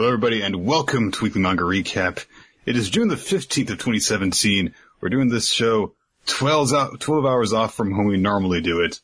Hello, 0.00 0.08
everybody, 0.14 0.40
and 0.40 0.64
welcome 0.64 1.12
to 1.12 1.24
Weekly 1.24 1.42
Manga 1.42 1.62
Recap. 1.62 2.24
It 2.64 2.74
is 2.74 2.88
June 2.88 3.08
the 3.08 3.16
15th 3.16 3.68
of 3.68 3.76
2017. 3.76 4.74
We're 4.98 5.10
doing 5.10 5.28
this 5.28 5.52
show 5.52 5.92
12, 6.24 6.70
hou- 6.70 6.96
12 6.96 7.26
hours 7.26 7.52
off 7.52 7.74
from 7.74 7.94
when 7.94 8.06
we 8.06 8.16
normally 8.16 8.62
do 8.62 8.80
it. 8.80 8.98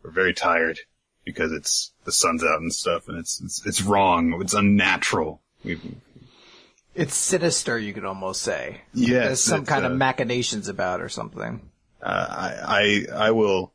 We're 0.00 0.12
very 0.12 0.32
tired 0.32 0.78
because 1.24 1.50
it's, 1.50 1.90
the 2.04 2.12
sun's 2.12 2.44
out 2.44 2.60
and 2.60 2.72
stuff, 2.72 3.08
and 3.08 3.18
it's, 3.18 3.40
it's, 3.40 3.66
it's 3.66 3.82
wrong. 3.82 4.40
It's 4.40 4.54
unnatural. 4.54 5.42
We, 5.64 5.80
It's 6.94 7.16
sinister, 7.16 7.76
you 7.76 7.92
could 7.92 8.04
almost 8.04 8.42
say. 8.42 8.82
yes. 8.94 9.24
There's 9.26 9.40
some 9.40 9.66
kind 9.66 9.84
uh, 9.84 9.90
of 9.90 9.96
machinations 9.96 10.68
about 10.68 11.00
or 11.00 11.08
something. 11.08 11.68
uh, 12.00 12.06
I, 12.30 13.06
I, 13.12 13.26
I 13.26 13.30
will, 13.32 13.72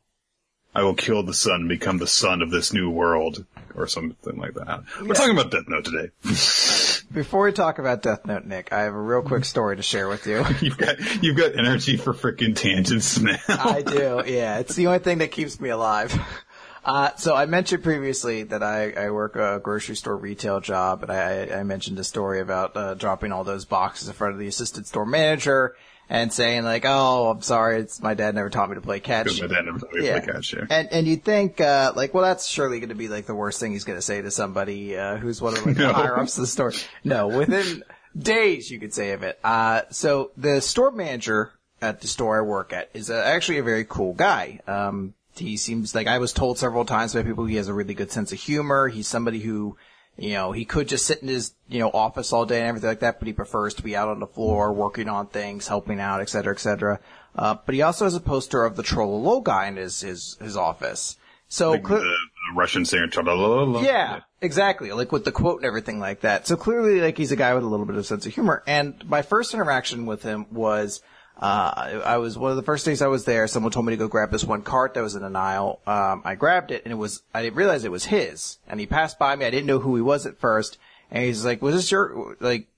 I 0.74 0.82
will 0.82 0.94
kill 0.94 1.24
the 1.24 1.34
sun 1.34 1.56
and 1.60 1.68
become 1.68 1.98
the 1.98 2.06
sun 2.06 2.40
of 2.40 2.50
this 2.50 2.72
new 2.72 2.88
world, 2.88 3.44
or 3.74 3.86
something 3.86 4.36
like 4.36 4.54
that. 4.54 4.84
We're 5.00 5.14
talking 5.14 5.36
about 5.36 5.50
Death 5.50 5.68
Note 5.68 5.84
today. 5.84 6.10
Before 7.12 7.44
we 7.44 7.52
talk 7.52 7.78
about 7.78 8.02
Death 8.02 8.26
Note, 8.26 8.44
Nick, 8.44 8.72
I 8.72 8.82
have 8.82 8.94
a 8.94 9.00
real 9.00 9.22
quick 9.22 9.44
story 9.44 9.76
to 9.76 9.82
share 9.82 10.08
with 10.08 10.26
you. 10.26 10.44
You've 10.60 10.78
got, 10.78 11.22
you've 11.22 11.36
got 11.36 11.56
energy 11.56 11.96
for 11.96 12.12
freaking 12.12 12.56
tangents 12.56 13.20
now. 13.20 13.38
I 13.48 13.82
do, 13.82 14.22
yeah. 14.26 14.58
It's 14.58 14.74
the 14.74 14.86
only 14.86 14.98
thing 14.98 15.18
that 15.18 15.30
keeps 15.30 15.60
me 15.60 15.68
alive. 15.68 16.14
Uh, 16.86 17.16
so 17.16 17.34
I 17.34 17.46
mentioned 17.46 17.82
previously 17.82 18.42
that 18.42 18.62
I, 18.62 18.92
I 18.92 19.10
work 19.10 19.36
a 19.36 19.58
grocery 19.58 19.96
store 19.96 20.18
retail 20.18 20.60
job, 20.60 21.02
and 21.02 21.10
I, 21.10 21.60
I 21.60 21.62
mentioned 21.62 21.98
a 21.98 22.04
story 22.04 22.40
about 22.40 22.76
uh, 22.76 22.92
dropping 22.92 23.32
all 23.32 23.42
those 23.42 23.64
boxes 23.64 24.08
in 24.08 24.12
front 24.12 24.34
of 24.34 24.38
the 24.38 24.48
assistant 24.48 24.86
store 24.86 25.06
manager 25.06 25.76
and 26.08 26.32
saying 26.32 26.64
like, 26.64 26.84
"Oh, 26.86 27.30
I'm 27.30 27.42
sorry, 27.42 27.80
it's 27.80 28.02
my 28.02 28.14
dad 28.14 28.34
never 28.34 28.50
taught 28.50 28.68
me 28.68 28.74
to 28.74 28.80
play 28.80 29.00
catch." 29.00 29.40
My 29.40 29.46
dad 29.46 29.64
never 29.64 29.78
taught 29.78 29.92
me 29.92 30.06
to 30.06 30.20
play 30.20 30.32
catch, 30.32 30.52
yeah. 30.54 30.66
And 30.70 30.88
and 30.92 31.06
you'd 31.06 31.24
think 31.24 31.60
uh, 31.60 31.92
like, 31.96 32.14
well, 32.14 32.22
that's 32.24 32.46
surely 32.46 32.78
going 32.80 32.90
to 32.90 32.94
be 32.94 33.08
like 33.08 33.26
the 33.26 33.34
worst 33.34 33.60
thing 33.60 33.72
he's 33.72 33.84
going 33.84 33.98
to 33.98 34.02
say 34.02 34.20
to 34.22 34.30
somebody 34.30 34.96
uh, 34.96 35.16
who's 35.16 35.40
one 35.40 35.56
of 35.56 35.64
like, 35.66 35.76
No. 35.78 35.88
the 35.88 35.92
higher 35.94 36.18
ups 36.18 36.36
of 36.36 36.42
the 36.42 36.46
store. 36.46 36.72
No, 37.04 37.28
within 37.28 37.82
days 38.16 38.70
you 38.70 38.78
could 38.78 38.94
say 38.94 39.12
of 39.12 39.22
it. 39.22 39.38
Uh, 39.42 39.82
so 39.90 40.30
the 40.36 40.60
store 40.60 40.90
manager 40.90 41.52
at 41.82 42.00
the 42.00 42.06
store 42.06 42.38
I 42.38 42.42
work 42.42 42.72
at 42.72 42.90
is 42.94 43.10
uh, 43.10 43.14
actually 43.14 43.58
a 43.58 43.62
very 43.62 43.84
cool 43.84 44.14
guy. 44.14 44.60
Um, 44.66 45.14
he 45.36 45.56
seems 45.56 45.94
like 45.94 46.06
I 46.06 46.18
was 46.18 46.32
told 46.32 46.58
several 46.58 46.84
times 46.84 47.12
by 47.14 47.22
people 47.24 47.44
he 47.46 47.56
has 47.56 47.66
a 47.68 47.74
really 47.74 47.94
good 47.94 48.12
sense 48.12 48.30
of 48.32 48.38
humor. 48.38 48.88
He's 48.88 49.08
somebody 49.08 49.40
who. 49.40 49.76
You 50.16 50.34
know, 50.34 50.52
he 50.52 50.64
could 50.64 50.86
just 50.88 51.06
sit 51.06 51.22
in 51.22 51.28
his, 51.28 51.54
you 51.68 51.80
know, 51.80 51.90
office 51.92 52.32
all 52.32 52.46
day 52.46 52.60
and 52.60 52.68
everything 52.68 52.88
like 52.88 53.00
that, 53.00 53.18
but 53.18 53.26
he 53.26 53.32
prefers 53.32 53.74
to 53.74 53.82
be 53.82 53.96
out 53.96 54.08
on 54.08 54.20
the 54.20 54.26
floor, 54.28 54.72
working 54.72 55.08
on 55.08 55.26
things, 55.26 55.66
helping 55.66 55.98
out, 55.98 56.20
et 56.20 56.28
cetera, 56.28 56.54
et 56.54 56.60
cetera. 56.60 57.00
Uh, 57.34 57.56
but 57.66 57.74
he 57.74 57.82
also 57.82 58.04
has 58.04 58.14
a 58.14 58.20
poster 58.20 58.64
of 58.64 58.76
the 58.76 58.82
Trololo 58.84 59.40
guy 59.42 59.66
in 59.66 59.76
his, 59.76 60.02
his, 60.02 60.36
his 60.40 60.56
office. 60.56 61.16
So, 61.48 61.72
Like 61.72 61.82
cle- 61.82 61.98
the, 61.98 62.02
the 62.04 62.54
Russian 62.56 62.84
singer. 62.84 63.08
tra-la-la-la-la. 63.08 63.80
yeah, 63.80 64.20
exactly. 64.40 64.92
Like 64.92 65.10
with 65.10 65.24
the 65.24 65.32
quote 65.32 65.58
and 65.58 65.66
everything 65.66 65.98
like 65.98 66.20
that. 66.20 66.46
So 66.46 66.56
clearly, 66.56 67.00
like 67.00 67.18
he's 67.18 67.32
a 67.32 67.36
guy 67.36 67.52
with 67.54 67.64
a 67.64 67.66
little 67.66 67.86
bit 67.86 67.96
of 67.96 68.06
sense 68.06 68.24
of 68.24 68.34
humor. 68.34 68.62
And 68.68 69.04
my 69.08 69.22
first 69.22 69.52
interaction 69.52 70.06
with 70.06 70.22
him 70.22 70.46
was, 70.52 71.02
uh, 71.36 72.02
I 72.04 72.18
was 72.18 72.38
one 72.38 72.50
of 72.50 72.56
the 72.56 72.62
first 72.62 72.84
days 72.84 73.02
I 73.02 73.08
was 73.08 73.24
there. 73.24 73.46
Someone 73.48 73.72
told 73.72 73.86
me 73.86 73.92
to 73.92 73.96
go 73.96 74.08
grab 74.08 74.30
this 74.30 74.44
one 74.44 74.62
cart 74.62 74.94
that 74.94 75.02
was 75.02 75.16
in 75.16 75.24
an 75.24 75.36
aisle. 75.36 75.80
Um, 75.86 76.22
I 76.24 76.36
grabbed 76.36 76.70
it, 76.70 76.84
and 76.84 76.92
it 76.92 76.96
was 76.96 77.22
I 77.34 77.42
didn't 77.42 77.56
realize 77.56 77.84
it 77.84 77.90
was 77.90 78.06
his. 78.06 78.58
And 78.68 78.78
he 78.78 78.86
passed 78.86 79.18
by 79.18 79.34
me. 79.34 79.44
I 79.44 79.50
didn't 79.50 79.66
know 79.66 79.80
who 79.80 79.96
he 79.96 80.02
was 80.02 80.26
at 80.26 80.38
first. 80.38 80.78
And 81.10 81.24
he's 81.24 81.44
like, 81.44 81.60
"Was 81.60 81.74
this 81.74 81.90
your 81.90 82.36
like? 82.40 82.68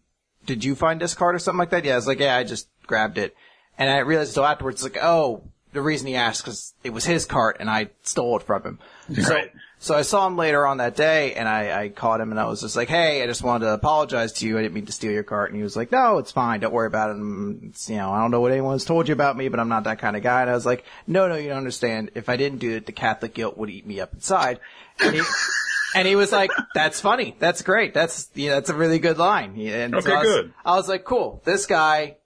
Did 0.47 0.65
you 0.65 0.75
find 0.75 1.01
this 1.01 1.15
cart 1.15 1.35
or 1.35 1.39
something 1.39 1.59
like 1.59 1.71
that?" 1.71 1.85
Yeah, 1.85 1.93
I 1.93 1.97
was 1.97 2.07
like, 2.07 2.21
"Yeah, 2.21 2.37
I 2.37 2.45
just 2.45 2.69
grabbed 2.87 3.19
it." 3.19 3.37
And 3.79 3.91
I 3.91 3.99
realized 3.99 4.31
until 4.31 4.47
afterwards, 4.47 4.83
like, 4.83 4.99
oh, 5.03 5.43
the 5.77 5.83
reason 5.83 6.07
he 6.09 6.17
asked 6.17 6.43
because 6.45 6.75
it 6.83 6.91
was 6.91 7.05
his 7.05 7.25
cart 7.25 7.59
and 7.61 7.71
I 7.71 7.91
stole 8.03 8.37
it 8.39 8.43
from 8.43 8.63
him. 8.63 8.79
So, 9.15 9.33
Right. 9.33 9.53
so 9.79 9.95
I 9.95 10.03
saw 10.03 10.27
him 10.27 10.37
later 10.37 10.67
on 10.67 10.79
that 10.79 10.97
day 10.97 11.35
and 11.35 11.49
I, 11.49 11.83
I 11.85 11.89
caught 11.91 12.21
him 12.21 12.31
and 12.33 12.41
I 12.41 12.47
was 12.47 12.61
just 12.61 12.75
like, 12.75 12.89
Hey, 12.89 13.23
I 13.23 13.27
just 13.27 13.43
wanted 13.43 13.67
to 13.67 13.73
apologize 13.75 14.33
to 14.35 14.47
you. 14.49 14.59
I 14.59 14.63
didn't 14.63 14.75
mean 14.75 14.87
to 14.87 14.93
steal 14.93 15.13
your 15.13 15.23
cart. 15.23 15.51
And 15.51 15.57
he 15.57 15.63
was 15.63 15.77
like, 15.77 15.93
no, 15.93 16.19
it's 16.19 16.33
fine. 16.33 16.59
Don't 16.61 16.73
worry 16.73 16.89
about 16.89 17.11
it. 17.11 17.17
Mm, 17.19 17.71
it's, 17.71 17.89
you 17.89 17.97
know, 17.97 18.11
I 18.11 18.21
don't 18.21 18.31
know 18.33 18.41
what 18.41 18.51
anyone's 18.53 18.85
told 18.85 19.07
you 19.09 19.13
about 19.13 19.37
me, 19.37 19.49
but 19.49 19.61
I'm 19.61 19.69
not 19.69 19.85
that 19.85 19.99
kind 20.01 20.17
of 20.17 20.23
guy. 20.23 20.41
And 20.43 20.51
I 20.51 20.55
was 20.55 20.67
like, 20.67 20.85
no, 21.07 21.29
no, 21.29 21.37
you 21.37 21.49
don't 21.49 21.59
understand. 21.59 22.11
If 22.15 22.29
I 22.29 22.37
didn't 22.37 22.59
do 22.59 22.73
it, 22.77 22.87
the 22.87 22.93
Catholic 22.93 23.33
guilt 23.35 23.57
would 23.57 23.71
eat 23.71 23.87
me 23.87 24.01
up 24.01 24.13
inside. 24.15 24.59
And 24.99 25.15
he, 25.15 25.23
and 25.95 26.09
he 26.09 26.17
was 26.17 26.33
like, 26.33 26.51
that's 26.75 27.01
funny. 27.01 27.37
That's 27.39 27.63
great. 27.63 27.95
That's, 27.95 28.29
you 28.35 28.49
know, 28.49 28.55
that's 28.55 28.71
a 28.71 28.75
really 28.75 28.99
good 28.99 29.19
line. 29.19 29.57
And 29.61 29.95
Okay, 29.95 30.13
I 30.13 30.19
was, 30.19 30.27
good. 30.27 30.53
I 30.65 30.75
was 30.77 30.89
like, 30.89 31.05
cool. 31.05 31.43
This 31.45 31.67
guy 31.67 32.17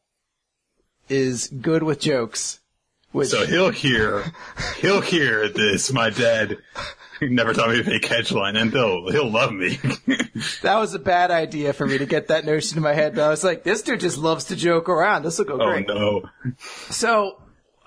is 1.09 1.49
good 1.49 1.83
with 1.83 2.01
jokes. 2.01 2.60
Which, 3.13 3.29
So 3.29 3.45
he'll 3.45 3.71
hear, 3.71 4.25
he'll 4.79 5.01
hear 5.01 5.49
this. 5.49 5.93
My 5.93 6.11
dad 6.11 6.59
never 7.21 7.53
taught 7.53 7.71
me 7.71 7.79
to 7.79 7.85
play 7.85 7.99
catch 7.99 8.31
line, 8.33 8.57
and 8.57 8.71
he'll 8.73 9.11
he'll 9.11 9.31
love 9.31 9.53
me. 9.53 9.79
That 10.63 10.79
was 10.79 10.95
a 10.95 10.99
bad 10.99 11.31
idea 11.31 11.73
for 11.75 11.87
me 11.87 11.99
to 11.99 12.07
get 12.07 12.29
that 12.29 12.47
notion 12.47 12.79
in 12.79 12.83
my 12.83 12.95
head. 12.95 13.15
But 13.15 13.25
I 13.25 13.29
was 13.29 13.45
like, 13.45 13.63
this 13.63 13.83
dude 13.83 14.01
just 14.01 14.17
loves 14.17 14.45
to 14.45 14.57
joke 14.57 14.89
around. 14.89 15.25
This 15.25 15.39
will 15.39 15.45
go 15.45 15.61
oh 15.61 15.71
great. 15.71 15.87
no! 15.87 16.23
So, 16.89 17.43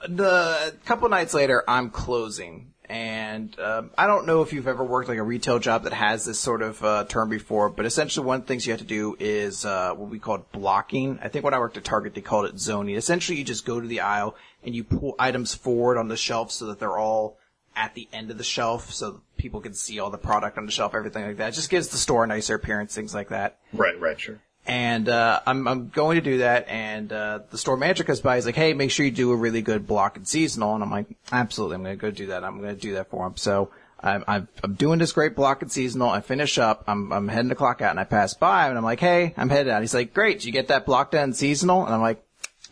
the 0.07 0.75
couple 0.85 1.09
nights 1.09 1.34
later, 1.34 1.63
I'm 1.67 1.90
closing, 1.90 2.72
and 2.94 3.59
um, 3.59 3.90
I 3.98 4.06
don't 4.06 4.28
know 4.28 4.44
if 4.44 4.54
you've 4.54 4.68
ever 4.68 4.84
worked 4.84 5.09
like 5.09 5.18
a 5.18 5.24
retail 5.24 5.58
job 5.58 5.86
that 5.86 5.94
has 5.94 6.26
this 6.26 6.40
sort 6.40 6.62
of 6.62 6.84
uh, 6.84 7.06
term 7.06 7.28
before, 7.28 7.72
but 7.72 7.88
essentially 7.88 8.24
one 8.24 8.36
of 8.36 8.42
the 8.44 8.48
things 8.48 8.68
you 8.68 8.72
have 8.72 8.81
to 8.81 8.86
do 8.86 9.16
is 9.20 9.66
uh, 9.66 9.96
what 9.96 10.12
we 10.12 10.20
call 10.20 10.46
blocking. 10.52 11.18
I 11.20 11.28
think 11.28 11.44
when 11.44 11.56
I 11.56 11.59
worked 11.59 11.76
at 11.76 11.84
Target, 11.84 12.14
they 12.14 12.22
called 12.22 12.46
it 12.46 12.59
zoning. 12.59 12.96
Essentially, 12.96 13.40
you 13.40 13.44
just 13.44 13.66
go 13.66 13.82
to 13.82 13.88
the 13.88 14.02
aisle 14.02 14.36
and 14.64 14.76
you 14.76 14.84
pull 14.84 15.16
items 15.18 15.56
forward 15.56 15.98
on 15.98 16.08
the 16.08 16.16
shelf 16.16 16.52
so 16.52 16.68
that 16.68 16.78
they're 16.78 17.00
all 17.00 17.40
at 17.76 17.96
the 17.96 18.08
end 18.14 18.30
of 18.30 18.38
the 18.38 18.44
shelf, 18.44 18.94
so 18.94 19.22
people 19.38 19.59
can 19.59 19.74
see 19.74 19.98
all 19.98 20.12
the 20.12 20.18
product 20.20 20.59
on 20.59 20.68
the 20.68 20.72
shelf, 20.72 20.94
everything 20.94 21.26
like 21.26 21.38
that. 21.38 21.50
It 21.50 21.56
just 21.56 21.72
gives 21.72 21.88
the 21.88 21.98
store 21.98 22.26
a 22.26 22.28
nicer 22.28 22.53
appearance, 22.53 22.94
things 22.94 23.16
like 23.16 23.30
that 23.30 23.58
Right, 23.74 24.00
right, 24.00 24.20
sure. 24.20 24.40
And 24.66 25.09
uh, 25.09 25.41
I'm 25.46 25.68
I'm 25.68 25.90
going 25.90 26.16
to 26.16 26.22
do 26.22 26.38
that. 26.40 26.68
And 26.68 27.12
uh, 27.12 27.40
the 27.50 27.57
store 27.57 27.78
manager 27.78 28.03
comes 28.03 28.22
by. 28.22 28.35
He's 28.35 28.46
like, 28.46 28.56
"Hey, 28.56 28.74
make 28.74 28.91
sure 28.91 29.06
you 29.06 29.12
do 29.12 29.31
a 29.31 29.35
really 29.35 29.62
good 29.62 29.85
block 29.85 30.18
and 30.18 30.28
seasonal." 30.28 30.75
And 30.75 30.84
I'm 30.84 30.91
like, 30.91 31.07
"Absolutely, 31.31 31.75
I'm 31.75 31.84
going 31.84 31.97
to 31.97 32.01
go 32.01 32.12
do 32.12 32.28
that. 32.28 32.44
I'm 32.44 32.59
going 32.59 32.75
to 32.75 32.81
do 32.81 32.94
that 32.94 33.09
for 33.09 33.28
him." 33.28 33.35
So 33.35 33.69
I'm 34.00 34.23
I'm, 34.28 34.47
I'm 34.63 34.73
doing 34.75 35.00
this 35.00 35.12
great 35.12 35.35
block 35.35 35.62
and 35.62 35.72
seasonal. 35.72 36.09
I 36.09 36.22
finish 36.22 36.57
up. 36.57 36.85
I'm 36.88 37.12
I'm 37.12 37.28
heading 37.28 37.50
to 37.50 37.56
clock 37.56 37.81
out, 37.81 37.91
and 37.91 38.00
I 38.00 38.06
pass 38.06 38.34
by, 38.34 38.69
and 38.69 38.78
I'm 38.78 38.84
like, 38.84 39.00
"Hey, 39.00 39.34
I'm 39.35 39.50
headed 39.50 39.72
out." 39.72 39.81
He's 39.81 39.94
like, 39.94 40.13
"Great, 40.13 40.40
did 40.40 40.46
you 40.46 40.52
get 40.52 40.69
that 40.69 40.85
blocked 40.85 41.13
and 41.13 41.35
seasonal?" 41.35 41.85
And 41.85 41.94
I'm 41.94 42.02
like, 42.02 42.23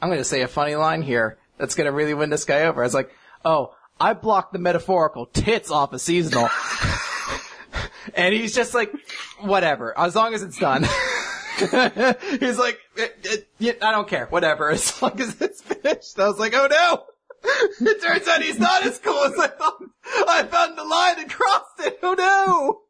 "I'm 0.01 0.09
going 0.09 0.19
to 0.19 0.25
say 0.25 0.41
a 0.41 0.47
funny 0.47 0.75
line 0.75 1.01
here 1.01 1.37
that's 1.57 1.75
going 1.75 1.85
to 1.85 1.91
really 1.91 2.13
win 2.13 2.29
this 2.29 2.45
guy 2.45 2.63
over." 2.63 2.81
I 2.81 2.85
was 2.85 2.93
like, 2.93 3.11
"Oh." 3.43 3.75
I 3.99 4.13
blocked 4.13 4.51
the 4.51 4.57
metaphorical 4.57 5.27
tits 5.27 5.69
off 5.69 5.93
a 5.93 5.99
seasonal. 5.99 6.49
and 8.15 8.33
he's 8.33 8.55
just 8.55 8.73
like, 8.73 8.91
whatever, 9.41 9.95
as 9.95 10.15
long 10.15 10.33
as 10.33 10.41
it's 10.41 10.57
done. 10.57 10.87
He's 12.39 12.57
like, 12.57 12.79
"It- 12.95 13.47
it- 13.59 13.83
I 13.83 13.91
don't 13.91 14.07
care, 14.07 14.25
whatever, 14.27 14.69
as 14.71 15.01
long 15.01 15.19
as 15.21 15.39
it's 15.41 15.61
finished. 15.61 16.19
I 16.19 16.27
was 16.27 16.39
like, 16.39 16.53
oh 16.55 16.67
no! 16.69 17.03
It 17.81 18.01
turns 18.03 18.27
out 18.27 18.41
he's 18.43 18.59
not 18.59 18.85
as 18.85 18.99
cool 18.99 19.23
as 19.23 19.33
I 19.39 19.47
thought. 19.47 19.81
I 20.27 20.43
found 20.43 20.77
the 20.77 20.83
line 20.83 21.19
and 21.19 21.29
crossed 21.29 21.79
it. 21.79 21.99
Oh 22.03 22.13
no! 22.13 22.81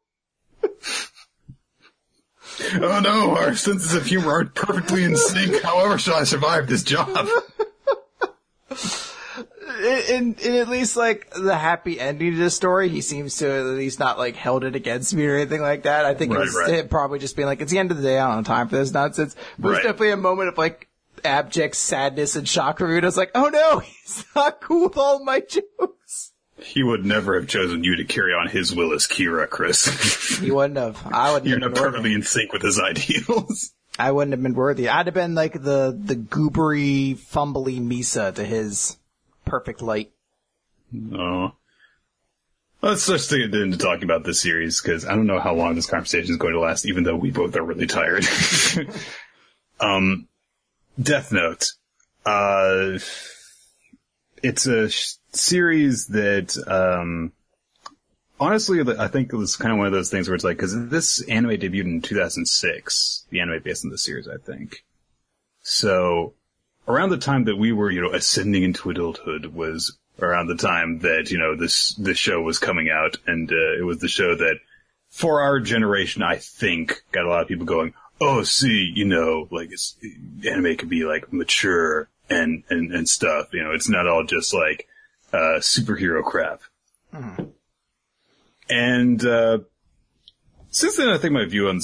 Oh 2.74 3.00
no! 3.00 3.36
Our 3.36 3.54
senses 3.54 3.94
of 3.94 4.04
humor 4.04 4.30
aren't 4.32 4.54
perfectly 4.54 5.04
in 5.04 5.16
sync. 5.16 5.62
However, 5.62 5.96
shall 5.98 6.16
I 6.16 6.24
survive 6.24 6.66
this 6.66 6.82
job? 6.82 7.08
In, 9.82 10.34
in 10.34 10.54
at 10.54 10.68
least 10.68 10.96
like 10.96 11.30
the 11.30 11.56
happy 11.56 11.98
ending 12.00 12.32
to 12.32 12.38
the 12.38 12.50
story, 12.50 12.88
he 12.88 13.00
seems 13.00 13.36
to 13.38 13.50
at 13.50 13.64
least 13.64 13.98
not 13.98 14.18
like 14.18 14.36
held 14.36 14.64
it 14.64 14.76
against 14.76 15.14
me 15.14 15.26
or 15.26 15.36
anything 15.36 15.60
like 15.60 15.82
that. 15.82 16.04
I 16.04 16.14
think 16.14 16.32
it 16.32 16.36
Right, 16.36 16.44
was 16.46 16.54
right. 16.56 16.88
probably 16.88 17.18
just 17.18 17.34
being 17.36 17.46
like, 17.46 17.60
it's 17.60 17.72
the 17.72 17.78
end 17.78 17.90
of 17.90 17.96
the 17.96 18.02
day, 18.02 18.18
I 18.18 18.26
don't 18.28 18.36
have 18.36 18.46
time 18.46 18.68
for 18.68 18.76
this 18.76 18.92
nonsense. 18.92 19.34
But 19.58 19.68
Right. 19.68 19.72
There's 19.74 19.84
definitely 19.84 20.12
a 20.12 20.16
moment 20.16 20.48
of 20.50 20.58
like 20.58 20.88
abject 21.24 21.74
sadness 21.76 22.36
and 22.36 22.48
shock 22.48 22.78
for 22.78 22.86
me. 22.88 22.96
And 22.96 23.04
I 23.04 23.08
was 23.08 23.16
like, 23.16 23.32
oh 23.34 23.48
no, 23.48 23.78
he's 23.80 24.24
not 24.36 24.60
cool 24.60 24.84
with 24.88 24.96
all 24.96 25.24
my 25.24 25.40
jokes. 25.40 26.32
He 26.58 26.82
would 26.84 27.04
never 27.04 27.34
have 27.40 27.48
chosen 27.48 27.82
you 27.82 27.96
to 27.96 28.04
carry 28.04 28.32
on 28.32 28.46
his 28.48 28.72
will 28.72 28.92
as 28.92 29.08
Kira, 29.08 29.48
Chris. 29.50 30.38
He 30.38 30.52
wouldn't 30.52 30.76
have. 30.78 31.04
I 31.12 31.32
wouldn't 31.32 31.48
You're 31.48 31.58
have 31.60 31.72
not 31.72 31.82
perfectly 31.82 32.14
in 32.14 32.22
sync 32.22 32.52
with 32.52 32.62
his 32.62 32.78
ideals. 32.78 33.72
I 33.98 34.12
wouldn't 34.12 34.32
have 34.32 34.42
been 34.42 34.54
worthy. 34.54 34.88
I'd 34.88 35.06
have 35.06 35.14
been 35.14 35.34
like 35.34 35.54
the, 35.54 35.98
the 36.00 36.14
goobery, 36.14 37.16
fumbly 37.16 37.80
Misa 37.80 38.32
to 38.36 38.44
his 38.44 38.96
perfect 39.44 39.82
light. 39.82 40.12
Oh. 41.14 41.52
Let's 42.82 43.06
just 43.06 43.30
get 43.30 43.54
into 43.54 43.78
talking 43.78 44.04
about 44.04 44.24
this 44.24 44.40
series 44.40 44.82
because 44.82 45.06
I 45.06 45.14
don't 45.14 45.28
know 45.28 45.38
how 45.38 45.54
long 45.54 45.76
this 45.76 45.86
conversation 45.86 46.32
is 46.32 46.36
going 46.36 46.54
to 46.54 46.60
last, 46.60 46.84
even 46.84 47.04
though 47.04 47.14
we 47.14 47.30
both 47.30 47.54
are 47.54 47.62
really 47.62 47.86
tired. 47.86 48.26
um, 49.80 50.26
Death 51.00 51.30
Note. 51.30 51.64
Uh, 52.26 52.98
it's 54.42 54.66
a 54.66 54.88
sh- 54.90 55.14
series 55.32 56.08
that, 56.08 56.56
um, 56.66 57.32
honestly, 58.40 58.80
I 58.98 59.06
think 59.06 59.32
it 59.32 59.36
was 59.36 59.54
kind 59.54 59.72
of 59.72 59.78
one 59.78 59.86
of 59.86 59.92
those 59.92 60.10
things 60.10 60.28
where 60.28 60.34
it's 60.34 60.44
like, 60.44 60.58
cause 60.58 60.74
this 60.88 61.22
anime 61.28 61.52
debuted 61.52 61.84
in 61.84 62.02
2006, 62.02 63.26
the 63.30 63.40
anime 63.40 63.62
based 63.62 63.84
on 63.84 63.92
the 63.92 63.98
series, 63.98 64.26
I 64.26 64.38
think. 64.38 64.84
So, 65.62 66.34
around 66.88 67.10
the 67.10 67.18
time 67.18 67.44
that 67.44 67.56
we 67.56 67.72
were, 67.72 67.90
you 67.90 68.00
know, 68.00 68.12
ascending 68.12 68.62
into 68.62 68.90
adulthood 68.90 69.46
was 69.46 69.96
around 70.20 70.46
the 70.46 70.56
time 70.56 70.98
that, 71.00 71.30
you 71.30 71.38
know, 71.38 71.56
this, 71.56 71.94
this 71.94 72.18
show 72.18 72.40
was 72.40 72.58
coming 72.58 72.90
out 72.90 73.16
and, 73.26 73.50
uh, 73.50 73.78
it 73.78 73.84
was 73.84 73.98
the 73.98 74.08
show 74.08 74.34
that 74.34 74.56
for 75.10 75.42
our 75.42 75.60
generation, 75.60 76.22
I 76.22 76.36
think, 76.36 77.02
got 77.12 77.24
a 77.24 77.28
lot 77.28 77.42
of 77.42 77.48
people 77.48 77.66
going, 77.66 77.94
oh, 78.20 78.42
see, 78.42 78.92
you 78.94 79.04
know, 79.04 79.48
like 79.50 79.72
it's, 79.72 79.96
anime 80.46 80.76
can 80.76 80.88
be 80.88 81.04
like 81.04 81.32
mature 81.32 82.08
and, 82.30 82.62
and, 82.70 82.92
and 82.92 83.08
stuff. 83.08 83.48
You 83.52 83.62
know, 83.64 83.72
it's 83.72 83.88
not 83.88 84.06
all 84.06 84.24
just 84.24 84.54
like, 84.54 84.86
uh, 85.32 85.58
superhero 85.60 86.22
crap. 86.22 86.60
And, 88.70 89.24
uh, 89.24 89.58
since 90.72 90.96
then, 90.96 91.10
I 91.10 91.18
think 91.18 91.34
my 91.34 91.44
view 91.44 91.68
on 91.68 91.80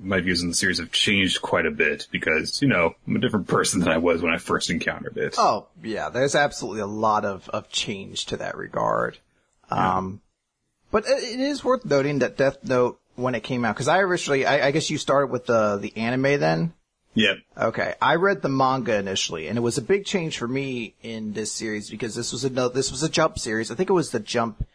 my 0.00 0.20
views 0.20 0.42
on 0.42 0.48
the 0.48 0.54
series 0.54 0.80
have 0.80 0.90
changed 0.90 1.40
quite 1.40 1.66
a 1.66 1.70
bit 1.70 2.08
because, 2.10 2.60
you 2.60 2.66
know, 2.66 2.94
I'm 3.06 3.14
a 3.16 3.20
different 3.20 3.46
person 3.46 3.78
than 3.78 3.88
I 3.88 3.98
was 3.98 4.22
when 4.22 4.34
I 4.34 4.38
first 4.38 4.70
encountered 4.70 5.16
it. 5.16 5.36
Oh, 5.38 5.68
yeah, 5.82 6.08
there's 6.08 6.34
absolutely 6.34 6.80
a 6.80 6.86
lot 6.86 7.24
of, 7.24 7.48
of 7.50 7.70
change 7.70 8.26
to 8.26 8.36
that 8.38 8.56
regard. 8.56 9.18
Um, 9.70 10.20
but 10.90 11.04
it 11.06 11.40
is 11.40 11.62
worth 11.62 11.84
noting 11.84 12.18
that 12.18 12.36
Death 12.36 12.58
Note, 12.64 13.00
when 13.14 13.36
it 13.36 13.44
came 13.44 13.64
out, 13.64 13.76
cause 13.76 13.88
I 13.88 14.00
originally, 14.00 14.44
I, 14.44 14.66
I 14.66 14.70
guess 14.72 14.90
you 14.90 14.98
started 14.98 15.28
with 15.28 15.46
the, 15.46 15.78
the 15.80 15.96
anime 15.96 16.40
then? 16.40 16.72
Yep. 17.14 17.36
Okay, 17.56 17.94
I 18.02 18.16
read 18.16 18.42
the 18.42 18.48
manga 18.48 18.96
initially, 18.96 19.46
and 19.46 19.56
it 19.56 19.60
was 19.60 19.78
a 19.78 19.82
big 19.82 20.04
change 20.04 20.36
for 20.36 20.48
me 20.48 20.94
in 21.02 21.32
this 21.32 21.52
series 21.52 21.88
because 21.88 22.16
this 22.16 22.32
was 22.32 22.44
a 22.44 22.50
no, 22.50 22.68
this 22.68 22.90
was 22.90 23.04
a 23.04 23.08
Jump 23.08 23.38
series. 23.38 23.70
I 23.70 23.76
think 23.76 23.88
it 23.88 23.92
was 23.94 24.10
the 24.10 24.18
Jump 24.18 24.66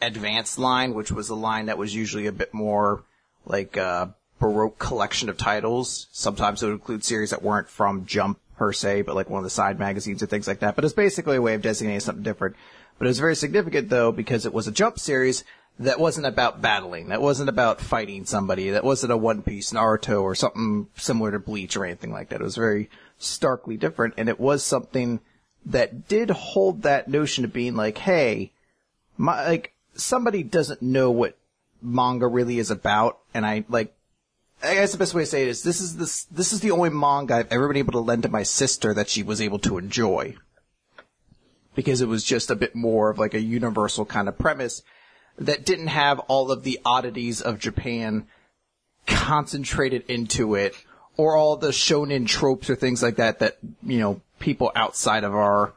Advanced 0.00 0.58
line, 0.58 0.94
which 0.94 1.10
was 1.10 1.28
a 1.28 1.34
line 1.34 1.66
that 1.66 1.78
was 1.78 1.94
usually 1.94 2.26
a 2.26 2.32
bit 2.32 2.52
more 2.52 3.02
like 3.44 3.76
a 3.76 4.14
baroque 4.38 4.78
collection 4.78 5.28
of 5.28 5.36
titles. 5.36 6.06
Sometimes 6.12 6.62
it 6.62 6.66
would 6.66 6.72
include 6.72 7.04
series 7.04 7.30
that 7.30 7.42
weren't 7.42 7.68
from 7.68 8.04
Jump 8.06 8.38
per 8.56 8.72
se, 8.72 9.02
but 9.02 9.14
like 9.14 9.30
one 9.30 9.38
of 9.38 9.44
the 9.44 9.50
side 9.50 9.78
magazines 9.78 10.22
or 10.22 10.26
things 10.26 10.48
like 10.48 10.60
that. 10.60 10.76
But 10.76 10.84
it's 10.84 10.94
basically 10.94 11.36
a 11.36 11.42
way 11.42 11.54
of 11.54 11.62
designating 11.62 12.00
something 12.00 12.22
different. 12.22 12.56
But 12.98 13.06
it 13.06 13.08
was 13.08 13.18
very 13.18 13.36
significant 13.36 13.88
though 13.88 14.12
because 14.12 14.46
it 14.46 14.52
was 14.52 14.66
a 14.66 14.72
Jump 14.72 14.98
series 14.98 15.44
that 15.78 16.00
wasn't 16.00 16.26
about 16.26 16.62
battling. 16.62 17.08
That 17.08 17.20
wasn't 17.20 17.50
about 17.50 17.80
fighting 17.80 18.24
somebody. 18.24 18.70
That 18.70 18.84
wasn't 18.84 19.12
a 19.12 19.16
One 19.16 19.42
Piece 19.42 19.72
Naruto 19.72 20.22
or 20.22 20.34
something 20.34 20.88
similar 20.96 21.30
to 21.32 21.38
Bleach 21.38 21.76
or 21.76 21.84
anything 21.84 22.12
like 22.12 22.30
that. 22.30 22.40
It 22.40 22.44
was 22.44 22.56
very 22.56 22.88
starkly 23.18 23.76
different 23.76 24.14
and 24.16 24.28
it 24.28 24.40
was 24.40 24.62
something 24.62 25.20
that 25.66 26.08
did 26.08 26.30
hold 26.30 26.82
that 26.82 27.08
notion 27.08 27.44
of 27.44 27.52
being 27.52 27.74
like, 27.74 27.98
hey, 27.98 28.52
my, 29.16 29.46
like, 29.46 29.72
somebody 29.96 30.42
doesn't 30.42 30.82
know 30.82 31.10
what 31.10 31.36
manga 31.82 32.26
really 32.26 32.58
is 32.58 32.70
about 32.70 33.18
and 33.34 33.44
I, 33.44 33.64
like, 33.68 33.94
I 34.62 34.74
guess 34.74 34.92
the 34.92 34.98
best 34.98 35.14
way 35.14 35.22
to 35.22 35.26
say 35.26 35.42
it 35.42 35.48
is 35.48 35.62
this 35.62 35.80
is 35.80 35.96
this, 35.96 36.24
this 36.24 36.52
is 36.52 36.60
the 36.60 36.70
only 36.70 36.90
manga 36.90 37.34
I've 37.34 37.52
ever 37.52 37.68
been 37.68 37.76
able 37.76 37.92
to 37.92 38.00
lend 38.00 38.22
to 38.22 38.28
my 38.28 38.42
sister 38.42 38.94
that 38.94 39.08
she 39.08 39.22
was 39.22 39.40
able 39.40 39.58
to 39.60 39.78
enjoy. 39.78 40.34
Because 41.74 42.00
it 42.00 42.08
was 42.08 42.24
just 42.24 42.50
a 42.50 42.56
bit 42.56 42.74
more 42.74 43.10
of 43.10 43.18
like 43.18 43.34
a 43.34 43.40
universal 43.40 44.06
kind 44.06 44.28
of 44.28 44.38
premise 44.38 44.82
that 45.38 45.66
didn't 45.66 45.88
have 45.88 46.18
all 46.20 46.50
of 46.50 46.62
the 46.62 46.80
oddities 46.84 47.42
of 47.42 47.58
Japan 47.58 48.26
concentrated 49.06 50.04
into 50.08 50.54
it 50.54 50.74
or 51.16 51.36
all 51.36 51.56
the 51.56 51.68
shonen 51.68 52.26
tropes 52.26 52.70
or 52.70 52.76
things 52.76 53.02
like 53.02 53.16
that 53.16 53.38
that, 53.38 53.58
you 53.82 53.98
know, 53.98 54.20
people 54.38 54.72
outside 54.74 55.24
of 55.24 55.34
our, 55.34 55.72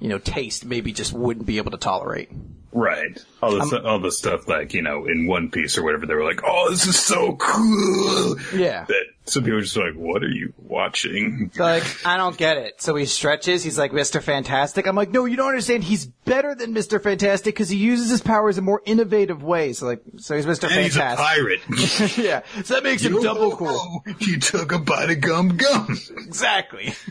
you 0.00 0.08
know, 0.08 0.18
taste 0.18 0.64
maybe 0.64 0.92
just 0.92 1.12
wouldn't 1.12 1.46
be 1.46 1.58
able 1.58 1.70
to 1.70 1.76
tolerate. 1.76 2.30
Right. 2.74 3.24
All 3.40 3.52
the, 3.52 3.82
all 3.84 4.00
the 4.00 4.10
stuff 4.10 4.48
like, 4.48 4.74
you 4.74 4.82
know, 4.82 5.06
in 5.06 5.28
One 5.28 5.48
Piece 5.48 5.78
or 5.78 5.84
whatever, 5.84 6.06
they 6.06 6.14
were 6.14 6.24
like, 6.24 6.40
oh, 6.44 6.70
this 6.70 6.86
is 6.86 6.98
so 6.98 7.36
cool. 7.36 8.36
Yeah. 8.52 8.84
That 8.86 9.04
some 9.26 9.44
people 9.44 9.58
are 9.60 9.62
just 9.62 9.76
like, 9.76 9.94
what 9.94 10.24
are 10.24 10.28
you 10.28 10.52
watching? 10.58 11.52
So 11.54 11.62
like, 11.62 11.84
I 12.04 12.16
don't 12.16 12.36
get 12.36 12.56
it. 12.56 12.82
So 12.82 12.96
he 12.96 13.06
stretches, 13.06 13.62
he's 13.62 13.78
like 13.78 13.92
Mr. 13.92 14.20
Fantastic. 14.20 14.88
I'm 14.88 14.96
like, 14.96 15.10
no, 15.12 15.24
you 15.24 15.36
don't 15.36 15.50
understand. 15.50 15.84
He's 15.84 16.04
better 16.04 16.56
than 16.56 16.74
Mr. 16.74 17.00
Fantastic 17.00 17.54
because 17.54 17.68
he 17.68 17.76
uses 17.76 18.10
his 18.10 18.22
powers 18.22 18.58
in 18.58 18.64
more 18.64 18.82
innovative 18.84 19.44
ways. 19.44 19.78
So 19.78 19.86
like, 19.86 20.02
so 20.16 20.34
he's 20.34 20.44
Mr. 20.44 20.64
And 20.64 20.82
he's 20.82 20.96
a 20.96 21.00
Fantastic. 21.00 21.24
pirate. 21.24 22.18
yeah. 22.18 22.42
So 22.64 22.74
that 22.74 22.82
makes 22.82 23.02
him 23.02 23.22
double 23.22 23.56
cool. 23.56 24.02
He 24.18 24.38
took 24.38 24.72
a 24.72 24.80
bite 24.80 25.10
of 25.10 25.20
gum 25.20 25.56
gum. 25.56 25.96
Exactly. 26.26 26.92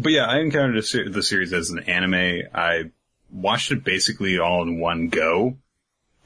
But 0.00 0.12
yeah, 0.12 0.26
I 0.26 0.38
encountered 0.38 0.76
a 0.76 0.82
se- 0.82 1.08
the 1.08 1.24
series 1.24 1.52
as 1.52 1.70
an 1.70 1.80
anime. 1.80 2.42
I 2.54 2.84
watched 3.32 3.72
it 3.72 3.84
basically 3.84 4.38
all 4.38 4.62
in 4.62 4.80
one 4.80 5.08
go. 5.08 5.56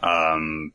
Um, 0.00 0.72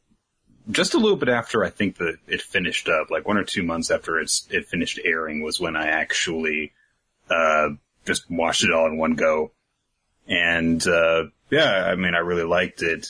just 0.69 0.94
a 0.94 0.97
little 0.97 1.18
bit 1.18 1.29
after 1.29 1.63
I 1.63 1.69
think 1.69 1.97
that 1.97 2.18
it 2.27 2.41
finished 2.41 2.89
up, 2.89 3.09
like 3.09 3.27
one 3.27 3.38
or 3.38 3.44
two 3.44 3.63
months 3.63 3.91
after 3.91 4.19
it's, 4.19 4.47
it 4.50 4.68
finished 4.68 5.00
airing 5.03 5.41
was 5.41 5.59
when 5.59 5.75
I 5.75 5.88
actually, 5.88 6.74
uh, 7.29 7.69
just 8.06 8.29
watched 8.29 8.63
it 8.63 8.71
all 8.71 8.88
in 8.88 8.97
one 8.97 9.15
go. 9.15 9.51
And, 10.27 10.85
uh, 10.85 11.25
yeah, 11.50 11.85
I 11.85 11.95
mean, 11.95 12.15
I 12.15 12.19
really 12.19 12.44
liked 12.44 12.81
it. 12.81 13.07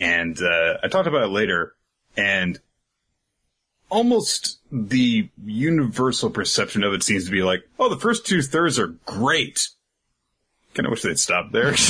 And, 0.00 0.38
uh, 0.40 0.78
I 0.82 0.88
talked 0.88 1.08
about 1.08 1.24
it 1.24 1.30
later 1.30 1.74
and 2.16 2.58
almost 3.88 4.58
the 4.70 5.28
universal 5.44 6.30
perception 6.30 6.82
of 6.82 6.94
it 6.94 7.02
seems 7.02 7.26
to 7.26 7.30
be 7.30 7.42
like, 7.42 7.62
oh, 7.78 7.90
the 7.90 8.00
first 8.00 8.26
two 8.26 8.40
thirds 8.40 8.78
are 8.78 8.86
great. 8.86 9.68
Kind 10.74 10.86
of 10.86 10.90
wish 10.90 11.02
they'd 11.02 11.18
stop 11.18 11.52
there. 11.52 11.74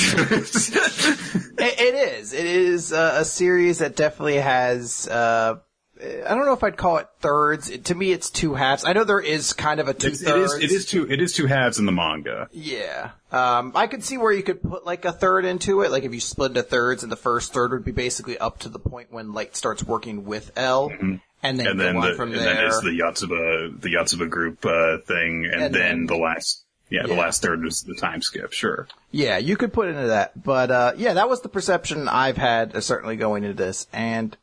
It, 1.55 1.79
it 1.79 1.95
is. 1.95 2.33
It 2.33 2.45
is 2.45 2.91
uh, 2.91 3.17
a 3.19 3.25
series 3.25 3.79
that 3.79 3.95
definitely 3.95 4.37
has. 4.37 5.07
Uh, 5.07 5.59
I 6.01 6.35
don't 6.35 6.45
know 6.45 6.53
if 6.53 6.63
I'd 6.63 6.75
call 6.75 6.97
it 6.97 7.07
thirds. 7.21 7.69
It- 7.69 7.85
to 7.85 7.95
me, 7.95 8.11
it's 8.11 8.29
two 8.29 8.55
halves. 8.55 8.83
I 8.83 8.91
know 8.93 9.03
there 9.03 9.19
is 9.19 9.53
kind 9.53 9.79
of 9.79 9.87
a 9.87 9.93
two 9.93 10.07
It's- 10.07 10.21
it 10.21 10.25
thirds. 10.25 10.53
is. 10.55 10.63
It 10.63 10.71
is 10.71 10.85
two. 10.87 11.09
It 11.09 11.21
is 11.21 11.31
two 11.33 11.45
halves 11.45 11.77
in 11.79 11.85
the 11.85 11.91
manga. 11.91 12.49
Yeah. 12.51 13.11
Um, 13.31 13.71
I 13.75 13.87
could 13.87 14.03
see 14.03 14.17
where 14.17 14.31
you 14.33 14.43
could 14.43 14.61
put 14.61 14.85
like 14.85 15.05
a 15.05 15.11
third 15.13 15.45
into 15.45 15.81
it. 15.81 15.91
Like 15.91 16.03
if 16.03 16.13
you 16.13 16.19
split 16.19 16.49
into 16.51 16.63
thirds, 16.63 17.03
and 17.03 17.11
the 17.11 17.15
first 17.15 17.53
third 17.53 17.71
would 17.71 17.85
be 17.85 17.91
basically 17.91 18.37
up 18.37 18.59
to 18.59 18.69
the 18.69 18.79
point 18.79 19.11
when 19.13 19.31
Light 19.33 19.55
starts 19.55 19.83
working 19.83 20.25
with 20.25 20.51
L, 20.57 20.89
and 20.99 21.21
then, 21.59 21.67
And 21.67 21.77
go 21.77 21.83
then 21.85 21.95
on 21.97 22.09
the 22.09 22.15
from 22.15 22.31
and 22.31 22.41
there. 22.41 22.55
then 22.55 22.65
it's 22.65 22.81
the 22.81 22.89
Yotsuba 22.99 23.79
the 23.79 23.89
Yotsuba 23.93 24.29
group 24.29 24.65
uh, 24.65 24.97
thing, 25.05 25.45
and, 25.45 25.63
And 25.65 25.75
then, 25.75 25.81
then- 25.81 26.05
the 26.07 26.17
last. 26.17 26.62
Yeah, 26.93 27.03
the 27.07 27.15
Yeah. 27.15 27.21
last 27.21 27.41
third 27.41 27.63
was 27.63 27.81
the 27.81 27.95
time 27.95 28.21
skip. 28.21 28.53
Sure. 28.53 28.87
Yeah, 29.09 29.37
you 29.39 29.57
could 29.57 29.73
put 29.73 29.87
into 29.87 30.07
that. 30.07 30.43
But, 30.43 30.69
uh, 30.69 30.93
yeah, 30.95 31.13
that 31.15 31.27
was 31.27 31.41
the 31.41 31.49
perception 31.49 32.07
I've 32.07 32.37
had, 32.37 32.75
uh, 32.75 32.81
certainly 32.81 33.15
going 33.15 33.43
into 33.43 33.55
this. 33.61 33.87
And, 33.91 34.37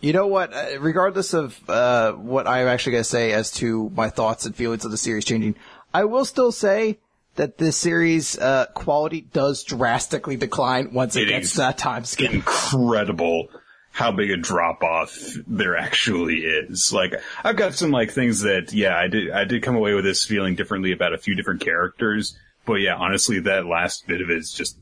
you 0.00 0.14
know 0.14 0.26
what, 0.26 0.54
uh, 0.54 0.80
regardless 0.80 1.34
of, 1.34 1.60
uh, 1.68 2.12
what 2.12 2.46
I'm 2.48 2.66
actually 2.66 2.92
gonna 2.92 3.04
say 3.04 3.32
as 3.32 3.50
to 3.52 3.90
my 3.94 4.08
thoughts 4.08 4.46
and 4.46 4.56
feelings 4.56 4.86
of 4.86 4.90
the 4.90 4.96
series 4.96 5.26
changing, 5.26 5.54
I 5.92 6.04
will 6.04 6.24
still 6.24 6.50
say 6.50 6.98
that 7.36 7.58
this 7.58 7.76
series, 7.76 8.38
uh, 8.38 8.66
quality 8.74 9.20
does 9.20 9.62
drastically 9.62 10.36
decline 10.36 10.94
once 10.94 11.14
it, 11.16 11.24
It 11.24 11.26
gets 11.28 11.52
to 11.52 11.56
that 11.58 11.76
time 11.76 12.04
skip. 12.06 12.32
incredible 12.32 13.48
how 13.92 14.10
big 14.10 14.30
a 14.30 14.36
drop 14.38 14.82
off 14.82 15.16
there 15.46 15.76
actually 15.76 16.40
is. 16.40 16.92
Like, 16.92 17.14
I've 17.44 17.56
got 17.56 17.74
some 17.74 17.90
like 17.90 18.10
things 18.10 18.40
that, 18.40 18.72
yeah, 18.72 18.96
I 18.96 19.06
did, 19.06 19.30
I 19.30 19.44
did 19.44 19.62
come 19.62 19.76
away 19.76 19.94
with 19.94 20.04
this 20.04 20.24
feeling 20.24 20.54
differently 20.54 20.92
about 20.92 21.12
a 21.12 21.18
few 21.18 21.34
different 21.34 21.60
characters. 21.60 22.36
But 22.64 22.74
yeah, 22.74 22.96
honestly, 22.96 23.40
that 23.40 23.66
last 23.66 24.06
bit 24.06 24.22
of 24.22 24.30
it 24.30 24.38
is 24.38 24.52
just, 24.52 24.78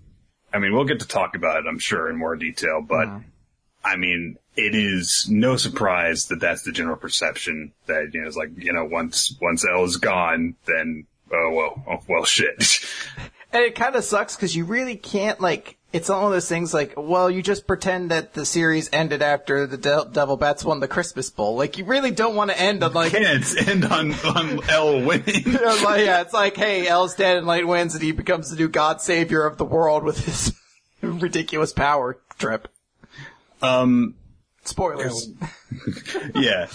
I 0.55 0.59
mean, 0.59 0.73
we'll 0.73 0.85
get 0.85 1.01
to 1.01 1.09
talk 1.09 1.35
about 1.35 1.57
it, 1.57 1.69
I'm 1.69 1.79
sure, 1.79 2.09
in 2.09 2.17
more 2.17 2.37
detail, 2.37 2.81
but 2.81 3.09
I 3.85 3.97
mean, 3.97 4.37
it 4.57 4.75
is 4.75 5.27
no 5.29 5.57
surprise 5.57 6.27
that 6.27 6.41
that's 6.41 6.63
the 6.63 6.73
general 6.73 6.97
perception 6.97 7.73
that, 7.87 8.11
you 8.13 8.21
know, 8.21 8.29
it's 8.29 8.37
like, 8.37 8.51
you 8.57 8.73
know, 8.73 8.85
once, 8.85 9.37
once 9.41 9.67
L 9.67 9.85
is 9.85 9.97
gone, 9.97 10.55
then, 10.67 11.07
oh, 11.33 11.51
well, 11.53 11.85
oh, 11.89 12.01
well, 12.09 12.25
shit. 12.25 12.57
And 13.53 13.65
it 13.65 13.75
kind 13.75 13.97
of 13.97 14.05
sucks 14.05 14.37
because 14.37 14.55
you 14.55 14.65
really 14.65 14.97
can't 14.97 15.41
like. 15.41 15.77
It's 15.93 16.09
one 16.09 16.23
of 16.25 16.31
those 16.31 16.49
things 16.49 16.73
like, 16.73 16.95
well, 16.97 17.29
you 17.29 17.43
just 17.43 17.67
pretend 17.67 18.13
that 18.13 18.33
the 18.33 18.47
series 18.47 18.89
ended 18.93 19.23
after 19.23 19.67
the 19.67 19.77
De- 19.77 20.09
Devil 20.13 20.37
Bats 20.37 20.65
won 20.65 20.79
the 20.79 20.87
Christmas 20.87 21.31
Bowl. 21.31 21.57
Like, 21.57 21.79
you 21.79 21.85
really 21.85 22.13
don't 22.13 22.37
want 22.37 22.53
to 22.53 22.61
end 22.61 22.85
on 22.85 22.93
like, 22.93 23.11
Can't 23.11 23.69
end 23.69 23.85
on, 23.87 24.13
on 24.13 24.71
L 24.71 25.03
winning. 25.03 25.43
You 25.47 25.53
know, 25.53 25.81
like, 25.83 26.07
yeah, 26.07 26.21
it's 26.21 26.33
like, 26.33 26.57
hey, 26.57 26.87
L's 26.87 27.17
dead 27.17 27.39
and 27.39 27.47
Light 27.47 27.67
wins 27.67 27.95
and 27.95 28.05
he 28.05 28.13
becomes 28.13 28.51
the 28.51 28.57
new 28.57 28.69
god 28.69 29.01
savior 29.01 29.45
of 29.45 29.59
the 29.59 29.65
world 29.65 30.05
with 30.05 30.25
his 30.25 30.53
ridiculous 31.03 31.73
power 31.73 32.21
trip. 32.39 32.69
Um, 33.61 34.15
Spoilers. 34.65 35.29
yeah. 36.37 36.69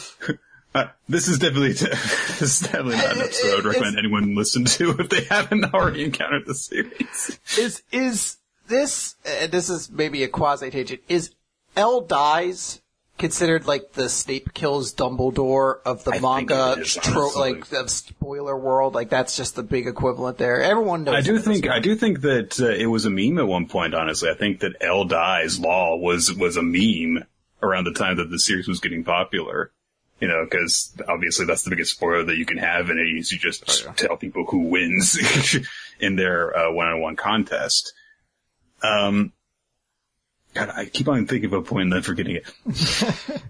Uh, 0.76 0.90
this 1.08 1.30
is 1.30 1.40
definitely 1.40 1.72
this 1.72 2.42
is 2.42 2.60
definitely 2.60 2.98
not 2.98 3.16
an 3.16 3.22
episode 3.22 3.52
I 3.52 3.56
would 3.56 3.66
recommend 3.66 3.98
anyone 3.98 4.36
listen 4.36 4.66
to 4.66 4.90
if 5.00 5.10
they 5.10 5.24
haven't 5.24 5.74
already 5.74 6.04
encountered 6.04 6.46
the 6.46 6.54
series. 6.54 7.40
Is, 7.58 7.82
is 7.94 8.38
this, 8.68 9.16
uh, 9.26 9.48
this 9.48 9.70
is 9.70 9.90
maybe 9.90 10.24
a 10.24 10.28
quasi 10.28 10.70
tangent, 10.70 11.00
is 11.08 11.32
L 11.78 12.02
dies 12.02 12.82
considered 13.18 13.66
like 13.66 13.94
the 13.94 14.10
Snape 14.10 14.54
kills 14.54 14.94
Dumbledore 14.94 15.80
of 15.86 16.04
the 16.04 16.16
I 16.16 16.20
manga, 16.20 16.76
is, 16.78 16.96
tro- 16.96 17.30
like 17.38 17.68
the 17.68 17.88
spoiler 17.88 18.58
world? 18.58 18.96
Like 18.96 19.10
that's 19.10 19.38
just 19.38 19.56
the 19.56 19.64
big 19.64 19.88
equivalent 19.88 20.38
there. 20.38 20.62
Everyone 20.62 21.06
knows. 21.06 21.16
I 21.16 21.22
do 21.22 21.36
it 21.36 21.40
at 21.40 21.46
this 21.46 21.62
think 21.62 21.70
I 21.72 21.80
do 21.80 21.96
think 21.96 22.20
that 22.22 22.60
uh, 22.60 22.68
it 22.68 22.88
was 22.88 23.06
a 23.06 23.10
meme 23.10 23.40
at 23.40 23.48
one 23.48 23.68
point. 23.68 23.94
Honestly, 23.94 24.30
I 24.30 24.34
think 24.34 24.60
that 24.60 24.74
L 24.82 25.06
dies 25.06 25.58
law 25.58 25.96
was 25.96 26.34
was 26.34 26.58
a 26.58 26.62
meme 26.62 27.24
around 27.64 27.86
the 27.86 27.94
time 27.94 28.18
that 28.18 28.30
the 28.30 28.40
series 28.40 28.68
was 28.68 28.82
getting 28.82 29.06
popular. 29.06 29.72
You 30.20 30.30
know, 30.30 30.46
because 30.46 30.94
obviously 31.08 31.46
that's 31.46 31.64
the 31.64 31.70
biggest 31.70 31.92
spoiler 31.92 32.24
that 32.24 32.38
you 32.38 32.46
can 32.46 32.58
have 32.58 32.90
and 32.90 33.00
it 33.00 33.20
is 33.20 33.32
you 33.32 33.38
just 33.38 33.86
tell 33.98 34.16
people 34.16 34.46
who 34.46 34.60
wins 34.60 35.20
in 36.00 36.16
their 36.16 36.58
uh, 36.58 36.72
one-on-one 36.72 37.18
contest. 37.18 37.94
Um, 38.82 39.34
God, 40.54 40.70
I 40.70 40.86
keep 40.86 41.10
on 41.10 41.28
thinking 41.28 41.48
of 41.48 41.54
a 41.54 41.62
point 41.62 41.84
and 41.84 41.94
then 41.94 42.02
forgetting 42.02 42.38
it. 42.38 42.46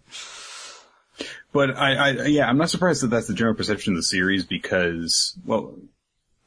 but 1.54 1.78
I, 1.78 1.94
I, 1.94 2.26
yeah, 2.26 2.50
I'm 2.50 2.58
not 2.58 2.72
surprised 2.72 3.04
that 3.04 3.12
that's 3.12 3.28
the 3.28 3.36
general 3.36 3.56
perception 3.56 3.94
of 3.94 3.98
the 3.98 4.04
series 4.04 4.44
because, 4.44 5.38
well, 5.46 5.76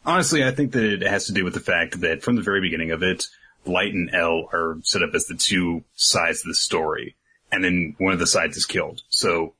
honestly, 0.04 0.44
I 0.44 0.50
think 0.50 0.72
that 0.72 0.82
it 0.84 1.02
has 1.02 1.26
to 1.26 1.32
do 1.32 1.44
with 1.44 1.54
the 1.54 1.60
fact 1.60 2.00
that 2.00 2.22
from 2.22 2.34
the 2.34 2.42
very 2.42 2.60
beginning 2.60 2.90
of 2.90 3.04
it, 3.04 3.26
Light 3.64 3.92
and 3.92 4.12
L 4.12 4.48
are 4.52 4.78
set 4.82 5.02
up 5.02 5.10
as 5.14 5.26
the 5.26 5.36
two 5.36 5.84
sides 5.94 6.40
of 6.40 6.48
the 6.48 6.54
story, 6.54 7.14
and 7.52 7.62
then 7.62 7.94
one 7.98 8.12
of 8.12 8.18
the 8.18 8.26
sides 8.26 8.56
is 8.56 8.66
killed. 8.66 9.02
So 9.08 9.54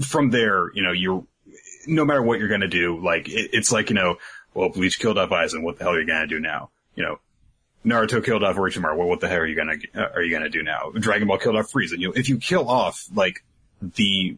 from 0.00 0.30
there, 0.30 0.70
you 0.74 0.82
know, 0.82 0.92
you're 0.92 1.24
no 1.86 2.04
matter 2.04 2.22
what 2.22 2.38
you're 2.38 2.48
going 2.48 2.60
to 2.62 2.68
do, 2.68 2.98
like 3.02 3.28
it, 3.28 3.50
it's 3.52 3.72
like 3.72 3.90
you 3.90 3.94
know, 3.94 4.16
well, 4.54 4.68
Bleach 4.68 4.98
killed 4.98 5.18
off 5.18 5.30
Aizen. 5.30 5.62
What 5.62 5.78
the 5.78 5.84
hell 5.84 5.94
are 5.94 6.00
you 6.00 6.06
going 6.06 6.22
to 6.22 6.26
do 6.26 6.40
now? 6.40 6.70
You 6.94 7.04
know, 7.04 7.18
Naruto 7.84 8.24
killed 8.24 8.42
off 8.42 8.56
Orochimaru. 8.56 8.96
Well, 8.96 9.08
what 9.08 9.20
the 9.20 9.28
hell 9.28 9.38
are 9.38 9.46
you 9.46 9.56
going 9.56 9.80
to 9.80 10.02
uh, 10.02 10.12
are 10.14 10.22
you 10.22 10.30
going 10.30 10.44
to 10.44 10.50
do 10.50 10.62
now? 10.62 10.90
Dragon 10.90 11.28
Ball 11.28 11.38
killed 11.38 11.56
off 11.56 11.70
Frieza. 11.70 11.98
You 11.98 12.08
know, 12.08 12.14
if 12.14 12.28
you 12.28 12.38
kill 12.38 12.68
off 12.68 13.04
like 13.14 13.44
the 13.80 14.36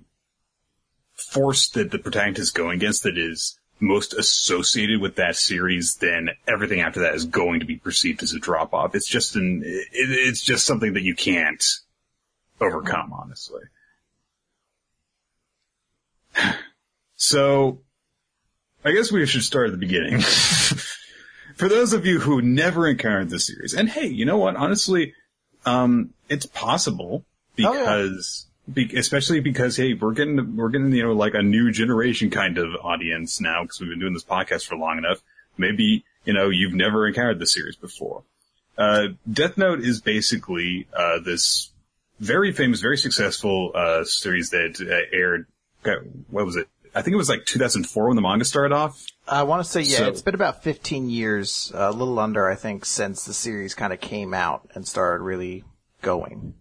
force 1.15 1.69
that 1.71 1.91
the 1.91 1.99
protagonist 1.99 2.41
is 2.41 2.51
going 2.51 2.77
against 2.77 3.05
that 3.05 3.17
is 3.17 3.59
most 3.79 4.15
associated 4.15 5.01
with 5.01 5.17
that 5.17 5.37
series, 5.37 5.97
then 5.97 6.31
everything 6.49 6.81
after 6.81 7.01
that 7.01 7.15
is 7.15 7.27
going 7.27 7.61
to 7.61 7.67
be 7.67 7.77
perceived 7.77 8.23
as 8.23 8.33
a 8.33 8.39
drop 8.39 8.73
off. 8.73 8.95
It's 8.95 9.09
just 9.09 9.37
an, 9.37 9.63
it, 9.65 9.89
it's 9.93 10.43
just 10.43 10.67
something 10.67 10.95
that 10.95 11.03
you 11.03 11.15
can't 11.15 11.63
overcome, 12.61 13.13
honestly. 13.13 13.63
So, 17.17 17.81
I 18.85 18.93
guess 18.93 19.11
we 19.11 19.25
should 19.27 19.43
start 19.43 19.67
at 19.67 19.73
the 19.73 19.79
beginning. 19.79 20.21
For 21.57 21.69
those 21.69 21.95
of 21.95 22.05
you 22.05 22.21
who 22.21 22.43
never 22.43 22.87
encountered 22.87 23.31
this 23.31 23.47
series, 23.47 23.73
and 23.73 23.89
hey, 23.89 24.07
you 24.07 24.27
know 24.27 24.37
what? 24.37 24.57
Honestly, 24.57 25.15
um, 25.65 26.11
it's 26.29 26.47
possible 26.47 27.25
because, 27.57 28.47
oh, 28.47 28.73
yeah. 28.75 28.87
be, 28.87 28.97
especially 28.97 29.41
because 29.41 29.77
hey, 29.77 29.95
we're 29.95 30.13
getting 30.13 30.57
we're 30.57 30.69
getting 30.69 30.93
you 30.93 31.05
know 31.05 31.13
like 31.13 31.35
a 31.35 31.43
new 31.43 31.73
generation 31.73 32.31
kind 32.31 32.59
of 32.59 32.75
audience 32.83 33.41
now 33.41 33.63
because 33.63 33.81
we've 33.81 33.89
been 33.89 34.01
doing 34.01 34.15
this 34.15 34.25
podcast 34.25 34.67
for 34.67 34.77
long 34.77 34.99
enough. 34.99 35.23
Maybe 35.57 36.05
you 36.27 36.35
know 36.35 36.51
you've 36.51 36.75
never 36.75 37.09
encountered 37.09 37.39
the 37.39 37.47
series 37.47 37.77
before. 37.77 38.25
Uh, 38.77 39.09
Death 39.31 39.57
Note 39.57 39.81
is 39.81 40.03
basically 40.03 40.87
uh, 40.93 41.21
this 41.21 41.73
very 42.21 42.53
famous, 42.53 42.81
very 42.81 42.99
successful 42.99 43.73
uh, 43.75 44.05
series 44.05 44.51
that 44.51 44.81
uh, 44.81 45.17
aired. 45.17 45.47
What 46.29 46.47
was 46.47 46.57
it? 46.57 46.69
I 46.95 47.03
think 47.03 47.13
it 47.13 47.19
was 47.19 47.29
like 47.29 47.45
2004 47.45 48.07
when 48.07 48.17
the 48.17 48.23
manga 48.23 48.45
started 48.47 48.75
off. 48.75 49.05
I 49.29 49.43
want 49.43 49.65
to 49.65 49.71
say, 49.71 49.83
yeah, 49.83 49.99
so, 49.99 50.09
it's 50.09 50.23
been 50.23 50.35
about 50.35 50.63
15 50.63 51.11
years, 51.11 51.71
a 51.75 51.93
little 51.93 52.19
under, 52.19 52.49
I 52.49 52.55
think, 52.55 52.87
since 52.87 53.25
the 53.25 53.35
series 53.35 53.75
kind 53.75 53.93
of 53.93 54.01
came 54.01 54.33
out 54.33 54.71
and 54.75 54.89
started 54.89 55.23
really 55.23 55.65
going. 56.01 56.55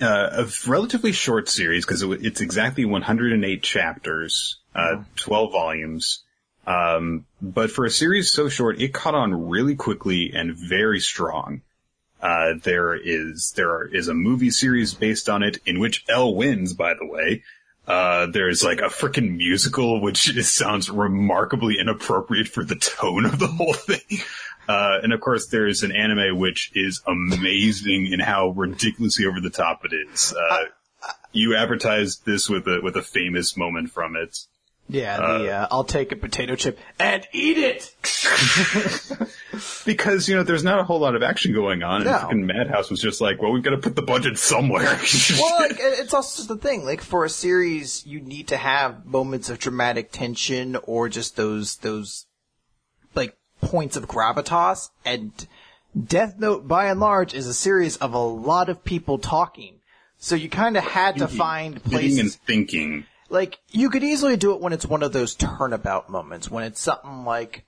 Uh, 0.00 0.44
a 0.44 0.68
relatively 0.68 1.12
short 1.12 1.48
series 1.48 1.86
because 1.86 2.02
it, 2.02 2.24
it's 2.24 2.40
exactly 2.40 2.84
108 2.84 3.62
chapters, 3.62 4.58
uh, 4.74 4.96
mm-hmm. 4.96 5.02
12 5.16 5.52
volumes. 5.52 6.22
Um, 6.66 7.24
but 7.40 7.70
for 7.70 7.84
a 7.84 7.90
series 7.90 8.30
so 8.30 8.48
short, 8.48 8.80
it 8.80 8.92
caught 8.92 9.14
on 9.14 9.48
really 9.48 9.74
quickly 9.74 10.32
and 10.34 10.54
very 10.54 11.00
strong. 11.00 11.62
Uh, 12.20 12.54
there 12.62 12.94
is, 12.94 13.52
there 13.56 13.86
is 13.86 14.08
a 14.08 14.14
movie 14.14 14.50
series 14.50 14.92
based 14.92 15.28
on 15.28 15.42
it 15.42 15.58
in 15.66 15.80
which 15.80 16.04
L 16.08 16.34
wins, 16.34 16.74
by 16.74 16.94
the 16.94 17.06
way. 17.06 17.42
Uh, 17.86 18.26
there's 18.26 18.62
like 18.62 18.78
a 18.78 18.84
freaking 18.84 19.36
musical, 19.36 20.00
which 20.00 20.32
sounds 20.44 20.88
remarkably 20.88 21.76
inappropriate 21.80 22.48
for 22.48 22.64
the 22.64 22.76
tone 22.76 23.24
of 23.24 23.38
the 23.38 23.48
whole 23.48 23.72
thing. 23.74 24.20
Uh, 24.68 25.00
and 25.02 25.12
of 25.12 25.20
course 25.20 25.48
there's 25.48 25.82
an 25.82 25.90
anime 25.90 26.38
which 26.38 26.70
is 26.74 27.02
amazing 27.06 28.06
in 28.12 28.20
how 28.20 28.50
ridiculously 28.50 29.26
over 29.26 29.40
the 29.40 29.50
top 29.50 29.84
it 29.84 29.92
is. 29.92 30.32
Uh, 30.32 30.64
you 31.32 31.56
advertised 31.56 32.24
this 32.24 32.48
with 32.48 32.66
a, 32.68 32.80
with 32.80 32.96
a 32.96 33.02
famous 33.02 33.56
moment 33.56 33.90
from 33.90 34.14
it. 34.14 34.38
Yeah, 34.88 35.16
the, 35.16 35.50
uh, 35.50 35.62
uh, 35.62 35.68
I'll 35.70 35.84
take 35.84 36.12
a 36.12 36.16
potato 36.16 36.54
chip 36.54 36.78
and 36.98 37.26
eat 37.32 37.56
it! 37.56 37.94
because, 39.86 40.28
you 40.28 40.34
know, 40.34 40.42
there's 40.42 40.64
not 40.64 40.80
a 40.80 40.84
whole 40.84 40.98
lot 40.98 41.14
of 41.14 41.22
action 41.22 41.54
going 41.54 41.82
on, 41.82 42.02
and 42.02 42.10
no. 42.10 42.18
fucking 42.18 42.44
Madhouse 42.44 42.90
was 42.90 43.00
just 43.00 43.20
like, 43.20 43.40
well, 43.40 43.52
we've 43.52 43.62
got 43.62 43.70
to 43.70 43.78
put 43.78 43.96
the 43.96 44.02
budget 44.02 44.38
somewhere. 44.38 44.82
well, 45.38 45.60
like, 45.60 45.76
it's 45.78 46.12
also 46.12 46.38
just 46.38 46.48
the 46.48 46.56
thing, 46.56 46.84
like, 46.84 47.00
for 47.00 47.24
a 47.24 47.30
series, 47.30 48.04
you 48.06 48.20
need 48.20 48.48
to 48.48 48.56
have 48.56 49.06
moments 49.06 49.48
of 49.48 49.58
dramatic 49.58 50.10
tension, 50.12 50.76
or 50.82 51.08
just 51.08 51.36
those, 51.36 51.76
those, 51.76 52.26
like, 53.14 53.36
points 53.62 53.96
of 53.96 54.08
gravitas, 54.08 54.90
and 55.04 55.46
Death 55.98 56.38
Note, 56.38 56.66
by 56.68 56.86
and 56.86 57.00
large, 57.00 57.34
is 57.34 57.46
a 57.46 57.54
series 57.54 57.96
of 57.96 58.12
a 58.14 58.18
lot 58.18 58.68
of 58.68 58.84
people 58.84 59.18
talking. 59.18 59.78
So 60.18 60.34
you 60.34 60.48
kind 60.48 60.76
of 60.76 60.84
had 60.84 61.16
to 61.18 61.28
find 61.28 61.82
places. 61.82 62.18
and 62.18 62.32
thinking 62.32 63.06
like, 63.32 63.58
you 63.70 63.90
could 63.90 64.04
easily 64.04 64.36
do 64.36 64.52
it 64.52 64.60
when 64.60 64.72
it's 64.72 64.86
one 64.86 65.02
of 65.02 65.12
those 65.12 65.34
turnabout 65.34 66.10
moments, 66.10 66.50
when 66.50 66.64
it's 66.64 66.80
something 66.80 67.24
like, 67.24 67.64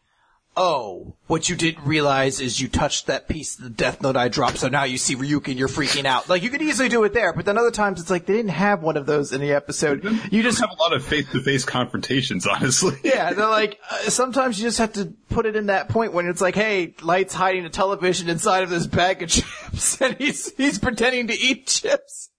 oh, 0.56 1.16
what 1.26 1.48
you 1.48 1.56
didn't 1.56 1.84
realize 1.84 2.40
is 2.40 2.60
you 2.60 2.68
touched 2.68 3.06
that 3.06 3.28
piece 3.28 3.56
of 3.58 3.64
the 3.64 3.70
Death 3.70 4.02
Note 4.02 4.16
I 4.16 4.28
dropped, 4.28 4.58
so 4.58 4.68
now 4.68 4.84
you 4.84 4.98
see 4.98 5.16
Ryuk 5.16 5.48
and 5.48 5.58
you're 5.58 5.68
freaking 5.68 6.04
out. 6.04 6.28
Like, 6.28 6.42
you 6.42 6.50
could 6.50 6.62
easily 6.62 6.88
do 6.88 7.02
it 7.04 7.12
there, 7.12 7.32
but 7.32 7.44
then 7.44 7.58
other 7.58 7.70
times 7.70 8.00
it's 8.00 8.10
like 8.10 8.26
they 8.26 8.34
didn't 8.34 8.50
have 8.50 8.82
one 8.82 8.96
of 8.96 9.06
those 9.06 9.32
in 9.32 9.40
the 9.40 9.52
episode. 9.52 10.04
You 10.30 10.42
just 10.42 10.60
have 10.60 10.70
a 10.70 10.80
lot 10.80 10.92
of 10.92 11.04
face-to-face 11.04 11.64
confrontations, 11.64 12.46
honestly. 12.46 12.96
yeah, 13.04 13.32
they're 13.32 13.48
like, 13.48 13.80
uh, 13.90 14.10
sometimes 14.10 14.58
you 14.58 14.66
just 14.66 14.78
have 14.78 14.92
to 14.92 15.14
put 15.30 15.46
it 15.46 15.56
in 15.56 15.66
that 15.66 15.88
point 15.88 16.12
when 16.12 16.26
it's 16.26 16.40
like, 16.40 16.54
hey, 16.54 16.94
Light's 17.02 17.34
hiding 17.34 17.64
a 17.64 17.70
television 17.70 18.28
inside 18.28 18.62
of 18.62 18.70
this 18.70 18.86
bag 18.86 19.22
of 19.22 19.28
chips, 19.30 20.00
and 20.00 20.16
he's, 20.18 20.54
he's 20.56 20.78
pretending 20.78 21.28
to 21.28 21.34
eat 21.34 21.66
chips. 21.66 22.30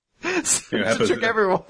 So 0.44 0.78
to 0.78 1.08
trick 1.08 1.24
everyone. 1.24 1.64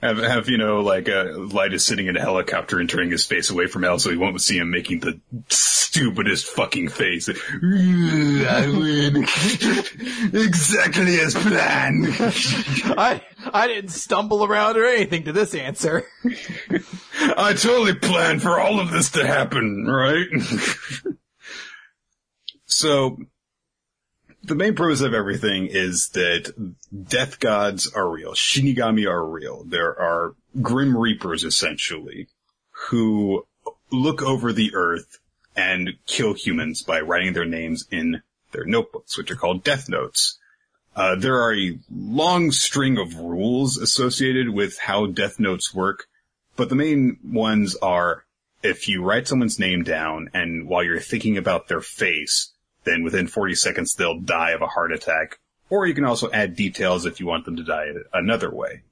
Have, 0.00 0.16
have, 0.16 0.48
you 0.48 0.56
know, 0.56 0.80
like, 0.80 1.10
uh, 1.10 1.26
Light 1.36 1.74
is 1.74 1.84
sitting 1.84 2.06
in 2.06 2.16
a 2.16 2.20
helicopter 2.20 2.78
and 2.80 2.88
turning 2.88 3.10
his 3.10 3.26
face 3.26 3.50
away 3.50 3.66
from 3.66 3.84
L 3.84 3.98
so 3.98 4.10
he 4.10 4.16
won't 4.16 4.40
see 4.40 4.56
him 4.56 4.70
making 4.70 5.00
the 5.00 5.20
stupidest 5.48 6.46
fucking 6.46 6.88
face. 6.88 7.28
I 7.62 8.66
win. 8.66 9.16
exactly 10.32 11.20
as 11.20 11.34
planned. 11.34 12.06
I, 12.98 13.20
I 13.52 13.66
didn't 13.66 13.90
stumble 13.90 14.44
around 14.44 14.78
or 14.78 14.86
anything 14.86 15.24
to 15.24 15.32
this 15.32 15.54
answer. 15.54 16.06
I 17.36 17.52
totally 17.52 17.94
planned 17.94 18.40
for 18.40 18.58
all 18.58 18.80
of 18.80 18.90
this 18.90 19.10
to 19.10 19.26
happen, 19.26 19.84
right? 19.86 20.28
so, 22.64 23.18
the 24.42 24.54
main 24.54 24.74
premise 24.74 25.00
of 25.00 25.14
everything 25.14 25.66
is 25.66 26.10
that 26.10 26.52
death 27.08 27.40
gods 27.40 27.92
are 27.92 28.08
real. 28.08 28.32
Shinigami 28.32 29.08
are 29.08 29.24
real. 29.24 29.64
There 29.64 29.98
are 29.98 30.34
grim 30.60 30.96
reapers 30.96 31.44
essentially 31.44 32.28
who 32.88 33.46
look 33.90 34.22
over 34.22 34.52
the 34.52 34.74
earth 34.74 35.18
and 35.56 35.90
kill 36.06 36.34
humans 36.34 36.82
by 36.82 37.00
writing 37.00 37.32
their 37.32 37.44
names 37.44 37.84
in 37.90 38.22
their 38.52 38.64
notebooks, 38.64 39.18
which 39.18 39.30
are 39.30 39.36
called 39.36 39.62
death 39.62 39.88
notes. 39.88 40.38
Uh, 40.96 41.14
there 41.16 41.42
are 41.42 41.54
a 41.54 41.78
long 41.90 42.50
string 42.50 42.98
of 42.98 43.16
rules 43.16 43.76
associated 43.76 44.48
with 44.48 44.78
how 44.78 45.06
death 45.06 45.38
notes 45.38 45.74
work, 45.74 46.06
but 46.56 46.68
the 46.68 46.74
main 46.74 47.18
ones 47.24 47.76
are 47.76 48.24
if 48.62 48.88
you 48.88 49.02
write 49.02 49.28
someone's 49.28 49.58
name 49.58 49.82
down 49.82 50.30
and 50.34 50.68
while 50.68 50.82
you're 50.82 51.00
thinking 51.00 51.38
about 51.38 51.68
their 51.68 51.80
face, 51.80 52.52
then 52.90 53.02
within 53.02 53.26
40 53.26 53.54
seconds 53.54 53.94
they'll 53.94 54.20
die 54.20 54.50
of 54.50 54.62
a 54.62 54.66
heart 54.66 54.92
attack. 54.92 55.38
Or 55.68 55.86
you 55.86 55.94
can 55.94 56.04
also 56.04 56.30
add 56.30 56.56
details 56.56 57.06
if 57.06 57.20
you 57.20 57.26
want 57.26 57.44
them 57.44 57.56
to 57.56 57.62
die 57.62 57.86
another 58.12 58.50
way. 58.50 58.82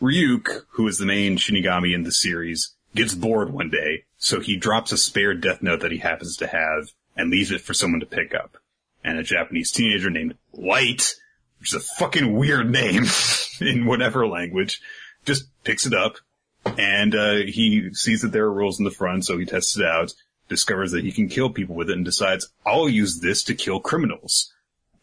Ryuk, 0.00 0.64
who 0.70 0.88
is 0.88 0.98
the 0.98 1.06
main 1.06 1.36
Shinigami 1.36 1.94
in 1.94 2.02
the 2.02 2.10
series, 2.10 2.74
gets 2.94 3.14
bored 3.14 3.52
one 3.52 3.70
day, 3.70 4.04
so 4.18 4.40
he 4.40 4.56
drops 4.56 4.90
a 4.90 4.98
spare 4.98 5.32
death 5.32 5.62
note 5.62 5.80
that 5.80 5.92
he 5.92 5.98
happens 5.98 6.36
to 6.38 6.48
have 6.48 6.88
and 7.16 7.30
leaves 7.30 7.52
it 7.52 7.60
for 7.60 7.72
someone 7.72 8.00
to 8.00 8.06
pick 8.06 8.34
up. 8.34 8.56
And 9.04 9.18
a 9.18 9.22
Japanese 9.22 9.70
teenager 9.70 10.10
named 10.10 10.34
Light, 10.52 11.14
which 11.60 11.72
is 11.72 11.74
a 11.74 11.94
fucking 11.98 12.36
weird 12.36 12.68
name 12.68 13.04
in 13.60 13.86
whatever 13.86 14.26
language, 14.26 14.80
just 15.24 15.44
picks 15.62 15.86
it 15.86 15.94
up 15.94 16.16
and 16.64 17.14
uh, 17.14 17.36
he 17.46 17.92
sees 17.92 18.22
that 18.22 18.32
there 18.32 18.44
are 18.44 18.52
rules 18.52 18.78
in 18.78 18.84
the 18.84 18.90
front, 18.90 19.24
so 19.24 19.38
he 19.38 19.44
tests 19.44 19.76
it 19.76 19.84
out 19.84 20.14
discovers 20.52 20.92
that 20.92 21.04
he 21.04 21.12
can 21.12 21.28
kill 21.28 21.50
people 21.50 21.74
with 21.74 21.90
it 21.90 21.96
and 21.96 22.04
decides, 22.04 22.48
I'll 22.64 22.88
use 22.88 23.20
this 23.20 23.42
to 23.44 23.54
kill 23.54 23.80
criminals. 23.80 24.52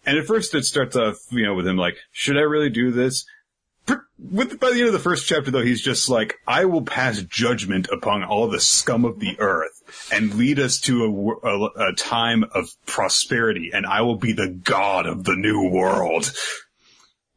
And 0.05 0.17
at 0.17 0.25
first 0.25 0.55
it 0.55 0.65
starts 0.65 0.95
off, 0.95 1.17
you 1.29 1.43
know, 1.43 1.53
with 1.53 1.67
him 1.67 1.77
like, 1.77 1.97
should 2.11 2.37
I 2.37 2.41
really 2.41 2.69
do 2.69 2.91
this? 2.91 3.25
With, 4.19 4.59
by 4.59 4.71
the 4.71 4.79
end 4.79 4.87
of 4.87 4.93
the 4.93 4.99
first 4.99 5.27
chapter 5.27 5.49
though, 5.49 5.63
he's 5.63 5.81
just 5.81 6.09
like, 6.09 6.35
I 6.47 6.65
will 6.65 6.83
pass 6.83 7.21
judgment 7.21 7.87
upon 7.91 8.23
all 8.23 8.47
the 8.47 8.59
scum 8.59 9.03
of 9.03 9.19
the 9.19 9.39
earth 9.39 10.09
and 10.11 10.35
lead 10.35 10.59
us 10.59 10.79
to 10.81 11.39
a, 11.43 11.47
a, 11.47 11.89
a 11.89 11.93
time 11.93 12.45
of 12.53 12.69
prosperity 12.85 13.71
and 13.73 13.85
I 13.85 14.01
will 14.01 14.17
be 14.17 14.33
the 14.33 14.49
god 14.49 15.07
of 15.07 15.23
the 15.23 15.35
new 15.35 15.69
world. 15.69 16.31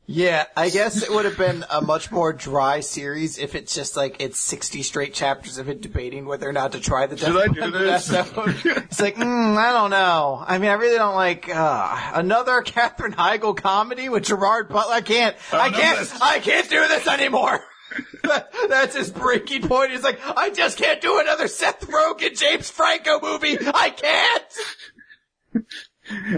Yeah, 0.06 0.46
I 0.56 0.68
guess 0.68 1.00
it 1.02 1.10
would 1.12 1.24
have 1.24 1.38
been 1.38 1.64
a 1.70 1.80
much 1.80 2.10
more 2.10 2.32
dry 2.32 2.80
series 2.80 3.38
if 3.38 3.54
it's 3.54 3.72
just 3.72 3.96
like 3.96 4.16
it's 4.20 4.38
60 4.40 4.82
straight 4.82 5.14
chapters 5.14 5.58
of 5.58 5.68
it 5.68 5.80
debating 5.80 6.26
whether 6.26 6.48
or 6.48 6.52
not 6.52 6.72
to 6.72 6.80
try 6.80 7.06
the 7.06 7.14
death 7.14 7.28
Should 7.32 7.36
I 7.40 7.46
do 7.46 7.70
this? 7.70 8.10
It's 8.82 9.00
like, 9.00 9.14
mm, 9.16 9.56
I 9.56 9.72
don't 9.72 9.90
know. 9.90 10.42
I 10.44 10.58
mean, 10.58 10.70
I 10.70 10.74
really 10.74 10.96
don't 10.98 11.14
like 11.14 11.48
uh, 11.48 12.10
another 12.14 12.62
Katherine 12.66 13.12
Heigl 13.14 13.56
comedy 13.56 14.08
with 14.08 14.24
Gerard 14.24 14.68
Butler. 14.68 14.92
I 14.94 15.00
can't. 15.02 15.36
I 15.52 15.70
no, 15.70 15.78
can't. 15.78 15.98
that's- 15.98 16.20
I 16.20 16.40
can't 16.40 16.68
do 16.68 16.86
this 16.88 17.06
anymore. 17.06 17.60
That- 18.24 18.52
That's 18.68 18.96
his 18.96 19.10
breaking 19.10 19.68
point. 19.68 19.90
He's 19.90 20.02
like, 20.02 20.18
I 20.24 20.50
just 20.50 20.78
can't 20.78 21.00
do 21.00 21.20
another 21.20 21.46
Seth 21.48 21.86
Rogen, 21.88 22.38
James 22.38 22.70
Franco 22.70 23.20
movie. 23.20 23.58
I 23.60 23.90
can't. 23.90 25.64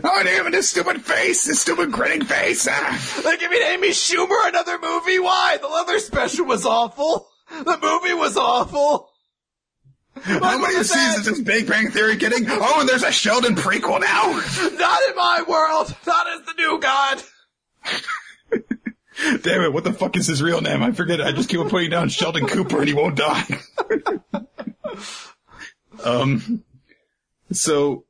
Oh, 0.05 0.23
damn 0.23 0.51
this 0.53 0.71
stupid 0.71 1.03
face, 1.03 1.47
this 1.47 1.61
stupid 1.61 1.91
grinning 1.91 2.25
face. 2.25 2.69
Ah. 2.71 3.23
Like, 3.25 3.41
give 3.41 3.51
me 3.51 3.63
Amy 3.65 3.91
Schumer 3.91 4.49
another 4.49 4.79
movie? 4.79 5.19
Why? 5.19 5.59
The 5.61 5.69
leather 5.69 5.99
special 5.99 6.47
was 6.47 6.65
awful. 6.65 7.29
The 7.51 7.79
movie 7.83 8.15
was 8.15 8.37
awful. 8.37 9.11
How 10.23 10.59
many 10.59 10.83
seasons 10.85 11.27
is 11.27 11.43
Big 11.43 11.67
Bang 11.67 11.91
Theory 11.91 12.17
getting? 12.17 12.45
Oh, 12.49 12.81
and 12.81 12.89
there's 12.89 13.03
a 13.03 13.11
Sheldon 13.11 13.57
prequel 13.57 14.01
now. 14.01 14.33
Not 14.79 15.03
in 15.09 15.17
my 15.17 15.45
world. 15.47 15.95
Not 16.07 16.27
as 16.29 16.43
the 16.47 16.55
new 16.57 16.79
god. 16.81 17.23
Damn 19.43 19.63
it, 19.63 19.73
what 19.73 19.85
the 19.85 19.93
fuck 19.93 20.17
is 20.17 20.27
his 20.27 20.43
real 20.43 20.61
name? 20.61 20.83
I 20.83 20.93
forget 20.93 21.21
it. 21.21 21.27
I 21.27 21.33
just 21.33 21.49
keep 21.49 21.61
on 21.61 21.69
putting 21.69 21.91
down 21.91 22.09
Sheldon 22.09 22.47
Cooper 22.47 22.79
and 22.79 22.89
he 22.89 22.95
won't 22.95 23.17
die. 23.17 23.45
um, 26.05 26.65
so 27.53 28.05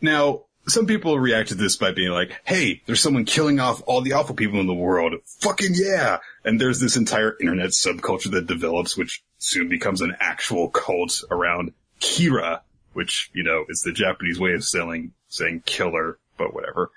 now 0.00 0.44
some 0.68 0.86
people 0.86 1.18
react 1.18 1.48
to 1.48 1.54
this 1.54 1.76
by 1.76 1.92
being 1.92 2.10
like, 2.10 2.40
hey, 2.44 2.82
there's 2.86 3.00
someone 3.00 3.24
killing 3.24 3.60
off 3.60 3.82
all 3.86 4.00
the 4.00 4.12
awful 4.12 4.34
people 4.34 4.60
in 4.60 4.66
the 4.66 4.74
world. 4.74 5.14
Fucking 5.40 5.72
yeah. 5.74 6.18
And 6.44 6.60
there's 6.60 6.80
this 6.80 6.96
entire 6.96 7.36
internet 7.40 7.70
subculture 7.70 8.30
that 8.32 8.46
develops, 8.46 8.96
which 8.96 9.22
soon 9.38 9.68
becomes 9.68 10.00
an 10.00 10.16
actual 10.20 10.68
cult 10.68 11.22
around 11.30 11.72
Kira, 12.00 12.60
which, 12.92 13.30
you 13.32 13.44
know, 13.44 13.64
is 13.68 13.82
the 13.82 13.92
Japanese 13.92 14.38
way 14.38 14.52
of 14.52 14.64
selling, 14.64 15.12
saying 15.28 15.62
killer, 15.66 16.18
but 16.36 16.54
whatever. 16.54 16.90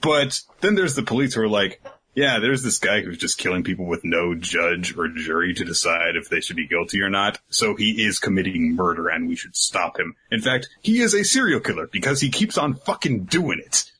But 0.00 0.42
then 0.60 0.74
there's 0.74 0.94
the 0.94 1.02
police 1.02 1.34
who 1.34 1.42
are 1.42 1.48
like, 1.48 1.80
yeah, 2.14 2.38
there's 2.38 2.62
this 2.62 2.78
guy 2.78 3.00
who's 3.00 3.18
just 3.18 3.38
killing 3.38 3.64
people 3.64 3.86
with 3.86 4.04
no 4.04 4.34
judge 4.34 4.96
or 4.96 5.08
jury 5.08 5.52
to 5.54 5.64
decide 5.64 6.16
if 6.16 6.28
they 6.28 6.40
should 6.40 6.56
be 6.56 6.68
guilty 6.68 7.00
or 7.00 7.10
not. 7.10 7.40
So 7.48 7.74
he 7.74 8.04
is 8.04 8.18
committing 8.18 8.76
murder 8.76 9.08
and 9.08 9.28
we 9.28 9.36
should 9.36 9.56
stop 9.56 9.98
him. 9.98 10.14
In 10.30 10.40
fact, 10.40 10.68
he 10.80 11.00
is 11.00 11.12
a 11.12 11.24
serial 11.24 11.60
killer 11.60 11.88
because 11.88 12.20
he 12.20 12.30
keeps 12.30 12.56
on 12.56 12.74
fucking 12.74 13.24
doing 13.24 13.58
it. 13.58 13.90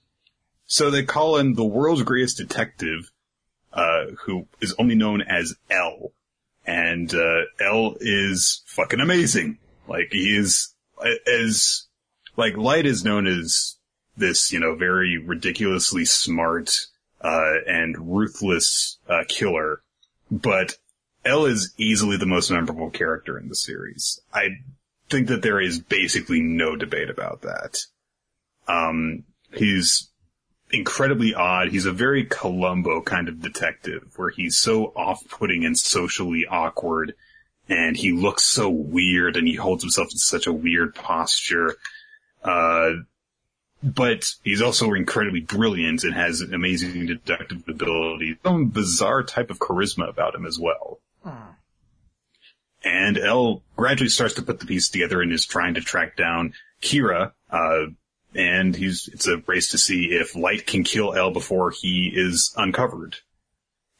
So 0.67 0.91
they 0.91 1.05
call 1.05 1.37
in 1.39 1.55
the 1.55 1.65
world's 1.65 2.03
greatest 2.03 2.37
detective, 2.37 3.11
uh, 3.73 4.07
who 4.25 4.47
is 4.61 4.75
only 4.79 4.95
known 4.95 5.21
as 5.21 5.55
L. 5.69 6.13
And, 6.65 7.13
uh, 7.13 7.43
L 7.61 7.97
is 8.01 8.63
fucking 8.67 9.01
amazing. 9.01 9.59
Like 9.89 10.09
he 10.13 10.37
is, 10.37 10.73
as, 11.27 11.87
like 12.37 12.57
Light 12.57 12.87
is 12.87 13.05
known 13.05 13.27
as 13.27 13.77
this, 14.17 14.53
you 14.53 14.61
know, 14.61 14.75
very 14.77 15.19
ridiculously 15.19 16.05
smart, 16.05 16.71
uh, 17.25 17.55
and 17.67 17.97
ruthless, 17.99 18.99
uh, 19.09 19.25
killer. 19.27 19.83
But 20.31 20.77
L 21.25 21.47
is 21.47 21.75
easily 21.79 22.17
the 22.17 22.27
most 22.27 22.51
memorable 22.51 22.91
character 22.91 23.39
in 23.39 23.49
the 23.49 23.57
series. 23.57 24.21
I 24.33 24.49
think 25.11 25.29
that 25.29 25.43
there 25.43 25.61
is 25.61 25.81
basically 25.81 26.41
no 26.41 26.77
debate 26.77 27.11
about 27.11 27.43
that. 27.43 27.79
Um, 28.69 29.25
he's 29.53 30.11
incredibly 30.71 31.35
odd. 31.35 31.69
He's 31.69 31.87
a 31.87 31.93
very 31.93 32.25
Columbo 32.25 33.03
kind 33.03 33.29
of 33.29 33.41
detective 33.41 34.13
where 34.17 34.31
he's 34.31 34.59
so 34.59 34.87
off-putting 34.97 35.65
and 35.65 35.79
socially 35.79 36.47
awkward 36.49 37.15
and 37.69 37.97
he 37.97 38.13
looks 38.13 38.43
so 38.45 38.69
weird 38.69 39.37
and 39.37 39.49
he 39.49 39.55
holds 39.55 39.83
himself 39.83 40.09
in 40.13 40.19
such 40.19 40.47
a 40.47 40.53
weird 40.53 40.95
posture. 40.95 41.77
Uh, 42.43 42.91
but 43.85 44.25
he's 44.43 44.63
also 44.63 44.93
incredibly 44.95 45.41
brilliant 45.41 46.05
and 46.05 46.15
has 46.15 46.41
amazing 46.41 47.07
deductive 47.07 47.69
ability. 47.69 48.39
Some 48.43 48.69
bizarre 48.69 49.23
type 49.23 49.51
of 49.51 49.59
charisma 49.59 50.09
about 50.09 50.35
him 50.35 50.47
as 50.47 50.59
well. 50.59 51.01
And 52.85 53.17
L 53.17 53.63
gradually 53.77 54.11
starts 54.11 54.35
to 54.35 54.43
put 54.43 54.61
the 54.61 54.67
piece 54.67 54.91
together 54.91 55.23
and 55.23 55.33
is 55.33 55.47
trying 55.47 55.75
to 55.75 55.81
track 55.81 56.17
down 56.17 56.53
Kira, 56.83 57.33
uh, 57.51 57.87
and 58.35 58.77
he's, 58.77 59.09
it's 59.13 59.27
a 59.27 59.39
race 59.47 59.71
to 59.71 59.79
see 59.79 60.07
if 60.11 60.37
Light 60.37 60.67
can 60.67 60.85
kill 60.85 61.15
L 61.15 61.31
before 61.31 61.71
he 61.71 62.13
is 62.15 62.53
uncovered. 62.57 63.17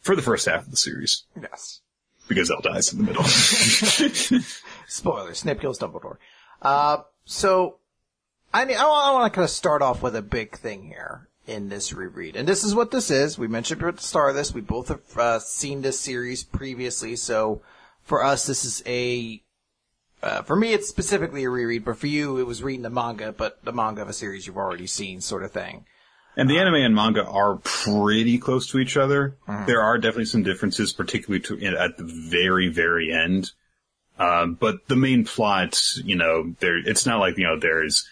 For 0.01 0.15
the 0.15 0.23
first 0.23 0.45
half 0.45 0.67
of 0.67 0.71
the 0.71 0.77
series. 0.77 1.25
Yes. 1.41 1.81
Because 2.29 2.51
L 2.51 2.61
dies 2.61 2.93
in 2.93 2.99
the 2.99 3.05
middle. 3.05 3.25
Spoiler, 4.87 5.33
Snape 5.33 5.61
kills 5.61 5.79
Dumbledore. 5.79 6.17
Uh, 6.61 6.99
so, 7.25 7.79
I 8.55 8.65
mean, 8.67 8.77
I, 8.77 8.85
want 8.85 9.33
to 9.33 9.37
kind 9.37 9.45
of 9.45 9.51
start 9.51 9.83
off 9.83 10.01
with 10.01 10.15
a 10.15 10.23
big 10.23 10.57
thing 10.57 10.85
here 10.85 11.29
in 11.45 11.69
this 11.69 11.93
reread. 11.93 12.37
And 12.37 12.47
this 12.47 12.63
is 12.63 12.73
what 12.73 12.93
this 12.93 13.11
is. 13.11 13.37
We 13.37 13.49
mentioned 13.49 13.83
at 13.83 13.97
the 13.97 14.03
start 14.03 14.31
of 14.31 14.37
this, 14.37 14.55
we 14.55 14.61
both 14.61 14.89
have 14.89 15.19
uh, 15.19 15.39
seen 15.41 15.83
this 15.83 15.99
series 15.99 16.45
previously, 16.45 17.17
so 17.17 17.63
for 18.05 18.25
us, 18.25 18.47
this 18.47 18.65
is 18.65 18.81
a, 18.87 19.43
uh, 20.23 20.43
for 20.43 20.55
me, 20.55 20.73
it's 20.73 20.89
specifically 20.89 21.43
a 21.43 21.51
reread, 21.51 21.85
but 21.85 21.99
for 21.99 22.07
you, 22.07 22.39
it 22.39 22.47
was 22.47 22.63
reading 22.63 22.83
the 22.83 22.91
manga, 22.91 23.33
but 23.33 23.63
the 23.65 23.73
manga 23.73 24.03
of 24.03 24.09
a 24.09 24.13
series 24.13 24.47
you've 24.47 24.57
already 24.57 24.87
seen, 24.87 25.21
sort 25.21 25.43
of 25.43 25.51
thing. 25.51 25.85
And 26.37 26.49
the 26.49 26.59
anime 26.59 26.75
and 26.75 26.95
manga 26.95 27.25
are 27.25 27.57
pretty 27.57 28.39
close 28.39 28.69
to 28.69 28.79
each 28.79 28.97
other. 28.97 29.37
There 29.67 29.83
are 29.83 29.99
definitely 29.99 30.27
some 30.27 30.45
differences, 30.45 30.93
particularly 30.93 31.43
to, 31.47 31.77
at 31.77 31.97
the 31.97 32.05
very, 32.05 32.69
very 32.69 33.13
end. 33.13 33.51
Um, 34.17 34.55
but 34.55 34.87
the 34.87 34.97
main 34.97 35.25
plot, 35.25 35.81
you 35.97 36.15
know, 36.15 36.55
there, 36.61 36.79
it's 36.79 37.05
not 37.05 37.19
like, 37.19 37.37
you 37.37 37.45
know, 37.45 37.59
there's 37.59 38.09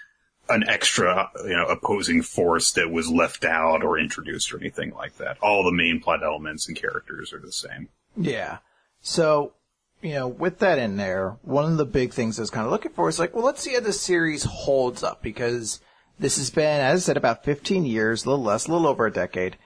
an 0.52 0.68
extra, 0.68 1.30
you 1.44 1.56
know, 1.56 1.66
opposing 1.66 2.22
force 2.22 2.72
that 2.72 2.90
was 2.90 3.10
left 3.10 3.44
out 3.44 3.82
or 3.82 3.98
introduced 3.98 4.52
or 4.52 4.58
anything 4.58 4.94
like 4.94 5.16
that. 5.18 5.38
All 5.42 5.64
the 5.64 5.72
main 5.72 6.00
plot 6.00 6.22
elements 6.22 6.68
and 6.68 6.76
characters 6.76 7.32
are 7.32 7.40
the 7.40 7.52
same. 7.52 7.88
Yeah. 8.16 8.58
So, 9.00 9.52
you 10.00 10.14
know, 10.14 10.28
with 10.28 10.58
that 10.58 10.78
in 10.78 10.96
there, 10.96 11.36
one 11.42 11.64
of 11.64 11.76
the 11.76 11.86
big 11.86 12.12
things 12.12 12.38
I 12.38 12.42
was 12.42 12.50
kind 12.50 12.66
of 12.66 12.72
looking 12.72 12.92
for 12.92 13.08
is 13.08 13.18
like, 13.18 13.34
well, 13.34 13.44
let's 13.44 13.62
see 13.62 13.74
how 13.74 13.80
this 13.80 14.00
series 14.00 14.44
holds 14.44 15.02
up 15.02 15.22
because 15.22 15.80
this 16.18 16.36
has 16.36 16.50
been, 16.50 16.80
as 16.80 17.02
I 17.02 17.06
said, 17.06 17.16
about 17.16 17.44
15 17.44 17.84
years, 17.84 18.24
a 18.24 18.30
little 18.30 18.44
less, 18.44 18.66
a 18.66 18.72
little 18.72 18.86
over 18.86 19.06
a 19.06 19.12
decade. 19.12 19.56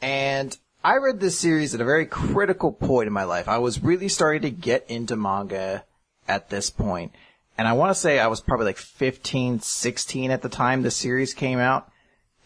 And 0.00 0.56
I 0.84 0.96
read 0.96 1.20
this 1.20 1.38
series 1.38 1.74
at 1.74 1.80
a 1.80 1.84
very 1.84 2.06
critical 2.06 2.72
point 2.72 3.06
in 3.06 3.12
my 3.12 3.24
life. 3.24 3.48
I 3.48 3.58
was 3.58 3.82
really 3.82 4.08
starting 4.08 4.42
to 4.42 4.50
get 4.50 4.84
into 4.88 5.14
manga 5.16 5.84
at 6.26 6.50
this 6.50 6.70
point. 6.70 7.12
And 7.58 7.68
I 7.68 7.74
want 7.74 7.90
to 7.90 7.94
say 7.94 8.18
I 8.18 8.28
was 8.28 8.40
probably 8.40 8.66
like 8.66 8.78
15, 8.78 9.60
16 9.60 10.30
at 10.30 10.42
the 10.42 10.48
time 10.48 10.82
the 10.82 10.90
series 10.90 11.34
came 11.34 11.58
out. 11.58 11.90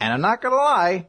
And 0.00 0.12
I'm 0.12 0.20
not 0.20 0.42
gonna 0.42 0.56
lie, 0.56 1.08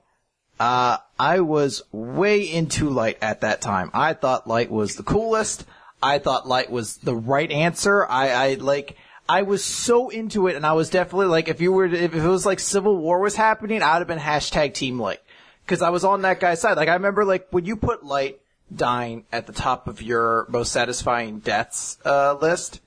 uh, 0.60 0.98
I 1.20 1.40
was 1.42 1.84
way 1.92 2.42
into 2.42 2.90
Light 2.90 3.18
at 3.22 3.42
that 3.42 3.62
time. 3.62 3.92
I 3.94 4.14
thought 4.14 4.48
Light 4.48 4.72
was 4.72 4.96
the 4.96 5.04
coolest. 5.04 5.66
I 6.02 6.20
thought 6.20 6.48
Light 6.48 6.72
was 6.72 6.98
the 6.98 7.16
right 7.16 7.52
answer. 7.52 8.06
I, 8.06 8.30
I 8.30 8.54
like, 8.56 8.96
I 9.28 9.42
was 9.42 9.64
so 9.64 10.10
into 10.10 10.48
it 10.48 10.56
and 10.56 10.66
I 10.66 10.74
was 10.74 10.90
definitely 10.90 11.28
like, 11.28 11.48
if 11.48 11.60
you 11.60 11.72
were, 11.72 11.88
to, 11.88 12.04
if 12.04 12.14
it 12.14 12.22
was 12.22 12.46
like 12.46 12.60
Civil 12.60 12.98
War 12.98 13.20
was 13.20 13.36
happening, 13.36 13.82
I'd 13.82 13.98
have 13.98 14.08
been 14.08 14.20
hashtag 14.20 14.74
Team 14.74 15.00
Light. 15.00 15.20
Cause 15.66 15.82
I 15.82 15.90
was 15.90 16.06
on 16.06 16.22
that 16.22 16.40
guy's 16.40 16.62
side. 16.62 16.78
Like 16.78 16.88
I 16.88 16.94
remember 16.94 17.26
like 17.26 17.48
when 17.50 17.66
you 17.66 17.76
put 17.76 18.06
Light 18.06 18.40
dying 18.74 19.26
at 19.34 19.48
the 19.48 19.54
top 19.54 19.88
of 19.88 20.02
your 20.02 20.46
most 20.50 20.72
satisfying 20.72 21.40
deaths, 21.40 21.98
uh, 22.06 22.36
list, 22.36 22.80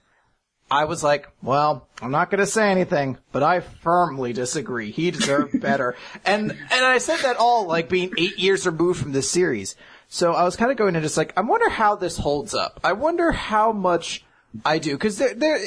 I 0.71 0.85
was 0.85 1.03
like, 1.03 1.29
well, 1.43 1.89
I'm 2.01 2.11
not 2.11 2.31
gonna 2.31 2.47
say 2.47 2.71
anything, 2.71 3.19
but 3.33 3.43
I 3.43 3.61
firmly 3.61 4.33
disagree. 4.33 4.91
He 4.91 5.11
deserved 5.11 5.61
better. 5.63 5.97
and, 6.25 6.51
and 6.53 6.85
I 6.85 6.99
said 6.99 7.19
that 7.21 7.37
all 7.37 7.67
like 7.67 7.89
being 7.89 8.13
eight 8.17 8.39
years 8.39 8.67
removed 8.67 9.01
from 9.01 9.13
this 9.13 9.31
series. 9.31 9.75
So 10.09 10.33
I 10.33 10.45
was 10.45 10.57
kind 10.57 10.71
of 10.71 10.77
going 10.77 10.97
into 10.97 11.07
just 11.07 11.17
like, 11.17 11.33
I 11.37 11.41
wonder 11.43 11.69
how 11.69 11.95
this 11.97 12.19
holds 12.19 12.55
up. 12.55 12.81
I 12.83 12.93
wonder 12.93 13.33
how 13.33 13.73
much 13.73 14.25
I 14.65 14.79
do. 14.79 14.97
Cause 14.99 15.19
there, 15.19 15.35
there, 15.35 15.59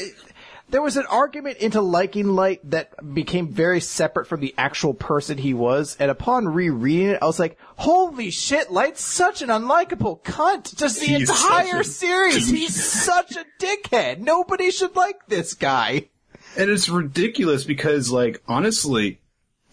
there 0.70 0.82
was 0.82 0.98
an 0.98 1.06
argument 1.08 1.58
into 1.58 1.82
liking 1.82 2.30
Light 2.30 2.60
that 2.72 3.14
became 3.14 3.48
very 3.48 3.80
separate 3.80 4.26
from 4.28 4.40
the 4.40 4.56
actual 4.58 4.94
person 4.94 5.38
he 5.38 5.54
was. 5.54 5.96
And 6.00 6.10
upon 6.10 6.48
rereading 6.48 7.10
it, 7.10 7.20
I 7.22 7.26
was 7.26 7.40
like, 7.40 7.58
holy 7.78 8.32
shit, 8.32 8.72
Light's 8.72 9.02
such 9.02 9.42
an 9.42 9.50
unlikable 9.50 10.22
cunt. 10.24 10.76
Just 10.76 11.00
the 11.00 11.08
He's 11.08 11.30
entire 11.30 11.82
a 11.82 11.84
series. 11.84 12.50
douche. 12.50 12.60
He's 12.60 12.84
such 12.84 13.36
a 13.36 13.46
dickhead. 13.60 14.20
Nobody 14.20 14.72
should 14.72 14.96
like 14.96 15.28
this 15.28 15.54
guy. 15.54 16.10
And 16.58 16.70
it's 16.70 16.90
ridiculous 16.90 17.66
because, 17.66 18.10
like, 18.10 18.42
honestly, 18.48 19.20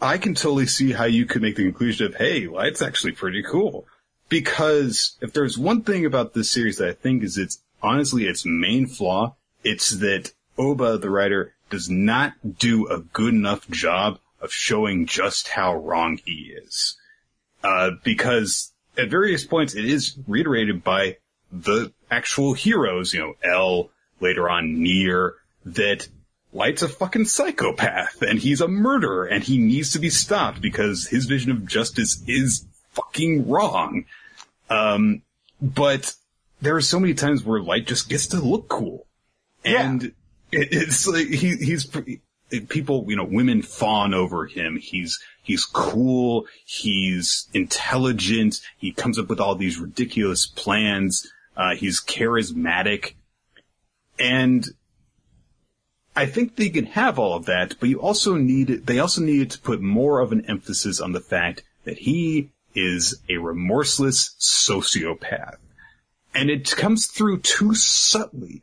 I 0.02 0.18
can 0.18 0.34
totally 0.34 0.66
see 0.66 0.92
how 0.92 1.04
you 1.04 1.26
could 1.26 1.42
make 1.42 1.56
the 1.56 1.64
conclusion 1.64 2.06
of, 2.06 2.16
hey, 2.16 2.46
Light's 2.46 2.82
actually 2.82 3.12
pretty 3.12 3.42
cool. 3.42 3.86
Because 4.28 5.16
if 5.20 5.32
there's 5.32 5.58
one 5.58 5.82
thing 5.82 6.04
about 6.06 6.34
this 6.34 6.50
series 6.50 6.78
that 6.78 6.88
I 6.88 6.92
think 6.92 7.22
is 7.22 7.36
its, 7.36 7.62
honestly, 7.82 8.26
its 8.26 8.44
main 8.46 8.86
flaw, 8.86 9.34
it's 9.64 9.90
that 9.90 10.32
Ohba, 10.60 11.00
the 11.00 11.10
writer, 11.10 11.54
does 11.70 11.88
not 11.88 12.34
do 12.58 12.86
a 12.88 13.00
good 13.00 13.32
enough 13.32 13.68
job 13.70 14.18
of 14.40 14.52
showing 14.52 15.06
just 15.06 15.48
how 15.48 15.74
wrong 15.74 16.18
he 16.24 16.54
is. 16.54 16.96
Uh, 17.62 17.92
because 18.04 18.72
at 18.98 19.10
various 19.10 19.44
points 19.44 19.74
it 19.74 19.84
is 19.84 20.18
reiterated 20.26 20.84
by 20.84 21.16
the 21.50 21.92
actual 22.10 22.52
heroes, 22.52 23.14
you 23.14 23.20
know, 23.20 23.34
L, 23.42 23.90
later 24.20 24.48
on 24.48 24.82
Near, 24.82 25.34
that 25.64 26.08
Light's 26.52 26.82
a 26.82 26.88
fucking 26.88 27.26
psychopath 27.26 28.22
and 28.22 28.38
he's 28.38 28.60
a 28.60 28.68
murderer 28.68 29.24
and 29.24 29.42
he 29.42 29.58
needs 29.58 29.92
to 29.92 29.98
be 29.98 30.10
stopped 30.10 30.60
because 30.60 31.06
his 31.06 31.26
vision 31.26 31.50
of 31.50 31.66
justice 31.66 32.22
is 32.26 32.66
fucking 32.92 33.48
wrong. 33.48 34.04
Um, 34.68 35.22
but 35.62 36.14
there 36.60 36.76
are 36.76 36.80
so 36.80 37.00
many 37.00 37.14
times 37.14 37.44
where 37.44 37.60
Light 37.60 37.86
just 37.86 38.08
gets 38.08 38.28
to 38.28 38.40
look 38.40 38.68
cool. 38.68 39.06
And 39.64 40.12
it, 40.52 40.68
it's 40.72 41.06
like 41.06 41.28
he, 41.28 41.56
he's, 41.56 41.86
people, 42.68 43.04
you 43.08 43.16
know, 43.16 43.24
women 43.24 43.62
fawn 43.62 44.14
over 44.14 44.46
him. 44.46 44.76
He's, 44.76 45.18
he's 45.42 45.64
cool. 45.64 46.46
He's 46.64 47.48
intelligent. 47.54 48.60
He 48.78 48.92
comes 48.92 49.18
up 49.18 49.28
with 49.28 49.40
all 49.40 49.54
these 49.54 49.78
ridiculous 49.78 50.46
plans. 50.46 51.30
Uh, 51.56 51.74
he's 51.74 52.02
charismatic. 52.02 53.14
And 54.18 54.66
I 56.14 56.26
think 56.26 56.56
they 56.56 56.70
can 56.70 56.86
have 56.86 57.18
all 57.18 57.36
of 57.36 57.46
that, 57.46 57.76
but 57.78 57.88
you 57.88 58.00
also 58.00 58.34
need, 58.34 58.86
they 58.86 58.98
also 58.98 59.22
needed 59.22 59.50
to 59.52 59.60
put 59.60 59.80
more 59.80 60.20
of 60.20 60.32
an 60.32 60.44
emphasis 60.46 61.00
on 61.00 61.12
the 61.12 61.20
fact 61.20 61.62
that 61.84 61.98
he 61.98 62.50
is 62.74 63.20
a 63.28 63.36
remorseless 63.36 64.34
sociopath. 64.38 65.56
And 66.34 66.50
it 66.50 66.70
comes 66.70 67.06
through 67.06 67.40
too 67.40 67.74
subtly. 67.74 68.62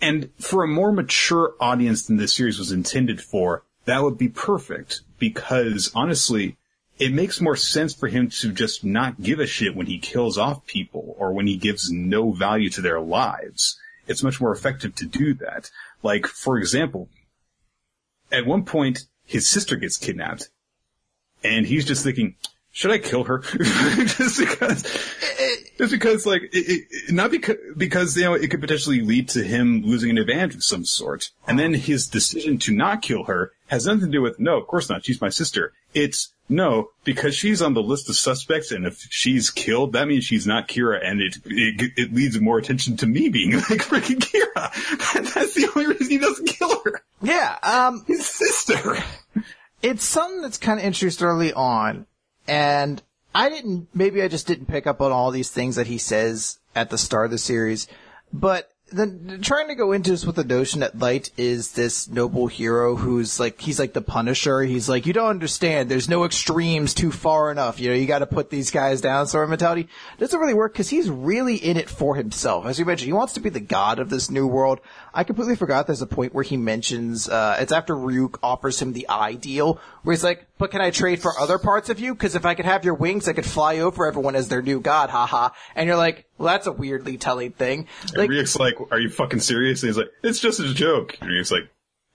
And 0.00 0.30
for 0.38 0.64
a 0.64 0.68
more 0.68 0.92
mature 0.92 1.54
audience 1.60 2.06
than 2.06 2.16
this 2.16 2.34
series 2.34 2.58
was 2.58 2.72
intended 2.72 3.20
for, 3.20 3.62
that 3.84 4.02
would 4.02 4.18
be 4.18 4.28
perfect 4.28 5.02
because 5.18 5.90
honestly, 5.94 6.56
it 6.98 7.12
makes 7.12 7.40
more 7.40 7.56
sense 7.56 7.94
for 7.94 8.08
him 8.08 8.28
to 8.28 8.52
just 8.52 8.84
not 8.84 9.22
give 9.22 9.40
a 9.40 9.46
shit 9.46 9.74
when 9.74 9.86
he 9.86 9.98
kills 9.98 10.38
off 10.38 10.66
people 10.66 11.14
or 11.18 11.32
when 11.32 11.46
he 11.46 11.56
gives 11.56 11.90
no 11.90 12.32
value 12.32 12.70
to 12.70 12.80
their 12.80 13.00
lives. 13.00 13.78
It's 14.06 14.22
much 14.22 14.40
more 14.40 14.52
effective 14.52 14.94
to 14.96 15.06
do 15.06 15.34
that. 15.34 15.70
Like, 16.02 16.26
for 16.26 16.58
example, 16.58 17.08
at 18.30 18.46
one 18.46 18.64
point, 18.64 19.06
his 19.24 19.48
sister 19.48 19.76
gets 19.76 19.96
kidnapped 19.96 20.50
and 21.42 21.66
he's 21.66 21.84
just 21.84 22.04
thinking, 22.04 22.36
should 22.70 22.90
I 22.90 22.98
kill 22.98 23.24
her? 23.24 23.38
just 23.58 24.38
because, 24.38 24.82
just 25.78 25.92
because 25.92 26.26
like, 26.26 26.42
it, 26.52 26.86
it, 26.90 27.12
not 27.12 27.30
because, 27.30 27.56
because, 27.76 28.16
you 28.16 28.24
know, 28.24 28.34
it 28.34 28.50
could 28.50 28.60
potentially 28.60 29.00
lead 29.00 29.28
to 29.30 29.42
him 29.42 29.82
losing 29.82 30.10
an 30.10 30.18
advantage 30.18 30.54
of 30.54 30.64
some 30.64 30.84
sort. 30.84 31.30
And 31.46 31.58
then 31.58 31.74
his 31.74 32.06
decision 32.06 32.58
to 32.58 32.72
not 32.74 33.02
kill 33.02 33.24
her 33.24 33.52
has 33.66 33.86
nothing 33.86 34.06
to 34.06 34.10
do 34.10 34.22
with, 34.22 34.38
no, 34.38 34.58
of 34.58 34.66
course 34.66 34.88
not, 34.88 35.04
she's 35.04 35.20
my 35.20 35.30
sister. 35.30 35.72
It's, 35.94 36.32
no, 36.48 36.90
because 37.04 37.34
she's 37.34 37.62
on 37.62 37.72
the 37.74 37.82
list 37.82 38.08
of 38.10 38.16
suspects, 38.16 38.70
and 38.70 38.84
if 38.84 39.06
she's 39.08 39.50
killed, 39.50 39.94
that 39.94 40.06
means 40.06 40.24
she's 40.24 40.46
not 40.46 40.68
Kira, 40.68 41.00
and 41.02 41.22
it 41.22 41.38
it, 41.46 41.92
it 41.96 42.12
leads 42.12 42.38
more 42.38 42.58
attention 42.58 42.98
to 42.98 43.06
me 43.06 43.30
being 43.30 43.52
like 43.54 43.80
freaking 43.80 44.18
Kira. 44.18 45.24
That's 45.34 45.54
the 45.54 45.70
only 45.74 45.86
reason 45.94 46.10
he 46.10 46.18
doesn't 46.18 46.46
kill 46.46 46.82
her. 46.84 47.02
Yeah, 47.22 47.56
um, 47.62 48.04
His 48.06 48.26
sister. 48.26 48.98
it's 49.80 50.04
something 50.04 50.42
that's 50.42 50.58
kind 50.58 50.78
of 50.78 50.84
introduced 50.84 51.22
early 51.22 51.54
on, 51.54 52.06
and 52.46 53.02
I 53.34 53.48
didn't, 53.48 53.88
maybe 53.94 54.22
I 54.22 54.28
just 54.28 54.46
didn't 54.46 54.66
pick 54.66 54.86
up 54.86 55.00
on 55.00 55.10
all 55.10 55.30
these 55.30 55.50
things 55.50 55.76
that 55.76 55.88
he 55.88 55.98
says 55.98 56.58
at 56.74 56.90
the 56.90 56.98
start 56.98 57.26
of 57.26 57.30
the 57.32 57.38
series, 57.38 57.88
but 58.32 58.70
then 58.96 59.40
trying 59.42 59.68
to 59.68 59.74
go 59.74 59.92
into 59.92 60.10
this 60.10 60.24
with 60.24 60.36
the 60.36 60.44
notion 60.44 60.80
that 60.80 60.98
Light 60.98 61.30
is 61.36 61.72
this 61.72 62.08
noble 62.08 62.46
hero 62.46 62.96
who's 62.96 63.40
like, 63.40 63.60
he's 63.60 63.78
like 63.78 63.92
the 63.92 64.00
Punisher. 64.00 64.62
He's 64.62 64.88
like, 64.88 65.06
you 65.06 65.12
don't 65.12 65.30
understand. 65.30 65.90
There's 65.90 66.08
no 66.08 66.24
extremes 66.24 66.94
too 66.94 67.10
far 67.10 67.50
enough. 67.50 67.80
You 67.80 67.90
know, 67.90 67.96
you 67.96 68.06
got 68.06 68.20
to 68.20 68.26
put 68.26 68.50
these 68.50 68.70
guys 68.70 69.00
down 69.00 69.26
sort 69.26 69.44
of 69.44 69.50
mentality. 69.50 69.88
Doesn't 70.18 70.38
really 70.38 70.54
work 70.54 70.72
because 70.72 70.88
he's 70.88 71.10
really 71.10 71.56
in 71.56 71.76
it 71.76 71.90
for 71.90 72.16
himself. 72.16 72.66
As 72.66 72.78
you 72.78 72.84
mentioned, 72.84 73.06
he 73.06 73.12
wants 73.12 73.32
to 73.34 73.40
be 73.40 73.50
the 73.50 73.60
god 73.60 73.98
of 73.98 74.10
this 74.10 74.30
new 74.30 74.46
world. 74.46 74.80
I 75.12 75.24
completely 75.24 75.56
forgot 75.56 75.86
there's 75.86 76.02
a 76.02 76.06
point 76.06 76.34
where 76.34 76.44
he 76.44 76.56
mentions, 76.56 77.28
uh, 77.28 77.56
it's 77.60 77.72
after 77.72 77.94
Ryuk 77.94 78.38
offers 78.42 78.80
him 78.80 78.92
the 78.92 79.08
ideal 79.08 79.80
where 80.02 80.14
he's 80.14 80.24
like, 80.24 80.46
but 80.58 80.70
can 80.70 80.80
I 80.80 80.90
trade 80.90 81.20
for 81.20 81.38
other 81.38 81.58
parts 81.58 81.90
of 81.90 81.98
you? 81.98 82.14
Cause 82.14 82.34
if 82.34 82.44
I 82.44 82.54
could 82.54 82.64
have 82.64 82.84
your 82.84 82.94
wings, 82.94 83.28
I 83.28 83.32
could 83.32 83.46
fly 83.46 83.78
over 83.78 84.06
everyone 84.06 84.36
as 84.36 84.48
their 84.48 84.62
new 84.62 84.80
god, 84.80 85.10
haha. 85.10 85.50
And 85.74 85.86
you're 85.86 85.96
like, 85.96 86.26
well, 86.38 86.52
that's 86.52 86.66
a 86.66 86.72
weirdly 86.72 87.16
telling 87.16 87.52
thing. 87.52 87.86
Like, 88.14 88.28
and 88.28 88.30
Ryuk's 88.30 88.58
like, 88.58 88.74
are 88.90 88.98
you 88.98 89.08
fucking 89.08 89.40
serious? 89.40 89.82
And 89.82 89.88
he's 89.88 89.98
like, 89.98 90.10
it's 90.22 90.40
just 90.40 90.60
a 90.60 90.74
joke. 90.74 91.16
And 91.20 91.30
Ryuk's 91.30 91.52
like, 91.52 91.70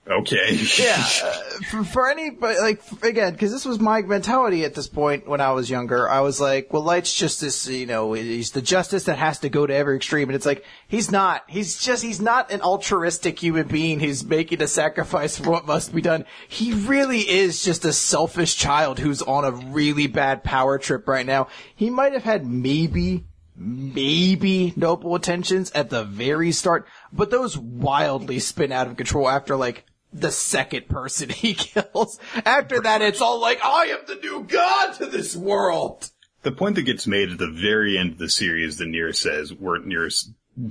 okay. 0.06 0.58
yeah, 0.78 1.02
uh, 1.24 1.32
for, 1.70 1.84
for 1.84 2.10
any, 2.10 2.28
but 2.28 2.58
like, 2.58 2.82
again, 3.02 3.34
cause 3.36 3.50
this 3.50 3.64
was 3.64 3.78
my 3.78 4.02
mentality 4.02 4.64
at 4.64 4.74
this 4.74 4.88
point 4.88 5.26
when 5.26 5.40
I 5.40 5.52
was 5.52 5.70
younger. 5.70 6.08
I 6.08 6.20
was 6.20 6.38
like, 6.38 6.70
well, 6.70 6.82
Light's 6.82 7.14
just 7.14 7.40
this, 7.40 7.66
you 7.66 7.86
know, 7.86 8.12
he's 8.12 8.50
the 8.50 8.60
justice 8.60 9.04
that 9.04 9.16
has 9.16 9.38
to 9.40 9.48
go 9.48 9.66
to 9.66 9.74
every 9.74 9.96
extreme. 9.96 10.28
And 10.28 10.36
it's 10.36 10.46
like, 10.46 10.64
he's 10.86 11.10
not. 11.10 11.44
He's 11.48 11.80
just, 11.80 12.02
he's 12.02 12.20
not 12.20 12.50
an 12.50 12.60
altruistic 12.60 13.38
human 13.38 13.68
being 13.68 14.00
who's 14.00 14.22
making 14.22 14.60
a 14.60 14.68
sacrifice 14.68 15.38
for 15.38 15.50
what 15.50 15.66
must 15.66 15.94
be 15.94 16.02
done. 16.02 16.26
He 16.46 16.72
really 16.72 17.20
is 17.20 17.62
just 17.64 17.86
a 17.86 17.92
selfish 17.92 18.56
child 18.56 18.98
who's 18.98 19.22
on 19.22 19.46
a 19.46 19.52
really 19.52 20.08
bad 20.08 20.44
power 20.44 20.78
trip 20.78 21.08
right 21.08 21.26
now. 21.26 21.48
He 21.74 21.88
might 21.88 22.12
have 22.12 22.24
had 22.24 22.44
maybe 22.44 23.24
maybe 23.60 24.72
noble 24.74 25.14
intentions 25.14 25.70
at 25.72 25.90
the 25.90 26.02
very 26.02 26.50
start, 26.50 26.86
but 27.12 27.30
those 27.30 27.58
wildly 27.58 28.38
spin 28.38 28.72
out 28.72 28.86
of 28.86 28.96
control 28.96 29.28
after 29.28 29.54
like 29.54 29.84
the 30.12 30.32
second 30.32 30.88
person 30.88 31.28
he 31.28 31.54
kills. 31.54 32.18
After 32.44 32.80
that, 32.80 33.02
it's 33.02 33.20
all 33.20 33.40
like, 33.40 33.62
I 33.62 33.86
am 33.86 34.00
the 34.06 34.16
new 34.16 34.44
god 34.44 34.94
to 34.94 35.06
this 35.06 35.36
world. 35.36 36.10
The 36.42 36.52
point 36.52 36.76
that 36.76 36.82
gets 36.82 37.06
made 37.06 37.30
at 37.30 37.38
the 37.38 37.50
very 37.50 37.98
end 37.98 38.12
of 38.12 38.18
the 38.18 38.30
series 38.30 38.78
that 38.78 38.88
Near 38.88 39.12
says, 39.12 39.52
where 39.52 39.78
Near 39.78 40.08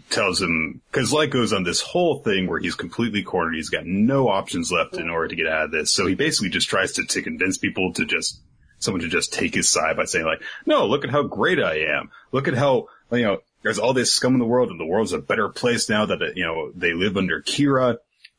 tells 0.10 0.41
him, 0.41 0.82
cause 0.91 1.13
Light 1.13 1.30
goes 1.30 1.54
on 1.54 1.63
this 1.63 1.82
whole 1.82 2.23
thing 2.23 2.47
where 2.47 2.60
he's 2.60 2.75
completely 2.75 3.21
cornered, 3.21 3.54
he's 3.54 3.69
got 3.69 3.86
no 3.86 4.30
options 4.30 4.71
left 4.71 4.95
in 4.95 5.10
order 5.10 5.28
to 5.28 5.36
get 5.36 5.47
out 5.47 5.65
of 5.65 5.71
this, 5.71 5.93
so 5.93 6.08
he 6.08 6.15
basically 6.15 6.49
just 6.49 6.69
tries 6.69 6.93
to, 6.93 7.04
to 7.04 7.21
convince 7.21 7.60
people 7.60 7.93
to 7.93 8.06
just, 8.06 8.41
someone 8.80 9.02
to 9.02 9.10
just 9.10 9.34
take 9.34 9.54
his 9.54 9.70
side 9.70 9.98
by 9.98 10.06
saying 10.06 10.26
like, 10.26 10.42
no, 10.65 10.88
look 10.88 11.04
at 11.04 11.12
how 11.12 11.24
great 11.24 11.60
I 11.60 11.98
am. 11.98 12.12
Look 12.32 12.48
at 12.48 12.56
how, 12.56 12.88
you 13.12 13.24
know, 13.24 13.38
there's 13.62 13.80
all 13.80 13.94
this 13.94 14.13
scum 14.13 14.34
in 14.34 14.39
the 14.39 14.46
world 14.46 14.70
and 14.70 14.80
the 14.80 14.86
world's 14.86 15.13
a 15.13 15.20
better 15.20 15.50
place 15.50 15.89
now 15.89 16.06
that, 16.06 16.34
you 16.36 16.46
know, 16.46 16.72
they 16.74 16.94
live 16.94 17.18
under 17.18 17.42
Kira. 17.42 17.98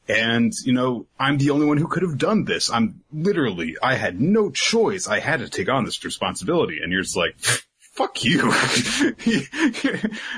And, 0.09 0.53
you 0.65 0.73
know, 0.73 1.07
I'm 1.19 1.39
the 1.39 1.51
only 1.51 1.67
one 1.67 1.77
who 1.77 1.87
could 1.87 2.03
have 2.03 2.19
done 2.19 2.45
this. 2.45 2.71
I'm 2.71 3.03
literally, 3.13 3.77
I 3.81 3.95
had 3.95 4.21
no 4.21 4.51
choice. 4.51 5.07
I 5.07 5.21
had 5.21 5.41
to 5.41 5.49
take 5.49 5.69
on 5.69 5.85
this 5.85 6.05
responsibility. 6.05 6.81
And 6.83 6.91
you're 6.91 7.03
just 7.03 7.17
like, 7.17 7.37
fuck 7.79 8.25
you. 8.25 8.53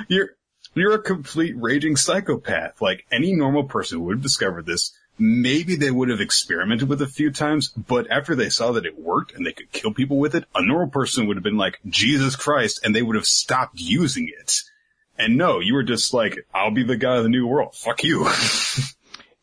you're, 0.08 0.30
you're 0.74 0.94
a 0.94 1.02
complete 1.02 1.54
raging 1.56 1.96
psychopath. 1.96 2.82
Like 2.82 3.06
any 3.10 3.34
normal 3.34 3.64
person 3.64 4.02
would 4.02 4.16
have 4.16 4.22
discovered 4.22 4.66
this. 4.66 4.92
Maybe 5.24 5.76
they 5.76 5.92
would 5.92 6.08
have 6.08 6.20
experimented 6.20 6.88
with 6.88 7.00
it 7.00 7.08
a 7.08 7.08
few 7.08 7.30
times, 7.30 7.68
but 7.68 8.10
after 8.10 8.34
they 8.34 8.48
saw 8.48 8.72
that 8.72 8.84
it 8.84 8.98
worked 8.98 9.32
and 9.32 9.46
they 9.46 9.52
could 9.52 9.70
kill 9.70 9.94
people 9.94 10.18
with 10.18 10.34
it, 10.34 10.46
a 10.52 10.66
normal 10.66 10.88
person 10.88 11.28
would 11.28 11.36
have 11.36 11.44
been 11.44 11.56
like, 11.56 11.78
Jesus 11.88 12.34
Christ, 12.34 12.80
and 12.82 12.92
they 12.92 13.02
would 13.02 13.14
have 13.14 13.24
stopped 13.24 13.78
using 13.78 14.28
it. 14.40 14.62
And 15.16 15.36
no, 15.36 15.60
you 15.60 15.74
were 15.74 15.84
just 15.84 16.12
like, 16.12 16.44
I'll 16.52 16.72
be 16.72 16.82
the 16.82 16.96
guy 16.96 17.18
of 17.18 17.22
the 17.22 17.28
new 17.28 17.46
world. 17.46 17.76
Fuck 17.76 18.02
you. 18.02 18.28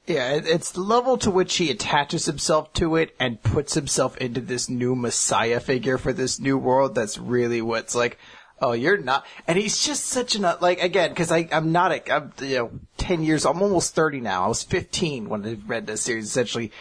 Yeah, 0.05 0.39
it's 0.43 0.71
the 0.71 0.81
level 0.81 1.19
to 1.19 1.29
which 1.29 1.55
he 1.57 1.69
attaches 1.69 2.25
himself 2.25 2.73
to 2.73 2.95
it 2.95 3.15
and 3.19 3.43
puts 3.43 3.75
himself 3.75 4.17
into 4.17 4.41
this 4.41 4.67
new 4.67 4.95
messiah 4.95 5.59
figure 5.59 5.99
for 5.99 6.13
this 6.13 6.39
new 6.39 6.57
world. 6.57 6.95
That's 6.95 7.19
really 7.19 7.61
what's 7.61 7.93
like, 7.93 8.17
oh, 8.61 8.73
you're 8.73 8.97
not. 8.97 9.25
And 9.47 9.57
he's 9.57 9.79
just 9.79 10.05
such 10.05 10.35
an, 10.35 10.43
like, 10.61 10.81
again, 10.81 11.13
cause 11.15 11.31
I, 11.31 11.47
I'm 11.51 11.71
not 11.71 11.91
a, 11.91 12.13
I'm, 12.13 12.33
you 12.41 12.57
know, 12.57 12.71
10 12.97 13.23
years, 13.23 13.45
I'm 13.45 13.61
almost 13.61 13.95
30 13.95 14.21
now. 14.21 14.45
I 14.45 14.47
was 14.47 14.63
15 14.63 15.29
when 15.29 15.45
I 15.45 15.57
read 15.65 15.87
this 15.87 16.01
series, 16.01 16.25
essentially. 16.25 16.71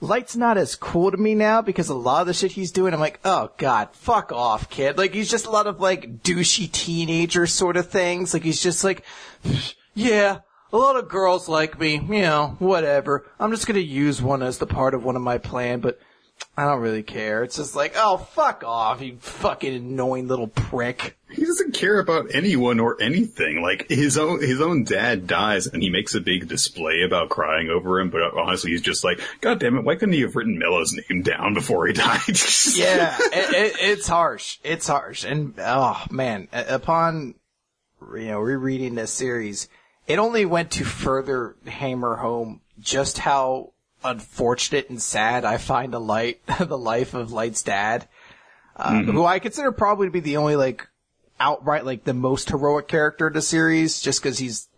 Light's 0.00 0.36
not 0.36 0.58
as 0.58 0.76
cool 0.76 1.10
to 1.10 1.16
me 1.16 1.34
now 1.34 1.60
because 1.60 1.88
a 1.88 1.94
lot 1.94 2.20
of 2.20 2.28
the 2.28 2.34
shit 2.34 2.52
he's 2.52 2.70
doing, 2.70 2.94
I'm 2.94 3.00
like, 3.00 3.18
oh 3.24 3.50
god, 3.56 3.88
fuck 3.92 4.30
off, 4.30 4.70
kid. 4.70 4.96
Like, 4.96 5.12
he's 5.12 5.30
just 5.30 5.46
a 5.46 5.50
lot 5.50 5.66
of 5.66 5.80
like 5.80 6.22
douchey 6.22 6.70
teenager 6.70 7.46
sort 7.46 7.76
of 7.76 7.90
things. 7.90 8.32
Like, 8.32 8.44
he's 8.44 8.62
just 8.62 8.84
like, 8.84 9.04
yeah, 9.94 10.38
a 10.72 10.76
lot 10.76 10.96
of 10.96 11.08
girls 11.08 11.48
like 11.48 11.80
me, 11.80 11.94
you 11.94 12.22
know, 12.22 12.56
whatever. 12.60 13.26
I'm 13.40 13.50
just 13.50 13.66
gonna 13.66 13.80
use 13.80 14.22
one 14.22 14.42
as 14.42 14.58
the 14.58 14.66
part 14.66 14.94
of 14.94 15.04
one 15.04 15.16
of 15.16 15.22
my 15.22 15.38
plan, 15.38 15.80
but 15.80 15.98
I 16.58 16.64
don't 16.64 16.80
really 16.80 17.04
care. 17.04 17.44
It's 17.44 17.54
just 17.54 17.76
like, 17.76 17.92
oh, 17.94 18.16
fuck 18.16 18.64
off, 18.64 19.00
you 19.00 19.16
fucking 19.18 19.76
annoying 19.76 20.26
little 20.26 20.48
prick. 20.48 21.16
He 21.30 21.44
doesn't 21.44 21.72
care 21.72 22.00
about 22.00 22.34
anyone 22.34 22.80
or 22.80 23.00
anything. 23.00 23.62
Like 23.62 23.88
his 23.88 24.18
own 24.18 24.40
his 24.40 24.60
own 24.60 24.82
dad 24.82 25.28
dies, 25.28 25.68
and 25.68 25.80
he 25.80 25.88
makes 25.88 26.16
a 26.16 26.20
big 26.20 26.48
display 26.48 27.02
about 27.02 27.28
crying 27.28 27.68
over 27.70 28.00
him. 28.00 28.10
But 28.10 28.36
honestly, 28.36 28.72
he's 28.72 28.82
just 28.82 29.04
like, 29.04 29.20
God 29.40 29.60
damn 29.60 29.78
it! 29.78 29.84
Why 29.84 29.94
couldn't 29.94 30.14
he 30.14 30.22
have 30.22 30.34
written 30.34 30.58
Mello's 30.58 30.92
name 30.92 31.22
down 31.22 31.54
before 31.54 31.86
he 31.86 31.92
died? 31.92 32.26
yeah, 32.74 33.16
it, 33.20 33.54
it, 33.54 33.76
it's 33.78 34.08
harsh. 34.08 34.58
It's 34.64 34.88
harsh, 34.88 35.22
and 35.22 35.54
oh 35.58 36.04
man, 36.10 36.48
upon 36.52 37.36
you 38.00 38.26
know 38.26 38.40
rereading 38.40 38.96
this 38.96 39.12
series, 39.12 39.68
it 40.08 40.18
only 40.18 40.44
went 40.44 40.72
to 40.72 40.84
further 40.84 41.54
hammer 41.68 42.16
home 42.16 42.62
just 42.80 43.18
how 43.18 43.74
unfortunate 44.04 44.90
and 44.90 45.00
sad 45.00 45.44
I 45.44 45.56
find 45.56 45.92
the 45.92 46.00
light, 46.00 46.40
the 46.58 46.78
life 46.78 47.14
of 47.14 47.32
Light's 47.32 47.62
dad, 47.62 48.08
uh, 48.76 48.92
mm-hmm. 48.92 49.10
who 49.10 49.24
I 49.24 49.38
consider 49.38 49.72
probably 49.72 50.06
to 50.06 50.12
be 50.12 50.20
the 50.20 50.36
only 50.36 50.56
like 50.56 50.86
outright 51.40 51.84
like 51.84 52.04
the 52.04 52.14
most 52.14 52.48
heroic 52.50 52.88
character 52.88 53.28
in 53.28 53.32
the 53.32 53.42
series, 53.42 54.00
just 54.00 54.22
because 54.22 54.38
he's 54.38 54.68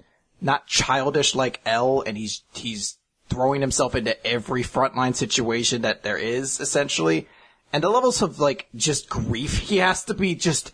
not 0.40 0.66
childish 0.66 1.34
like 1.34 1.60
L, 1.66 2.02
and 2.06 2.16
he's 2.16 2.42
he's 2.54 2.98
throwing 3.28 3.60
himself 3.60 3.94
into 3.94 4.26
every 4.26 4.62
frontline 4.62 5.14
situation 5.14 5.82
that 5.82 6.02
there 6.02 6.18
is 6.18 6.60
essentially, 6.60 7.28
and 7.72 7.84
the 7.84 7.90
levels 7.90 8.22
of 8.22 8.40
like 8.40 8.68
just 8.74 9.08
grief 9.08 9.58
he 9.58 9.76
has 9.78 10.04
to 10.04 10.14
be 10.14 10.34
just 10.34 10.72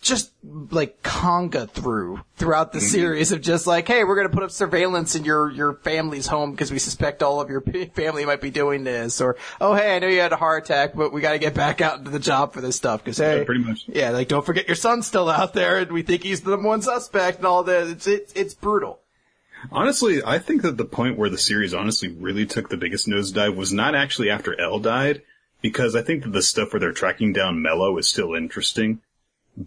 just 0.00 0.30
like 0.70 1.02
conga 1.02 1.68
through 1.68 2.20
throughout 2.36 2.72
the 2.72 2.78
mm-hmm. 2.78 2.86
series 2.86 3.32
of 3.32 3.40
just 3.40 3.66
like, 3.66 3.88
hey, 3.88 4.04
we're 4.04 4.16
gonna 4.16 4.28
put 4.28 4.42
up 4.42 4.50
surveillance 4.50 5.16
in 5.16 5.24
your 5.24 5.50
your 5.50 5.74
family's 5.74 6.26
home 6.26 6.52
because 6.52 6.70
we 6.70 6.78
suspect 6.78 7.22
all 7.22 7.40
of 7.40 7.50
your 7.50 7.60
family 7.94 8.24
might 8.24 8.40
be 8.40 8.50
doing 8.50 8.84
this, 8.84 9.20
or 9.20 9.36
oh 9.60 9.74
hey, 9.74 9.96
I 9.96 9.98
know 9.98 10.06
you 10.06 10.20
had 10.20 10.32
a 10.32 10.36
heart 10.36 10.64
attack, 10.64 10.94
but 10.94 11.12
we 11.12 11.20
got 11.20 11.32
to 11.32 11.38
get 11.38 11.54
back 11.54 11.80
out 11.80 11.98
into 11.98 12.10
the 12.10 12.20
job 12.20 12.52
for 12.52 12.60
this 12.60 12.76
stuff 12.76 13.02
because 13.02 13.18
hey, 13.18 13.38
Yeah, 13.38 13.44
pretty 13.44 13.64
much. 13.64 13.84
yeah, 13.88 14.10
like 14.10 14.28
don't 14.28 14.46
forget 14.46 14.68
your 14.68 14.76
son's 14.76 15.06
still 15.06 15.28
out 15.28 15.52
there, 15.52 15.78
and 15.78 15.90
we 15.90 16.02
think 16.02 16.22
he's 16.22 16.42
the 16.42 16.50
number 16.50 16.68
one 16.68 16.82
suspect 16.82 17.38
and 17.38 17.46
all 17.46 17.64
that. 17.64 17.88
It's 17.88 18.06
it's, 18.06 18.32
it's 18.34 18.54
brutal. 18.54 19.00
Honestly, 19.72 20.22
I 20.24 20.38
think 20.38 20.62
that 20.62 20.76
the 20.76 20.84
point 20.84 21.18
where 21.18 21.28
the 21.28 21.38
series 21.38 21.74
honestly 21.74 22.08
really 22.08 22.46
took 22.46 22.68
the 22.68 22.76
biggest 22.76 23.08
nosedive 23.08 23.56
was 23.56 23.72
not 23.72 23.96
actually 23.96 24.30
after 24.30 24.58
L 24.60 24.78
died, 24.78 25.22
because 25.60 25.96
I 25.96 26.02
think 26.02 26.22
that 26.22 26.32
the 26.32 26.42
stuff 26.42 26.72
where 26.72 26.78
they're 26.78 26.92
tracking 26.92 27.32
down 27.32 27.60
Mello 27.60 27.98
is 27.98 28.06
still 28.06 28.34
interesting. 28.34 29.00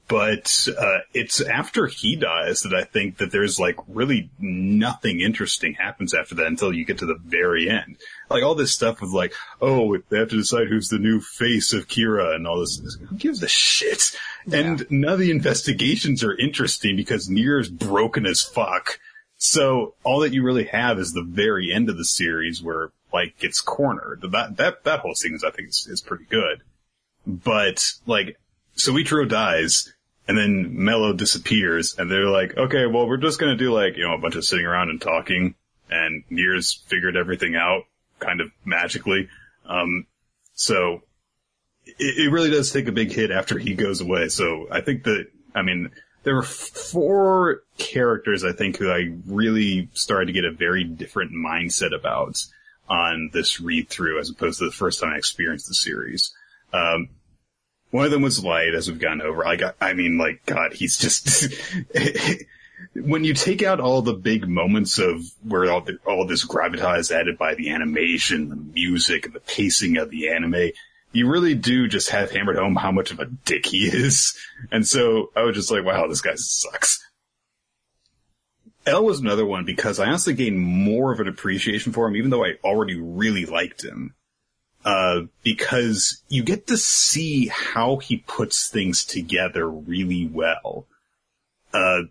But 0.08 0.68
uh, 0.80 1.00
it's 1.14 1.42
after 1.42 1.88
he 1.88 2.16
dies 2.16 2.62
that 2.62 2.74
I 2.74 2.86
think 2.86 3.18
that 3.18 3.32
there's 3.32 3.60
like 3.60 3.76
really 3.90 4.30
nothing 4.40 5.20
interesting 5.20 5.74
happens 5.74 6.14
after 6.14 6.36
that 6.36 6.48
until 6.48 6.74
you 6.74 6.86
get 6.86 7.00
to 7.00 7.06
the 7.06 7.20
very 7.22 7.70
end. 7.70 7.98
Like 8.30 8.42
all 8.42 8.56
this 8.56 8.74
stuff 8.74 9.02
of 9.02 9.12
like, 9.12 9.34
oh, 9.62 9.98
they 10.08 10.20
have 10.20 10.30
to 10.30 10.38
decide 10.38 10.68
who's 10.68 10.88
the 10.88 10.98
new 10.98 11.20
face 11.20 11.74
of 11.74 11.90
Kira 11.90 12.36
and 12.36 12.48
all 12.48 12.62
this. 12.62 12.98
Who 13.10 13.18
gives 13.18 13.44
a 13.44 13.50
shit? 13.50 14.16
And 14.50 14.90
none 14.90 15.14
of 15.14 15.20
the 15.20 15.32
investigations 15.32 16.24
are 16.24 16.38
interesting 16.38 16.96
because 16.96 17.30
Near's 17.30 17.70
broken 17.70 18.26
as 18.26 18.42
fuck. 18.42 18.98
So 19.38 19.96
all 20.04 20.22
that 20.22 20.34
you 20.34 20.44
really 20.44 20.66
have 20.66 21.00
is 21.00 21.12
the 21.12 21.26
very 21.28 21.74
end 21.74 21.90
of 21.90 21.98
the 21.98 22.06
series 22.06 22.64
where 22.64 22.92
like 23.12 23.38
gets 23.40 23.60
cornered. 23.60 24.22
That 24.32 24.56
that 24.56 24.86
that 24.86 25.02
whole 25.02 25.16
sequence 25.16 25.44
I 25.44 25.52
think 25.52 25.70
is, 25.70 25.86
is 25.90 26.00
pretty 26.00 26.26
good. 26.30 26.62
But 27.28 27.84
like 28.06 28.38
Soichiro 28.86 29.28
dies 29.28 29.94
and 30.28 30.38
then 30.38 30.84
Mello 30.84 31.14
disappears 31.14 31.96
and 31.98 32.10
they're 32.10 32.30
like, 32.30 32.58
okay, 32.58 32.86
well 32.86 33.08
we're 33.08 33.18
just 33.18 33.40
gonna 33.40 33.58
do 33.58 33.74
like, 33.74 33.98
you 33.98 34.08
know, 34.08 34.14
a 34.14 34.18
bunch 34.18 34.36
of 34.36 34.46
sitting 34.46 34.66
around 34.66 34.90
and 34.90 35.02
talking 35.02 35.56
and 35.90 36.24
Near's 36.30 36.84
figured 36.88 37.16
everything 37.16 37.56
out 37.56 37.84
kind 38.20 38.42
of 38.42 38.52
magically. 38.66 39.30
Um 39.66 40.08
so 40.54 41.02
it, 41.86 42.26
it 42.26 42.32
really 42.32 42.50
does 42.50 42.72
take 42.72 42.88
a 42.88 42.92
big 42.92 43.12
hit 43.12 43.32
after 43.32 43.58
he 43.58 43.74
goes 43.74 44.02
away. 44.02 44.30
So 44.30 44.68
I 44.72 44.82
think 44.82 45.04
that 45.04 45.28
I 45.54 45.62
mean 45.62 45.90
there 46.24 46.36
were 46.36 46.44
four 46.44 47.64
characters 47.78 48.44
I 48.44 48.54
think 48.54 48.78
who 48.78 48.92
I 48.92 49.14
really 49.26 49.90
started 49.94 50.28
to 50.28 50.34
get 50.34 50.46
a 50.46 50.52
very 50.52 50.84
different 50.84 51.32
mindset 51.32 51.96
about 51.96 52.44
on 52.88 53.30
this 53.34 53.62
read 53.62 53.90
through 53.90 54.20
as 54.20 54.30
opposed 54.30 54.60
to 54.60 54.66
the 54.66 54.72
first 54.72 55.00
time 55.00 55.14
I 55.14 55.18
experienced 55.18 55.68
the 55.68 55.74
series. 55.74 56.34
Um, 56.74 57.10
one 57.92 58.06
of 58.06 58.12
them 58.12 58.22
was 58.22 58.44
Light, 58.44 58.74
as 58.74 58.90
we've 58.90 59.00
gone 59.00 59.22
over. 59.22 59.46
I 59.46 59.58
got, 59.58 59.76
I 59.80 59.94
mean, 59.94 60.18
like, 60.18 60.46
God, 60.46 60.74
he's 60.74 60.98
just, 60.98 61.54
when 62.96 63.24
you 63.24 63.34
take 63.34 63.62
out 63.62 63.80
all 63.80 64.02
the 64.02 64.14
big 64.14 64.48
moments 64.48 64.98
of 64.98 65.24
where 65.44 65.70
all, 65.72 65.82
the, 65.82 65.98
all 66.06 66.26
this 66.26 66.46
gravitas 66.46 67.12
added 67.12 67.38
by 67.38 67.56
the 67.56 67.70
animation, 67.72 68.50
the 68.50 68.56
music, 68.56 69.26
and 69.26 69.36
the 69.36 69.42
pacing 69.42 69.98
of 69.98 70.10
the 70.10 70.30
anime, 70.30 70.72
you 71.12 71.30
really 71.30 71.54
do 71.54 71.88
just 71.88 72.10
have 72.10 72.32
hammered 72.32 72.58
home 72.58 72.76
how 72.76 72.92
much 72.92 73.12
of 73.12 73.20
a 73.20 73.26
dick 73.26 73.66
he 73.66 73.88
is. 73.88 74.38
And 74.72 74.88
so 74.88 75.32
I 75.36 75.42
was 75.42 75.56
just 75.56 75.72
like, 75.72 75.84
wow, 75.84 76.08
this 76.08 76.22
guy 76.22 76.36
sucks. 76.36 77.04
L 78.86 79.04
was 79.04 79.20
another 79.20 79.46
one 79.46 79.66
because 79.66 80.00
I 80.00 80.06
honestly 80.06 80.36
gained 80.36 80.60
more 80.60 81.12
of 81.12 81.20
an 81.20 81.28
appreciation 81.28 81.94
for 81.94 82.08
him, 82.08 82.16
even 82.16 82.30
though 82.30 82.46
I 82.46 82.54
already 82.64 82.96
really 83.00 83.46
liked 83.46 83.84
him. 83.84 84.14
Uh, 84.84 85.22
because 85.44 86.24
you 86.28 86.44
get 86.44 86.66
to 86.68 86.76
see 86.78 87.48
how 87.48 87.98
he 87.98 88.18
puts 88.18 88.68
things 88.68 89.06
together 89.06 89.70
really 89.70 90.28
well. 90.28 90.88
Uh, 91.72 92.02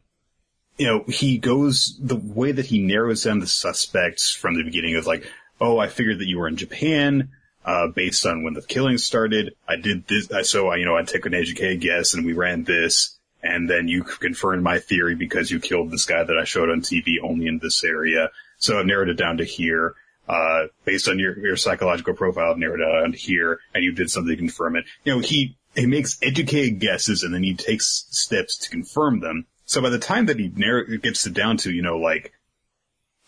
you 0.78 0.86
know, 0.86 1.04
he 1.08 1.36
goes, 1.36 1.98
the 2.00 2.16
way 2.16 2.52
that 2.52 2.66
he 2.66 2.78
narrows 2.78 3.24
down 3.24 3.40
the 3.40 3.46
suspects 3.46 4.32
from 4.32 4.54
the 4.54 4.62
beginning 4.62 4.94
of 4.96 5.06
like, 5.06 5.26
oh, 5.60 5.78
I 5.78 5.88
figured 5.88 6.20
that 6.20 6.28
you 6.28 6.38
were 6.38 6.48
in 6.48 6.56
Japan, 6.56 7.30
uh, 7.64 7.88
based 7.88 8.24
on 8.24 8.44
when 8.44 8.54
the 8.54 8.62
killing 8.62 8.98
started. 8.98 9.54
I 9.68 9.76
did 9.76 10.06
this, 10.06 10.30
I- 10.32 10.42
so 10.42 10.68
I, 10.68 10.76
you 10.76 10.84
know, 10.84 10.96
I 10.96 11.02
took 11.02 11.26
an 11.26 11.34
educated 11.34 11.80
guess 11.80 12.14
and 12.14 12.24
we 12.24 12.32
ran 12.32 12.64
this, 12.64 13.18
and 13.42 13.68
then 13.68 13.88
you 13.88 14.04
confirmed 14.04 14.62
my 14.62 14.78
theory 14.78 15.16
because 15.16 15.50
you 15.50 15.60
killed 15.60 15.90
this 15.90 16.06
guy 16.06 16.22
that 16.22 16.38
I 16.38 16.44
showed 16.44 16.70
on 16.70 16.82
TV 16.82 17.16
only 17.22 17.46
in 17.46 17.58
this 17.58 17.82
area. 17.84 18.30
So 18.58 18.78
I've 18.78 18.86
narrowed 18.86 19.08
it 19.08 19.14
down 19.14 19.38
to 19.38 19.44
here. 19.44 19.94
Uh, 20.30 20.68
based 20.84 21.08
on 21.08 21.18
your, 21.18 21.36
your 21.44 21.56
psychological 21.56 22.14
profile, 22.14 22.56
narrowed 22.56 22.78
down 22.78 23.12
here, 23.12 23.58
and 23.74 23.82
you 23.82 23.90
did 23.90 24.08
something 24.08 24.30
to 24.30 24.36
confirm 24.36 24.76
it. 24.76 24.84
You 25.02 25.12
know, 25.12 25.18
he, 25.18 25.56
he 25.74 25.86
makes 25.86 26.20
educated 26.22 26.78
guesses 26.78 27.24
and 27.24 27.34
then 27.34 27.42
he 27.42 27.56
takes 27.56 28.06
steps 28.10 28.56
to 28.58 28.70
confirm 28.70 29.18
them. 29.18 29.46
So 29.64 29.82
by 29.82 29.88
the 29.88 29.98
time 29.98 30.26
that 30.26 30.38
he 30.38 30.52
narrow, 30.54 30.84
gets 30.98 31.26
it 31.26 31.34
down 31.34 31.56
to, 31.56 31.72
you 31.72 31.82
know, 31.82 31.98
like 31.98 32.32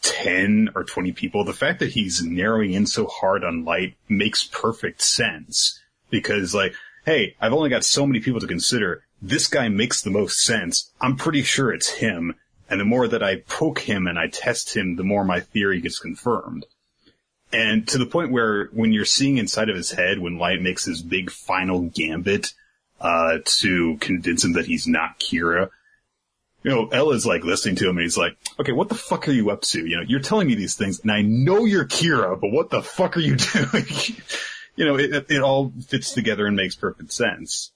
10 0.02 0.70
or 0.76 0.84
20 0.84 1.10
people, 1.10 1.44
the 1.44 1.52
fact 1.52 1.80
that 1.80 1.90
he's 1.90 2.22
narrowing 2.22 2.72
in 2.72 2.86
so 2.86 3.06
hard 3.06 3.42
on 3.42 3.64
light 3.64 3.96
makes 4.08 4.44
perfect 4.44 5.02
sense. 5.02 5.80
Because 6.08 6.54
like, 6.54 6.74
hey, 7.04 7.34
I've 7.40 7.52
only 7.52 7.70
got 7.70 7.84
so 7.84 8.06
many 8.06 8.20
people 8.20 8.38
to 8.38 8.46
consider. 8.46 9.02
This 9.20 9.48
guy 9.48 9.68
makes 9.68 10.02
the 10.02 10.10
most 10.10 10.40
sense. 10.40 10.92
I'm 11.00 11.16
pretty 11.16 11.42
sure 11.42 11.72
it's 11.72 11.88
him. 11.88 12.36
And 12.70 12.78
the 12.78 12.84
more 12.84 13.08
that 13.08 13.24
I 13.24 13.42
poke 13.48 13.80
him 13.80 14.06
and 14.06 14.16
I 14.16 14.28
test 14.28 14.76
him, 14.76 14.94
the 14.94 15.02
more 15.02 15.24
my 15.24 15.40
theory 15.40 15.80
gets 15.80 15.98
confirmed. 15.98 16.64
And 17.52 17.86
to 17.88 17.98
the 17.98 18.06
point 18.06 18.32
where 18.32 18.66
when 18.72 18.92
you're 18.92 19.04
seeing 19.04 19.36
inside 19.36 19.68
of 19.68 19.76
his 19.76 19.90
head, 19.90 20.18
when 20.18 20.38
Light 20.38 20.62
makes 20.62 20.84
his 20.84 21.02
big 21.02 21.30
final 21.30 21.82
gambit, 21.82 22.54
uh, 23.00 23.38
to 23.44 23.96
convince 23.98 24.44
him 24.44 24.52
that 24.52 24.66
he's 24.66 24.86
not 24.86 25.18
Kira, 25.18 25.70
you 26.62 26.70
know, 26.70 26.86
Ella's 26.86 27.26
like 27.26 27.42
listening 27.42 27.74
to 27.76 27.88
him 27.88 27.96
and 27.96 28.04
he's 28.04 28.16
like, 28.16 28.36
okay, 28.60 28.72
what 28.72 28.88
the 28.88 28.94
fuck 28.94 29.28
are 29.28 29.32
you 29.32 29.50
up 29.50 29.62
to? 29.62 29.84
You 29.84 29.96
know, 29.96 30.04
you're 30.06 30.20
telling 30.20 30.46
me 30.46 30.54
these 30.54 30.76
things 30.76 31.00
and 31.00 31.10
I 31.10 31.22
know 31.22 31.64
you're 31.64 31.84
Kira, 31.84 32.40
but 32.40 32.52
what 32.52 32.70
the 32.70 32.82
fuck 32.82 33.16
are 33.16 33.20
you 33.20 33.36
doing? 33.52 33.86
you 34.76 34.84
know, 34.84 34.96
it, 34.96 35.26
it 35.28 35.42
all 35.42 35.72
fits 35.88 36.12
together 36.12 36.46
and 36.46 36.56
makes 36.56 36.76
perfect 36.76 37.12
sense. 37.12 37.72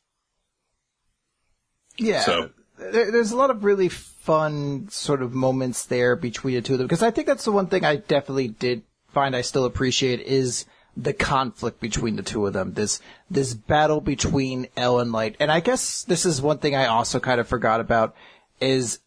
Yeah. 1.97 2.21
So- 2.21 2.51
there's 2.79 3.33
a 3.33 3.37
lot 3.37 3.51
of 3.51 3.65
really 3.65 3.89
fun 3.89 4.89
sort 4.91 5.23
of 5.23 5.33
moments 5.33 5.87
there 5.87 6.15
between 6.15 6.57
the 6.57 6.61
two 6.61 6.75
of 6.75 6.79
them 6.79 6.87
because 6.87 7.03
I 7.03 7.11
think 7.11 7.27
that's 7.27 7.47
the 7.47 7.53
one 7.53 7.69
thing 7.69 7.87
I 7.87 7.97
definitely 7.97 8.49
did 8.49 8.83
find 9.17 9.35
I 9.35 9.41
still 9.41 9.65
appreciate 9.65 10.21
is 10.21 10.67
the 10.95 11.15
conflict 11.15 11.81
between 11.81 12.17
the 12.17 12.23
two 12.23 12.47
of 12.47 12.53
them. 12.53 12.75
This 12.75 13.01
this 13.31 13.55
battle 13.55 14.03
between 14.03 14.67
L 14.77 14.99
and 14.99 15.11
Light, 15.11 15.37
and 15.41 15.51
I 15.51 15.61
guess 15.61 16.03
this 16.03 16.27
is 16.27 16.43
one 16.43 16.59
thing 16.59 16.77
I 16.77 16.85
also 16.85 17.19
kind 17.19 17.41
of 17.41 17.49
forgot 17.49 17.81
about 17.81 18.15
is 18.61 18.99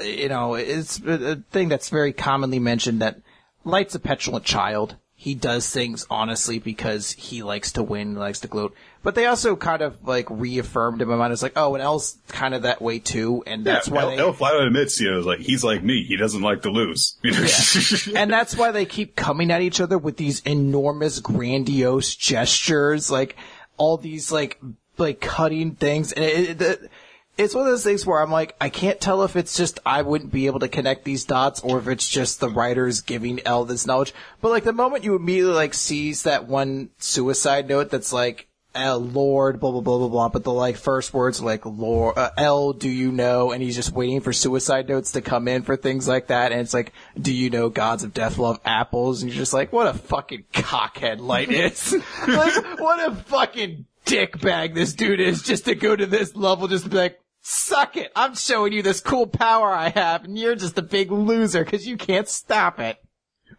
you 0.00 0.28
know 0.28 0.54
it's 0.54 1.00
a 1.00 1.32
a 1.32 1.36
thing 1.50 1.68
that's 1.68 1.88
very 1.88 2.12
commonly 2.12 2.60
mentioned 2.60 3.02
that 3.02 3.20
Light's 3.64 3.96
a 3.96 3.98
petulant 3.98 4.44
child. 4.44 4.94
He 5.26 5.34
does 5.34 5.68
things 5.68 6.06
honestly 6.08 6.60
because 6.60 7.10
he 7.10 7.42
likes 7.42 7.72
to 7.72 7.82
win, 7.82 8.14
likes 8.14 8.38
to 8.42 8.46
gloat. 8.46 8.76
But 9.02 9.16
they 9.16 9.26
also 9.26 9.56
kind 9.56 9.82
of 9.82 10.06
like 10.06 10.30
reaffirmed 10.30 11.02
in 11.02 11.08
my 11.08 11.16
mind. 11.16 11.32
It's 11.32 11.42
like, 11.42 11.54
oh, 11.56 11.74
and 11.74 11.82
L's 11.82 12.16
kind 12.28 12.54
of 12.54 12.62
that 12.62 12.80
way 12.80 13.00
too, 13.00 13.42
and 13.44 13.64
that's 13.64 13.88
yeah, 13.88 13.94
why 13.94 14.02
L, 14.02 14.10
they, 14.10 14.18
L 14.18 14.32
flat 14.32 14.54
admits, 14.54 15.00
you 15.00 15.10
know, 15.10 15.18
like, 15.18 15.40
he's 15.40 15.64
like 15.64 15.82
me. 15.82 16.04
He 16.04 16.16
doesn't 16.16 16.42
like 16.42 16.62
to 16.62 16.70
lose. 16.70 17.16
You 17.24 17.32
know? 17.32 18.20
and 18.20 18.32
that's 18.32 18.56
why 18.56 18.70
they 18.70 18.86
keep 18.86 19.16
coming 19.16 19.50
at 19.50 19.62
each 19.62 19.80
other 19.80 19.98
with 19.98 20.16
these 20.16 20.42
enormous, 20.42 21.18
grandiose 21.18 22.14
gestures, 22.14 23.10
like 23.10 23.34
all 23.78 23.96
these 23.96 24.30
like 24.30 24.60
like 24.96 25.20
cutting 25.20 25.72
things. 25.72 26.12
And 26.12 26.24
it, 26.24 26.62
it, 26.62 26.90
it's 27.38 27.54
one 27.54 27.66
of 27.66 27.72
those 27.72 27.84
things 27.84 28.06
where 28.06 28.20
I'm 28.20 28.30
like, 28.30 28.56
I 28.60 28.70
can't 28.70 29.00
tell 29.00 29.22
if 29.22 29.36
it's 29.36 29.56
just 29.56 29.78
I 29.84 30.02
wouldn't 30.02 30.32
be 30.32 30.46
able 30.46 30.60
to 30.60 30.68
connect 30.68 31.04
these 31.04 31.24
dots, 31.24 31.60
or 31.60 31.78
if 31.78 31.88
it's 31.88 32.08
just 32.08 32.40
the 32.40 32.48
writers 32.48 33.02
giving 33.02 33.40
L 33.44 33.64
this 33.64 33.86
knowledge. 33.86 34.14
But 34.40 34.50
like 34.50 34.64
the 34.64 34.72
moment 34.72 35.04
you 35.04 35.14
immediately 35.14 35.54
like 35.54 35.74
sees 35.74 36.22
that 36.22 36.46
one 36.46 36.90
suicide 36.98 37.68
note 37.68 37.90
that's 37.90 38.12
like. 38.12 38.48
Uh, 38.78 38.94
Lord, 38.94 39.58
blah 39.58 39.70
blah 39.70 39.80
blah 39.80 39.96
blah 39.96 40.08
blah. 40.08 40.28
But 40.28 40.44
the 40.44 40.52
like 40.52 40.76
first 40.76 41.14
words 41.14 41.40
are 41.40 41.46
like 41.46 41.64
Lord 41.64 42.18
uh, 42.18 42.28
L, 42.36 42.74
do 42.74 42.90
you 42.90 43.10
know? 43.10 43.52
And 43.52 43.62
he's 43.62 43.74
just 43.74 43.92
waiting 43.92 44.20
for 44.20 44.34
suicide 44.34 44.86
notes 44.86 45.12
to 45.12 45.22
come 45.22 45.48
in 45.48 45.62
for 45.62 45.76
things 45.76 46.06
like 46.06 46.26
that. 46.26 46.52
And 46.52 46.60
it's 46.60 46.74
like, 46.74 46.92
do 47.18 47.32
you 47.32 47.48
know 47.48 47.70
gods 47.70 48.04
of 48.04 48.12
death 48.12 48.36
love 48.36 48.60
apples? 48.66 49.22
And 49.22 49.32
you're 49.32 49.38
just 49.38 49.54
like, 49.54 49.72
what 49.72 49.86
a 49.86 49.94
fucking 49.94 50.44
cockhead 50.52 51.20
light 51.20 51.50
is. 51.50 51.92
like, 52.28 52.78
what 52.78 53.10
a 53.10 53.14
fucking 53.14 53.86
dickbag 54.04 54.74
this 54.74 54.92
dude 54.92 55.20
is 55.20 55.42
just 55.42 55.64
to 55.64 55.74
go 55.74 55.96
to 55.96 56.04
this 56.04 56.36
level, 56.36 56.68
just 56.68 56.84
to 56.84 56.90
be 56.90 56.98
like, 56.98 57.18
suck 57.46 57.96
it. 57.96 58.12
I'm 58.16 58.34
showing 58.34 58.72
you 58.72 58.82
this 58.82 59.00
cool 59.00 59.26
power 59.26 59.70
I 59.70 59.90
have, 59.90 60.24
and 60.24 60.38
you're 60.38 60.56
just 60.56 60.78
a 60.78 60.82
big 60.82 61.10
loser 61.10 61.64
because 61.64 61.86
you 61.86 61.96
can't 61.96 62.28
stop 62.28 62.80
it. 62.80 62.98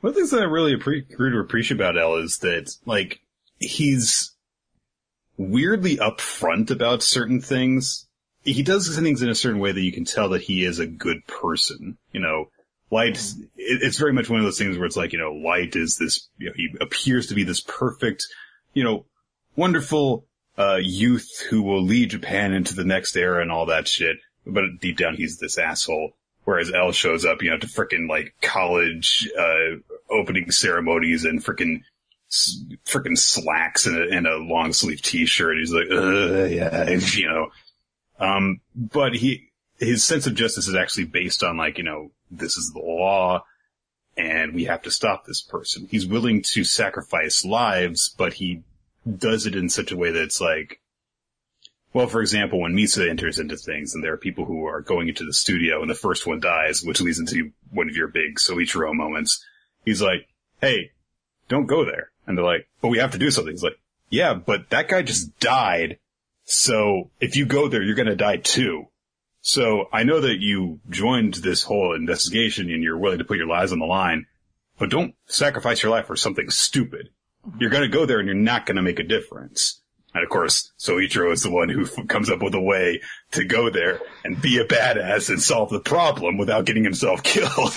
One 0.02 0.10
of 0.10 0.16
the 0.16 0.22
things 0.22 0.32
that 0.32 0.42
I 0.42 0.46
really 0.46 0.76
grew 0.76 1.32
to 1.32 1.40
appreciate 1.40 1.78
about 1.78 1.98
L 1.98 2.16
is 2.16 2.40
that, 2.40 2.76
like, 2.86 3.22
he's 3.60 4.36
weirdly 5.38 5.98
upfront 5.98 6.72
about 6.72 7.04
certain 7.04 7.42
things 7.42 8.08
he 8.48 8.64
does 8.64 8.96
things 8.98 9.22
in 9.22 9.30
a 9.30 9.36
certain 9.36 9.60
way 9.60 9.72
that 9.72 9.82
you 9.82 9.92
can 9.92 10.06
tell 10.06 10.30
that 10.30 10.42
he 10.42 10.64
is 10.64 10.80
a 10.80 10.88
good 10.88 11.26
person. 11.28 11.98
You 12.12 12.22
know, 12.22 12.46
Light, 12.90 13.22
it's 13.58 13.98
very 13.98 14.14
much 14.14 14.30
one 14.30 14.40
of 14.40 14.46
those 14.46 14.58
things 14.58 14.78
where 14.78 14.86
it's 14.86 14.96
like, 14.96 15.12
you 15.12 15.20
know, 15.20 15.34
Light 15.34 15.76
is 15.76 15.98
this, 15.98 16.30
you 16.38 16.48
know, 16.48 16.54
he 16.56 16.70
appears 16.80 17.28
to 17.28 17.36
be 17.36 17.44
this 17.44 17.62
perfect, 17.62 18.26
you 18.74 18.84
know, 18.84 19.06
wonderful, 19.56 20.27
uh, 20.58 20.80
youth 20.82 21.46
who 21.50 21.62
will 21.62 21.84
lead 21.84 22.12
Japan 22.12 22.54
into 22.54 22.74
the 22.74 22.84
next 22.84 23.16
era 23.16 23.42
and 23.42 23.52
all 23.52 23.68
that 23.68 23.88
shit. 23.88 24.18
But 24.46 24.80
deep 24.80 24.98
down, 24.98 25.16
he's 25.16 25.40
this 25.40 25.58
asshole. 25.58 26.14
Whereas 26.44 26.72
L 26.74 26.92
shows 26.94 27.26
up, 27.26 27.42
you 27.42 27.50
know, 27.50 27.58
to 27.58 27.68
frickin' 27.68 28.10
like 28.10 28.34
college, 28.42 29.30
uh, 29.38 29.78
opening 30.10 30.50
ceremonies 30.52 31.26
and 31.26 31.44
frickin' 31.44 31.82
freaking 32.86 33.18
slacks 33.18 33.86
and 33.86 33.98
a, 33.98 34.16
and 34.16 34.28
a 34.28 34.38
long 34.38 34.72
sleeve 34.72 35.02
t-shirt. 35.02 35.58
He's 35.58 35.74
like, 35.74 35.90
yeah, 35.90 36.90
you 37.14 37.28
know. 37.28 37.50
Um, 38.20 38.62
but 38.76 39.14
he, 39.14 39.50
his 39.78 40.04
sense 40.06 40.26
of 40.26 40.36
justice 40.36 40.68
is 40.68 40.76
actually 40.76 41.06
based 41.06 41.44
on 41.44 41.58
like, 41.58 41.78
you 41.78 41.84
know, 41.84 42.12
this 42.32 42.58
is 42.58 42.72
the 42.74 42.80
law 42.80 43.44
and 44.18 44.54
we 44.54 44.66
have 44.66 44.82
to 44.82 44.92
stop 44.92 45.26
this 45.26 45.42
person. 45.42 45.88
He's 45.90 46.08
willing 46.08 46.42
to 46.54 46.64
sacrifice 46.64 47.46
lives, 47.46 48.14
but 48.18 48.34
he 48.34 48.64
does 49.16 49.46
it 49.46 49.56
in 49.56 49.70
such 49.70 49.92
a 49.92 49.98
way 49.98 50.12
that 50.12 50.24
it's 50.24 50.42
like, 50.42 50.82
well, 51.94 52.08
for 52.08 52.22
example, 52.22 52.60
when 52.60 52.74
Misa 52.76 53.10
enters 53.10 53.40
into 53.40 53.58
things 53.58 53.96
and 53.96 54.04
there 54.04 54.14
are 54.14 54.18
people 54.18 54.46
who 54.46 54.66
are 54.66 54.82
going 54.82 55.08
into 55.08 55.26
the 55.26 55.34
studio 55.34 55.82
and 55.82 55.90
the 55.90 55.96
first 55.96 56.28
one 56.28 56.40
dies, 56.40 56.84
which 56.84 57.02
leads 57.02 57.20
into 57.20 57.52
one 57.72 57.90
of 57.90 57.96
your 57.96 58.08
big 58.08 58.36
Soichiro 58.36 58.94
moments, 58.94 59.44
he's 59.86 60.02
like, 60.02 60.28
hey, 60.62 60.92
don't 61.48 61.66
go 61.66 61.86
there. 61.86 62.12
And 62.26 62.38
they're 62.38 62.46
like, 62.46 62.68
but 62.82 62.90
we 62.90 63.00
have 63.00 63.12
to 63.12 63.18
do 63.18 63.32
something. 63.32 63.54
He's 63.54 63.64
like, 63.64 63.80
yeah, 64.10 64.34
but 64.34 64.70
that 64.70 64.90
guy 64.90 65.02
just 65.02 65.40
died. 65.40 65.98
So 66.44 67.10
if 67.20 67.36
you 67.36 67.46
go 67.46 67.68
there, 67.68 67.82
you're 67.82 67.96
going 67.96 68.08
to 68.08 68.16
die 68.16 68.38
too. 68.38 68.88
So 69.42 69.88
I 69.94 70.04
know 70.04 70.20
that 70.22 70.40
you 70.40 70.82
joined 70.90 71.36
this 71.36 71.64
whole 71.64 71.96
investigation 71.96 72.70
and 72.70 72.84
you're 72.84 72.98
willing 72.98 73.20
to 73.20 73.24
put 73.24 73.38
your 73.38 73.48
lives 73.48 73.72
on 73.72 73.80
the 73.80 73.86
line, 73.86 74.26
but 74.78 74.90
don't 74.90 75.16
sacrifice 75.26 75.82
your 75.82 75.92
life 75.92 76.08
for 76.08 76.16
something 76.16 76.50
stupid. 76.50 77.10
You're 77.60 77.70
going 77.70 77.84
to 77.84 77.90
go 77.90 78.06
there 78.06 78.20
and 78.20 78.28
you're 78.28 78.36
not 78.36 78.66
going 78.66 78.76
to 78.78 78.82
make 78.82 79.00
a 79.00 79.04
difference. 79.04 79.82
And 80.14 80.24
of 80.24 80.30
course, 80.30 80.72
Soichiro 80.80 81.32
is 81.32 81.44
the 81.44 81.52
one 81.52 81.70
who 81.70 81.84
f- 81.84 82.08
comes 82.08 82.30
up 82.30 82.42
with 82.42 82.56
a 82.56 82.62
way 82.62 83.02
to 83.32 83.46
go 83.46 83.70
there 83.70 84.00
and 84.24 84.42
be 84.42 84.58
a 84.58 84.66
badass 84.66 85.30
and 85.30 85.42
solve 85.42 85.70
the 85.70 85.80
problem 85.80 86.38
without 86.38 86.66
getting 86.66 86.84
himself 86.84 87.24
killed 87.24 87.74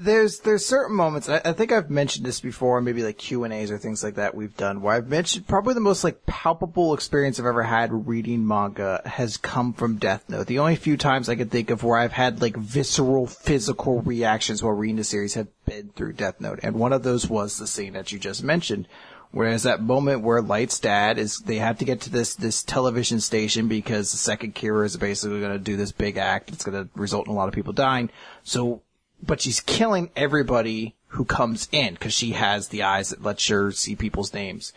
there's 0.00 0.40
there's 0.40 0.64
certain 0.64 0.96
moments. 0.96 1.28
I, 1.28 1.40
I, 1.44 1.52
think 1.52 1.72
I've 1.72 1.90
mentioned 1.90 2.24
this 2.24 2.40
before, 2.40 2.80
maybe 2.80 3.02
like 3.02 3.18
Q 3.18 3.44
and 3.44 3.52
A's 3.52 3.70
or 3.70 3.78
things 3.78 4.02
like 4.02 4.14
that 4.14 4.34
we've 4.34 4.56
done, 4.56 4.80
where 4.80 4.94
I've 4.94 5.08
mentioned 5.08 5.46
probably 5.46 5.74
the 5.74 5.80
most 5.80 6.02
like 6.02 6.24
palpable 6.26 6.94
experience 6.94 7.38
I've 7.38 7.46
ever 7.46 7.62
had 7.62 8.06
reading 8.06 8.46
manga 8.46 9.02
has 9.04 9.36
come 9.36 9.74
from 9.74 9.96
Death 9.96 10.24
Note. 10.28 10.46
The 10.46 10.58
only 10.58 10.76
few 10.76 10.96
times 10.96 11.28
I 11.28 11.34
can 11.34 11.50
think 11.50 11.70
of 11.70 11.84
where 11.84 11.98
I've 11.98 12.12
had 12.12 12.40
like 12.40 12.56
visceral 12.56 13.26
physical 13.26 14.00
reactions 14.00 14.62
while 14.62 14.72
reading 14.72 14.96
the 14.96 15.04
series 15.04 15.34
have 15.34 15.48
been 15.66 15.90
through 15.90 16.14
Death 16.14 16.40
Note, 16.40 16.60
and 16.62 16.76
one 16.76 16.92
of 16.92 17.02
those 17.02 17.28
was 17.28 17.58
the 17.58 17.66
scene 17.66 17.92
that 17.92 18.10
you 18.10 18.18
just 18.18 18.42
mentioned. 18.42 18.88
Whereas 19.32 19.62
that 19.62 19.80
moment 19.80 20.22
where 20.22 20.42
Light's 20.42 20.80
dad 20.80 21.16
is, 21.16 21.38
they 21.38 21.58
have 21.58 21.78
to 21.78 21.84
get 21.84 22.00
to 22.00 22.10
this, 22.10 22.34
this 22.34 22.64
television 22.64 23.20
station 23.20 23.68
because 23.68 24.10
the 24.10 24.18
second 24.18 24.56
Kira 24.56 24.84
is 24.84 24.96
basically 24.96 25.38
going 25.38 25.52
to 25.52 25.58
do 25.60 25.76
this 25.76 25.92
big 25.92 26.16
act. 26.16 26.50
It's 26.50 26.64
going 26.64 26.82
to 26.82 26.90
result 26.96 27.28
in 27.28 27.32
a 27.32 27.36
lot 27.36 27.46
of 27.46 27.54
people 27.54 27.72
dying. 27.72 28.10
So 28.42 28.82
but 29.22 29.40
she's 29.40 29.60
killing 29.60 30.10
everybody 30.16 30.94
who 31.08 31.24
comes 31.24 31.68
in 31.72 31.94
because 31.94 32.12
she 32.12 32.32
has 32.32 32.68
the 32.68 32.82
eyes 32.82 33.10
that 33.10 33.22
lets 33.22 33.46
her 33.48 33.72
see 33.72 33.96
people's 33.96 34.32
names. 34.32 34.72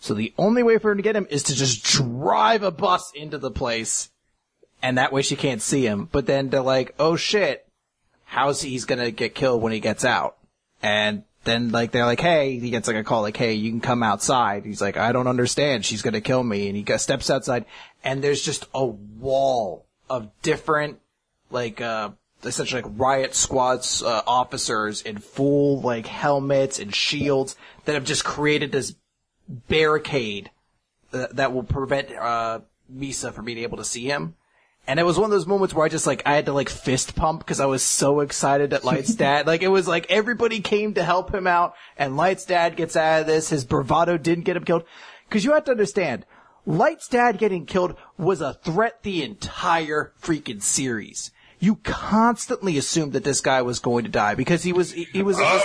So 0.00 0.14
the 0.14 0.32
only 0.36 0.62
way 0.62 0.78
for 0.78 0.88
her 0.88 0.94
to 0.94 1.02
get 1.02 1.16
him 1.16 1.26
is 1.30 1.42
to 1.44 1.54
just 1.54 1.84
drive 1.84 2.62
a 2.62 2.70
bus 2.70 3.12
into 3.14 3.38
the 3.38 3.50
place, 3.50 4.10
and 4.82 4.98
that 4.98 5.12
way 5.12 5.22
she 5.22 5.36
can't 5.36 5.62
see 5.62 5.86
him. 5.86 6.08
But 6.10 6.26
then 6.26 6.50
they're 6.50 6.60
like, 6.60 6.94
"Oh 6.98 7.16
shit, 7.16 7.66
how's 8.24 8.62
he, 8.62 8.70
he's 8.70 8.84
gonna 8.84 9.10
get 9.10 9.34
killed 9.34 9.62
when 9.62 9.72
he 9.72 9.80
gets 9.80 10.04
out?" 10.04 10.36
And 10.82 11.24
then 11.44 11.70
like 11.70 11.90
they're 11.90 12.06
like, 12.06 12.20
"Hey," 12.20 12.58
he 12.58 12.70
gets 12.70 12.88
like 12.88 12.96
a 12.96 13.04
call 13.04 13.22
like, 13.22 13.36
"Hey, 13.36 13.54
you 13.54 13.70
can 13.70 13.80
come 13.80 14.02
outside." 14.02 14.64
He's 14.64 14.82
like, 14.82 14.96
"I 14.96 15.12
don't 15.12 15.26
understand. 15.26 15.84
She's 15.84 16.02
gonna 16.02 16.20
kill 16.20 16.42
me." 16.42 16.68
And 16.68 16.76
he 16.76 16.98
steps 16.98 17.30
outside, 17.30 17.64
and 18.02 18.22
there's 18.22 18.42
just 18.42 18.66
a 18.74 18.84
wall 18.84 19.86
of 20.10 20.30
different 20.42 21.00
like 21.50 21.80
uh 21.80 22.10
essentially 22.44 22.82
like 22.82 22.92
riot 22.96 23.34
squads 23.34 24.02
uh, 24.02 24.22
officers 24.26 25.02
in 25.02 25.18
full 25.18 25.80
like 25.80 26.06
helmets 26.06 26.78
and 26.78 26.94
shields 26.94 27.56
that 27.84 27.94
have 27.94 28.04
just 28.04 28.24
created 28.24 28.72
this 28.72 28.94
barricade 29.48 30.50
that, 31.10 31.36
that 31.36 31.52
will 31.52 31.62
prevent 31.62 32.10
uh, 32.12 32.60
Misa 32.92 33.32
from 33.32 33.44
being 33.44 33.58
able 33.58 33.78
to 33.78 33.84
see 33.84 34.04
him. 34.04 34.34
And 34.86 35.00
it 35.00 35.04
was 35.04 35.16
one 35.16 35.26
of 35.26 35.30
those 35.30 35.46
moments 35.46 35.72
where 35.72 35.86
I 35.86 35.88
just 35.88 36.06
like 36.06 36.22
I 36.26 36.34
had 36.34 36.46
to 36.46 36.52
like 36.52 36.68
fist 36.68 37.14
pump 37.14 37.40
because 37.40 37.58
I 37.58 37.66
was 37.66 37.82
so 37.82 38.20
excited 38.20 38.70
that 38.70 38.84
Light's 38.84 39.14
dad 39.14 39.46
like 39.46 39.62
it 39.62 39.68
was 39.68 39.88
like 39.88 40.06
everybody 40.10 40.60
came 40.60 40.94
to 40.94 41.04
help 41.04 41.34
him 41.34 41.46
out 41.46 41.74
and 41.96 42.16
Light's 42.16 42.44
dad 42.44 42.76
gets 42.76 42.94
out 42.94 43.22
of 43.22 43.26
this. 43.26 43.48
His 43.48 43.64
bravado 43.64 44.18
didn't 44.18 44.44
get 44.44 44.56
him 44.56 44.64
killed 44.64 44.84
because 45.26 45.44
you 45.44 45.52
have 45.54 45.64
to 45.64 45.70
understand 45.70 46.26
Light's 46.66 47.08
dad 47.08 47.38
getting 47.38 47.64
killed 47.64 47.96
was 48.18 48.42
a 48.42 48.54
threat 48.54 49.02
the 49.02 49.22
entire 49.22 50.12
freaking 50.20 50.62
series 50.62 51.30
you 51.58 51.76
constantly 51.76 52.76
assumed 52.76 53.12
that 53.14 53.24
this 53.24 53.40
guy 53.40 53.62
was 53.62 53.78
going 53.78 54.04
to 54.04 54.10
die 54.10 54.34
because 54.34 54.62
he 54.62 54.72
was 54.72 54.92
he, 54.92 55.04
he 55.04 55.22
was. 55.22 55.38
I'm 55.40 55.60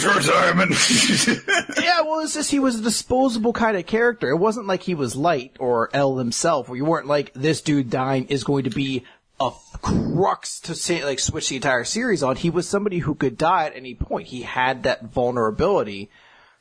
for 0.00 0.16
retirement. 0.16 0.70
yeah, 1.82 2.00
well, 2.02 2.20
it's 2.20 2.34
just 2.34 2.50
he 2.50 2.58
was 2.58 2.80
a 2.80 2.82
disposable 2.82 3.52
kind 3.52 3.76
of 3.76 3.86
character. 3.86 4.28
It 4.30 4.36
wasn't 4.36 4.66
like 4.66 4.82
he 4.82 4.94
was 4.94 5.14
light 5.14 5.56
or 5.58 5.90
L 5.92 6.16
himself, 6.16 6.68
where 6.68 6.76
you 6.76 6.84
weren't 6.84 7.06
like 7.06 7.32
this 7.34 7.60
dude 7.60 7.90
dying 7.90 8.26
is 8.26 8.44
going 8.44 8.64
to 8.64 8.70
be 8.70 9.04
a 9.38 9.50
crux 9.82 10.60
to 10.60 10.74
say 10.74 11.04
like 11.04 11.18
switch 11.18 11.48
the 11.50 11.56
entire 11.56 11.84
series 11.84 12.22
on. 12.22 12.36
He 12.36 12.50
was 12.50 12.68
somebody 12.68 12.98
who 12.98 13.14
could 13.14 13.36
die 13.36 13.66
at 13.66 13.76
any 13.76 13.94
point. 13.94 14.28
He 14.28 14.42
had 14.42 14.82
that 14.84 15.04
vulnerability, 15.04 16.10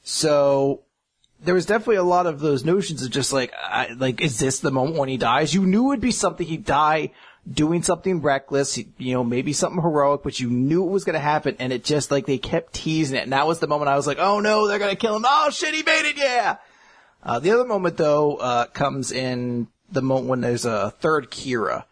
so 0.03 0.81
there 1.43 1.55
was 1.55 1.65
definitely 1.65 1.95
a 1.95 2.03
lot 2.03 2.27
of 2.27 2.39
those 2.39 2.65
notions 2.65 3.03
of 3.03 3.11
just 3.11 3.31
like, 3.31 3.53
I, 3.53 3.89
like, 3.97 4.21
is 4.21 4.39
this 4.39 4.59
the 4.59 4.71
moment 4.71 4.97
when 4.97 5.09
he 5.09 5.17
dies? 5.17 5.53
You 5.53 5.65
knew 5.65 5.91
it'd 5.91 6.01
be 6.01 6.11
something 6.11 6.45
he'd 6.45 6.65
die 6.65 7.11
doing 7.51 7.83
something 7.83 8.21
reckless, 8.21 8.77
you 8.77 9.13
know, 9.13 9.23
maybe 9.23 9.53
something 9.53 9.81
heroic, 9.81 10.21
but 10.23 10.39
you 10.39 10.49
knew 10.49 10.85
it 10.85 10.91
was 10.91 11.03
going 11.03 11.13
to 11.13 11.19
happen, 11.19 11.55
and 11.59 11.71
it 11.71 11.83
just 11.83 12.11
like 12.11 12.25
they 12.25 12.37
kept 12.37 12.73
teasing 12.73 13.17
it. 13.17 13.23
And 13.23 13.33
that 13.33 13.47
was 13.47 13.59
the 13.59 13.67
moment 13.67 13.89
I 13.89 13.95
was 13.95 14.07
like, 14.07 14.19
"Oh 14.19 14.39
no, 14.39 14.67
they're 14.67 14.79
going 14.79 14.91
to 14.91 14.97
kill 14.97 15.15
him! 15.15 15.25
Oh 15.27 15.49
shit, 15.51 15.73
he 15.73 15.83
made 15.83 16.09
it! 16.09 16.17
Yeah." 16.17 16.57
Uh, 17.23 17.39
the 17.39 17.51
other 17.51 17.65
moment 17.65 17.97
though 17.97 18.35
uh, 18.35 18.65
comes 18.67 19.11
in 19.11 19.67
the 19.91 20.01
moment 20.01 20.27
when 20.27 20.41
there's 20.41 20.65
a 20.65 20.91
third 20.99 21.31
Kira, 21.31 21.85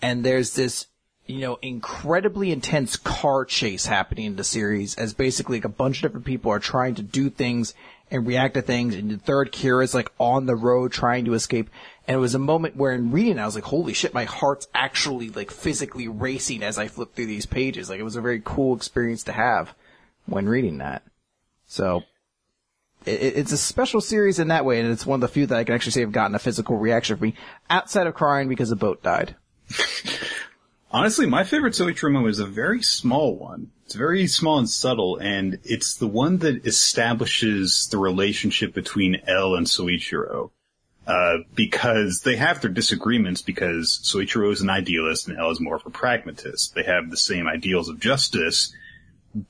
and 0.00 0.24
there's 0.24 0.54
this 0.54 0.86
you 1.26 1.40
know, 1.40 1.58
incredibly 1.60 2.52
intense 2.52 2.96
car 2.96 3.44
chase 3.44 3.86
happening 3.86 4.26
in 4.26 4.36
the 4.36 4.44
series 4.44 4.94
as 4.94 5.12
basically 5.12 5.56
like 5.58 5.64
a 5.64 5.68
bunch 5.68 5.98
of 5.98 6.02
different 6.02 6.26
people 6.26 6.52
are 6.52 6.60
trying 6.60 6.94
to 6.94 7.02
do 7.02 7.28
things 7.28 7.74
and 8.10 8.26
react 8.26 8.54
to 8.54 8.62
things. 8.62 8.94
And 8.94 9.10
the 9.10 9.18
third 9.18 9.52
Kira 9.52 9.82
is 9.82 9.94
like 9.94 10.12
on 10.18 10.46
the 10.46 10.54
road 10.54 10.92
trying 10.92 11.24
to 11.24 11.34
escape. 11.34 11.68
And 12.06 12.16
it 12.16 12.20
was 12.20 12.34
a 12.34 12.40
moment 12.40 12.76
where 12.76 12.92
in 12.92 13.10
reading, 13.10 13.38
I 13.38 13.46
was 13.46 13.56
like, 13.56 13.64
holy 13.64 13.92
shit, 13.92 14.14
my 14.14 14.24
heart's 14.24 14.68
actually 14.74 15.30
like 15.30 15.50
physically 15.50 16.06
racing 16.06 16.62
as 16.62 16.78
I 16.78 16.86
flip 16.86 17.14
through 17.14 17.26
these 17.26 17.46
pages. 17.46 17.90
Like 17.90 17.98
it 17.98 18.04
was 18.04 18.16
a 18.16 18.20
very 18.20 18.40
cool 18.44 18.76
experience 18.76 19.24
to 19.24 19.32
have 19.32 19.74
when 20.26 20.48
reading 20.48 20.78
that. 20.78 21.02
So 21.66 22.04
it, 23.04 23.36
it's 23.36 23.52
a 23.52 23.58
special 23.58 24.00
series 24.00 24.38
in 24.38 24.48
that 24.48 24.64
way. 24.64 24.78
And 24.78 24.90
it's 24.90 25.04
one 25.04 25.16
of 25.16 25.20
the 25.22 25.28
few 25.28 25.46
that 25.46 25.58
I 25.58 25.64
can 25.64 25.74
actually 25.74 25.92
say 25.92 26.02
have 26.02 26.12
gotten 26.12 26.36
a 26.36 26.40
physical 26.40 26.76
reaction 26.76 27.16
from 27.16 27.28
me 27.28 27.34
outside 27.68 28.06
of 28.06 28.14
crying 28.14 28.48
because 28.48 28.70
a 28.70 28.76
boat 28.76 29.02
died. 29.02 29.34
Honestly, 30.92 31.26
my 31.26 31.42
favorite 31.42 31.74
Soichiro 31.74 32.12
moment 32.12 32.30
is 32.30 32.38
a 32.38 32.46
very 32.46 32.82
small 32.82 33.36
one. 33.36 33.72
It's 33.84 33.94
very 33.94 34.26
small 34.28 34.58
and 34.58 34.70
subtle, 34.70 35.16
and 35.16 35.58
it's 35.64 35.94
the 35.94 36.06
one 36.06 36.38
that 36.38 36.66
establishes 36.66 37.88
the 37.90 37.98
relationship 37.98 38.72
between 38.72 39.20
L 39.26 39.56
and 39.56 39.66
Soichiro. 39.66 40.50
Uh, 41.06 41.38
because 41.54 42.22
they 42.22 42.34
have 42.34 42.60
their 42.60 42.70
disagreements 42.70 43.40
because 43.40 44.00
Soichiro 44.02 44.52
is 44.52 44.60
an 44.60 44.70
idealist 44.70 45.28
and 45.28 45.38
L 45.38 45.52
is 45.52 45.60
more 45.60 45.76
of 45.76 45.86
a 45.86 45.90
pragmatist. 45.90 46.74
They 46.74 46.82
have 46.82 47.10
the 47.10 47.16
same 47.16 47.46
ideals 47.46 47.88
of 47.88 48.00
justice, 48.00 48.74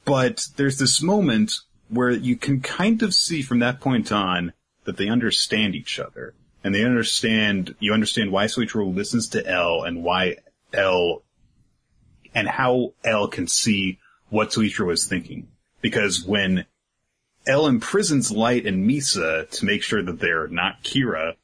but 0.05 0.49
there's 0.57 0.79
this 0.79 1.01
moment 1.01 1.55
where 1.89 2.11
you 2.11 2.37
can 2.37 2.61
kind 2.61 3.03
of 3.03 3.15
see 3.15 3.41
from 3.41 3.61
that 3.61 3.81
point 3.81 4.13
on 4.13 4.53
that 4.85 4.99
they 4.99 5.09
understand 5.09 5.75
each 5.75 5.99
other. 5.99 6.35
And 6.63 6.75
they 6.75 6.85
understand, 6.85 7.75
you 7.79 7.95
understand 7.95 8.33
why 8.33 8.47
Soichiro 8.47 8.95
listens 8.95 9.31
to 9.31 9.47
L 9.47 9.83
and 9.83 10.03
why 10.03 10.37
L, 10.75 11.23
and 12.35 12.49
how 12.49 12.93
L 13.05 13.29
can 13.29 13.47
see 13.47 13.99
what 14.29 14.51
Soichiro 14.51 14.93
is 14.93 15.07
thinking. 15.07 15.49
Because 15.81 16.23
when 16.23 16.67
L 17.47 17.67
imprisons 17.67 18.31
Light 18.33 18.67
and 18.67 18.87
Misa 18.87 19.49
to 19.49 19.65
make 19.65 19.83
sure 19.83 20.03
that 20.03 20.19
they're 20.19 20.49
not 20.49 20.83
Kira, 20.83 21.37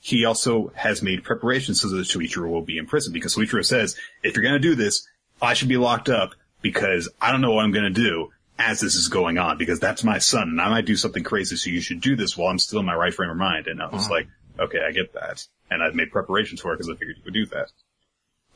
he 0.00 0.24
also 0.24 0.72
has 0.74 1.02
made 1.02 1.24
preparations 1.24 1.80
so 1.80 1.88
that 1.88 2.06
Soichiro 2.06 2.48
will 2.48 2.62
be 2.62 2.78
in 2.78 2.86
prison 2.86 3.12
because 3.12 3.34
Soichiro 3.34 3.64
says, 3.64 3.96
if 4.22 4.34
you're 4.34 4.42
going 4.42 4.54
to 4.54 4.58
do 4.60 4.74
this, 4.74 5.06
I 5.42 5.54
should 5.54 5.68
be 5.68 5.76
locked 5.76 6.08
up 6.08 6.34
because 6.62 7.08
I 7.20 7.32
don't 7.32 7.40
know 7.40 7.52
what 7.52 7.64
I'm 7.64 7.72
going 7.72 7.92
to 7.92 8.02
do 8.02 8.30
as 8.58 8.80
this 8.80 8.94
is 8.94 9.08
going 9.08 9.36
on 9.38 9.58
because 9.58 9.80
that's 9.80 10.04
my 10.04 10.18
son 10.18 10.48
and 10.48 10.60
I 10.60 10.68
might 10.68 10.86
do 10.86 10.96
something 10.96 11.24
crazy. 11.24 11.56
So 11.56 11.70
you 11.70 11.80
should 11.80 12.00
do 12.00 12.16
this 12.16 12.36
while 12.36 12.48
I'm 12.48 12.58
still 12.58 12.80
in 12.80 12.86
my 12.86 12.94
right 12.94 13.12
frame 13.12 13.30
of 13.30 13.36
mind. 13.36 13.66
And 13.66 13.82
I 13.82 13.86
was 13.86 14.04
uh-huh. 14.04 14.14
like, 14.14 14.28
okay, 14.58 14.80
I 14.86 14.92
get 14.92 15.12
that. 15.14 15.46
and 15.70 15.82
I've 15.82 15.94
made 15.94 16.10
preparations 16.10 16.60
for 16.60 16.72
it 16.72 16.76
because 16.76 16.88
I 16.88 16.94
figured 16.94 17.16
you 17.16 17.22
would 17.24 17.34
do 17.34 17.46
that. 17.46 17.70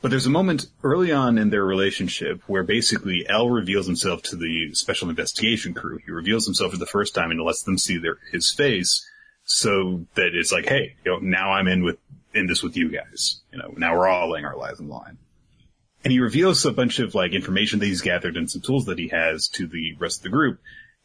But 0.01 0.09
there's 0.09 0.25
a 0.25 0.31
moment 0.31 0.65
early 0.83 1.11
on 1.11 1.37
in 1.37 1.51
their 1.51 1.63
relationship 1.63 2.41
where 2.47 2.63
basically 2.63 3.25
L 3.29 3.49
reveals 3.49 3.85
himself 3.85 4.23
to 4.23 4.35
the 4.35 4.73
special 4.73 5.09
investigation 5.09 5.75
crew. 5.75 5.99
He 6.03 6.11
reveals 6.11 6.45
himself 6.45 6.71
for 6.71 6.77
the 6.77 6.87
first 6.87 7.13
time 7.13 7.29
and 7.29 7.39
lets 7.39 7.61
them 7.61 7.77
see 7.77 7.99
their, 7.99 8.17
his 8.31 8.51
face 8.51 9.07
so 9.43 10.05
that 10.15 10.31
it's 10.33 10.51
like, 10.51 10.65
hey, 10.65 10.95
you 11.03 11.11
know, 11.11 11.19
now 11.19 11.51
I'm 11.51 11.67
in 11.67 11.83
with, 11.83 11.97
in 12.33 12.47
this 12.47 12.63
with 12.63 12.77
you 12.77 12.89
guys. 12.89 13.41
You 13.51 13.59
know, 13.59 13.73
now 13.77 13.97
we're 13.97 14.07
all 14.07 14.31
laying 14.31 14.45
our 14.45 14.57
lives 14.57 14.79
in 14.79 14.87
line. 14.87 15.17
And 16.03 16.11
he 16.11 16.19
reveals 16.19 16.65
a 16.65 16.71
bunch 16.71 16.99
of 16.99 17.13
like 17.13 17.33
information 17.33 17.79
that 17.79 17.85
he's 17.85 18.01
gathered 18.01 18.37
and 18.37 18.49
some 18.49 18.61
tools 18.61 18.85
that 18.85 18.97
he 18.97 19.09
has 19.09 19.47
to 19.49 19.67
the 19.67 19.95
rest 19.99 20.19
of 20.19 20.23
the 20.23 20.29
group. 20.29 20.59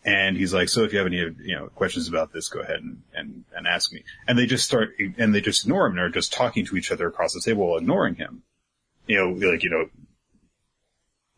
And 0.04 0.36
he's 0.36 0.54
like, 0.54 0.68
so 0.68 0.84
if 0.84 0.92
you 0.92 0.98
have 0.98 1.08
any, 1.08 1.16
you 1.16 1.56
know, 1.56 1.66
questions 1.74 2.08
about 2.08 2.32
this, 2.32 2.48
go 2.48 2.60
ahead 2.60 2.80
and, 2.80 3.02
and, 3.12 3.44
and 3.54 3.66
ask 3.66 3.92
me. 3.92 4.04
And 4.28 4.38
they 4.38 4.46
just 4.46 4.64
start, 4.64 4.94
and 5.18 5.34
they 5.34 5.40
just 5.40 5.64
ignore 5.64 5.86
him 5.86 5.92
and 5.92 6.00
are 6.00 6.08
just 6.08 6.32
talking 6.32 6.64
to 6.66 6.76
each 6.76 6.92
other 6.92 7.08
across 7.08 7.34
the 7.34 7.40
table 7.40 7.66
while 7.66 7.78
ignoring 7.78 8.14
him 8.14 8.42
you 9.06 9.16
know, 9.16 9.48
like, 9.48 9.62
you 9.62 9.70
know, 9.70 9.88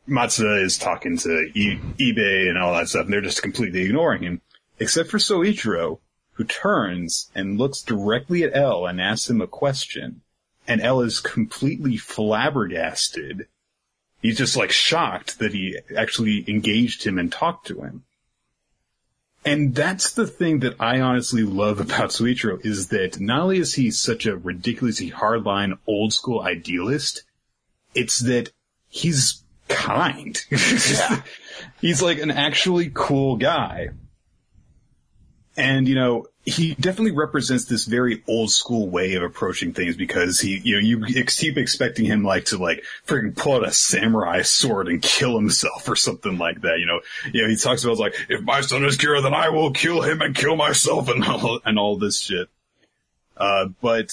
Matsuda 0.09 0.63
is 0.63 0.79
talking 0.79 1.19
to 1.19 1.51
e- 1.55 1.81
eBay 1.99 2.49
and 2.49 2.59
all 2.59 2.75
that 2.75 2.89
stuff, 2.89 3.05
and 3.05 3.13
they're 3.13 3.21
just 3.21 3.43
completely 3.43 3.83
ignoring 3.83 4.23
him, 4.23 4.41
except 4.79 5.11
for 5.11 5.19
Soichiro, 5.19 5.99
who 6.39 6.45
turns 6.45 7.31
and 7.35 7.59
looks 7.59 7.83
directly 7.83 8.45
at 8.45 8.57
L 8.57 8.87
and 8.87 9.01
asks 9.01 9.29
him 9.29 9.41
a 9.41 9.47
question, 9.49 10.23
and 10.69 10.81
L 10.81 11.01
is 11.01 11.19
completely 11.19 11.97
flabbergasted. 11.97 13.49
He's 14.23 14.39
just 14.39 14.57
like 14.57 14.71
shocked 14.71 15.41
that 15.41 15.53
he 15.53 15.77
actually 15.97 16.45
engaged 16.49 17.03
him 17.05 17.19
and 17.19 17.31
talked 17.31 17.67
to 17.67 17.81
him. 17.83 18.05
And 19.45 19.75
that's 19.75 20.13
the 20.13 20.29
thing 20.29 20.61
that 20.61 20.77
I 20.79 21.01
honestly 21.01 21.43
love 21.43 21.81
about 21.81 22.11
Soichiro 22.11 22.65
is 22.65 22.89
that 22.89 23.19
not 23.19 23.41
only 23.41 23.59
is 23.59 23.75
he 23.75 23.91
such 23.91 24.25
a 24.25 24.37
ridiculously 24.37 25.11
hardline 25.11 25.79
old 25.89 26.13
school 26.13 26.41
idealist, 26.41 27.25
it's 27.95 28.21
that 28.21 28.53
he's 28.89 29.43
kind. 29.67 30.41
Yeah. 30.51 31.23
he's 31.81 32.01
like 32.01 32.19
an 32.19 32.31
actually 32.31 32.93
cool 32.95 33.37
guy. 33.37 33.89
And, 35.59 35.89
you 35.89 35.97
know, 35.97 36.27
he 36.45 36.75
definitely 36.77 37.17
represents 37.17 37.65
this 37.65 37.85
very 37.85 38.23
old 38.29 38.53
school 38.53 38.89
way 38.89 39.15
of 39.15 39.25
approaching 39.25 39.73
things 39.73 39.97
because 39.97 40.39
he, 40.39 40.61
you 40.63 40.77
know, 40.77 40.81
you 40.81 41.25
keep 41.25 41.59
expecting 41.59 42.05
him 42.05 42.23
like 42.23 42.45
to 42.47 42.59
like 42.59 42.85
freaking 43.05 43.37
pull 43.37 43.55
out 43.55 43.67
a 43.67 43.73
samurai 43.73 44.43
sword 44.43 44.87
and 44.87 45.03
kill 45.03 45.37
himself 45.37 45.89
or 45.89 45.97
something 45.97 46.39
like 46.39 46.61
that. 46.61 46.79
You 46.79 46.87
know, 46.87 47.01
you 47.33 47.43
know, 47.43 47.49
he 47.49 47.57
talks 47.57 47.83
about 47.83 47.99
like, 47.99 48.15
if 48.29 48.41
my 48.43 48.61
son 48.61 48.85
is 48.85 48.97
Kira, 48.97 49.21
then 49.21 49.35
I 49.35 49.49
will 49.49 49.73
kill 49.73 50.01
him 50.01 50.23
and 50.23 50.33
kill 50.33 50.55
myself 50.55 51.09
and 51.09 51.25
all, 51.25 51.59
and 51.65 51.77
all 51.77 51.99
this 51.99 52.21
shit. 52.21 52.49
Uh, 53.37 53.67
but 53.83 54.13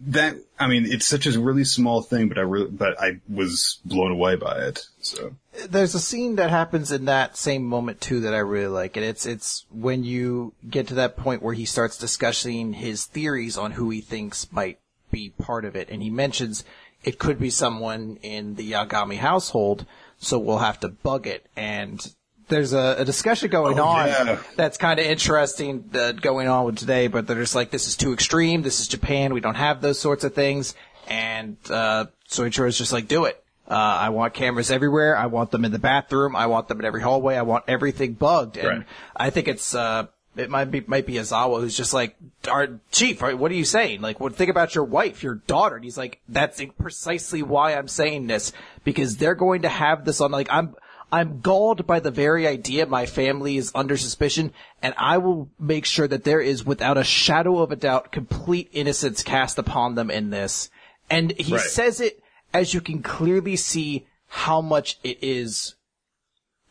that, 0.00 0.36
I 0.58 0.68
mean, 0.68 0.86
it's 0.86 1.06
such 1.06 1.26
a 1.26 1.40
really 1.40 1.64
small 1.64 2.02
thing, 2.02 2.28
but 2.28 2.38
I 2.38 2.42
really, 2.42 2.70
but 2.70 3.00
I 3.00 3.20
was 3.28 3.78
blown 3.84 4.12
away 4.12 4.36
by 4.36 4.58
it. 4.66 4.86
So 5.00 5.34
There's 5.68 5.94
a 5.94 6.00
scene 6.00 6.36
that 6.36 6.50
happens 6.50 6.92
in 6.92 7.06
that 7.06 7.36
same 7.36 7.64
moment 7.64 8.00
too 8.00 8.20
that 8.20 8.34
I 8.34 8.38
really 8.38 8.68
like, 8.68 8.96
and 8.96 9.04
it's 9.04 9.26
it's 9.26 9.66
when 9.70 10.04
you 10.04 10.54
get 10.68 10.88
to 10.88 10.94
that 10.94 11.16
point 11.16 11.42
where 11.42 11.54
he 11.54 11.64
starts 11.64 11.98
discussing 11.98 12.74
his 12.74 13.04
theories 13.04 13.58
on 13.58 13.72
who 13.72 13.90
he 13.90 14.00
thinks 14.00 14.52
might 14.52 14.78
be 15.10 15.30
part 15.30 15.64
of 15.64 15.74
it, 15.74 15.88
and 15.90 16.02
he 16.02 16.10
mentions 16.10 16.64
it 17.04 17.18
could 17.18 17.38
be 17.38 17.50
someone 17.50 18.18
in 18.22 18.54
the 18.56 18.72
Yagami 18.72 19.18
household, 19.18 19.86
so 20.18 20.38
we'll 20.38 20.58
have 20.58 20.80
to 20.80 20.88
bug 20.88 21.26
it. 21.26 21.46
And 21.56 22.14
there's 22.48 22.72
a, 22.72 22.96
a 22.98 23.04
discussion 23.04 23.50
going 23.50 23.78
Oh, 23.78 23.84
on 23.84 24.06
yeah. 24.08 24.42
that's 24.56 24.76
kind 24.76 24.98
of 24.98 25.06
interesting 25.06 25.88
uh, 25.94 26.12
going 26.12 26.48
on 26.48 26.64
with 26.64 26.76
today, 26.76 27.06
but 27.06 27.26
they're 27.26 27.40
just 27.40 27.54
like, 27.54 27.70
this 27.70 27.86
is 27.88 27.96
too 27.96 28.12
extreme. 28.12 28.62
This 28.62 28.80
is 28.80 28.88
Japan. 28.88 29.32
We 29.34 29.40
don't 29.40 29.54
have 29.56 29.80
those 29.80 29.98
sorts 29.98 30.24
of 30.24 30.34
things. 30.34 30.74
And, 31.08 31.56
uh, 31.70 32.06
Soichiro's 32.28 32.76
just 32.76 32.92
like, 32.92 33.08
do 33.08 33.24
it. 33.24 33.42
Uh, 33.70 33.74
I 33.74 34.08
want 34.10 34.34
cameras 34.34 34.70
everywhere. 34.70 35.16
I 35.16 35.26
want 35.26 35.50
them 35.50 35.64
in 35.64 35.72
the 35.72 35.78
bathroom. 35.78 36.34
I 36.34 36.46
want 36.46 36.68
them 36.68 36.78
in 36.80 36.84
every 36.86 37.02
hallway. 37.02 37.36
I 37.36 37.42
want 37.42 37.64
everything 37.68 38.14
bugged. 38.14 38.56
And 38.56 38.68
Right. 38.68 38.86
I 39.16 39.30
think 39.30 39.46
it's, 39.48 39.74
uh, 39.74 40.06
it 40.36 40.48
might 40.50 40.66
be, 40.70 40.80
might 40.86 41.04
be 41.04 41.14
Aizawa 41.14 41.60
who's 41.60 41.76
just 41.76 41.92
like, 41.92 42.16
our 42.50 42.80
chief? 42.92 43.20
What 43.20 43.50
are 43.50 43.54
you 43.54 43.64
saying? 43.64 44.00
Like, 44.00 44.20
what, 44.20 44.36
think 44.36 44.50
about 44.50 44.74
your 44.74 44.84
wife, 44.84 45.22
your 45.22 45.34
daughter. 45.34 45.74
And 45.76 45.84
he's 45.84 45.98
like, 45.98 46.20
that's 46.28 46.62
precisely 46.78 47.42
why 47.42 47.74
I'm 47.74 47.88
saying 47.88 48.26
this 48.26 48.52
because 48.84 49.16
they're 49.16 49.34
going 49.34 49.62
to 49.62 49.68
have 49.68 50.04
this 50.04 50.20
on, 50.20 50.30
like, 50.30 50.48
I'm, 50.50 50.74
I'm 51.10 51.40
galled 51.40 51.86
by 51.86 52.00
the 52.00 52.10
very 52.10 52.46
idea 52.46 52.86
my 52.86 53.06
family 53.06 53.56
is 53.56 53.72
under 53.74 53.96
suspicion, 53.96 54.52
and 54.82 54.94
I 54.98 55.18
will 55.18 55.48
make 55.58 55.86
sure 55.86 56.06
that 56.06 56.24
there 56.24 56.40
is, 56.40 56.66
without 56.66 56.98
a 56.98 57.04
shadow 57.04 57.60
of 57.60 57.72
a 57.72 57.76
doubt, 57.76 58.12
complete 58.12 58.68
innocence 58.72 59.22
cast 59.22 59.58
upon 59.58 59.94
them 59.94 60.10
in 60.10 60.30
this. 60.30 60.68
And 61.08 61.32
he 61.38 61.54
Right. 61.54 61.62
says 61.62 62.00
it 62.00 62.22
as 62.52 62.74
you 62.74 62.80
can 62.80 63.02
clearly 63.02 63.56
see 63.56 64.06
how 64.28 64.60
much 64.60 64.98
it 65.02 65.18
is 65.22 65.74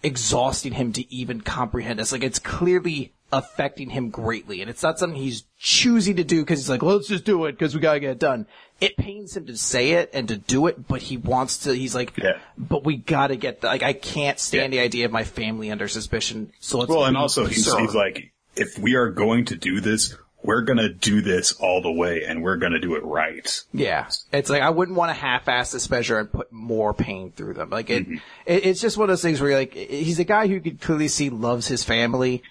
exhausting 0.04 0.74
him 0.74 0.94
to 0.94 1.12
even 1.14 1.42
comprehend 1.42 2.00
this. 2.00 2.12
Like 2.12 2.24
it's 2.24 2.40
clearly 2.40 3.14
affecting 3.32 3.90
him 3.90 4.10
greatly, 4.10 4.62
and 4.62 4.70
it's 4.70 4.84
not 4.84 5.00
something 5.00 5.20
he's 5.20 5.44
choosing 5.60 6.16
to 6.16 6.24
do 6.24 6.42
because 6.42 6.60
he's 6.60 6.70
like, 6.70 6.82
well, 6.82 6.96
let's 6.96 7.08
just 7.08 7.26
do 7.26 7.46
it 7.46 7.54
because 7.54 7.74
we 7.74 7.82
gotta 7.82 8.00
get 8.00 8.12
it 8.12 8.20
done. 8.20 8.46
It 8.80 8.96
pains 8.98 9.36
him 9.36 9.48
to 9.48 9.58
say 9.58 9.92
it 9.92 10.12
and 10.14 10.28
to 10.28 10.38
do 10.38 10.68
it, 10.68 10.88
but 10.88 11.02
he 11.02 11.18
wants 11.18 11.60
to. 11.60 11.74
He's 11.74 11.96
like, 11.96 12.16
Yeah. 12.18 12.38
but 12.58 12.84
we 12.84 12.96
gotta 12.98 13.36
get 13.36 13.62
the, 13.62 13.68
like 13.68 13.82
I 13.84 13.94
can't 13.94 14.40
stand 14.40 14.74
Yeah. 14.74 14.82
the 14.82 14.86
idea 14.86 15.06
of 15.06 15.12
my 15.12 15.24
family 15.24 15.72
under 15.72 15.88
suspicion. 15.88 16.52
So 16.60 16.80
let's 16.80 16.90
well, 16.90 17.06
and 17.06 17.18
also 17.18 17.46
he's, 17.46 17.66
he's 17.76 17.96
like, 17.96 18.32
if 18.56 18.78
we 18.78 18.96
are 18.96 19.10
going 19.10 19.46
to 19.46 19.56
do 19.56 19.80
this, 19.82 20.16
we're 20.44 20.62
gonna 20.62 20.90
do 20.94 21.22
this 21.22 21.54
all 21.54 21.82
the 21.82 21.92
way, 21.92 22.24
and 22.24 22.44
we're 22.44 22.58
gonna 22.58 22.80
do 22.80 22.94
it 22.96 23.04
right. 23.04 23.64
Yeah, 23.74 24.08
it's 24.32 24.50
like 24.52 24.62
I 24.62 24.70
wouldn't 24.70 24.96
want 24.98 25.10
to 25.10 25.14
half-ass 25.14 25.72
this 25.72 25.90
measure 25.90 26.20
and 26.20 26.32
put 26.32 26.52
more 26.52 26.94
pain 26.94 27.32
through 27.32 27.56
them. 27.56 27.72
Like 27.72 27.90
it, 27.90 28.04
Mm-hmm. 28.04 28.16
it 28.46 28.66
it's 28.66 28.80
just 28.80 28.96
one 28.98 29.06
of 29.06 29.10
those 29.10 29.24
things 29.24 29.42
where 29.42 29.50
you're 29.50 29.60
like, 29.60 29.74
he's 29.74 30.20
a 30.20 30.24
guy 30.24 30.48
who 30.48 30.54
you 30.54 30.62
could 30.62 30.80
clearly 30.80 31.08
see 31.08 31.30
loves 31.32 31.68
his 31.68 31.84
family, 31.84 32.44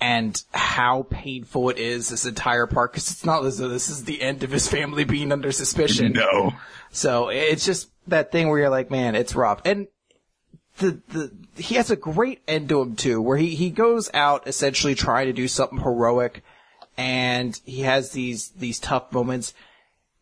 and 0.00 0.42
how 0.52 1.06
painful 1.10 1.68
it 1.70 1.78
is 1.78 2.08
this 2.08 2.24
entire 2.24 2.66
part 2.66 2.92
because 2.92 3.10
it's 3.10 3.24
not 3.24 3.44
as 3.44 3.58
though 3.58 3.68
this 3.68 3.90
is 3.90 4.04
the 4.04 4.22
end 4.22 4.42
of 4.42 4.50
his 4.50 4.66
family 4.66 5.04
being 5.04 5.30
under 5.30 5.52
suspicion. 5.52 6.12
No. 6.12 6.54
So 6.90 7.28
it's 7.28 7.66
just 7.66 7.90
that 8.06 8.32
thing 8.32 8.48
where 8.48 8.60
you're 8.60 8.70
like, 8.70 8.90
man, 8.90 9.14
it's 9.14 9.34
rough. 9.34 9.60
And 9.64 9.88
the, 10.78 11.00
the, 11.08 11.32
he 11.56 11.74
has 11.74 11.90
a 11.90 11.96
great 11.96 12.40
end 12.48 12.70
to 12.70 12.80
him 12.80 12.96
too, 12.96 13.20
where 13.20 13.36
he, 13.36 13.54
he 13.54 13.70
goes 13.70 14.10
out 14.14 14.46
essentially 14.46 14.94
trying 14.94 15.26
to 15.26 15.32
do 15.32 15.48
something 15.48 15.78
heroic 15.78 16.42
and 16.96 17.60
he 17.64 17.82
has 17.82 18.12
these, 18.12 18.48
these 18.50 18.78
tough 18.78 19.12
moments. 19.12 19.52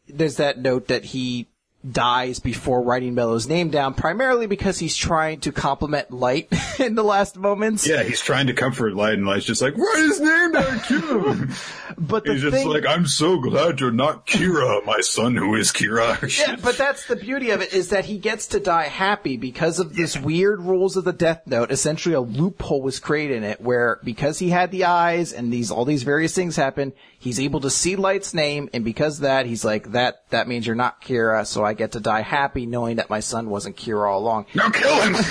There's 0.08 0.36
that 0.36 0.58
note 0.58 0.88
that 0.88 1.06
he 1.06 1.48
dies 1.88 2.40
before 2.40 2.82
writing 2.82 3.14
Mello's 3.14 3.46
name 3.46 3.70
down, 3.70 3.94
primarily 3.94 4.46
because 4.46 4.78
he's 4.78 4.96
trying 4.96 5.40
to 5.40 5.52
compliment 5.52 6.10
Light 6.10 6.48
in 6.78 6.94
the 6.94 7.04
last 7.04 7.36
moments. 7.36 7.86
Yeah, 7.86 8.02
he's 8.02 8.20
trying 8.20 8.48
to 8.48 8.52
comfort 8.54 8.94
Light, 8.94 9.14
and 9.14 9.26
Light's 9.26 9.46
just 9.46 9.62
like, 9.62 9.76
write 9.76 9.98
his 9.98 10.20
name 10.20 10.52
down, 10.52 10.80
kill 10.80 11.32
him. 11.32 11.52
But 11.98 12.24
the 12.24 12.32
he's 12.34 12.42
just 12.42 12.56
thing, 12.56 12.68
like, 12.68 12.86
I'm 12.86 13.06
so 13.06 13.38
glad 13.38 13.80
you're 13.80 13.90
not 13.90 14.26
Kira, 14.26 14.84
my 14.86 15.00
son 15.00 15.36
who 15.36 15.54
is 15.54 15.72
Kira. 15.72 16.38
Yeah, 16.38 16.56
but 16.62 16.76
that's 16.76 17.06
the 17.06 17.16
beauty 17.16 17.50
of 17.50 17.60
it 17.60 17.72
is 17.72 17.90
that 17.90 18.04
he 18.04 18.18
gets 18.18 18.46
to 18.48 18.60
die 18.60 18.84
happy 18.88 19.36
because 19.36 19.78
of 19.78 19.94
this 19.96 20.16
weird 20.16 20.60
rules 20.60 20.96
of 20.96 21.04
the 21.04 21.12
Death 21.12 21.42
Note. 21.46 21.70
Essentially, 21.70 22.14
a 22.14 22.20
loophole 22.20 22.82
was 22.82 22.98
created 23.00 23.38
in 23.38 23.44
it 23.44 23.60
where 23.60 23.98
because 24.04 24.38
he 24.38 24.50
had 24.50 24.70
the 24.70 24.84
eyes 24.84 25.32
and 25.32 25.52
these 25.52 25.70
all 25.70 25.84
these 25.84 26.02
various 26.04 26.34
things 26.34 26.56
happen, 26.56 26.92
he's 27.18 27.40
able 27.40 27.60
to 27.60 27.70
see 27.70 27.96
Light's 27.96 28.32
name, 28.34 28.68
and 28.72 28.84
because 28.84 29.16
of 29.18 29.22
that, 29.22 29.46
he's 29.46 29.64
like 29.64 29.92
that. 29.92 30.28
That 30.30 30.46
means 30.48 30.66
you're 30.66 30.76
not 30.76 31.02
Kira, 31.02 31.46
so 31.46 31.64
I 31.64 31.74
get 31.74 31.92
to 31.92 32.00
die 32.00 32.22
happy 32.22 32.66
knowing 32.66 32.96
that 32.96 33.10
my 33.10 33.20
son 33.20 33.50
wasn't 33.50 33.76
Kira 33.76 34.10
all 34.10 34.20
along. 34.20 34.46
now 34.54 34.70
kill 34.70 35.00
him! 35.02 35.16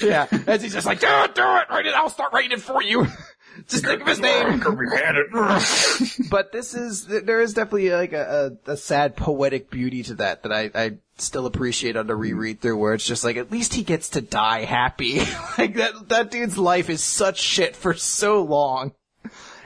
Yeah, 0.00 0.26
as 0.46 0.62
he's 0.62 0.72
just 0.72 0.86
like, 0.86 1.00
do 1.00 1.06
it, 1.08 1.34
do 1.34 1.42
it, 1.42 1.66
write 1.68 1.86
it. 1.86 1.94
I'll 1.94 2.08
start 2.08 2.32
writing 2.32 2.52
it 2.52 2.60
for 2.60 2.82
you. 2.82 3.06
just 3.66 3.84
think 3.84 4.00
of 4.02 4.06
his 4.06 4.20
name. 4.20 4.60
but 6.30 6.52
this 6.52 6.74
is 6.74 7.06
there 7.06 7.40
is 7.40 7.54
definitely 7.54 7.90
like 7.90 8.12
a, 8.12 8.58
a, 8.66 8.72
a 8.72 8.76
sad 8.76 9.16
poetic 9.16 9.70
beauty 9.70 10.02
to 10.04 10.14
that 10.14 10.42
that 10.42 10.52
I, 10.52 10.70
I 10.74 10.92
still 11.16 11.46
appreciate 11.46 11.96
on 11.96 12.06
the 12.06 12.12
mm-hmm. 12.12 12.22
reread 12.22 12.60
through 12.60 12.76
where 12.76 12.94
it's 12.94 13.06
just 13.06 13.24
like 13.24 13.36
at 13.36 13.50
least 13.50 13.74
he 13.74 13.82
gets 13.82 14.10
to 14.10 14.20
die 14.20 14.64
happy 14.64 15.18
like 15.58 15.74
that 15.74 16.08
that 16.08 16.30
dude's 16.30 16.56
life 16.56 16.88
is 16.88 17.02
such 17.02 17.40
shit 17.40 17.74
for 17.74 17.92
so 17.92 18.42
long 18.42 18.92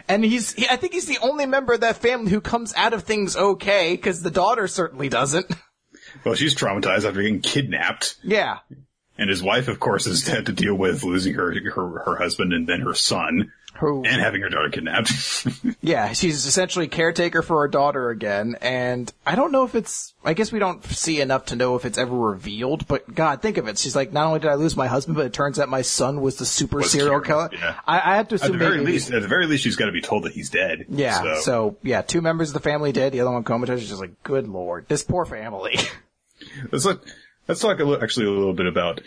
and 0.08 0.24
he's 0.24 0.54
he, 0.54 0.66
I 0.66 0.76
think 0.76 0.94
he's 0.94 1.06
the 1.06 1.18
only 1.20 1.44
member 1.44 1.74
of 1.74 1.80
that 1.80 1.98
family 1.98 2.30
who 2.30 2.40
comes 2.40 2.72
out 2.74 2.94
of 2.94 3.04
things 3.04 3.36
okay 3.36 3.94
because 3.94 4.22
the 4.22 4.30
daughter 4.30 4.66
certainly 4.66 5.10
doesn't 5.10 5.46
well, 6.24 6.34
she's 6.34 6.54
traumatized 6.54 7.06
after 7.06 7.22
getting 7.22 7.40
kidnapped. 7.40 8.16
yeah 8.22 8.58
And 9.18 9.28
his 9.28 9.42
wife, 9.42 9.68
of 9.68 9.80
course, 9.80 10.06
has 10.06 10.26
had 10.26 10.46
to 10.46 10.52
deal 10.52 10.74
with 10.74 11.04
losing 11.04 11.34
her, 11.34 11.52
her, 11.70 11.98
her 12.04 12.16
husband 12.16 12.52
and 12.52 12.66
then 12.66 12.80
her 12.80 12.94
son. 12.94 13.52
Who 13.82 14.04
and 14.04 14.20
having 14.22 14.40
her 14.40 14.48
daughter 14.48 14.70
kidnapped. 14.70 15.10
Yeah, 15.84 16.12
she's 16.12 16.46
essentially 16.46 16.86
caretaker 16.86 17.42
for 17.42 17.62
her 17.62 17.68
daughter 17.68 18.10
again, 18.10 18.56
and 18.60 19.12
I 19.26 19.34
don't 19.34 19.50
know 19.50 19.64
if 19.64 19.74
it's. 19.74 20.14
I 20.24 20.32
guess 20.32 20.52
we 20.52 20.60
don't 20.60 20.84
see 20.84 21.20
enough 21.20 21.46
to 21.46 21.56
know 21.56 21.74
if 21.74 21.84
it's 21.84 21.98
ever 21.98 22.16
revealed. 22.16 22.86
But 22.86 23.12
God, 23.12 23.42
think 23.42 23.56
of 23.56 23.66
it. 23.66 23.78
She's 23.78 23.96
like, 23.96 24.12
not 24.12 24.26
only 24.26 24.38
did 24.38 24.48
I 24.48 24.54
lose 24.54 24.76
my 24.76 24.86
husband, 24.86 25.16
but 25.16 25.26
it 25.26 25.32
turns 25.32 25.58
out 25.58 25.68
my 25.68 25.82
son 25.82 26.20
was 26.20 26.36
the 26.36 26.46
super 26.46 26.76
Was 26.78 26.92
serial 26.92 27.20
killer. 27.20 27.50
yeah. 27.52 27.80
I, 27.84 28.12
I 28.12 28.16
have 28.16 28.28
to 28.28 28.36
assume 28.36 28.52
at 28.54 28.58
the 28.60 28.64
very 28.64 28.78
least, 28.78 29.10
at 29.10 29.22
the 29.22 29.28
very 29.28 29.46
least, 29.46 29.64
she's 29.64 29.74
got 29.76 29.86
to 29.86 29.92
be 29.92 30.00
told 30.00 30.22
that 30.22 30.32
he's 30.32 30.50
dead. 30.50 30.86
Yeah. 30.88 31.20
So, 31.20 31.40
So. 31.40 31.76
yeah, 31.82 32.02
two 32.02 32.20
members 32.20 32.50
of 32.50 32.54
the 32.54 32.60
family 32.60 32.92
dead. 32.92 33.12
The 33.12 33.20
other 33.20 33.32
one 33.32 33.42
comatose. 33.42 33.80
She's 33.80 33.88
just 33.88 34.00
like, 34.00 34.22
good 34.22 34.46
lord, 34.46 34.86
this 34.88 35.02
poor 35.02 35.24
family. 35.26 35.76
let's 36.70 36.84
look, 36.84 37.04
let's 37.48 37.60
talk 37.60 37.80
a 37.80 37.84
little, 37.84 38.02
actually 38.02 38.26
a 38.26 38.30
little 38.30 38.54
bit 38.54 38.66
about 38.66 39.00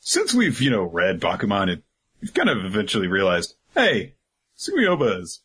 since 0.00 0.34
we've 0.34 0.60
you 0.60 0.70
know 0.70 0.82
read 0.82 1.20
Bakuman, 1.20 1.68
it, 1.68 1.82
we've 2.22 2.32
kind 2.32 2.48
of 2.48 2.64
eventually 2.64 3.08
realized, 3.08 3.56
hey, 3.74 4.14
Tsugumi 4.56 4.86
Ohba 4.86 5.20
is 5.20 5.42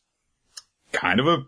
kind 0.93 1.19
of 1.19 1.28
a 1.28 1.45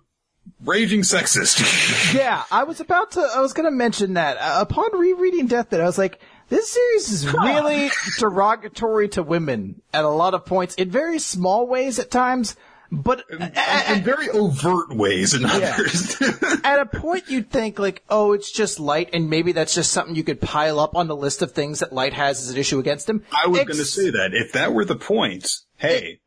raging 0.65 1.01
sexist. 1.01 2.13
yeah, 2.13 2.43
I 2.51 2.63
was 2.63 2.81
about 2.81 3.11
to. 3.11 3.21
I 3.21 3.39
was 3.39 3.53
going 3.53 3.65
to 3.65 3.71
mention 3.71 4.15
that 4.15 4.37
uh, 4.37 4.57
upon 4.61 4.97
rereading 4.97 5.47
Death 5.47 5.71
Note, 5.71 5.81
I 5.81 5.85
was 5.85 5.97
like, 5.97 6.19
this 6.49 6.69
series 6.69 7.11
is 7.11 7.31
really 7.31 7.91
derogatory 8.17 9.07
to 9.09 9.23
women 9.23 9.81
at 9.93 10.03
a 10.03 10.09
lot 10.09 10.33
of 10.33 10.45
points 10.45 10.75
in 10.75 10.89
very 10.89 11.19
small 11.19 11.67
ways 11.67 11.99
at 11.99 12.09
times. 12.09 12.55
But 12.91 13.23
in 13.29 14.03
very 14.03 14.29
overt 14.29 14.89
ways 14.89 15.35
in 15.35 15.45
others. 15.45 16.19
at 16.63 16.79
a 16.79 16.85
point 16.85 17.29
you'd 17.29 17.51
think 17.51 17.77
like, 17.77 18.03
oh, 18.09 18.33
it's 18.33 18.51
just 18.51 18.79
Light, 18.79 19.09
and 19.13 19.29
maybe 19.29 19.51
that's 19.51 19.75
just 19.75 19.91
something 19.91 20.15
you 20.15 20.23
could 20.23 20.41
pile 20.41 20.79
up 20.79 20.95
on 20.95 21.07
the 21.07 21.15
list 21.15 21.41
of 21.43 21.51
things 21.51 21.79
that 21.79 21.93
Light 21.93 22.13
has 22.13 22.41
as 22.41 22.49
an 22.49 22.57
issue 22.57 22.79
against 22.79 23.07
him. 23.07 23.23
I 23.31 23.47
was 23.47 23.59
Ex- 23.59 23.67
going 23.67 23.77
to 23.77 23.85
say 23.85 24.09
that 24.09 24.33
if 24.33 24.53
that 24.53 24.73
were 24.73 24.85
the 24.85 24.95
point, 24.95 25.51
hey, 25.77 26.19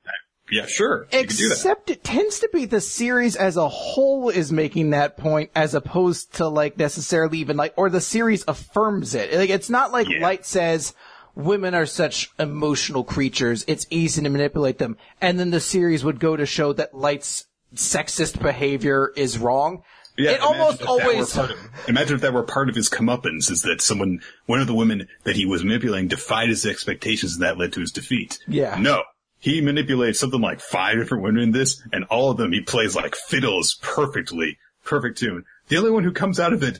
yeah, 0.52 0.66
sure, 0.66 1.08
you 1.12 1.20
could 1.26 1.36
do 1.36 1.48
that. 1.48 1.54
Except 1.54 1.90
it 1.90 2.04
tends 2.04 2.38
to 2.40 2.48
be 2.52 2.64
the 2.66 2.80
series 2.80 3.36
as 3.36 3.56
a 3.56 3.68
whole 3.68 4.28
is 4.28 4.52
making 4.52 4.90
that 4.90 5.16
point 5.16 5.50
as 5.56 5.74
opposed 5.74 6.34
to 6.34 6.46
like 6.46 6.76
necessarily 6.78 7.38
even 7.38 7.56
like, 7.56 7.72
or 7.76 7.90
the 7.90 8.00
series 8.00 8.44
affirms 8.46 9.14
it. 9.14 9.32
Like, 9.32 9.50
it's 9.50 9.70
not 9.70 9.92
like 9.92 10.08
Yeah. 10.08 10.20
Light 10.20 10.44
says, 10.44 10.94
women 11.34 11.74
are 11.74 11.86
such 11.86 12.30
emotional 12.38 13.04
creatures, 13.04 13.64
it's 13.66 13.86
easy 13.90 14.22
to 14.22 14.28
manipulate 14.28 14.78
them. 14.78 14.96
And 15.20 15.38
then 15.38 15.50
the 15.50 15.60
series 15.60 16.04
would 16.04 16.20
go 16.20 16.36
to 16.36 16.46
show 16.46 16.72
that 16.74 16.94
Light's 16.94 17.46
sexist 17.74 18.40
behavior 18.40 19.12
is 19.16 19.38
wrong. 19.38 19.82
Yeah, 20.18 20.32
it 20.32 20.40
almost 20.40 20.82
if 20.82 20.88
always, 20.88 21.38
of- 21.38 21.52
imagine 21.88 22.16
if 22.16 22.20
that 22.20 22.34
were 22.34 22.42
part 22.42 22.68
of 22.68 22.74
his 22.74 22.90
comeuppance, 22.90 23.50
is 23.50 23.62
that 23.62 23.80
someone, 23.80 24.20
one 24.44 24.60
of 24.60 24.66
the 24.66 24.74
women 24.74 25.08
that 25.24 25.36
he 25.36 25.46
was 25.46 25.64
manipulating 25.64 26.08
defied 26.08 26.50
his 26.50 26.66
expectations 26.66 27.34
and 27.34 27.42
that 27.42 27.56
led 27.56 27.72
to 27.72 27.80
his 27.80 27.92
defeat. 27.92 28.38
Yeah. 28.46 28.76
No. 28.78 29.04
He 29.38 29.60
manipulates 29.60 30.20
something 30.20 30.40
like 30.40 30.60
five 30.60 30.98
different 30.98 31.24
women 31.24 31.42
in 31.42 31.50
this, 31.52 31.82
and 31.92 32.04
all 32.04 32.30
of 32.30 32.36
them 32.36 32.52
he 32.52 32.60
plays 32.60 32.94
like 32.94 33.16
fiddles 33.16 33.78
perfectly. 33.80 34.58
Perfect 34.84 35.18
tune. 35.18 35.44
The 35.68 35.78
only 35.78 35.90
one 35.90 36.04
who 36.04 36.12
comes 36.12 36.38
out 36.38 36.52
of 36.52 36.62
it 36.62 36.78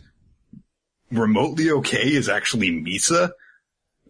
remotely 1.11 1.71
okay 1.71 2.13
is 2.13 2.29
actually 2.29 2.71
Misa, 2.71 3.31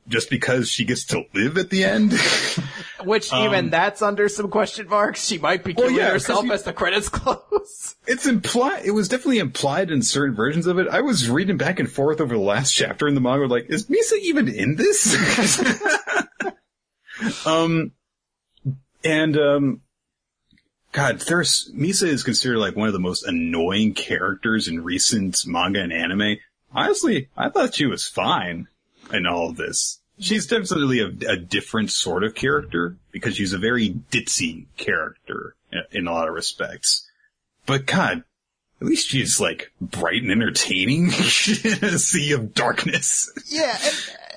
just 0.09 0.31
because 0.31 0.69
she 0.69 0.85
gets 0.85 1.05
to 1.07 1.25
live 1.33 1.57
at 1.59 1.71
the 1.71 1.85
end. 1.85 2.13
which 3.05 3.33
even 3.33 3.71
that's 3.71 4.03
under 4.03 4.29
some 4.29 4.49
question 4.51 4.89
marks. 4.89 5.27
She 5.27 5.39
might 5.39 5.65
be 5.65 5.73
Um, 5.73 5.77
Well, 5.85 5.89
killing 5.91 6.11
herself 6.13 6.45
you- 6.45 6.53
as 6.53 6.63
the 6.65 6.73
credits 6.73 7.09
close. 7.11 7.97
It's 8.07 8.27
implied. 8.27 8.83
It 8.85 8.91
was 8.93 9.09
definitely 9.09 9.39
implied 9.39 9.91
in 9.91 10.03
certain 10.03 10.35
versions 10.35 10.67
of 10.67 10.79
it. 10.79 10.89
I 10.89 11.01
was 11.03 11.31
reading 11.31 11.57
back 11.57 11.79
and 11.79 11.91
forth 11.91 12.21
over 12.21 12.35
the 12.35 12.41
last 12.41 12.73
chapter 12.73 13.07
in 13.07 13.15
the 13.15 13.21
manga, 13.21 13.47
like, 13.47 13.67
is 13.69 13.87
Misa 13.87 14.19
even 14.21 14.49
in 14.49 14.77
this? 14.77 15.17
um, 17.47 17.93
and 19.05 19.37
um, 19.39 19.81
God, 20.93 21.21
there's 21.21 21.71
Misa 21.75 22.09
is 22.09 22.23
considered 22.25 22.59
like 22.59 22.77
one 22.77 22.89
of 22.89 22.93
the 22.93 22.99
most 23.01 23.25
annoying 23.25 23.95
characters 23.95 24.69
in 24.69 24.83
recent 24.83 25.39
manga 25.47 25.81
and 25.81 25.93
anime. 25.93 26.37
Honestly, 26.75 27.29
I 27.37 27.51
thought 27.51 27.75
she 27.75 27.87
was 27.87 28.07
fine 28.07 28.67
in 29.13 29.27
all 29.27 29.51
of 29.51 29.57
this. 29.57 30.01
She's 30.19 30.47
definitely 30.47 31.01
a, 31.01 31.33
a 31.33 31.37
different 31.37 31.91
sort 31.91 32.23
of 32.23 32.35
character 32.35 32.97
because 33.11 33.37
she's 33.37 33.53
a 33.53 33.59
very 33.59 33.91
ditzy 34.11 34.67
character 34.77 35.57
in, 35.91 36.07
a 36.07 36.13
lot 36.13 36.29
of 36.29 36.35
respects. 36.35 37.09
But 37.67 37.87
God, 37.87 38.23
at 38.81 38.87
least 38.87 39.09
she's 39.09 39.41
like 39.41 39.73
bright 39.81 40.23
and 40.23 40.31
entertaining 40.31 41.07
in 41.07 41.85
a 41.85 41.99
sea 41.99 42.33
of 42.33 42.55
darkness. 42.55 43.33
Yeah, 43.49 43.77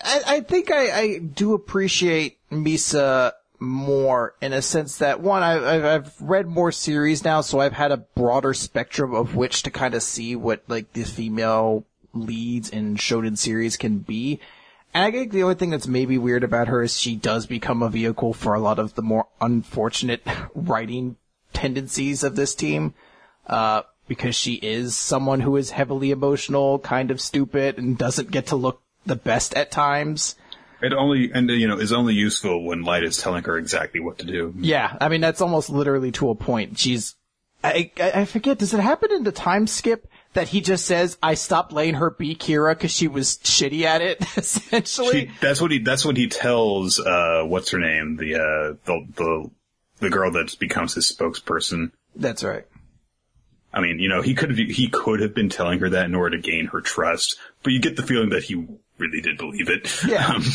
I, 0.03 0.21
I 0.27 0.41
think 0.41 0.71
I, 0.71 0.97
I 0.97 1.17
do 1.19 1.53
appreciate 1.53 2.37
Misa 2.51 3.33
more 3.59 4.35
in 4.41 4.53
a 4.53 4.61
sense 4.61 4.97
that 4.97 5.21
one, 5.21 5.43
I, 5.43 5.95
I've 5.95 6.21
read 6.21 6.47
more 6.47 6.71
series 6.71 7.23
now, 7.23 7.41
so 7.41 7.59
I've 7.59 7.73
had 7.73 7.91
a 7.91 7.97
broader 7.97 8.53
spectrum 8.53 9.13
of 9.13 9.35
which 9.35 9.63
to 9.63 9.71
kind 9.71 9.93
of 9.93 10.03
see 10.03 10.35
what 10.35 10.63
like 10.67 10.93
the 10.93 11.03
female 11.03 11.85
leads 12.13 12.69
in 12.69 12.95
shonen 12.95 13.37
series 13.37 13.77
can 13.77 13.99
be. 13.99 14.39
And 14.95 15.03
I 15.03 15.11
think 15.11 15.33
the 15.33 15.43
only 15.43 15.55
thing 15.55 15.71
that's 15.71 15.87
maybe 15.87 16.17
weird 16.17 16.45
about 16.45 16.69
her 16.69 16.81
is 16.81 16.97
she 16.97 17.17
does 17.17 17.45
become 17.47 17.83
a 17.83 17.89
vehicle 17.89 18.33
for 18.33 18.53
a 18.53 18.61
lot 18.61 18.79
of 18.79 18.95
the 18.95 19.01
more 19.01 19.27
unfortunate 19.41 20.25
writing 20.55 21.17
tendencies 21.51 22.23
of 22.23 22.37
this 22.37 22.55
team. 22.55 22.93
Uh, 23.45 23.81
because 24.07 24.35
she 24.35 24.53
is 24.53 24.95
someone 24.95 25.41
who 25.41 25.57
is 25.57 25.71
heavily 25.71 26.11
emotional, 26.11 26.79
kind 26.79 27.11
of 27.11 27.19
stupid, 27.19 27.77
and 27.77 27.97
doesn't 27.97 28.31
get 28.31 28.47
to 28.47 28.55
look 28.55 28.81
the 29.05 29.17
best 29.17 29.53
at 29.55 29.69
times. 29.69 30.35
It 30.81 30.93
only, 30.93 31.29
and 31.33 31.49
you 31.49 31.67
know, 31.67 31.77
is 31.77 31.91
only 31.91 32.13
useful 32.13 32.63
when 32.63 32.83
Light 32.83 33.03
is 33.03 33.17
telling 33.17 33.43
her 33.43 33.57
exactly 33.57 33.99
what 33.99 34.19
to 34.19 34.25
do. 34.25 34.53
Yeah, 34.57 34.95
I 35.01 35.09
mean 35.09 35.19
that's 35.19 35.41
almost 35.41 35.69
literally 35.69 36.11
to 36.13 36.29
a 36.29 36.35
point. 36.35 36.79
She's, 36.79 37.15
I 37.63 37.91
I 37.99 38.23
forget. 38.23 38.59
Does 38.59 38.73
it 38.73 38.79
happen 38.79 39.11
in 39.11 39.23
the 39.23 39.31
time 39.33 39.67
skip 39.67 40.07
that 40.35 40.47
he 40.49 40.61
just 40.61 40.85
says, 40.85 41.17
"I 41.21 41.33
stopped 41.33 41.73
letting 41.73 41.95
her 41.95 42.11
be 42.11 42.35
Kira 42.35 42.73
because 42.75 42.91
she 42.91 43.07
was 43.07 43.37
shitty 43.39 43.81
at 43.81 44.01
it"? 44.01 44.21
Essentially, 44.37 45.27
She, 45.27 45.31
that's 45.41 45.59
what 45.59 45.71
he, 45.71 45.79
that's 45.79 46.05
what 46.05 46.15
he 46.15 46.27
tells, 46.29 46.99
uh, 46.99 47.43
what's 47.45 47.71
her 47.71 47.79
name? 47.79 48.15
The, 48.17 48.35
uh, 48.35 48.75
the, 48.85 49.05
the, 49.15 49.51
the 49.99 50.09
girl 50.09 50.31
that 50.31 50.57
becomes 50.59 50.93
his 50.93 51.11
spokesperson. 51.11 51.91
that's 52.15 52.43
right. 52.43 52.65
I 53.73 53.81
mean, 53.81 53.99
you 53.99 54.07
know, 54.07 54.21
he 54.21 54.35
could 54.35 54.51
have, 54.57 54.57
he 54.57 54.87
could 54.87 55.19
have 55.19 55.35
been 55.35 55.49
telling 55.49 55.79
her 55.79 55.89
that 55.89 56.05
in 56.05 56.15
order 56.15 56.37
to 56.37 56.41
gain 56.41 56.67
her 56.67 56.79
trust, 56.79 57.37
but 57.61 57.73
you 57.73 57.81
get 57.81 57.97
the 57.97 58.03
feeling 58.03 58.29
that 58.29 58.43
he 58.45 58.55
really 58.97 59.19
did 59.21 59.37
believe 59.37 59.69
it. 59.69 59.89
Yeah. 60.07 60.39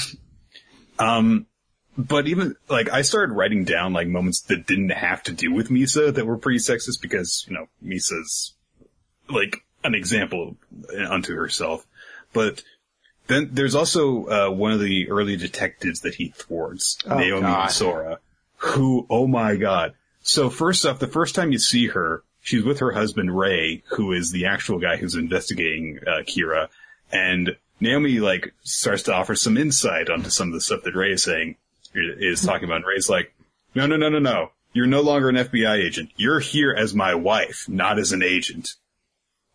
Um, 0.98 1.06
um, 1.06 1.46
but 1.98 2.28
even, 2.28 2.56
like, 2.68 2.88
I 2.90 3.02
started 3.02 3.32
writing 3.34 3.64
down, 3.64 3.92
like, 3.92 4.06
moments 4.08 4.42
that 4.42 4.66
didn't 4.66 4.90
have 4.90 5.22
to 5.24 5.32
do 5.32 5.52
with 5.52 5.68
Misa 5.68 6.14
that 6.14 6.26
were 6.26 6.38
pretty 6.38 6.58
sexist 6.58 7.00
because, 7.02 7.44
you 7.48 7.54
know, 7.54 7.66
Misa's, 7.82 8.54
like, 9.28 9.64
an 9.84 9.94
example 9.94 10.56
unto 11.08 11.34
herself. 11.34 11.86
But 12.32 12.62
then 13.26 13.50
there's 13.52 13.74
also, 13.74 14.26
uh, 14.26 14.50
one 14.50 14.72
of 14.72 14.80
the 14.80 15.10
early 15.10 15.36
detectives 15.36 16.00
that 16.00 16.14
he 16.14 16.28
thwarts, 16.28 16.98
Naomi 17.06 17.42
God. 17.42 17.70
Sora, 17.70 18.18
who, 18.56 19.06
oh 19.08 19.26
my 19.26 19.56
god. 19.56 19.94
So 20.22 20.50
first 20.50 20.84
off, 20.84 20.98
the 20.98 21.06
first 21.06 21.34
time 21.34 21.52
you 21.52 21.58
see 21.58 21.88
her, 21.88 22.22
she's 22.40 22.64
with 22.64 22.80
her 22.80 22.92
husband 22.92 23.36
Ray, 23.36 23.82
who 23.90 24.12
is 24.12 24.32
the 24.32 24.46
actual 24.46 24.78
guy 24.78 24.96
who's 24.96 25.14
investigating 25.14 25.98
uh, 26.06 26.22
Kira, 26.22 26.68
and 27.12 27.56
Naomi 27.80 28.20
like 28.20 28.52
starts 28.62 29.04
to 29.04 29.14
offer 29.14 29.34
some 29.34 29.56
insight 29.56 30.10
onto 30.10 30.30
some 30.30 30.48
of 30.48 30.54
the 30.54 30.60
stuff 30.60 30.82
that 30.82 30.94
Ray 30.94 31.12
is 31.12 31.22
saying, 31.22 31.56
is 31.94 32.42
talking 32.42 32.64
about. 32.64 32.76
And 32.76 32.86
Ray's 32.86 33.08
like, 33.08 33.32
no, 33.74 33.86
no, 33.86 33.96
no, 33.96 34.08
no, 34.08 34.18
no. 34.18 34.50
You're 34.72 34.86
no 34.86 35.00
longer 35.00 35.28
an 35.28 35.36
FBI 35.36 35.84
agent. 35.84 36.10
You're 36.16 36.38
here 36.38 36.72
as 36.72 36.94
my 36.94 37.14
wife, 37.14 37.68
not 37.68 37.98
as 37.98 38.12
an 38.12 38.22
agent. 38.22 38.74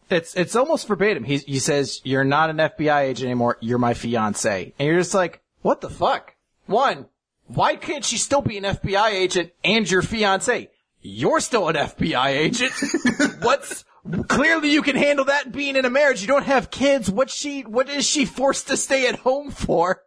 It's 0.09 0.35
it's 0.35 0.55
almost 0.55 0.87
verbatim. 0.87 1.23
He 1.23 1.37
he 1.37 1.59
says, 1.59 2.01
"You're 2.03 2.23
not 2.23 2.49
an 2.49 2.57
FBI 2.57 3.01
agent 3.01 3.25
anymore. 3.25 3.57
You're 3.59 3.79
my 3.79 3.93
fiance," 3.93 4.73
and 4.77 4.87
you're 4.87 4.99
just 4.99 5.13
like, 5.13 5.41
"What 5.61 5.81
the 5.81 5.89
fuck?" 5.89 6.35
One, 6.67 7.07
why 7.47 7.75
can't 7.75 8.05
she 8.05 8.17
still 8.17 8.41
be 8.41 8.57
an 8.57 8.63
FBI 8.63 9.09
agent 9.09 9.51
and 9.63 9.89
your 9.89 10.01
fiance? 10.01 10.69
You're 11.01 11.39
still 11.39 11.69
an 11.69 11.75
FBI 11.75 12.27
agent. 12.27 12.73
What's 13.41 13.85
clearly 14.27 14.71
you 14.71 14.81
can 14.81 14.95
handle 14.95 15.25
that 15.25 15.51
being 15.51 15.75
in 15.75 15.85
a 15.85 15.89
marriage. 15.89 16.21
You 16.21 16.27
don't 16.27 16.45
have 16.45 16.71
kids. 16.71 17.09
What 17.09 17.29
she 17.29 17.61
what 17.61 17.89
is 17.89 18.05
she 18.05 18.25
forced 18.25 18.67
to 18.67 18.77
stay 18.77 19.07
at 19.07 19.19
home 19.19 19.51
for? 19.51 20.03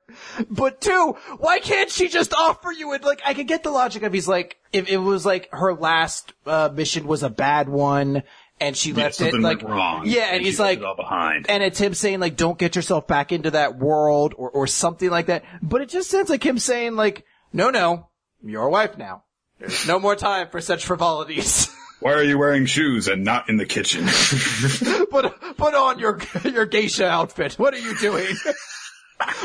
But 0.51 0.81
two, 0.81 1.17
why 1.39 1.61
can't 1.61 1.91
she 1.91 2.09
just 2.09 2.35
offer 2.35 2.73
you 2.73 2.95
it? 2.95 3.05
Like 3.05 3.21
I 3.25 3.35
could 3.35 3.47
get 3.47 3.63
the 3.63 3.71
logic 3.71 4.03
of 4.03 4.13
he's 4.13 4.29
like 4.29 4.59
if 4.73 4.89
it 4.89 4.99
was 4.99 5.25
like 5.27 5.49
her 5.53 5.75
last 5.75 6.33
uh, 6.47 6.71
mission 6.73 7.07
was 7.07 7.23
a 7.23 7.31
bad 7.31 7.69
one. 7.69 8.23
And 8.61 8.77
she 8.77 8.91
Yeah, 8.91 9.05
left 9.05 9.21
it 9.21 9.35
like 9.35 9.63
wrong. 9.63 10.03
yeah, 10.07 10.31
and 10.33 10.41
she 10.43 10.47
he's 10.51 10.59
like, 10.61 10.83
all 10.83 10.97
behind. 10.97 11.49
and 11.49 11.63
it's 11.63 11.79
him 11.79 11.95
saying 11.95 12.19
like, 12.21 12.37
don't 12.37 12.59
get 12.59 12.75
yourself 12.77 13.07
back 13.07 13.31
into 13.33 13.53
that 13.53 13.77
world 13.79 14.35
or, 14.37 14.51
or 14.51 14.67
something 14.67 15.11
like 15.11 15.27
that. 15.27 15.45
But 15.63 15.81
it 15.83 15.89
just 15.89 16.11
sounds 16.11 16.29
like 16.31 16.45
him 16.45 16.59
saying 16.59 16.97
like, 16.97 17.25
no, 17.53 17.71
no, 17.71 18.09
you're 18.43 18.65
a 18.65 18.71
wife 18.71 18.99
now. 18.99 19.25
There's 19.59 19.87
no 19.87 19.99
more 19.99 20.17
time 20.17 20.49
for 20.51 20.61
such 20.61 20.85
frivolities. 20.87 21.69
Why 22.01 22.13
are 22.13 22.23
you 22.23 22.39
wearing 22.39 22.67
shoes 22.67 23.09
and 23.09 23.25
not 23.25 23.49
in 23.49 23.57
the 23.57 23.67
kitchen? 23.67 24.07
put, 25.11 25.57
put 25.57 25.75
on 25.75 25.99
your, 25.99 26.21
your 26.45 26.65
geisha 26.67 27.07
outfit. 27.09 27.55
What 27.55 27.75
are 27.75 27.79
you 27.79 27.97
doing? 27.99 28.37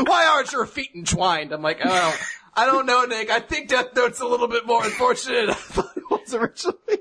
Why 0.06 0.26
aren't 0.28 0.52
your 0.52 0.66
feet 0.68 0.92
entwined? 0.96 1.52
I'm 1.52 1.64
like, 1.64 1.80
oh, 1.84 2.16
I 2.56 2.66
don't 2.68 2.86
know, 2.86 3.06
Nick. 3.06 3.32
I 3.32 3.40
think 3.40 3.70
Death 3.70 3.96
Note's 3.96 4.20
a 4.20 4.28
little 4.28 4.48
bit 4.48 4.68
more 4.68 4.84
unfortunate 4.86 5.42
than 5.48 5.50
I 5.50 5.54
thought 5.54 5.98
it 5.98 6.04
was 6.12 6.34
originally. 6.36 7.00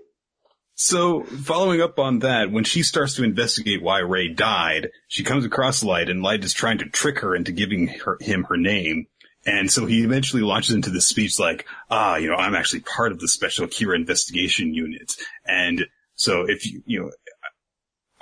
So, 0.84 1.22
following 1.22 1.80
up 1.80 2.00
on 2.00 2.18
that, 2.18 2.50
when 2.50 2.64
she 2.64 2.82
starts 2.82 3.14
to 3.14 3.22
investigate 3.22 3.80
why 3.80 4.00
Ray 4.00 4.26
died, 4.26 4.90
she 5.06 5.22
comes 5.22 5.44
across 5.44 5.84
Light, 5.84 6.10
and 6.10 6.24
Light 6.24 6.42
is 6.42 6.52
trying 6.52 6.78
to 6.78 6.86
trick 6.86 7.20
her 7.20 7.36
into 7.36 7.52
giving 7.52 7.86
her, 7.86 8.18
him 8.20 8.42
her 8.48 8.56
name. 8.56 9.06
And 9.46 9.70
so 9.70 9.86
he 9.86 10.02
eventually 10.02 10.42
launches 10.42 10.74
into 10.74 10.90
this 10.90 11.06
speech 11.06 11.38
like, 11.38 11.66
ah, 11.88 12.16
you 12.16 12.28
know, 12.28 12.34
I'm 12.34 12.56
actually 12.56 12.80
part 12.80 13.12
of 13.12 13.20
the 13.20 13.28
Special 13.28 13.68
Kira 13.68 13.94
Investigation 13.94 14.74
Unit. 14.74 15.12
And 15.46 15.86
so 16.16 16.46
if 16.48 16.66
you, 16.66 16.82
you 16.84 17.00
know, 17.00 17.12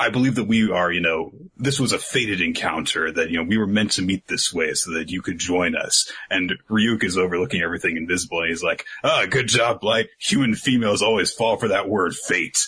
I 0.00 0.08
believe 0.08 0.36
that 0.36 0.48
we 0.48 0.70
are, 0.70 0.90
you 0.90 1.02
know, 1.02 1.30
this 1.58 1.78
was 1.78 1.92
a 1.92 1.98
fated 1.98 2.40
encounter 2.40 3.12
that, 3.12 3.28
you 3.28 3.36
know, 3.36 3.42
we 3.42 3.58
were 3.58 3.66
meant 3.66 3.92
to 3.92 4.02
meet 4.02 4.26
this 4.26 4.50
way 4.50 4.72
so 4.72 4.94
that 4.94 5.10
you 5.10 5.20
could 5.20 5.38
join 5.38 5.76
us. 5.76 6.10
And 6.30 6.54
Ryuk 6.70 7.04
is 7.04 7.18
overlooking 7.18 7.60
everything 7.60 7.98
invisible 7.98 8.40
and 8.40 8.48
he's 8.48 8.62
like, 8.62 8.86
ah, 9.04 9.26
good 9.28 9.46
job, 9.46 9.84
Light. 9.84 10.08
Human 10.18 10.54
females 10.54 11.02
always 11.02 11.30
fall 11.30 11.58
for 11.58 11.68
that 11.68 11.86
word 11.86 12.14
fate. 12.14 12.58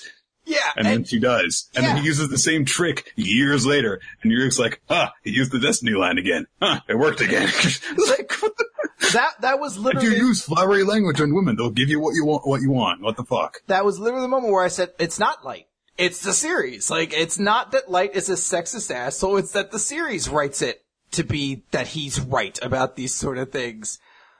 Yeah. 0.44 0.58
And, 0.76 0.86
then 0.86 1.04
she 1.04 1.20
does. 1.20 1.70
And 1.74 1.86
then 1.86 1.96
he 1.96 2.04
uses 2.04 2.28
the 2.28 2.36
same 2.36 2.66
trick 2.66 3.10
years 3.16 3.64
later. 3.64 4.02
And 4.22 4.30
Ryuk's 4.30 4.58
like, 4.58 4.82
ah, 4.90 5.14
he 5.24 5.30
used 5.30 5.52
the 5.52 5.60
Destiny 5.60 5.92
line 5.92 6.18
again. 6.18 6.46
Huh, 6.60 6.80
it 6.86 6.98
worked 6.98 7.22
again. 7.22 7.48
like, 8.08 8.30
that, 9.12 9.40
that 9.40 9.58
was 9.58 9.78
literally. 9.78 10.08
if 10.08 10.12
you 10.12 10.26
use 10.26 10.42
flowery 10.42 10.84
language 10.84 11.18
on 11.20 11.34
women, 11.34 11.56
they'll 11.56 11.70
give 11.70 11.88
you 11.88 11.98
what 11.98 12.14
you 12.14 12.26
want, 12.26 12.46
what 12.46 12.60
you 12.60 12.72
want. 12.72 13.00
What 13.00 13.16
the 13.16 13.24
fuck? 13.24 13.62
that 13.68 13.86
was 13.86 13.98
literally 13.98 14.24
the 14.24 14.28
moment 14.28 14.52
where 14.52 14.64
I 14.64 14.68
said, 14.68 14.90
it's 14.98 15.18
not 15.18 15.46
Light. 15.46 15.66
It's 15.98 16.22
the 16.22 16.32
series. 16.32 16.90
Like, 16.90 17.12
it's 17.12 17.38
not 17.38 17.72
that 17.72 17.90
Light 17.90 18.14
is 18.16 18.28
a 18.28 18.34
sexist 18.34 18.90
asshole, 18.90 19.36
it's 19.36 19.52
that 19.52 19.70
the 19.70 19.78
series 19.78 20.28
writes 20.28 20.62
it 20.62 20.84
to 21.12 21.22
be 21.22 21.64
that 21.72 21.88
he's 21.88 22.20
right 22.20 22.58
about 22.62 22.96
these 22.96 23.14
sort 23.14 23.38
of 23.38 23.52
things. 23.52 23.98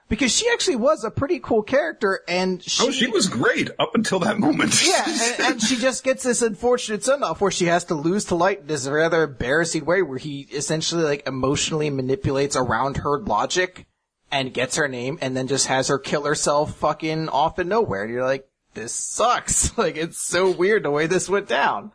Because 0.09 0.35
she 0.35 0.49
actually 0.49 0.75
was 0.75 1.03
a 1.03 1.09
pretty 1.11 1.39
cool 1.39 1.63
character 1.63 2.21
and 2.27 2.61
she, 2.61 2.85
Oh, 2.87 2.91
she 2.91 3.07
was 3.07 3.27
great 3.27 3.69
up 3.79 3.95
until 3.95 4.19
that 4.19 4.37
moment. 4.37 4.85
yeah, 4.85 5.03
and, 5.07 5.53
and 5.53 5.61
she 5.63 5.77
just 5.77 6.03
gets 6.03 6.23
this 6.23 6.41
unfortunate 6.41 7.03
send 7.03 7.23
off 7.23 7.39
where 7.41 7.49
she 7.51 7.65
has 7.65 7.85
to 7.85 7.95
lose 7.95 8.25
to 8.25 8.35
Light 8.35 8.59
in 8.61 8.67
this 8.67 8.87
rather 8.87 9.23
embarrassing 9.23 9.85
way 9.85 10.01
where 10.01 10.17
he 10.17 10.41
essentially 10.51 11.03
like 11.03 11.25
emotionally 11.25 11.89
manipulates 11.89 12.55
around 12.55 12.97
her 12.97 13.19
logic 13.21 13.87
and 14.31 14.53
gets 14.53 14.75
her 14.75 14.87
name 14.87 15.17
and 15.21 15.37
then 15.37 15.47
just 15.47 15.67
has 15.67 15.87
her 15.87 15.97
kill 15.97 16.25
herself 16.25 16.75
fucking 16.75 17.29
off 17.29 17.57
in 17.57 17.69
nowhere. 17.69 18.03
And 18.03 18.11
you're 18.13 18.25
like, 18.25 18.47
this 18.73 18.93
sucks. 18.93 19.77
Like, 19.77 19.97
it's 19.97 20.21
so 20.21 20.51
weird 20.51 20.83
the 20.83 20.91
way 20.91 21.07
this 21.07 21.29
went 21.29 21.47
down. 21.47 21.91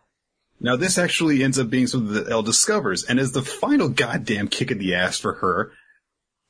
Now 0.60 0.76
this 0.76 0.98
actually 0.98 1.44
ends 1.44 1.58
up 1.58 1.70
being 1.70 1.86
something 1.86 2.14
that 2.14 2.28
L 2.28 2.42
discovers, 2.42 3.04
and 3.04 3.20
as 3.20 3.32
the 3.32 3.42
final 3.42 3.88
goddamn 3.88 4.48
kick 4.48 4.70
in 4.70 4.78
the 4.78 4.94
ass 4.94 5.18
for 5.18 5.34
her, 5.34 5.72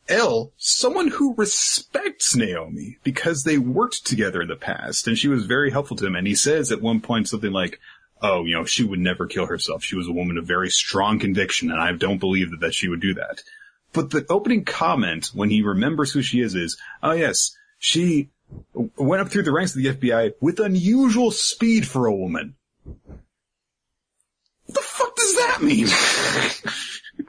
L, 0.09 0.53
someone 0.57 1.09
who 1.09 1.35
respects 1.35 2.35
Naomi 2.35 2.97
because 3.05 3.45
they 3.45 3.59
worked 3.59 4.07
together 4.07 4.41
in 4.41 4.49
the 4.49 4.57
past, 4.57 5.07
and 5.07 5.19
she 5.19 5.29
was 5.29 5.45
very 5.45 5.71
helpful 5.71 5.97
to 5.99 6.07
him. 6.07 6.17
And 6.17 6.27
he 6.27 6.35
says 6.35 6.73
at 6.73 6.81
one 6.81 7.01
point 7.01 7.29
something 7.29 7.53
like, 7.53 7.79
"Oh, 8.23 8.45
you 8.47 8.55
know, 8.55 8.65
she 8.65 8.85
would 8.85 8.99
never 8.99 9.27
kill 9.27 9.47
herself. 9.47 9.85
She 9.85 9.97
was 9.97 10.09
a 10.09 10.13
woman 10.13 10.39
of 10.39 10.47
very 10.47 10.71
strong 10.71 11.19
conviction, 11.19 11.71
and 11.71 11.81
I 11.81 11.93
don't 11.93 12.19
believe 12.19 12.51
that, 12.51 12.61
that 12.61 12.75
she 12.75 12.89
would 12.89 13.01
do 13.01 13.13
that." 13.15 13.43
But 13.93 14.11
the 14.11 14.25
opening 14.31 14.65
comment 14.65 15.31
when 15.35 15.51
he 15.51 15.61
remembers 15.61 16.13
who 16.13 16.23
she 16.23 16.41
is 16.41 16.55
is, 16.55 16.79
"Oh 17.03 17.13
yes, 17.13 17.55
she 17.79 18.31
went 18.73 19.23
up 19.23 19.29
through 19.29 19.43
the 19.43 19.53
ranks 19.53 19.77
of 19.77 19.83
the 19.83 19.95
FBI 19.95 20.33
with 20.41 20.61
unusual 20.61 21.31
speed 21.31 21.87
for 21.87 22.07
a 22.07 22.15
woman." 22.15 22.55
What 22.85 24.75
the 24.75 24.81
fuck 24.83 25.17
does 25.17 25.35
that 25.37 25.63
mean? 25.63 25.87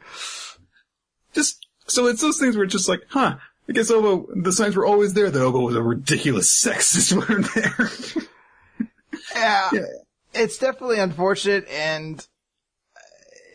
just 1.34 1.65
so 1.88 2.07
it's 2.07 2.22
those 2.22 2.38
things 2.38 2.55
where 2.55 2.65
it's 2.65 2.74
just 2.74 2.89
like, 2.89 3.01
huh? 3.09 3.38
I 3.67 3.72
guess 3.72 3.91
Ohba, 3.91 4.43
the 4.43 4.51
signs 4.51 4.76
were 4.76 4.86
always 4.86 5.13
there 5.13 5.30
that 5.30 5.39
Ohba 5.39 5.63
was 5.63 5.76
a 5.76 5.82
ridiculous 5.82 6.51
sexist 6.65 7.13
when 7.13 7.43
there. 7.55 7.89
Yeah. 9.36 9.70
Yeah. 9.72 9.86
It's 10.34 10.57
definitely 10.57 10.99
unfortunate 10.99 11.67
and 11.70 12.26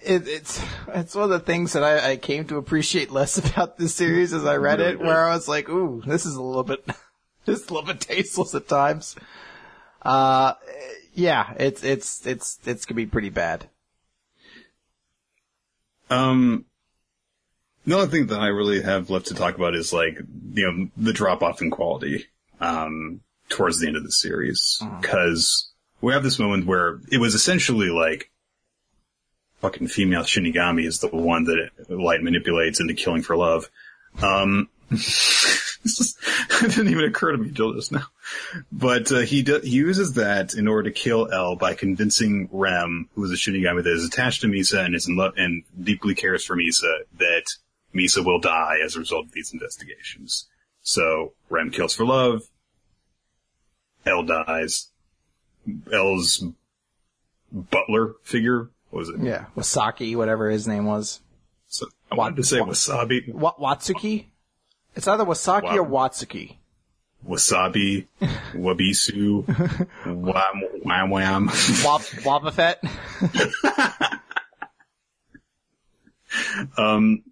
it, 0.05 0.29
it's, 0.29 0.63
it's 0.89 1.15
one 1.15 1.25
of 1.25 1.31
the 1.31 1.41
things 1.41 1.73
that 1.73 1.83
I, 1.83 2.13
I 2.13 2.17
came 2.17 2.45
to 2.47 2.59
appreciate 2.59 3.11
less 3.11 3.39
about 3.51 3.77
this 3.79 3.95
series 3.95 4.33
as 4.33 4.45
I 4.45 4.57
read 4.57 4.81
it, 4.81 5.01
where 5.01 5.29
I 5.29 5.35
was 5.35 5.49
like, 5.49 5.69
ooh, 5.69 6.03
this 6.07 6.27
is 6.27 6.37
a 6.37 6.43
little 6.43 6.63
bit, 6.63 6.85
just 7.47 7.71
a 7.71 7.75
little 7.75 7.87
bit 7.87 8.01
tasteless 8.01 8.55
at 8.55 8.69
times. 8.69 9.17
Uh, 10.03 10.55
yeah, 11.15 11.55
it's, 11.59 11.83
it's, 11.85 12.27
it's, 12.27 12.59
it's 12.65 12.85
gonna 12.85 12.97
be 12.97 13.07
pretty 13.07 13.31
bad. 13.31 13.69
Um, 16.11 16.67
the 17.87 17.95
only 17.95 18.09
thing 18.09 18.27
that 18.27 18.41
I 18.41 18.49
really 18.49 18.83
have 18.83 19.11
left 19.11 19.27
to 19.27 19.35
talk 19.35 19.57
about 19.57 19.75
is 19.75 19.93
like, 19.93 20.19
you 20.53 20.73
know, 20.73 20.89
the 20.97 21.13
drop 21.13 21.43
off 21.43 21.63
in 21.63 21.71
quality, 21.71 22.27
um, 22.61 23.21
towards 23.49 23.81
the 23.81 23.87
end 23.87 23.97
of 23.97 24.05
the 24.05 24.13
series. 24.13 24.83
Cause 25.03 25.71
we 26.01 26.13
have 26.13 26.23
this 26.23 26.39
moment 26.39 26.67
where 26.67 27.01
it 27.11 27.19
was 27.19 27.35
essentially 27.35 27.89
like, 27.89 28.31
fucking 29.61 29.89
female 29.89 30.23
Shinigami 30.23 30.87
is 30.87 30.99
the 30.99 31.09
one 31.09 31.45
that 31.45 31.71
Light 31.89 32.23
manipulates 32.23 32.81
into 32.81 32.93
killing 32.93 33.23
for 33.23 33.37
love. 33.37 33.71
Um, 34.23 34.69
just, 35.85 36.19
it 36.63 36.71
didn't 36.71 36.89
even 36.89 37.05
occur 37.05 37.33
to 37.33 37.39
me 37.39 37.49
until 37.49 37.75
just 37.75 37.93
now. 37.93 38.07
But 38.73 39.11
uh, 39.13 39.21
he 39.21 39.43
do, 39.43 39.61
he 39.61 39.71
uses 39.71 40.15
that 40.15 40.55
in 40.55 40.69
order 40.69 40.91
to 40.91 40.95
kill 40.95 41.33
L 41.33 41.57
by 41.57 41.75
convincing 41.75 42.49
Rem, 42.53 43.09
who 43.15 43.25
is 43.25 43.31
a 43.31 43.37
shooting 43.37 43.63
Shinigami 43.63 43.85
that 43.85 43.93
is 43.93 44.05
attached 44.05 44.41
to 44.43 44.47
Misa 44.47 44.85
and 44.85 44.95
is 44.95 45.09
in 45.09 45.17
love 45.17 45.35
and 45.37 45.63
deeply 45.81 46.15
cares 46.15 46.45
for 46.45 46.57
Misa, 46.57 47.01
that 47.19 47.45
Misa 47.95 48.25
will 48.25 48.41
die 48.41 48.79
as 48.85 48.97
a 48.97 49.01
result 49.01 49.27
of 49.27 49.33
these 49.33 49.53
investigations. 49.53 50.47
So 50.83 51.33
Rem 51.51 51.71
kills 51.71 51.95
for 51.95 52.05
love. 52.05 52.43
L 54.07 54.23
dies. 54.23 54.89
L's 55.91 56.45
butler 57.51 58.15
figure 58.23 58.69
what 58.95 59.01
was 59.01 59.09
it? 59.09 59.21
Yeah. 59.23 59.47
Wasaki, 59.57 60.15
whatever 60.15 60.49
his 60.51 60.69
name 60.69 60.85
was. 60.85 61.21
So, 61.67 61.87
I 62.13 62.15
wanted 62.15 62.37
to 62.37 62.45
say 62.45 62.59
wasabi. 62.59 63.29
Wa- 63.35 63.57
Watsuki? 63.57 64.27
It's 64.97 65.09
either 65.09 65.25
Wasaki 65.25 65.75
or 65.75 65.85
Watsuki. 65.87 66.57
Wasabi, 67.27 68.07
Wabisu, 68.53 69.47
Wham 70.07 70.63
Wham 70.83 71.11
Wham. 71.11 71.47
Wab- 71.85 72.03
Wabafet? 72.23 72.77
Um, 76.77 77.23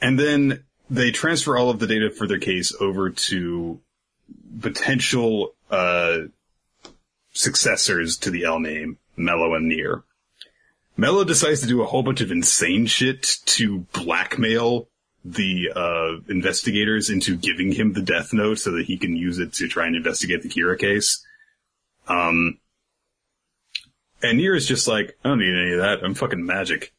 and 0.00 0.18
then 0.18 0.64
they 0.88 1.10
transfer 1.10 1.58
all 1.58 1.70
of 1.70 1.78
the 1.78 1.86
data 1.86 2.10
for 2.10 2.26
their 2.26 2.38
case 2.38 2.74
over 2.80 3.10
to 3.10 3.80
potential 4.60 5.54
uh, 5.70 6.18
successors 7.32 8.16
to 8.18 8.30
the 8.30 8.44
L 8.44 8.58
name, 8.58 8.98
Mello 9.16 9.54
and 9.54 9.68
Near. 9.68 10.04
Mello 10.96 11.24
decides 11.24 11.60
to 11.60 11.66
do 11.66 11.82
a 11.82 11.86
whole 11.86 12.02
bunch 12.02 12.20
of 12.20 12.30
insane 12.30 12.86
shit 12.86 13.36
to 13.46 13.80
blackmail 13.92 14.88
the 15.24 15.70
uh, 15.74 16.32
investigators 16.32 17.10
into 17.10 17.36
giving 17.36 17.72
him 17.72 17.92
the 17.92 18.02
death 18.02 18.32
note 18.32 18.58
so 18.58 18.72
that 18.72 18.86
he 18.86 18.96
can 18.96 19.16
use 19.16 19.38
it 19.38 19.52
to 19.54 19.68
try 19.68 19.86
and 19.86 19.96
investigate 19.96 20.42
the 20.42 20.48
Kira 20.48 20.78
case. 20.78 21.24
Um, 22.08 22.58
and 24.22 24.40
is 24.40 24.66
just 24.66 24.88
like, 24.88 25.16
I 25.24 25.28
don't 25.28 25.38
need 25.38 25.54
any 25.54 25.72
of 25.72 25.80
that. 25.80 26.04
I'm 26.04 26.14
fucking 26.14 26.44
magic. 26.44 26.92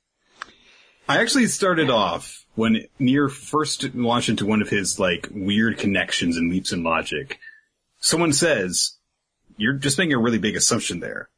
I 1.09 1.19
actually 1.19 1.47
started 1.47 1.89
off 1.89 2.45
when 2.55 2.85
Near 2.99 3.27
first 3.27 3.93
launched 3.95 4.29
into 4.29 4.45
one 4.45 4.61
of 4.61 4.69
his 4.69 4.99
like 4.99 5.27
weird 5.31 5.77
connections 5.77 6.37
and 6.37 6.51
leaps 6.51 6.71
in 6.71 6.83
logic. 6.83 7.39
Someone 7.99 8.33
says, 8.33 8.97
you're 9.57 9.73
just 9.73 9.97
making 9.97 10.13
a 10.13 10.19
really 10.19 10.37
big 10.37 10.55
assumption 10.55 10.99
there. 10.99 11.29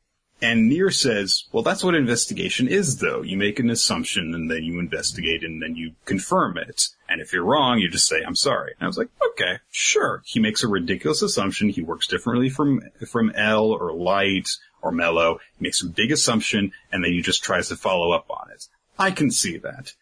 And 0.44 0.68
Near 0.68 0.92
says, 0.92 1.46
well, 1.54 1.64
that's 1.64 1.86
what 1.86 1.96
investigation 1.96 2.68
is 2.68 2.98
though. 2.98 3.22
You 3.22 3.38
make 3.38 3.60
an 3.60 3.70
assumption 3.70 4.36
and 4.36 4.52
then 4.52 4.66
you 4.66 4.78
investigate 4.78 5.42
and 5.42 5.64
then 5.64 5.78
you 5.78 5.94
confirm 6.04 6.58
it. 6.58 6.90
And 7.08 7.22
if 7.22 7.32
you're 7.32 7.46
wrong, 7.46 7.80
you 7.80 7.88
just 7.90 8.10
say, 8.10 8.22
I'm 8.22 8.36
sorry. 8.36 8.74
And 8.78 8.84
I 8.84 8.88
was 8.88 8.98
like, 8.98 9.08
okay, 9.30 9.60
sure. 9.72 10.22
He 10.26 10.42
makes 10.42 10.62
a 10.62 10.68
ridiculous 10.68 11.22
assumption. 11.22 11.70
He 11.70 11.82
works 11.82 12.08
differently 12.08 12.50
from, 12.50 12.82
from 13.10 13.32
L 13.34 13.68
or 13.68 13.94
Light 13.94 14.50
or 14.82 14.92
Mello. 14.92 15.40
He 15.58 15.64
makes 15.64 15.82
a 15.82 15.88
big 15.88 16.12
assumption 16.12 16.74
and 16.92 17.06
then 17.06 17.14
he 17.14 17.22
just 17.22 17.42
tries 17.42 17.70
to 17.70 17.78
follow 17.78 18.12
up 18.12 18.30
on 18.30 18.52
it. 18.52 18.68
I 19.00 19.12
can 19.12 19.32
see 19.32 19.58
that. 19.60 19.94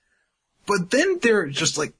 But 0.66 0.90
then 0.90 1.20
they're 1.22 1.50
just 1.50 1.78
like, 1.78 1.94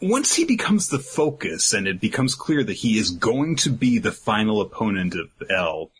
once 0.00 0.34
he 0.36 0.46
becomes 0.46 0.88
the 0.88 0.98
focus 0.98 1.74
and 1.74 1.86
it 1.86 2.00
becomes 2.00 2.34
clear 2.34 2.64
that 2.64 2.72
he 2.72 2.96
is 2.96 3.10
going 3.10 3.56
to 3.56 3.68
be 3.68 3.98
the 3.98 4.10
final 4.10 4.62
opponent 4.62 5.14
of 5.14 5.28
L, 5.50 5.90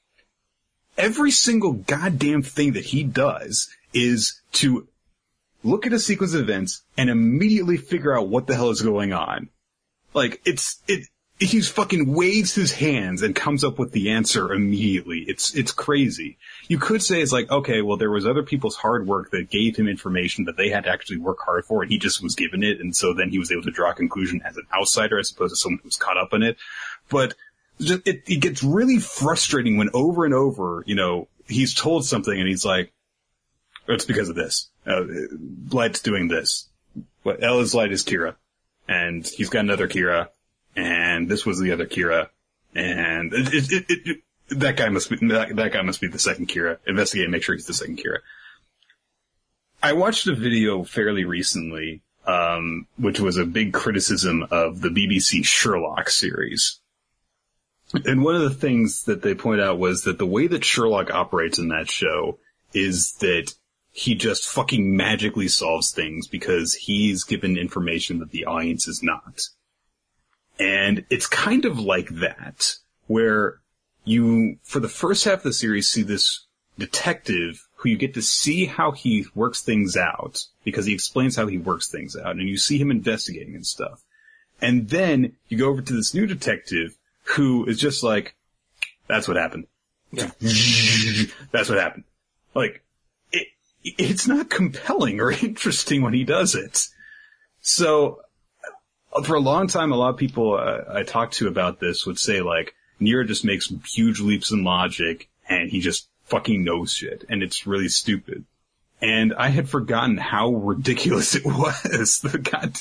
every 0.96 1.30
single 1.30 1.72
goddamn 1.72 2.42
thing 2.42 2.72
that 2.72 2.86
he 2.86 3.02
does 3.02 3.68
is 3.92 4.40
to 4.52 4.86
look 5.62 5.86
at 5.86 5.92
a 5.92 5.98
sequence 5.98 6.34
of 6.34 6.40
events 6.40 6.82
and 6.96 7.08
immediately 7.08 7.76
figure 7.76 8.16
out 8.16 8.28
what 8.28 8.46
the 8.46 8.54
hell 8.54 8.70
is 8.70 8.82
going 8.82 9.12
on. 9.12 9.48
Like, 10.14 10.40
it's, 10.44 10.82
it, 10.88 11.06
he's 11.38 11.68
fucking 11.68 12.12
waves 12.12 12.54
his 12.54 12.72
hands 12.72 13.22
and 13.22 13.34
comes 13.34 13.64
up 13.64 13.78
with 13.78 13.92
the 13.92 14.10
answer 14.10 14.52
immediately. 14.52 15.24
It's, 15.26 15.54
it's 15.54 15.72
crazy. 15.72 16.38
You 16.68 16.78
could 16.78 17.02
say 17.02 17.22
it's 17.22 17.32
like, 17.32 17.50
okay, 17.50 17.80
well, 17.80 17.96
there 17.96 18.10
was 18.10 18.26
other 18.26 18.42
people's 18.42 18.76
hard 18.76 19.06
work 19.06 19.30
that 19.30 19.50
gave 19.50 19.76
him 19.76 19.88
information 19.88 20.44
that 20.44 20.56
they 20.56 20.68
had 20.68 20.84
to 20.84 20.90
actually 20.90 21.18
work 21.18 21.38
hard 21.44 21.64
for 21.64 21.82
and 21.82 21.90
he 21.90 21.98
just 21.98 22.22
was 22.22 22.34
given 22.34 22.62
it. 22.62 22.80
And 22.80 22.94
so 22.94 23.14
then 23.14 23.30
he 23.30 23.38
was 23.38 23.50
able 23.50 23.62
to 23.62 23.70
draw 23.70 23.90
a 23.90 23.94
conclusion 23.94 24.42
as 24.44 24.56
an 24.56 24.66
outsider 24.74 25.18
as 25.18 25.30
opposed 25.30 25.52
to 25.52 25.56
someone 25.56 25.80
who's 25.82 25.96
caught 25.96 26.18
up 26.18 26.32
in 26.32 26.42
it. 26.42 26.56
But 27.08 27.34
just, 27.82 28.06
it, 28.06 28.22
it 28.26 28.40
gets 28.40 28.62
really 28.62 28.98
frustrating 28.98 29.76
when 29.76 29.90
over 29.92 30.24
and 30.24 30.34
over, 30.34 30.82
you 30.86 30.94
know, 30.94 31.28
he's 31.46 31.74
told 31.74 32.04
something 32.04 32.38
and 32.38 32.48
he's 32.48 32.64
like, 32.64 32.92
it's 33.88 34.04
because 34.04 34.28
of 34.28 34.36
this. 34.36 34.70
Uh, 34.86 35.04
Light's 35.70 36.00
doing 36.00 36.28
this. 36.28 36.68
What 37.22 37.42
L's 37.42 37.74
Light 37.74 37.92
is 37.92 38.04
Kira. 38.04 38.36
And 38.88 39.26
he's 39.26 39.48
got 39.48 39.60
another 39.60 39.88
Kira 39.88 40.28
and 40.76 41.28
this 41.28 41.44
was 41.44 41.58
the 41.58 41.72
other 41.72 41.86
Kira, 41.86 42.28
and 42.74 43.32
it, 43.32 43.72
it, 43.72 43.84
it, 44.06 44.22
that 44.48 44.76
guy 44.76 44.88
must 44.88 45.10
be 45.10 45.16
that, 45.28 45.54
that, 45.56 45.72
guy 45.72 45.82
must 45.82 46.00
be 46.00 46.08
the 46.08 46.18
second 46.18 46.48
Kira. 46.48 46.78
Investigate 46.86 47.24
and 47.24 47.32
make 47.32 47.42
sure 47.42 47.54
he's 47.54 47.66
the 47.66 47.74
second 47.74 47.98
Kira. 47.98 48.18
I 49.82 49.94
watched 49.94 50.26
a 50.28 50.34
video 50.34 50.84
fairly 50.84 51.24
recently, 51.24 52.02
um, 52.26 52.86
which 52.96 53.20
was 53.20 53.36
a 53.36 53.44
big 53.44 53.72
criticism 53.72 54.46
of 54.50 54.80
the 54.80 54.90
BBC 54.90 55.44
Sherlock 55.44 56.08
series. 56.08 56.78
And 58.04 58.24
one 58.24 58.34
of 58.34 58.42
the 58.42 58.50
things 58.50 59.04
that 59.04 59.22
they 59.22 59.34
point 59.34 59.60
out 59.60 59.78
was 59.78 60.04
that 60.04 60.18
the 60.18 60.26
way 60.26 60.46
that 60.46 60.64
Sherlock 60.64 61.12
operates 61.12 61.58
in 61.58 61.68
that 61.68 61.90
show 61.90 62.38
is 62.72 63.12
that 63.20 63.54
he 63.90 64.14
just 64.14 64.48
fucking 64.48 64.96
magically 64.96 65.48
solves 65.48 65.90
things 65.90 66.26
because 66.26 66.74
he's 66.74 67.24
given 67.24 67.58
information 67.58 68.18
that 68.20 68.30
the 68.30 68.46
audience 68.46 68.88
is 68.88 69.02
not. 69.02 69.42
And 70.58 71.04
it's 71.10 71.26
kind 71.26 71.64
of 71.64 71.78
like 71.78 72.08
that, 72.08 72.76
where 73.06 73.60
you, 74.04 74.56
for 74.62 74.80
the 74.80 74.88
first 74.88 75.24
half 75.24 75.38
of 75.38 75.42
the 75.42 75.52
series, 75.52 75.88
see 75.88 76.02
this 76.02 76.46
detective 76.78 77.66
who 77.76 77.90
you 77.90 77.98
get 77.98 78.14
to 78.14 78.22
see 78.22 78.64
how 78.64 78.92
he 78.92 79.26
works 79.34 79.60
things 79.60 79.96
out 79.96 80.46
because 80.64 80.86
he 80.86 80.94
explains 80.94 81.36
how 81.36 81.46
he 81.46 81.58
works 81.58 81.88
things 81.88 82.16
out 82.16 82.36
and 82.36 82.48
you 82.48 82.56
see 82.56 82.78
him 82.78 82.90
investigating 82.90 83.54
and 83.54 83.66
stuff. 83.66 84.02
And 84.60 84.88
then 84.88 85.34
you 85.48 85.58
go 85.58 85.68
over 85.68 85.82
to 85.82 85.92
this 85.92 86.14
new 86.14 86.26
detective 86.26 86.96
who 87.22 87.64
is 87.66 87.78
just 87.78 88.02
like, 88.02 88.34
that's 89.08 89.28
what 89.28 89.36
happened. 89.36 89.66
Yeah. 90.10 90.30
that's 91.50 91.68
what 91.68 91.78
happened. 91.78 92.04
Like, 92.54 92.82
it, 93.30 93.48
it's 93.82 94.26
not 94.26 94.50
compelling 94.50 95.20
or 95.20 95.32
interesting 95.42 96.02
when 96.02 96.14
he 96.14 96.24
does 96.24 96.54
it. 96.54 96.86
So 97.60 98.20
for 99.24 99.36
a 99.36 99.40
long 99.40 99.66
time, 99.66 99.92
a 99.92 99.96
lot 99.96 100.10
of 100.10 100.16
people 100.16 100.54
uh, 100.54 100.82
I 100.90 101.02
talked 101.02 101.34
to 101.34 101.48
about 101.48 101.80
this 101.80 102.06
would 102.06 102.18
say 102.18 102.40
like, 102.40 102.74
Neera 103.00 103.26
just 103.26 103.44
makes 103.44 103.72
huge 103.88 104.20
leaps 104.20 104.50
in 104.50 104.64
logic 104.64 105.28
and 105.48 105.70
he 105.70 105.80
just 105.80 106.08
fucking 106.24 106.64
knows 106.64 106.92
shit 106.92 107.24
and 107.28 107.42
it's 107.42 107.66
really 107.66 107.88
stupid. 107.88 108.44
And 109.00 109.34
I 109.34 109.48
had 109.48 109.68
forgotten 109.68 110.16
how 110.16 110.50
ridiculous 110.50 111.34
it 111.34 111.44
was. 111.44 112.20
the 112.22 112.38
God, 112.38 112.78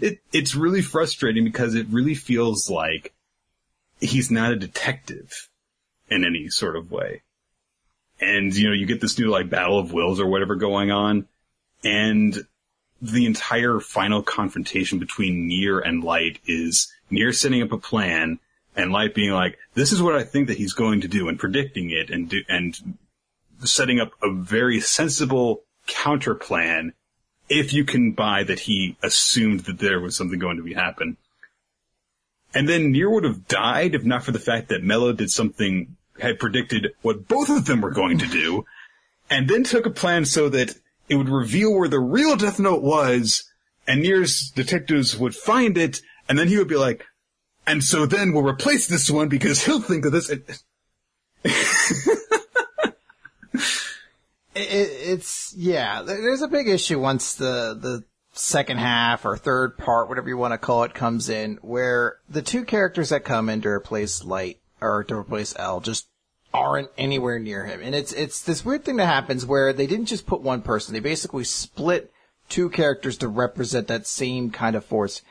it, 0.00 0.20
it's 0.32 0.54
really 0.54 0.82
frustrating 0.82 1.44
because 1.44 1.74
it 1.74 1.86
really 1.88 2.14
feels 2.14 2.70
like 2.70 3.12
he's 4.04 4.30
not 4.30 4.52
a 4.52 4.56
detective 4.56 5.48
in 6.08 6.24
any 6.24 6.48
sort 6.48 6.76
of 6.76 6.90
way. 6.90 7.22
And, 8.20 8.54
you 8.54 8.68
know, 8.68 8.74
you 8.74 8.86
get 8.86 9.00
this 9.00 9.18
new 9.18 9.28
like 9.28 9.50
battle 9.50 9.78
of 9.78 9.92
wills 9.92 10.20
or 10.20 10.26
whatever 10.26 10.54
going 10.54 10.90
on 10.90 11.26
and 11.82 12.38
the 13.02 13.26
entire 13.26 13.80
final 13.80 14.22
confrontation 14.22 14.98
between 14.98 15.46
Near 15.46 15.78
and 15.78 16.02
Light 16.02 16.40
is 16.46 16.92
Near 17.10 17.32
setting 17.32 17.62
up 17.62 17.72
a 17.72 17.78
plan 17.78 18.38
and 18.76 18.92
Light 18.92 19.14
being 19.14 19.32
like, 19.32 19.58
this 19.74 19.92
is 19.92 20.02
what 20.02 20.14
I 20.14 20.24
think 20.24 20.48
that 20.48 20.56
he's 20.56 20.72
going 20.72 21.02
to 21.02 21.08
do 21.08 21.28
and 21.28 21.38
predicting 21.38 21.90
it 21.90 22.10
and 22.10 22.28
do, 22.28 22.40
and 22.48 22.96
setting 23.62 24.00
up 24.00 24.12
a 24.22 24.32
very 24.32 24.80
sensible 24.80 25.64
counter 25.86 26.34
plan 26.34 26.94
if 27.48 27.72
you 27.72 27.84
can 27.84 28.12
buy 28.12 28.42
that 28.42 28.60
he 28.60 28.96
assumed 29.02 29.60
that 29.60 29.78
there 29.78 30.00
was 30.00 30.16
something 30.16 30.38
going 30.38 30.56
to 30.56 30.62
be 30.62 30.74
happen. 30.74 31.16
And 32.54 32.68
then 32.68 32.92
Near 32.92 33.10
would 33.10 33.24
have 33.24 33.48
died 33.48 33.94
if 33.94 34.04
not 34.04 34.22
for 34.22 34.30
the 34.30 34.38
fact 34.38 34.68
that 34.68 34.84
Mello 34.84 35.12
did 35.12 35.30
something, 35.30 35.96
had 36.20 36.38
predicted 36.38 36.92
what 37.02 37.26
both 37.26 37.50
of 37.50 37.66
them 37.66 37.80
were 37.80 37.90
going 37.90 38.18
to 38.18 38.26
do, 38.26 38.64
and 39.28 39.48
then 39.48 39.64
took 39.64 39.86
a 39.86 39.90
plan 39.90 40.24
so 40.24 40.48
that 40.48 40.76
it 41.08 41.16
would 41.16 41.28
reveal 41.28 41.74
where 41.74 41.88
the 41.88 41.98
real 41.98 42.36
Death 42.36 42.60
Note 42.60 42.82
was, 42.82 43.50
and 43.86 44.00
Near's 44.00 44.50
detectives 44.54 45.18
would 45.18 45.34
find 45.34 45.76
it, 45.76 46.00
and 46.28 46.38
then 46.38 46.48
he 46.48 46.56
would 46.56 46.68
be 46.68 46.76
like, 46.76 47.04
and 47.66 47.82
so 47.82 48.06
then 48.06 48.32
we'll 48.32 48.44
replace 48.44 48.86
this 48.86 49.10
one 49.10 49.28
because 49.28 49.64
he'll 49.64 49.80
think 49.80 50.04
of 50.04 50.12
this. 50.12 50.30
it, 50.30 50.44
it's, 54.54 55.54
yeah, 55.56 56.02
there's 56.02 56.42
a 56.42 56.48
big 56.48 56.68
issue 56.68 57.00
once 57.00 57.34
the, 57.34 57.76
the 57.78 58.04
second 58.34 58.78
half 58.78 59.24
or 59.24 59.36
third 59.36 59.78
part, 59.78 60.08
whatever 60.08 60.28
you 60.28 60.36
want 60.36 60.52
to 60.52 60.58
call 60.58 60.82
it, 60.82 60.94
comes 60.94 61.28
in, 61.28 61.56
where 61.62 62.18
the 62.28 62.42
two 62.42 62.64
characters 62.64 63.08
that 63.08 63.24
come 63.24 63.48
in 63.48 63.62
to 63.62 63.68
replace 63.68 64.24
Light, 64.24 64.60
or 64.80 65.04
to 65.04 65.14
replace 65.14 65.54
L, 65.58 65.80
just 65.80 66.08
aren't 66.52 66.90
anywhere 66.98 67.38
near 67.38 67.64
him. 67.64 67.80
And 67.82 67.94
it's, 67.94 68.12
it's 68.12 68.42
this 68.42 68.64
weird 68.64 68.84
thing 68.84 68.96
that 68.96 69.06
happens 69.06 69.46
where 69.46 69.72
they 69.72 69.86
didn't 69.86 70.06
just 70.06 70.26
put 70.26 70.40
one 70.40 70.62
person, 70.62 70.92
they 70.92 71.00
basically 71.00 71.44
split 71.44 72.12
two 72.48 72.68
characters 72.68 73.16
to 73.18 73.28
represent 73.28 73.88
that 73.88 74.06
same 74.06 74.50
kind 74.50 74.76
of 74.76 74.84
force. 74.84 75.22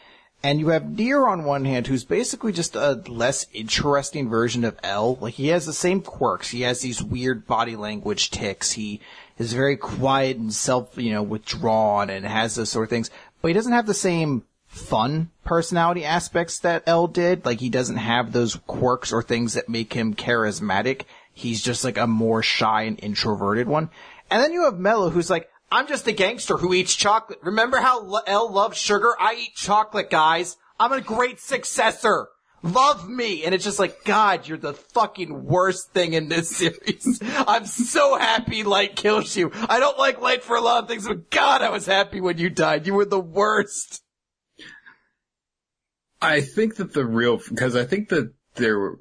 And 0.45 0.60
you 0.60 0.70
have 0.70 0.97
Near 0.97 1.26
on 1.26 1.45
one 1.45 1.64
hand, 1.64 1.88
who's 1.88 2.04
basically 2.04 2.51
just 2.51 2.76
a 2.76 3.01
less 3.08 3.45
interesting 3.54 4.28
version 4.28 4.66
of 4.66 4.78
L. 4.84 5.16
Like 5.22 5.36
he 5.36 5.47
has 5.47 5.66
the 5.66 5.72
same 5.72 6.01
quirks. 6.01 6.49
He 6.49 6.62
has 6.62 6.82
these 6.82 7.01
weird 7.01 7.47
body 7.47 7.78
language 7.78 8.30
ticks. 8.30 8.74
He 8.74 8.99
is 9.38 9.53
very 9.53 9.77
quiet 9.77 10.38
and 10.38 10.53
self, 10.53 10.97
you 10.97 11.11
know, 11.11 11.23
withdrawn 11.23 12.09
and 12.09 12.25
has 12.25 12.55
those 12.55 12.69
sort 12.69 12.84
of 12.84 12.89
things. 12.89 13.09
But 13.41 13.49
he 13.49 13.53
doesn't 13.53 13.73
have 13.73 13.88
the 13.88 13.93
same 13.93 14.43
fun 14.67 15.29
personality 15.43 16.03
aspects 16.03 16.59
that 16.59 16.84
L 16.88 17.07
did. 17.07 17.45
Like 17.45 17.59
he 17.59 17.69
doesn't 17.69 17.97
have 17.97 18.31
those 18.31 18.55
quirks 18.67 19.11
or 19.11 19.21
things 19.21 19.53
that 19.53 19.69
make 19.69 19.93
him 19.93 20.13
charismatic. 20.15 21.03
He's 21.31 21.61
just 21.61 21.84
like 21.84 21.97
a 21.97 22.07
more 22.07 22.43
shy 22.43 22.84
and 22.84 22.99
introverted 23.03 23.67
one. 23.67 23.89
And 24.29 24.41
then 24.41 24.53
you 24.53 24.65
have 24.65 24.79
Mello 24.79 25.09
who's 25.09 25.29
like, 25.29 25.49
I'm 25.71 25.88
just 25.88 26.07
a 26.07 26.11
gangster 26.11 26.57
who 26.57 26.73
eats 26.73 26.95
chocolate. 26.95 27.39
Remember 27.41 27.77
how 27.77 28.21
L 28.27 28.51
loves 28.51 28.77
sugar? 28.77 29.15
I 29.19 29.36
eat 29.36 29.55
chocolate, 29.55 30.09
guys. 30.09 30.57
I'm 30.79 30.91
a 30.91 31.01
great 31.01 31.39
successor. 31.39 32.27
Love 32.64 33.09
me. 33.09 33.43
And 33.43 33.53
it's 33.53 33.66
just 33.66 33.78
like, 33.78 34.05
God, 34.05 34.47
you're 34.47 34.57
the 34.57 34.74
fucking 34.74 35.45
worst 35.45 35.91
thing 35.91 36.14
in 36.14 36.30
this 36.30 36.49
series. 36.57 37.20
I'm 37.22 37.66
so 37.66 38.18
happy 38.18 38.64
Light 38.64 38.95
kills 38.95 39.36
you. 39.36 39.51
I 39.53 39.80
don't 39.80 39.99
like 39.99 40.22
Light 40.22 40.43
for 40.43 40.55
a 40.55 40.61
lot 40.61 40.84
of 40.84 40.89
things, 40.89 41.05
but 41.05 41.30
God, 41.30 41.61
I 41.61 41.70
was 41.70 41.86
happy 41.86 42.22
when 42.22 42.38
you 42.38 42.49
died. 42.49 42.88
You 42.88 42.93
were 42.93 43.05
the 43.05 43.20
worst. 43.20 44.01
I 46.22 46.39
think 46.39 46.78
that 46.78 46.93
the 46.93 47.05
real, 47.05 47.38
because 47.49 47.76
I 47.76 47.84
think 47.84 48.07
that 48.09 48.34
there, 48.55 48.80
were, 48.80 48.97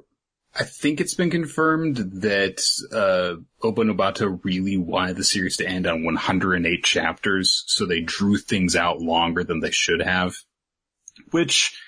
I 0.59 0.65
think 0.65 1.01
it's 1.01 1.15
been 1.15 1.31
confirmed 1.31 1.97
that, 2.23 2.61
uh, 2.93 3.37
Ohba 3.65 4.41
really 4.43 4.77
wanted 4.77 5.17
the 5.17 5.25
series 5.25 5.57
to 5.59 5.67
end 5.67 5.87
on 5.87 6.03
108 6.03 6.83
chapters, 6.83 7.63
so 7.69 7.87
they 7.87 8.01
drew 8.01 8.39
things 8.39 8.75
out 8.75 8.99
longer 8.99 9.45
than 9.45 9.61
they 9.61 9.71
should 9.71 10.03
have. 10.03 10.35
Which, 11.31 11.79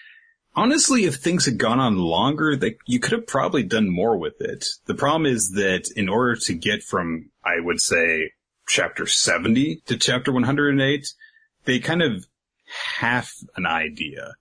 honestly, 0.54 1.04
if 1.04 1.16
things 1.16 1.46
had 1.46 1.58
gone 1.58 1.80
on 1.80 1.96
longer, 1.96 2.56
they, 2.56 2.76
you 2.86 3.00
could 3.00 3.12
have 3.12 3.26
probably 3.26 3.62
done 3.62 3.90
more 3.90 4.16
with 4.16 4.40
it. 4.40 4.66
The 4.86 4.94
problem 4.94 5.26
is 5.26 5.52
that 5.52 5.90
in 5.96 6.08
order 6.08 6.36
to 6.36 6.54
get 6.54 6.82
from, 6.82 7.30
I 7.44 7.60
would 7.60 7.80
say, 7.80 8.32
chapter 8.66 9.06
70 9.06 9.82
to 9.86 9.96
chapter 9.96 10.32
108, 10.32 11.06
they 11.64 11.78
kind 11.78 12.02
of 12.02 12.26
have 12.98 13.30
an 13.56 13.66
idea 13.66 14.34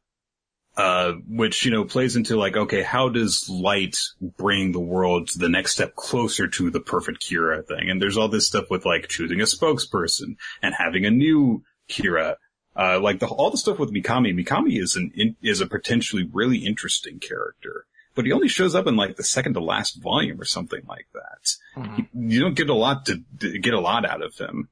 uh, 0.75 1.13
which, 1.27 1.65
you 1.65 1.71
know, 1.71 1.85
plays 1.85 2.15
into 2.15 2.35
like, 2.35 2.57
okay, 2.57 2.81
how 2.81 3.09
does 3.09 3.47
light 3.47 3.97
bring 4.19 4.71
the 4.71 4.79
world 4.79 5.27
to 5.27 5.37
the 5.37 5.49
next 5.49 5.73
step 5.73 5.95
closer 5.95 6.47
to 6.47 6.71
the 6.71 6.79
perfect 6.79 7.21
Kira 7.21 7.65
thing? 7.67 7.89
And 7.89 8.01
there's 8.01 8.17
all 8.17 8.27
this 8.27 8.47
stuff 8.47 8.65
with 8.71 8.85
like 8.85 9.07
choosing 9.07 9.39
a 9.39 9.43
spokesperson 9.43 10.35
and 10.61 10.73
having 10.75 11.05
a 11.05 11.11
new 11.11 11.63
Kira. 11.89 12.35
Uh, 12.75 12.99
like 12.99 13.19
the, 13.19 13.27
all 13.27 13.51
the 13.51 13.57
stuff 13.57 13.77
with 13.77 13.93
Mikami. 13.93 14.33
Mikami 14.33 14.81
is 14.81 14.95
an, 14.95 15.11
in, 15.15 15.35
is 15.41 15.61
a 15.61 15.67
potentially 15.67 16.27
really 16.31 16.59
interesting 16.59 17.19
character, 17.19 17.85
but 18.15 18.25
he 18.25 18.31
only 18.31 18.47
shows 18.47 18.73
up 18.73 18.87
in 18.87 18.95
like 18.95 19.15
the 19.15 19.23
second 19.23 19.53
to 19.53 19.59
last 19.59 20.01
volume 20.01 20.41
or 20.41 20.45
something 20.45 20.81
like 20.87 21.07
that. 21.13 21.81
Mm-hmm. 21.81 21.99
You, 22.13 22.29
you 22.29 22.39
don't 22.39 22.55
get 22.55 22.69
a 22.69 22.73
lot 22.73 23.05
to, 23.05 23.21
to 23.39 23.59
get 23.59 23.75
a 23.75 23.79
lot 23.79 24.05
out 24.05 24.23
of 24.23 24.35
him. 24.37 24.69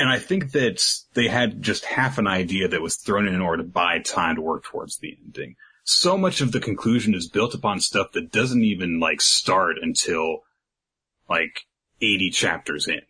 And 0.00 0.08
I 0.08 0.18
think 0.18 0.52
that 0.52 0.84
they 1.14 1.26
had 1.26 1.60
just 1.60 1.84
half 1.84 2.18
an 2.18 2.28
idea 2.28 2.68
that 2.68 2.82
was 2.82 2.96
thrown 2.96 3.26
in 3.26 3.34
in 3.34 3.40
order 3.40 3.62
to 3.62 3.68
buy 3.68 3.98
time 3.98 4.36
to 4.36 4.42
work 4.42 4.64
towards 4.64 4.98
the 4.98 5.16
ending. 5.24 5.56
So 5.82 6.16
much 6.18 6.40
of 6.40 6.52
the 6.52 6.60
conclusion 6.60 7.14
is 7.14 7.28
built 7.28 7.54
upon 7.54 7.80
stuff 7.80 8.12
that 8.12 8.30
doesn't 8.30 8.62
even 8.62 9.00
like 9.00 9.20
start 9.20 9.76
until 9.80 10.40
like 11.28 11.66
80 12.00 12.30
chapters 12.30 12.86
in. 12.86 13.00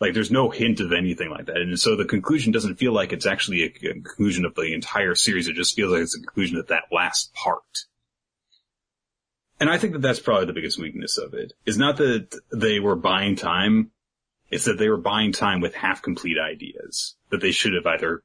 Like 0.00 0.14
there's 0.14 0.30
no 0.30 0.48
hint 0.48 0.80
of 0.80 0.92
anything 0.92 1.28
like 1.28 1.46
that. 1.46 1.58
And 1.58 1.78
so 1.78 1.94
the 1.94 2.06
conclusion 2.06 2.52
doesn't 2.52 2.76
feel 2.76 2.92
like 2.92 3.12
it's 3.12 3.26
actually 3.26 3.64
a, 3.64 3.68
conclusion 3.68 4.46
of 4.46 4.54
the 4.54 4.72
entire 4.72 5.14
series. 5.14 5.46
It 5.46 5.56
just 5.56 5.76
feels 5.76 5.92
like 5.92 6.02
it's 6.02 6.16
a 6.16 6.20
conclusion 6.20 6.56
of 6.56 6.68
that 6.68 6.84
last 6.90 7.34
part. 7.34 7.84
And 9.60 9.68
I 9.68 9.76
think 9.76 9.92
that 9.92 10.00
that's 10.00 10.20
probably 10.20 10.46
the 10.46 10.54
biggest 10.54 10.78
weakness 10.78 11.18
of 11.18 11.34
it. 11.34 11.52
Is 11.66 11.76
not 11.76 11.98
that 11.98 12.34
they 12.50 12.80
were 12.80 12.96
buying 12.96 13.36
time. 13.36 13.90
It's 14.50 14.64
that 14.64 14.78
they 14.78 14.88
were 14.88 14.96
buying 14.96 15.32
time 15.32 15.60
with 15.60 15.74
half 15.74 16.00
complete 16.00 16.38
ideas 16.38 17.16
that 17.30 17.42
they 17.42 17.52
should 17.52 17.74
have 17.74 17.86
either 17.86 18.22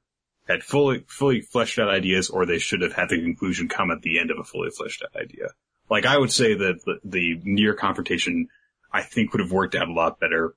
had 0.48 0.64
fully, 0.64 1.04
fully 1.08 1.42
fleshed 1.42 1.78
out 1.78 1.90
ideas 1.90 2.30
or 2.30 2.46
they 2.46 2.58
should 2.58 2.82
have 2.82 2.94
had 2.94 3.10
the 3.10 3.22
conclusion 3.22 3.68
come 3.68 3.92
at 3.92 4.02
the 4.02 4.18
end 4.18 4.32
of 4.32 4.40
a 4.40 4.44
fully 4.44 4.70
fleshed 4.70 5.04
out 5.04 5.22
idea. 5.22 5.50
Like 5.90 6.06
I 6.06 6.18
would 6.18 6.32
say 6.32 6.54
that 6.56 6.86
the, 6.86 7.00
the 7.04 7.42
Near 7.44 7.74
confrontation 7.74 8.48
I 8.94 9.02
think 9.02 9.34
would 9.34 9.42
have 9.42 9.52
worked 9.52 9.76
out 9.76 9.90
a 9.90 9.94
lot 9.94 10.22
better 10.22 10.56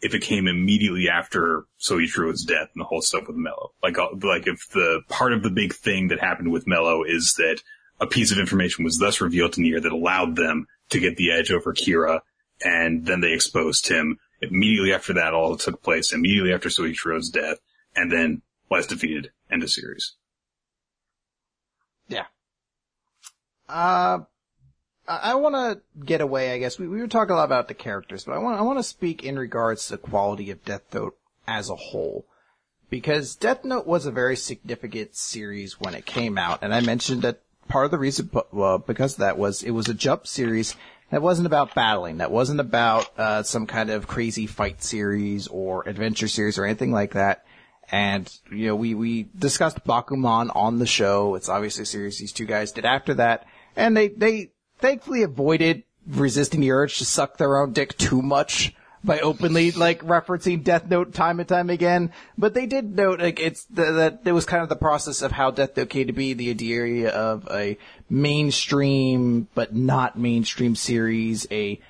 if 0.00 0.14
it 0.14 0.22
came 0.22 0.46
immediately 0.46 1.08
after 1.08 1.64
Soichiro's 1.80 2.44
death 2.44 2.68
and 2.74 2.80
the 2.80 2.84
whole 2.84 3.00
stuff 3.00 3.26
with 3.26 3.36
Mello. 3.36 3.72
Like, 3.82 3.98
uh, 3.98 4.08
like 4.22 4.46
if 4.46 4.68
the 4.70 5.00
part 5.08 5.32
of 5.32 5.42
the 5.42 5.50
big 5.50 5.74
thing 5.74 6.08
that 6.08 6.20
happened 6.20 6.52
with 6.52 6.66
Mello 6.66 7.02
is 7.02 7.34
that 7.34 7.60
a 8.00 8.06
piece 8.06 8.30
of 8.30 8.38
information 8.38 8.84
was 8.84 8.98
thus 8.98 9.20
revealed 9.20 9.54
to 9.54 9.62
Near 9.62 9.80
that 9.80 9.92
allowed 9.92 10.36
them 10.36 10.66
to 10.90 11.00
get 11.00 11.16
the 11.16 11.32
edge 11.32 11.50
over 11.50 11.72
Kira, 11.72 12.20
and 12.62 13.06
then 13.06 13.20
they 13.20 13.32
exposed 13.32 13.88
him. 13.88 14.18
Immediately 14.42 14.92
after 14.92 15.14
that, 15.14 15.32
all 15.32 15.56
took 15.56 15.82
place. 15.82 16.12
Immediately 16.12 16.52
after 16.52 16.68
Soichiro's 16.68 17.30
death, 17.30 17.58
and 17.94 18.12
then 18.12 18.42
was 18.68 18.86
defeated. 18.86 19.30
End 19.50 19.62
of 19.62 19.70
series. 19.70 20.14
Yeah. 22.08 22.26
Uh, 23.68 24.20
I 25.08 25.34
want 25.34 25.54
to 25.54 25.80
get 26.04 26.20
away, 26.20 26.52
I 26.52 26.58
guess. 26.58 26.78
We, 26.78 26.88
we 26.88 27.00
were 27.00 27.06
talking 27.06 27.32
a 27.32 27.36
lot 27.36 27.44
about 27.44 27.68
the 27.68 27.74
characters, 27.74 28.24
but 28.24 28.32
I 28.32 28.38
want, 28.38 28.58
I 28.58 28.62
want 28.62 28.78
to 28.78 28.82
speak 28.82 29.22
in 29.24 29.38
regards 29.38 29.86
to 29.86 29.92
the 29.92 29.98
quality 29.98 30.50
of 30.50 30.64
Death 30.64 30.92
Note 30.92 31.16
as 31.46 31.70
a 31.70 31.76
whole. 31.76 32.26
Because 32.90 33.34
Death 33.34 33.64
Note 33.64 33.86
was 33.86 34.06
a 34.06 34.12
very 34.12 34.36
significant 34.36 35.16
series 35.16 35.80
when 35.80 35.94
it 35.94 36.06
came 36.06 36.38
out, 36.38 36.60
and 36.62 36.74
I 36.74 36.80
mentioned 36.80 37.22
that 37.22 37.42
part 37.68 37.84
of 37.84 37.90
the 37.90 37.98
reason, 37.98 38.30
well, 38.52 38.78
because 38.78 39.16
that 39.16 39.38
was 39.38 39.62
it 39.62 39.72
was 39.72 39.88
a 39.88 39.94
jump 39.94 40.26
series 40.26 40.76
that 41.10 41.22
wasn't 41.22 41.46
about 41.46 41.74
battling, 41.74 42.18
that 42.18 42.30
wasn't 42.30 42.60
about, 42.60 43.10
uh, 43.18 43.42
some 43.42 43.66
kind 43.66 43.90
of 43.90 44.06
crazy 44.08 44.46
fight 44.46 44.82
series 44.82 45.46
or 45.48 45.88
adventure 45.88 46.28
series 46.28 46.58
or 46.58 46.64
anything 46.64 46.92
like 46.92 47.14
that. 47.14 47.44
And, 47.90 48.32
you 48.50 48.66
know, 48.66 48.74
we, 48.74 48.94
we 48.94 49.28
discussed 49.36 49.84
Bakuman 49.84 50.50
on 50.56 50.78
the 50.80 50.86
show. 50.86 51.36
It's 51.36 51.48
obviously 51.48 51.82
a 51.82 51.86
series 51.86 52.18
these 52.18 52.32
two 52.32 52.46
guys 52.46 52.72
did 52.72 52.84
after 52.84 53.14
that. 53.14 53.46
And 53.76 53.96
they, 53.96 54.08
they 54.08 54.50
thankfully 54.78 55.22
avoided 55.22 55.84
resisting 56.06 56.60
the 56.60 56.70
urge 56.70 56.98
to 56.98 57.04
suck 57.04 57.36
their 57.36 57.58
own 57.58 57.72
dick 57.72 57.96
too 57.98 58.22
much 58.22 58.74
by 59.06 59.20
openly 59.20 59.70
like 59.70 60.02
referencing 60.02 60.64
Death 60.64 60.86
Note 60.86 61.14
time 61.14 61.38
and 61.38 61.48
time 61.48 61.70
again. 61.70 62.12
But 62.36 62.54
they 62.54 62.66
did 62.66 62.96
note 62.96 63.20
like 63.20 63.40
it's 63.40 63.64
the, 63.64 63.92
that 63.92 64.20
it 64.24 64.32
was 64.32 64.44
kind 64.44 64.62
of 64.62 64.68
the 64.68 64.76
process 64.76 65.22
of 65.22 65.32
how 65.32 65.50
Death 65.52 65.76
Note 65.76 65.88
came 65.88 66.08
to 66.08 66.12
be, 66.12 66.34
the 66.34 66.50
idea 66.50 67.10
of 67.10 67.48
a 67.50 67.78
mainstream 68.10 69.48
but 69.54 69.74
not 69.74 70.18
mainstream 70.18 70.74
series, 70.74 71.46
a 71.50 71.80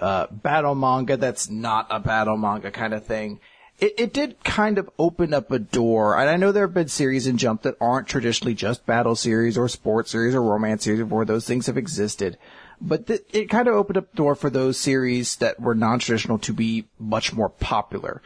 uh, 0.00 0.26
battle 0.30 0.74
manga 0.74 1.16
that's 1.16 1.48
not 1.48 1.86
a 1.90 1.98
battle 1.98 2.36
manga 2.36 2.70
kind 2.70 2.92
of 2.92 3.04
thing. 3.06 3.40
It, 3.78 3.94
it 3.98 4.12
did 4.14 4.42
kind 4.42 4.78
of 4.78 4.88
open 4.98 5.34
up 5.34 5.50
a 5.50 5.58
door, 5.58 6.18
and 6.18 6.30
I 6.30 6.36
know 6.36 6.50
there 6.50 6.66
have 6.66 6.74
been 6.74 6.88
series 6.88 7.26
in 7.26 7.36
Jump 7.36 7.62
that 7.62 7.76
aren't 7.80 8.08
traditionally 8.08 8.54
just 8.54 8.86
battle 8.86 9.14
series 9.14 9.58
or 9.58 9.68
sports 9.68 10.10
series 10.10 10.34
or 10.34 10.42
romance 10.42 10.84
series 10.84 11.04
where 11.04 11.26
those 11.26 11.46
things 11.46 11.66
have 11.66 11.76
existed. 11.76 12.38
But 12.80 13.06
th- 13.06 13.24
it 13.32 13.50
kind 13.50 13.68
of 13.68 13.74
opened 13.74 13.98
up 13.98 14.10
the 14.10 14.16
door 14.16 14.34
for 14.34 14.48
those 14.48 14.78
series 14.78 15.36
that 15.36 15.60
were 15.60 15.74
non-traditional 15.74 16.38
to 16.40 16.52
be 16.54 16.86
much 16.98 17.34
more 17.34 17.50
popular. 17.50 18.22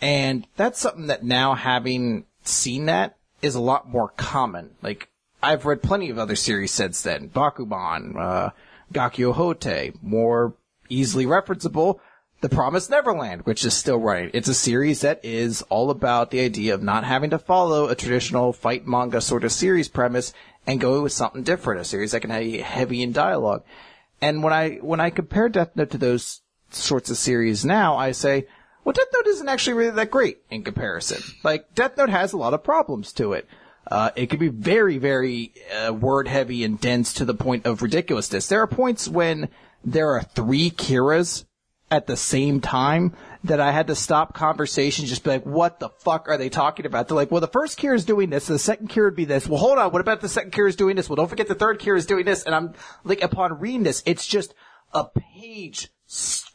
And 0.00 0.46
that's 0.56 0.80
something 0.80 1.06
that 1.06 1.24
now 1.24 1.54
having 1.54 2.24
seen 2.42 2.86
that 2.86 3.16
is 3.42 3.54
a 3.54 3.60
lot 3.60 3.88
more 3.88 4.08
common. 4.16 4.70
Like, 4.82 5.08
I've 5.42 5.66
read 5.66 5.82
plenty 5.82 6.10
of 6.10 6.18
other 6.18 6.36
series 6.36 6.72
since 6.72 7.02
then. 7.02 7.28
Bakuman, 7.28 8.16
uh, 8.16 8.50
Gakkyu 8.92 9.34
Hotei, 9.34 9.94
more 10.02 10.54
easily 10.88 11.26
referenceable. 11.26 12.00
The 12.40 12.48
Promised 12.48 12.88
Neverland, 12.88 13.42
which 13.42 13.66
is 13.66 13.74
still 13.74 13.98
running. 13.98 14.30
It's 14.32 14.48
a 14.48 14.54
series 14.54 15.02
that 15.02 15.22
is 15.22 15.60
all 15.68 15.90
about 15.90 16.30
the 16.30 16.40
idea 16.40 16.72
of 16.72 16.82
not 16.82 17.04
having 17.04 17.28
to 17.30 17.38
follow 17.38 17.88
a 17.88 17.94
traditional 17.94 18.54
fight 18.54 18.86
manga 18.86 19.20
sort 19.20 19.44
of 19.44 19.52
series 19.52 19.88
premise 19.88 20.32
and 20.66 20.80
go 20.80 21.02
with 21.02 21.12
something 21.12 21.42
different, 21.42 21.82
a 21.82 21.84
series 21.84 22.12
that 22.12 22.20
can 22.20 22.30
be 22.30 22.58
heavy 22.58 23.02
in 23.02 23.12
dialogue. 23.12 23.62
And 24.22 24.42
when 24.42 24.54
I, 24.54 24.76
when 24.76 25.00
I 25.00 25.10
compare 25.10 25.50
Death 25.50 25.76
Note 25.76 25.90
to 25.90 25.98
those 25.98 26.40
sorts 26.70 27.10
of 27.10 27.18
series 27.18 27.66
now, 27.66 27.96
I 27.96 28.12
say, 28.12 28.46
well, 28.84 28.94
Death 28.94 29.08
Note 29.12 29.26
isn't 29.26 29.48
actually 29.48 29.74
really 29.74 29.90
that 29.90 30.10
great 30.10 30.38
in 30.50 30.62
comparison. 30.62 31.20
Like, 31.44 31.74
Death 31.74 31.98
Note 31.98 32.08
has 32.08 32.32
a 32.32 32.38
lot 32.38 32.54
of 32.54 32.64
problems 32.64 33.12
to 33.14 33.34
it. 33.34 33.46
Uh, 33.86 34.12
it 34.16 34.30
can 34.30 34.38
be 34.38 34.48
very, 34.48 34.96
very 34.96 35.52
uh, 35.74 35.92
word 35.92 36.26
heavy 36.26 36.64
and 36.64 36.80
dense 36.80 37.12
to 37.14 37.26
the 37.26 37.34
point 37.34 37.66
of 37.66 37.82
ridiculousness. 37.82 38.46
There 38.46 38.62
are 38.62 38.66
points 38.66 39.08
when 39.08 39.50
there 39.84 40.10
are 40.12 40.22
three 40.22 40.70
Kiras 40.70 41.44
at 41.90 42.06
the 42.06 42.16
same 42.16 42.60
time 42.60 43.16
that 43.44 43.60
I 43.60 43.72
had 43.72 43.88
to 43.88 43.94
stop 43.94 44.34
conversation, 44.34 45.06
just 45.06 45.24
be 45.24 45.30
like, 45.30 45.44
what 45.44 45.80
the 45.80 45.88
fuck 45.88 46.28
are 46.28 46.36
they 46.36 46.48
talking 46.48 46.86
about? 46.86 47.08
They're 47.08 47.16
like, 47.16 47.30
well, 47.30 47.40
the 47.40 47.48
first 47.48 47.78
Kira 47.78 47.96
is 47.96 48.04
doing 48.04 48.30
this, 48.30 48.46
the 48.46 48.58
second 48.58 48.90
Kira 48.90 49.06
would 49.06 49.16
be 49.16 49.24
this. 49.24 49.48
Well, 49.48 49.58
hold 49.58 49.78
on, 49.78 49.90
what 49.90 50.00
about 50.00 50.20
the 50.20 50.28
second 50.28 50.52
Kira 50.52 50.68
is 50.68 50.76
doing 50.76 50.94
this? 50.94 51.08
Well, 51.08 51.16
don't 51.16 51.28
forget 51.28 51.48
the 51.48 51.54
third 51.54 51.80
Kira 51.80 51.96
is 51.96 52.06
doing 52.06 52.24
this. 52.24 52.44
And 52.44 52.54
I'm 52.54 52.74
like, 53.02 53.22
upon 53.22 53.58
reading 53.58 53.82
this, 53.82 54.02
it's 54.06 54.26
just 54.26 54.54
a 54.92 55.04
page, 55.04 55.88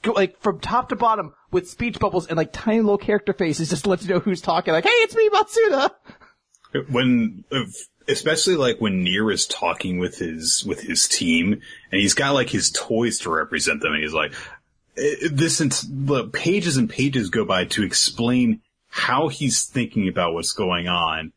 like 0.05 0.39
from 0.39 0.59
top 0.59 0.89
to 0.89 0.95
bottom 0.95 1.33
with 1.51 1.69
speech 1.69 1.99
bubbles 1.99 2.27
and 2.27 2.37
like 2.37 2.53
tiny 2.53 2.81
little 2.81 2.97
character 2.97 3.33
faces 3.33 3.69
just 3.69 3.83
to 3.83 3.89
let 3.89 4.01
you 4.03 4.09
know 4.09 4.19
who's 4.19 4.41
talking. 4.41 4.73
Like, 4.73 4.85
hey, 4.85 4.89
it's 4.89 5.15
me, 5.15 5.29
Matsuda. 5.29 5.91
When, 6.89 7.45
especially 8.07 8.57
like 8.57 8.79
when 8.79 9.03
Near 9.03 9.31
is 9.31 9.47
talking 9.47 9.97
with 9.97 10.17
his, 10.17 10.63
with 10.67 10.81
his 10.81 11.07
team 11.07 11.53
and 11.91 12.01
he's 12.01 12.13
got 12.13 12.33
like 12.33 12.49
his 12.49 12.69
toys 12.69 13.19
to 13.19 13.31
represent 13.31 13.81
them 13.81 13.93
and 13.93 14.03
he's 14.03 14.13
like, 14.13 14.33
this 14.95 15.57
the 15.57 16.29
pages 16.31 16.77
and 16.77 16.89
pages 16.89 17.29
go 17.29 17.45
by 17.45 17.65
to 17.65 17.83
explain 17.83 18.61
how 18.89 19.27
he's 19.27 19.63
thinking 19.63 20.07
about 20.07 20.33
what's 20.33 20.53
going 20.53 20.87
on 20.87 21.33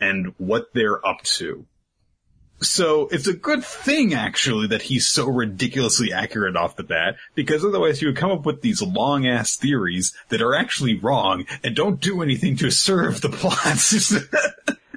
and 0.00 0.34
what 0.38 0.66
they're 0.74 1.04
up 1.06 1.22
to. 1.22 1.66
So 2.60 3.06
it's 3.12 3.28
a 3.28 3.34
good 3.34 3.64
thing 3.64 4.14
actually 4.14 4.66
that 4.68 4.82
he's 4.82 5.06
so 5.06 5.26
ridiculously 5.28 6.12
accurate 6.12 6.56
off 6.56 6.76
the 6.76 6.82
bat 6.82 7.14
because 7.34 7.64
otherwise 7.64 8.02
you 8.02 8.08
would 8.08 8.16
come 8.16 8.32
up 8.32 8.44
with 8.44 8.62
these 8.62 8.82
long 8.82 9.26
ass 9.26 9.56
theories 9.56 10.12
that 10.28 10.42
are 10.42 10.54
actually 10.54 10.98
wrong 10.98 11.46
and 11.62 11.76
don't 11.76 12.00
do 12.00 12.20
anything 12.20 12.56
to 12.56 12.70
serve 12.70 13.20
the 13.20 13.28
plots. 13.28 14.14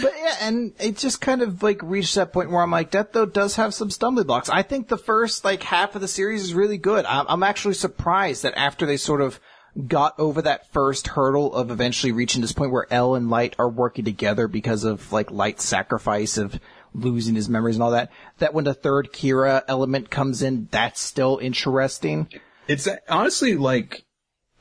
But 0.00 0.12
yeah, 0.16 0.36
and 0.40 0.72
it 0.80 0.96
just 0.96 1.20
kind 1.20 1.42
of 1.42 1.62
like 1.62 1.80
reached 1.82 2.16
that 2.16 2.32
point 2.32 2.50
where 2.50 2.62
I'm 2.62 2.70
like, 2.70 2.90
Death 2.90 3.14
Note 3.14 3.32
does 3.32 3.56
have 3.56 3.74
some 3.74 3.90
stumbling 3.90 4.26
blocks. 4.26 4.48
I 4.48 4.62
think 4.62 4.88
the 4.88 4.98
first 4.98 5.44
like 5.44 5.62
half 5.62 5.94
of 5.94 6.00
the 6.00 6.08
series 6.08 6.42
is 6.42 6.54
really 6.54 6.78
good. 6.78 7.04
I'm, 7.04 7.26
I'm 7.28 7.42
actually 7.42 7.74
surprised 7.74 8.42
that 8.42 8.54
after 8.56 8.86
they 8.86 8.96
sort 8.96 9.20
of 9.20 9.38
got 9.86 10.18
over 10.18 10.42
that 10.42 10.72
first 10.72 11.08
hurdle 11.08 11.52
of 11.54 11.70
eventually 11.70 12.12
reaching 12.12 12.40
this 12.40 12.52
point 12.52 12.72
where 12.72 12.86
L 12.92 13.14
and 13.14 13.30
Light 13.30 13.56
are 13.58 13.68
working 13.68 14.04
together 14.04 14.48
because 14.48 14.84
of 14.84 15.12
like 15.12 15.30
Light's 15.30 15.64
sacrifice 15.64 16.38
of 16.38 16.60
losing 16.94 17.34
his 17.34 17.48
memories 17.48 17.76
and 17.76 17.82
all 17.82 17.90
that, 17.90 18.10
that 18.38 18.54
when 18.54 18.64
the 18.64 18.74
third 18.74 19.12
Kira 19.12 19.62
element 19.66 20.10
comes 20.10 20.42
in, 20.42 20.68
that's 20.70 21.00
still 21.00 21.38
interesting. 21.38 22.28
It's 22.68 22.88
honestly 23.08 23.56
like 23.56 24.04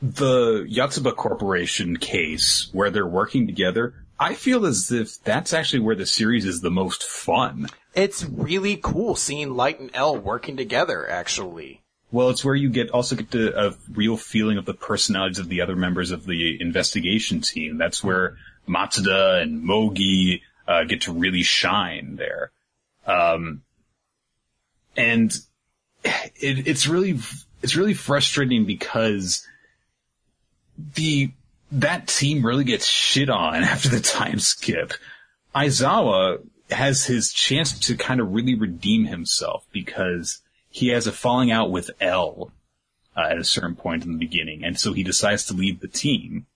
the 0.02 0.68
Yotsuba 0.70 1.16
Corporation 1.16 1.98
case 1.98 2.70
where 2.74 2.90
they're 2.90 3.08
working 3.08 3.46
together 3.46 4.03
I 4.24 4.36
feel 4.36 4.65
as 4.65 4.89
if 4.89 5.21
that's 5.21 5.51
actually 5.51 5.82
where 5.82 5.97
the 5.97 6.05
series 6.05 6.45
is 6.45 6.61
the 6.61 6.71
most 6.71 7.03
fun. 7.03 7.67
It's 7.93 8.24
really 8.24 8.78
cool 8.78 9.15
seeing 9.15 9.53
Light 9.57 9.82
and 9.82 9.91
L 9.93 10.15
working 10.17 10.55
together, 10.55 11.09
actually. 11.09 11.82
Well, 12.09 12.30
it's 12.30 12.45
where 12.45 12.55
you 12.55 12.69
get 12.69 12.89
also 12.91 13.17
get 13.17 13.32
to, 13.32 13.67
a 13.67 13.74
real 13.91 14.15
feeling 14.15 14.57
of 14.57 14.63
the 14.63 14.74
personalities 14.74 15.39
of 15.39 15.49
the 15.49 15.59
other 15.59 15.76
members 15.76 16.11
of 16.11 16.26
the 16.26 16.57
investigation 16.61 17.41
team. 17.41 17.78
That's 17.78 18.01
where 18.01 18.38
Matsuda 18.65 19.41
and 19.41 19.61
Mogi 19.61 20.39
uh, 20.69 20.86
get 20.86 21.01
to 21.01 21.11
really 21.11 21.43
shine 21.43 22.15
there. 22.15 22.51
Um, 23.05 23.63
and 24.95 25.34
it, 26.05 26.65
it's 26.65 26.88
really 26.88 27.19
it's 27.61 27.76
really 27.76 27.93
frustrating 27.93 28.63
because 28.63 29.45
the 30.95 31.34
that 31.74 32.07
team 32.07 32.45
really 32.45 32.63
gets 32.63 32.86
shit 32.86 33.30
on 33.30 33.55
after 33.63 33.89
the 33.89 33.99
time 33.99 34.39
skip. 34.39 34.93
Aizawa 35.55 36.39
has 36.71 37.05
his 37.05 37.32
chance 37.32 37.78
to 37.88 37.95
kind 37.95 38.19
of 38.19 38.32
really 38.32 38.55
redeem 38.55 39.05
himself 39.05 39.65
because 39.71 40.41
he 40.69 40.89
has 40.89 41.05
a 41.05 41.11
falling 41.11 41.51
out 41.51 41.69
with 41.69 41.91
L 41.99 42.51
uh, 43.15 43.28
at 43.30 43.38
a 43.38 43.43
certain 43.43 43.76
point 43.76 44.05
in 44.05 44.13
the 44.13 44.17
beginning, 44.17 44.63
and 44.63 44.80
so 44.80 44.93
he 44.93 45.03
decides 45.03 45.45
to 45.45 45.53
leave 45.53 45.80
the 45.80 45.88
team. 45.88 46.47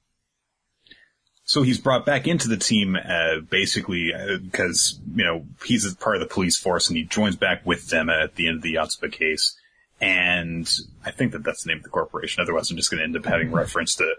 So 1.44 1.62
he's 1.62 1.80
brought 1.80 2.06
back 2.06 2.28
into 2.28 2.50
the 2.50 2.58
team 2.58 2.98
uh, 2.98 3.40
basically 3.50 4.12
because 4.44 5.00
uh, 5.00 5.12
you 5.16 5.24
know 5.24 5.46
he's 5.66 5.86
a 5.86 5.96
part 5.96 6.16
of 6.16 6.22
the 6.22 6.34
police 6.34 6.58
force, 6.58 6.88
and 6.90 6.98
he 6.98 7.04
joins 7.04 7.36
back 7.36 7.66
with 7.66 7.90
them 7.90 8.10
at 8.10 8.36
the 8.36 8.48
end 8.48 8.58
of 8.58 8.64
the 8.64 8.76
Yotsuba 8.76 9.12
case. 9.12 9.56
And 10.00 10.70
I 11.06 11.12
think 11.12 11.32
that 11.32 11.44
that's 11.44 11.64
the 11.64 11.70
name 11.70 11.78
of 11.78 11.84
the 11.84 11.90
corporation. 11.90 12.42
Otherwise, 12.42 12.70
I'm 12.70 12.78
just 12.78 12.92
going 12.92 13.00
to 13.00 13.04
end 13.04 13.18
up 13.18 13.26
having 13.26 13.52
reference 13.52 13.96
to 13.96 14.14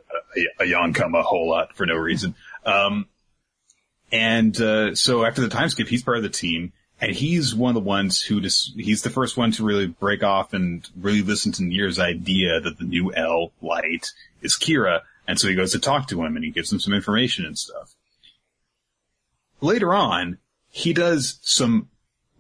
a, 0.59 0.65
yawn 0.65 0.95
a 0.97 1.23
whole 1.23 1.49
lot 1.49 1.77
for 1.77 1.87
no 1.87 1.95
reason. 1.95 2.35
Um, 2.65 3.07
and 4.11 4.59
uh, 4.61 4.95
so 4.95 5.25
after 5.25 5.41
the 5.41 5.49
time 5.49 5.69
skip, 5.69 5.89
he's 5.89 6.03
part 6.03 6.17
of 6.17 6.23
the 6.23 6.29
team, 6.29 6.73
and 7.01 7.13
he's 7.13 7.55
one 7.55 7.71
of 7.71 7.75
the 7.75 7.89
ones 7.89 8.23
who 8.23 8.41
just 8.41 8.75
he's 8.75 9.03
the 9.03 9.11
first 9.11 9.37
one 9.37 9.53
to 9.53 9.65
really 9.65 9.87
break 9.87 10.23
off 10.23 10.53
and 10.53 10.89
really 10.97 11.23
listen 11.23 11.53
to 11.53 11.65
Near's 11.65 11.99
idea 11.99 12.61
that 12.61 12.79
the 12.79 12.85
new 12.85 13.15
L 13.15 13.53
light 13.61 14.13
is 14.41 14.57
Kira, 14.57 15.03
and 15.27 15.39
so 15.39 15.49
he 15.49 15.55
goes 15.55 15.73
to 15.73 15.79
talk 15.79 16.09
to 16.09 16.23
him 16.23 16.37
and 16.37 16.45
he 16.45 16.51
gives 16.51 16.73
him 16.73 16.81
some 16.81 16.95
information 16.95 17.45
and 17.45 17.59
stuff. 17.59 17.95
Later 19.61 19.93
on, 19.93 20.39
he 20.71 20.93
does 20.93 21.39
some 21.43 21.89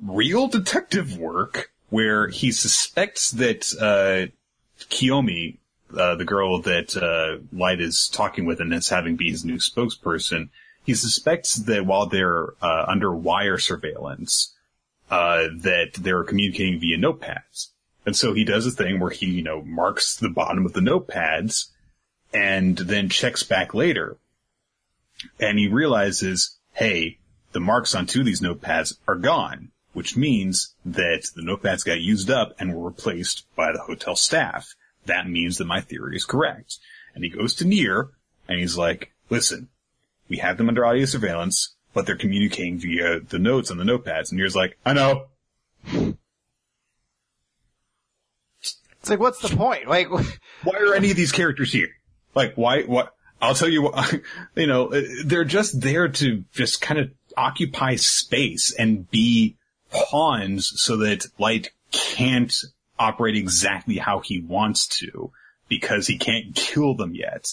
real 0.02 0.48
detective 0.48 1.18
work 1.18 1.70
where 1.90 2.28
he 2.28 2.52
suspects 2.52 3.30
that 3.32 3.66
uh, 3.80 4.30
Kiyomi, 4.86 5.58
uh, 5.96 6.14
the 6.16 6.24
girl 6.24 6.60
that 6.62 6.96
uh, 6.96 7.42
Light 7.52 7.80
is 7.80 8.08
talking 8.08 8.44
with 8.44 8.60
and 8.60 8.72
is 8.74 8.88
having 8.88 9.16
be 9.16 9.30
his 9.30 9.44
new 9.44 9.56
spokesperson, 9.56 10.50
he 10.84 10.94
suspects 10.94 11.54
that 11.54 11.86
while 11.86 12.06
they're 12.06 12.54
uh, 12.62 12.84
under 12.88 13.14
wire 13.14 13.58
surveillance, 13.58 14.54
uh, 15.10 15.44
that 15.58 15.92
they're 15.98 16.24
communicating 16.24 16.80
via 16.80 16.98
notepads. 16.98 17.68
And 18.06 18.16
so 18.16 18.32
he 18.32 18.44
does 18.44 18.66
a 18.66 18.70
thing 18.70 19.00
where 19.00 19.10
he, 19.10 19.26
you 19.26 19.42
know, 19.42 19.62
marks 19.62 20.16
the 20.16 20.30
bottom 20.30 20.64
of 20.64 20.72
the 20.72 20.80
notepads 20.80 21.66
and 22.32 22.76
then 22.76 23.08
checks 23.08 23.42
back 23.42 23.74
later. 23.74 24.16
And 25.40 25.58
he 25.58 25.68
realizes, 25.68 26.58
hey, 26.72 27.18
the 27.52 27.60
marks 27.60 27.94
on 27.94 28.06
two 28.06 28.20
of 28.20 28.26
these 28.26 28.40
notepads 28.40 28.96
are 29.06 29.16
gone, 29.16 29.72
which 29.92 30.16
means 30.16 30.74
that 30.84 31.26
the 31.34 31.42
notepads 31.42 31.84
got 31.84 32.00
used 32.00 32.30
up 32.30 32.54
and 32.58 32.74
were 32.74 32.88
replaced 32.88 33.44
by 33.56 33.72
the 33.72 33.80
hotel 33.80 34.16
staff. 34.16 34.74
That 35.08 35.28
means 35.28 35.58
that 35.58 35.66
my 35.66 35.80
theory 35.80 36.16
is 36.16 36.24
correct. 36.24 36.78
And 37.14 37.24
he 37.24 37.30
goes 37.30 37.54
to 37.56 37.66
Near 37.66 38.10
and 38.46 38.60
he's 38.60 38.78
like, 38.78 39.12
listen, 39.28 39.68
we 40.28 40.38
have 40.38 40.56
them 40.56 40.68
under 40.68 40.84
audio 40.84 41.04
surveillance, 41.04 41.74
but 41.92 42.06
they're 42.06 42.16
communicating 42.16 42.78
via 42.78 43.20
the 43.20 43.38
notes 43.38 43.70
on 43.70 43.78
the 43.78 43.84
notepads. 43.84 44.30
And 44.30 44.38
Near's 44.38 44.54
like, 44.54 44.78
I 44.84 44.92
know. 44.92 45.26
It's 48.60 49.10
like, 49.10 49.20
what's 49.20 49.40
the 49.40 49.56
point? 49.56 49.88
Like, 49.88 50.10
why 50.62 50.78
are 50.78 50.94
any 50.94 51.10
of 51.10 51.16
these 51.16 51.32
characters 51.32 51.72
here? 51.72 51.90
Like, 52.34 52.54
why, 52.54 52.82
what, 52.82 53.14
I'll 53.40 53.54
tell 53.54 53.68
you 53.68 53.82
what, 53.82 54.20
you 54.54 54.66
know, 54.66 54.92
they're 55.24 55.44
just 55.44 55.80
there 55.80 56.08
to 56.08 56.44
just 56.52 56.80
kind 56.80 57.00
of 57.00 57.10
occupy 57.36 57.96
space 57.96 58.74
and 58.78 59.10
be 59.10 59.56
pawns 59.90 60.70
so 60.76 60.98
that 60.98 61.26
Light 61.38 61.70
can't 61.90 62.52
operate 62.98 63.36
exactly 63.36 63.96
how 63.96 64.20
he 64.20 64.40
wants 64.40 64.86
to 65.00 65.30
because 65.68 66.06
he 66.06 66.18
can't 66.18 66.54
kill 66.54 66.94
them 66.94 67.14
yet. 67.14 67.52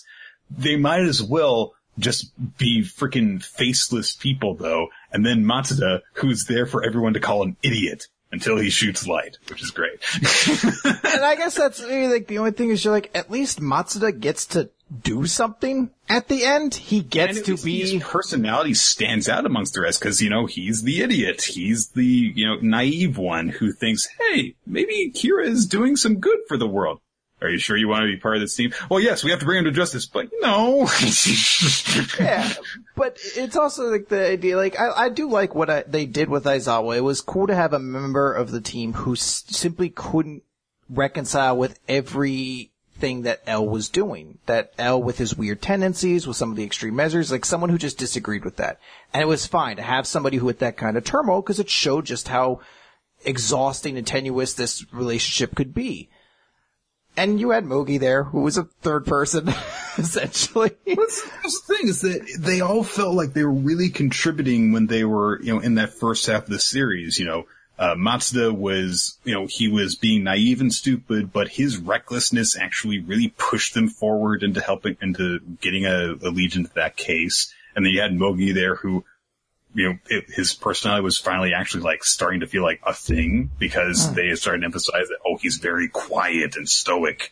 They 0.49 0.75
might 0.75 1.01
as 1.01 1.21
well 1.21 1.73
just 1.97 2.31
be 2.57 2.81
freaking 2.83 3.43
faceless 3.43 4.15
people 4.15 4.55
though, 4.55 4.89
and 5.11 5.25
then 5.25 5.45
Matsuda, 5.45 6.01
who's 6.13 6.45
there 6.45 6.65
for 6.65 6.83
everyone 6.83 7.13
to 7.13 7.19
call 7.19 7.43
an 7.43 7.55
idiot 7.63 8.07
until 8.31 8.57
he 8.57 8.69
shoots 8.69 9.07
light, 9.07 9.37
which 9.47 9.63
is 9.63 9.71
great. 9.71 9.99
and 10.83 11.23
I 11.23 11.35
guess 11.35 11.55
that's 11.55 11.81
maybe 11.81 12.07
like 12.07 12.27
the 12.27 12.39
only 12.39 12.51
thing 12.51 12.69
is 12.69 12.83
you're 12.83 12.93
like, 12.93 13.11
at 13.15 13.31
least 13.31 13.61
Matsuda 13.61 14.19
gets 14.19 14.45
to 14.47 14.69
do 15.01 15.25
something 15.25 15.89
at 16.07 16.27
the 16.27 16.43
end. 16.45 16.75
He 16.75 17.01
gets 17.01 17.41
to 17.41 17.57
be 17.57 17.81
his 17.81 18.03
personality 18.03 18.73
stands 18.73 19.27
out 19.27 19.45
amongst 19.45 19.73
the 19.73 19.81
rest 19.81 19.99
because 19.99 20.21
you 20.21 20.29
know 20.29 20.45
he's 20.45 20.83
the 20.83 21.01
idiot. 21.01 21.43
He's 21.43 21.89
the 21.89 22.05
you 22.05 22.47
know 22.47 22.57
naive 22.61 23.17
one 23.17 23.49
who 23.49 23.71
thinks, 23.71 24.07
hey, 24.19 24.55
maybe 24.65 25.11
Kira 25.13 25.45
is 25.45 25.65
doing 25.65 25.95
some 25.95 26.19
good 26.19 26.39
for 26.47 26.57
the 26.57 26.67
world. 26.67 26.99
Are 27.41 27.49
you 27.49 27.57
sure 27.57 27.75
you 27.75 27.89
want 27.89 28.03
to 28.03 28.07
be 28.07 28.17
part 28.17 28.35
of 28.35 28.41
this 28.41 28.55
team? 28.55 28.73
Well, 28.89 29.01
yes, 29.01 29.23
we 29.23 29.29
have 29.31 29.39
to 29.39 29.45
bring 29.45 29.59
him 29.59 29.65
to 29.65 29.71
justice, 29.71 30.05
but 30.05 30.29
no. 30.39 30.87
yeah, 32.19 32.53
but 32.95 33.17
it's 33.35 33.57
also 33.57 33.91
like 33.91 34.07
the 34.07 34.29
idea. 34.31 34.55
Like 34.55 34.79
I, 34.79 34.89
I 34.91 35.09
do 35.09 35.29
like 35.29 35.53
what 35.53 35.69
I, 35.69 35.83
they 35.83 36.05
did 36.05 36.29
with 36.29 36.45
Aizawa. 36.45 36.95
It 36.95 37.01
was 37.01 37.19
cool 37.21 37.47
to 37.47 37.55
have 37.55 37.73
a 37.73 37.79
member 37.79 38.31
of 38.31 38.51
the 38.51 38.61
team 38.61 38.93
who 38.93 39.13
s- 39.13 39.43
simply 39.47 39.89
couldn't 39.89 40.43
reconcile 40.89 41.57
with 41.57 41.77
every 41.89 42.71
thing 42.97 43.23
that 43.23 43.41
L 43.45 43.67
was 43.67 43.89
doing. 43.89 44.39
That 44.45 44.73
L 44.77 45.01
with 45.01 45.17
his 45.17 45.35
weird 45.35 45.61
tendencies, 45.61 46.27
with 46.27 46.37
some 46.37 46.51
of 46.51 46.57
the 46.57 46.63
extreme 46.63 46.95
measures, 46.95 47.31
like 47.31 47.45
someone 47.45 47.69
who 47.69 47.77
just 47.77 47.97
disagreed 47.97 48.45
with 48.45 48.57
that. 48.57 48.79
And 49.13 49.21
it 49.21 49.27
was 49.27 49.45
fine 49.45 49.77
to 49.77 49.83
have 49.83 50.07
somebody 50.07 50.37
who 50.37 50.47
had 50.47 50.59
that 50.59 50.77
kind 50.77 50.97
of 50.97 51.03
turmoil 51.03 51.41
because 51.41 51.59
it 51.59 51.69
showed 51.69 52.05
just 52.05 52.27
how 52.27 52.61
exhausting 53.23 53.97
and 53.97 54.05
tenuous 54.05 54.53
this 54.53 54.85
relationship 54.93 55.55
could 55.55 55.73
be. 55.73 56.09
And 57.17 57.39
you 57.39 57.51
had 57.51 57.63
Mogi 57.63 57.97
there, 57.97 58.25
who 58.25 58.41
was 58.41 58.57
a 58.57 58.65
third 58.81 59.05
person, 59.05 59.47
essentially. 59.97 60.71
That's, 60.85 61.29
that's 61.41 61.61
the 61.61 61.75
thing 61.75 61.87
is 61.87 62.01
that 62.01 62.37
they 62.39 62.59
all 62.59 62.83
felt 62.83 63.15
like 63.15 63.33
they 63.33 63.45
were 63.45 63.53
really 63.53 63.89
contributing 63.89 64.73
when 64.73 64.87
they 64.87 65.05
were, 65.05 65.41
you 65.41 65.53
know, 65.53 65.61
in 65.61 65.75
that 65.75 65.93
first 65.93 66.25
half 66.25 66.43
of 66.43 66.49
the 66.49 66.59
series. 66.59 67.17
You 67.17 67.25
know, 67.25 67.45
uh, 67.77 67.95
Matsuda 67.95 68.55
was, 68.55 69.17
you 69.25 69.33
know, 69.33 69.47
he 69.47 69.67
was 69.67 69.95
being 69.95 70.23
naive 70.23 70.61
and 70.61 70.71
stupid, 70.71 71.33
but 71.33 71.49
his 71.49 71.77
recklessness 71.77 72.57
actually 72.57 72.99
really 72.99 73.33
pushed 73.37 73.73
them 73.73 73.89
forward 73.89 74.43
into 74.43 74.61
helping, 74.61 74.97
into 75.01 75.39
getting 75.59 75.85
a, 75.85 76.13
a 76.13 76.29
legion 76.29 76.63
to 76.63 76.73
that 76.75 76.95
case. 76.95 77.53
And 77.75 77.85
then 77.85 77.91
you 77.91 77.99
had 77.99 78.11
Mogi 78.11 78.53
there 78.53 78.75
who, 78.75 79.03
you 79.73 79.89
know, 79.89 79.97
it, 80.09 80.25
his 80.29 80.53
personality 80.53 81.03
was 81.03 81.17
finally 81.17 81.53
actually 81.53 81.83
like 81.83 82.05
starting 82.05 82.39
to 82.39 82.47
feel 82.47 82.63
like 82.63 82.79
a 82.85 82.93
thing 82.93 83.51
because 83.59 84.13
they 84.13 84.33
started 84.35 84.61
to 84.61 84.65
emphasize 84.65 85.09
that, 85.09 85.19
oh, 85.25 85.35
he's 85.35 85.57
very 85.57 85.89
quiet 85.89 86.55
and 86.55 86.69
stoic. 86.69 87.29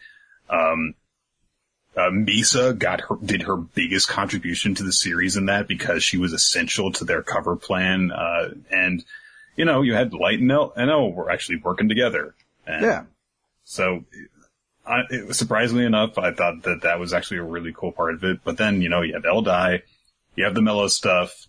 Um, 0.50 0.96
uh, 1.96 2.10
Misa 2.10 2.78
got 2.78 3.00
her, 3.00 3.16
did 3.24 3.44
her 3.44 3.56
biggest 3.56 4.10
contribution 4.10 4.76
to 4.76 4.84
the 4.84 4.92
series 4.92 5.38
in 5.38 5.46
that 5.46 5.70
because 5.70 6.04
she 6.04 6.18
was 6.18 6.34
essential 6.34 6.92
to 6.92 7.06
their 7.06 7.22
cover 7.22 7.56
plan. 7.56 8.12
Uh, 8.12 8.50
and, 8.70 9.06
you 9.56 9.66
know, 9.66 9.82
you 9.82 9.94
had 9.94 10.14
Light 10.14 10.40
and 10.40 10.52
L, 10.52 10.74
and 10.76 10.90
L 10.90 11.12
were 11.12 11.32
actually 11.32 11.60
working 11.64 11.90
together. 11.90 12.36
And 12.66 12.84
Yeah. 12.84 13.04
So, 13.64 14.04
I, 14.86 15.04
it 15.10 15.34
surprisingly 15.36 15.86
enough, 15.86 16.18
I 16.18 16.34
thought 16.34 16.64
that 16.64 16.82
that 16.82 17.00
was 17.00 17.14
actually 17.14 17.38
a 17.38 17.44
really 17.44 17.74
cool 17.74 17.92
part 17.92 18.16
of 18.16 18.24
it. 18.24 18.40
But 18.44 18.58
then, 18.58 18.82
you 18.82 18.90
know, 18.90 19.02
you 19.02 19.14
have 19.14 19.26
L 19.26 19.42
die, 19.42 19.84
you 20.36 20.44
have 20.44 20.56
the 20.56 20.62
Mello 20.62 20.88
stuff, 20.88 21.48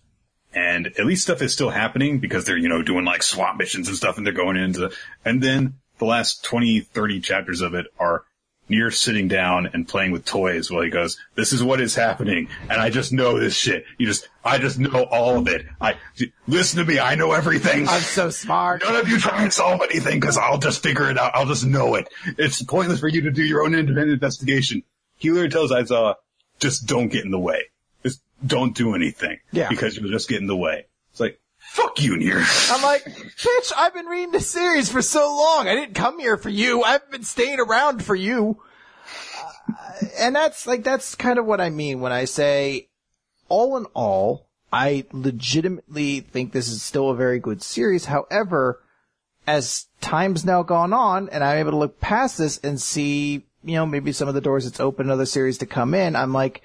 and 0.53 0.87
at 0.87 1.05
least 1.05 1.23
stuff 1.23 1.41
is 1.41 1.51
still 1.51 1.69
happening 1.69 2.19
because 2.19 2.45
they're, 2.45 2.57
you 2.57 2.69
know, 2.69 2.81
doing 2.81 3.03
like 3.03 3.23
swap 3.23 3.57
missions 3.57 3.89
and 3.89 3.97
stuff 3.97 4.17
and 4.17 4.25
they're 4.25 4.33
going 4.33 4.55
into, 4.55 4.91
and 5.25 5.43
then 5.43 5.75
the 5.97 6.05
last 6.05 6.43
20, 6.43 6.81
30 6.81 7.19
chapters 7.21 7.61
of 7.61 7.73
it 7.73 7.87
are 7.99 8.23
Near 8.67 8.89
sitting 8.89 9.27
down 9.27 9.67
and 9.73 9.87
playing 9.87 10.11
with 10.11 10.25
toys 10.25 10.71
while 10.71 10.81
he 10.81 10.89
goes, 10.89 11.19
this 11.35 11.53
is 11.53 11.63
what 11.63 11.79
is 11.79 11.93
happening. 11.93 12.49
And 12.67 12.81
I 12.81 12.89
just 12.89 13.13
know 13.13 13.39
this 13.39 13.55
shit. 13.55 13.85
You 13.99 14.07
just, 14.07 14.27
I 14.43 14.57
just 14.57 14.79
know 14.79 15.03
all 15.03 15.37
of 15.37 15.47
it. 15.47 15.67
I, 15.79 15.95
listen 16.47 16.79
to 16.79 16.91
me. 16.91 16.99
I 16.99 17.13
know 17.13 17.31
everything. 17.31 17.87
I'm 17.87 18.01
so 18.01 18.31
smart. 18.31 18.81
None 18.83 18.95
of 18.95 19.07
you 19.07 19.19
try 19.19 19.43
and 19.43 19.53
solve 19.53 19.81
anything 19.83 20.19
because 20.19 20.37
I'll 20.37 20.57
just 20.57 20.81
figure 20.81 21.11
it 21.11 21.17
out. 21.19 21.35
I'll 21.35 21.45
just 21.45 21.63
know 21.63 21.93
it. 21.93 22.09
It's 22.39 22.63
pointless 22.63 22.99
for 22.99 23.07
you 23.07 23.21
to 23.21 23.31
do 23.31 23.43
your 23.43 23.63
own 23.63 23.75
independent 23.75 24.13
investigation. 24.13 24.81
He 25.17 25.29
literally 25.29 25.51
tells 25.51 25.71
Aizawa, 25.71 26.15
just 26.59 26.87
don't 26.87 27.09
get 27.09 27.23
in 27.23 27.29
the 27.29 27.39
way. 27.39 27.65
Just 28.01 28.21
don't 28.45 28.75
do 28.75 28.95
anything. 28.95 29.39
Yeah. 29.51 29.69
Because 29.69 29.95
you'll 29.95 30.09
just 30.09 30.27
get 30.27 30.41
in 30.41 30.47
the 30.47 30.57
way. 30.57 30.87
Fuck 31.75 32.01
you, 32.01 32.15
Near. 32.15 32.41
I'm 32.71 32.81
like, 32.81 33.03
bitch, 33.03 33.73
I've 33.75 33.93
been 33.93 34.05
reading 34.05 34.31
the 34.31 34.39
series 34.39 34.89
for 34.89 35.01
so 35.01 35.27
long. 35.35 35.67
I 35.67 35.75
didn't 35.75 35.93
come 35.93 36.17
here 36.19 36.37
for 36.37 36.47
you. 36.47 36.83
I've 36.83 37.11
been 37.11 37.23
staying 37.23 37.59
around 37.59 38.01
for 38.01 38.15
you. 38.15 38.61
Uh, 39.67 40.05
and 40.17 40.33
that's 40.33 40.65
like, 40.65 40.85
that's 40.85 41.15
kind 41.15 41.37
of 41.37 41.45
what 41.45 41.59
I 41.59 41.69
mean 41.69 41.99
when 41.99 42.13
I 42.13 42.23
say, 42.23 42.87
all 43.49 43.75
in 43.75 43.87
all, 43.93 44.47
I 44.71 45.03
legitimately 45.11 46.21
think 46.21 46.53
this 46.53 46.69
is 46.69 46.81
still 46.81 47.09
a 47.09 47.15
very 47.15 47.39
good 47.39 47.61
series. 47.61 48.05
However, 48.05 48.81
as 49.45 49.87
time's 49.99 50.45
now 50.45 50.63
gone 50.63 50.93
on 50.93 51.27
and 51.27 51.43
I'm 51.43 51.57
able 51.57 51.71
to 51.71 51.77
look 51.77 51.99
past 51.99 52.37
this 52.37 52.57
and 52.59 52.79
see, 52.81 53.43
you 53.65 53.75
know, 53.75 53.85
maybe 53.85 54.13
some 54.13 54.29
of 54.29 54.33
the 54.33 54.39
doors 54.39 54.65
it's 54.65 54.79
opened 54.79 55.11
other 55.11 55.25
series 55.25 55.57
to 55.57 55.65
come 55.65 55.93
in, 55.93 56.15
I'm 56.15 56.31
like, 56.31 56.61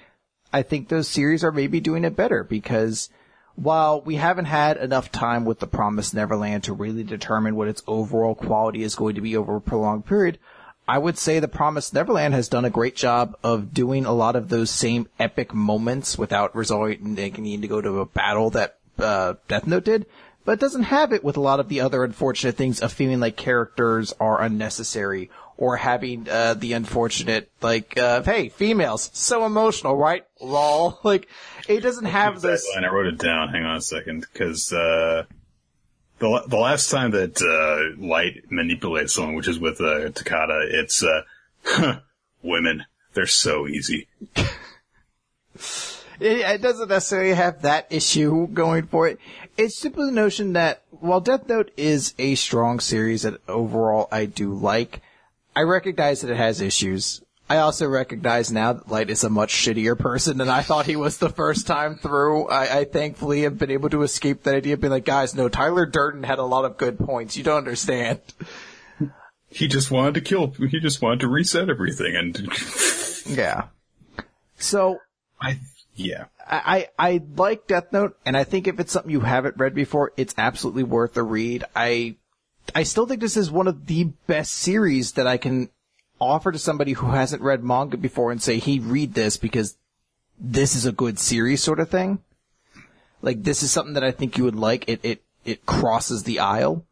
I 0.53 0.61
think 0.61 0.87
those 0.87 1.09
series 1.09 1.43
are 1.43 1.51
maybe 1.51 1.81
doing 1.81 2.05
it 2.05 2.15
better 2.15 2.45
because 2.45 3.09
while 3.55 4.01
we 4.01 4.15
haven't 4.15 4.45
had 4.45 4.77
enough 4.77 5.11
time 5.11 5.45
with 5.45 5.59
the 5.59 5.67
Promised 5.67 6.13
Neverland 6.13 6.63
to 6.63 6.73
really 6.73 7.03
determine 7.03 7.55
what 7.55 7.67
its 7.67 7.83
overall 7.87 8.35
quality 8.35 8.83
is 8.83 8.95
going 8.95 9.15
to 9.15 9.21
be 9.21 9.35
over 9.35 9.57
a 9.57 9.61
prolonged 9.61 10.05
period, 10.05 10.39
I 10.87 10.97
would 10.97 11.17
say 11.17 11.39
the 11.39 11.47
Promised 11.47 11.93
Neverland 11.93 12.33
has 12.33 12.49
done 12.49 12.65
a 12.65 12.69
great 12.69 12.95
job 12.95 13.37
of 13.43 13.73
doing 13.73 14.05
a 14.05 14.13
lot 14.13 14.35
of 14.35 14.49
those 14.49 14.69
same 14.69 15.07
epic 15.19 15.53
moments 15.53 16.17
without 16.17 16.55
resorting 16.55 17.13
needing 17.13 17.61
to 17.61 17.67
go 17.67 17.81
to 17.81 17.99
a 17.99 18.05
battle 18.05 18.49
that 18.51 18.77
uh, 18.97 19.35
Death 19.47 19.67
Note 19.67 19.85
did, 19.85 20.05
but 20.43 20.59
doesn't 20.59 20.83
have 20.83 21.13
it 21.13 21.23
with 21.23 21.37
a 21.37 21.41
lot 21.41 21.59
of 21.59 21.69
the 21.69 21.81
other 21.81 22.03
unfortunate 22.03 22.57
things 22.57 22.81
of 22.81 22.91
feeling 22.91 23.19
like 23.19 23.35
characters 23.35 24.13
are 24.19 24.41
unnecessary 24.41 25.29
or 25.57 25.77
having 25.77 26.27
uh, 26.27 26.55
the 26.55 26.73
unfortunate 26.73 27.49
like 27.61 27.97
uh, 27.97 28.23
hey 28.23 28.49
females 28.49 29.11
so 29.13 29.45
emotional 29.45 29.95
right 29.95 30.25
lol 30.39 30.99
like 31.03 31.27
it 31.67 31.81
doesn't 31.81 32.05
have 32.05 32.41
this 32.41 32.69
Line. 32.75 32.85
I 32.85 32.89
wrote 32.89 33.07
it 33.07 33.17
down. 33.17 33.49
Hang 33.49 33.63
on 33.63 33.77
a 33.77 33.81
second, 33.81 34.21
because 34.21 34.71
uh, 34.71 35.25
the 36.19 36.43
the 36.47 36.57
last 36.57 36.89
time 36.89 37.11
that 37.11 37.41
uh, 37.41 38.01
Light 38.03 38.43
manipulates 38.49 39.13
someone, 39.13 39.35
which 39.35 39.47
is 39.47 39.59
with 39.59 39.81
uh, 39.81 40.09
Takada, 40.09 40.65
it's 40.69 41.03
uh, 41.03 41.99
women. 42.43 42.85
They're 43.13 43.25
so 43.25 43.67
easy. 43.67 44.07
It, 46.21 46.37
it 46.41 46.61
doesn't 46.61 46.89
necessarily 46.89 47.33
have 47.33 47.63
that 47.63 47.87
issue 47.89 48.45
going 48.47 48.85
for 48.85 49.07
it. 49.07 49.17
It's 49.57 49.75
simply 49.75 50.05
the 50.05 50.11
notion 50.11 50.53
that 50.53 50.83
while 50.91 51.19
Death 51.19 51.49
Note 51.49 51.71
is 51.75 52.13
a 52.19 52.35
strong 52.35 52.79
series 52.79 53.23
that 53.23 53.41
overall 53.47 54.07
I 54.11 54.25
do 54.25 54.53
like, 54.53 55.01
I 55.55 55.61
recognize 55.61 56.21
that 56.21 56.29
it 56.29 56.37
has 56.37 56.61
issues. 56.61 57.23
I 57.51 57.57
also 57.57 57.85
recognize 57.85 58.49
now 58.49 58.71
that 58.71 58.87
Light 58.87 59.09
is 59.09 59.25
a 59.25 59.29
much 59.29 59.53
shittier 59.53 59.99
person 59.99 60.37
than 60.37 60.47
I 60.47 60.61
thought 60.61 60.85
he 60.85 60.95
was 60.95 61.17
the 61.17 61.27
first 61.27 61.67
time 61.67 61.97
through. 61.97 62.47
I, 62.47 62.79
I 62.79 62.85
thankfully 62.85 63.41
have 63.41 63.57
been 63.57 63.71
able 63.71 63.89
to 63.89 64.03
escape 64.03 64.43
that 64.43 64.55
idea 64.55 64.75
of 64.75 64.79
being 64.79 64.91
like, 64.91 65.03
guys, 65.03 65.35
no, 65.35 65.49
Tyler 65.49 65.85
Durden 65.85 66.23
had 66.23 66.39
a 66.39 66.45
lot 66.45 66.63
of 66.63 66.77
good 66.77 66.97
points. 66.97 67.35
You 67.35 67.43
don't 67.43 67.57
understand. 67.57 68.21
He 69.49 69.67
just 69.67 69.91
wanted 69.91 70.13
to 70.13 70.21
kill. 70.21 70.51
He 70.51 70.79
just 70.79 71.01
wanted 71.01 71.19
to 71.19 71.27
reset 71.27 71.69
everything, 71.69 72.15
and 72.15 72.37
Yeah. 73.25 73.65
So 74.55 74.99
I 75.41 75.59
yeah. 75.93 76.27
I, 76.47 76.87
I 76.97 77.07
I 77.13 77.21
like 77.35 77.67
Death 77.67 77.91
Note, 77.91 78.17
and 78.25 78.37
I 78.37 78.45
think 78.45 78.69
if 78.69 78.79
it's 78.79 78.93
something 78.93 79.11
you 79.11 79.19
haven't 79.19 79.57
read 79.57 79.75
before, 79.75 80.13
it's 80.15 80.35
absolutely 80.37 80.83
worth 80.83 81.17
a 81.17 81.23
read. 81.23 81.65
I 81.75 82.15
I 82.73 82.83
still 82.83 83.07
think 83.07 83.19
this 83.19 83.35
is 83.35 83.51
one 83.51 83.67
of 83.67 83.87
the 83.87 84.05
best 84.25 84.53
series 84.53 85.11
that 85.13 85.27
I 85.27 85.35
can 85.35 85.69
offer 86.21 86.51
to 86.51 86.59
somebody 86.59 86.93
who 86.93 87.07
hasn't 87.07 87.41
read 87.41 87.63
manga 87.63 87.97
before 87.97 88.31
and 88.31 88.41
say, 88.41 88.59
"Hey, 88.59 88.79
read 88.79 89.13
this 89.13 89.35
because 89.35 89.75
this 90.39 90.75
is 90.75 90.85
a 90.85 90.91
good 90.91 91.19
series," 91.19 91.63
sort 91.63 91.79
of 91.79 91.89
thing. 91.89 92.19
Like 93.21 93.43
this 93.43 93.63
is 93.63 93.71
something 93.71 93.95
that 93.95 94.03
I 94.03 94.11
think 94.11 94.37
you 94.37 94.45
would 94.45 94.55
like. 94.55 94.87
It 94.87 94.99
it 95.03 95.23
it 95.43 95.65
crosses 95.65 96.23
the 96.23 96.39
aisle. 96.39 96.85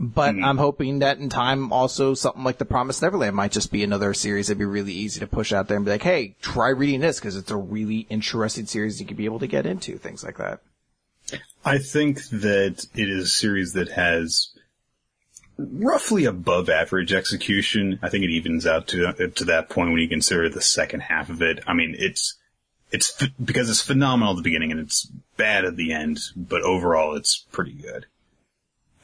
But 0.00 0.34
mm-hmm. 0.34 0.44
I'm 0.44 0.58
hoping 0.58 1.00
that 1.00 1.18
in 1.18 1.28
time 1.28 1.72
also 1.72 2.14
something 2.14 2.44
like 2.44 2.58
The 2.58 2.64
Promised 2.64 3.02
Neverland 3.02 3.34
might 3.34 3.50
just 3.50 3.72
be 3.72 3.82
another 3.82 4.14
series 4.14 4.46
that'd 4.46 4.58
be 4.58 4.64
really 4.64 4.92
easy 4.92 5.18
to 5.18 5.26
push 5.26 5.52
out 5.52 5.66
there 5.66 5.76
and 5.76 5.84
be 5.84 5.90
like, 5.90 6.04
hey, 6.04 6.36
try 6.40 6.68
reading 6.68 7.00
this 7.00 7.18
because 7.18 7.36
it's 7.36 7.50
a 7.50 7.56
really 7.56 8.06
interesting 8.08 8.66
series 8.66 9.00
you 9.00 9.06
could 9.06 9.16
be 9.16 9.24
able 9.24 9.40
to 9.40 9.48
get 9.48 9.66
into, 9.66 9.98
things 9.98 10.22
like 10.22 10.38
that. 10.38 10.60
I 11.64 11.78
think 11.78 12.22
that 12.28 12.86
it 12.94 13.08
is 13.10 13.24
a 13.24 13.28
series 13.28 13.72
that 13.72 13.88
has 13.90 14.50
roughly 15.58 16.24
above 16.24 16.68
average 16.70 17.12
execution. 17.12 17.98
I 18.02 18.08
think 18.08 18.24
it 18.24 18.30
evens 18.30 18.66
out 18.66 18.86
to 18.88 19.12
to 19.12 19.44
that 19.44 19.68
point 19.68 19.90
when 19.90 20.00
you 20.00 20.08
consider 20.08 20.48
the 20.48 20.62
second 20.62 21.00
half 21.00 21.28
of 21.28 21.42
it. 21.42 21.60
I 21.66 21.74
mean, 21.74 21.94
it's 21.98 22.38
it's 22.90 23.12
because 23.42 23.68
it's 23.68 23.82
phenomenal 23.82 24.32
at 24.32 24.36
the 24.36 24.42
beginning 24.42 24.70
and 24.70 24.80
it's 24.80 25.10
bad 25.36 25.64
at 25.64 25.76
the 25.76 25.92
end, 25.92 26.20
but 26.36 26.62
overall 26.62 27.14
it's 27.16 27.44
pretty 27.52 27.74
good. 27.74 28.06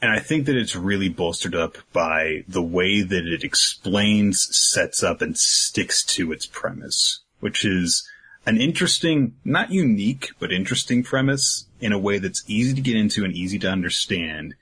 And 0.01 0.11
I 0.11 0.19
think 0.19 0.45
that 0.45 0.55
it's 0.55 0.75
really 0.75 1.09
bolstered 1.09 1.55
up 1.55 1.77
by 1.93 2.43
the 2.47 2.61
way 2.61 3.01
that 3.01 3.25
it 3.25 3.43
explains, 3.43 4.47
sets 4.55 5.03
up, 5.03 5.21
and 5.21 5.37
sticks 5.37 6.03
to 6.03 6.31
its 6.31 6.45
premise, 6.45 7.21
which 7.39 7.63
is 7.63 8.07
an 8.45 8.57
interesting, 8.59 9.35
not 9.43 9.71
unique, 9.71 10.31
but 10.39 10.51
interesting 10.51 11.01
premise 11.01 11.65
in 11.79 11.91
a 11.91 11.99
way 11.99 12.19
that's 12.19 12.43
easy 12.47 12.73
to 12.75 12.81
get 12.81 12.95
into 12.95 13.23
and 13.23 13.33
easy 13.33 13.57
to 13.59 13.69
understand. 13.69 14.55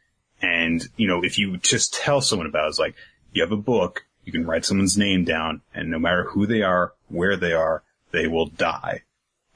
And, 0.43 0.87
you 0.97 1.07
know, 1.07 1.23
if 1.23 1.39
you 1.39 1.57
just 1.57 1.93
tell 1.93 2.21
someone 2.21 2.47
about 2.47 2.65
it, 2.65 2.69
it's 2.69 2.79
like, 2.79 2.95
you 3.31 3.41
have 3.41 3.53
a 3.53 3.57
book, 3.57 4.05
you 4.25 4.31
can 4.31 4.45
write 4.45 4.65
someone's 4.65 4.97
name 4.97 5.23
down, 5.23 5.61
and 5.73 5.89
no 5.89 5.97
matter 5.97 6.25
who 6.25 6.45
they 6.45 6.61
are, 6.61 6.93
where 7.07 7.37
they 7.37 7.53
are, 7.53 7.81
they 8.11 8.27
will 8.27 8.47
die. 8.47 9.03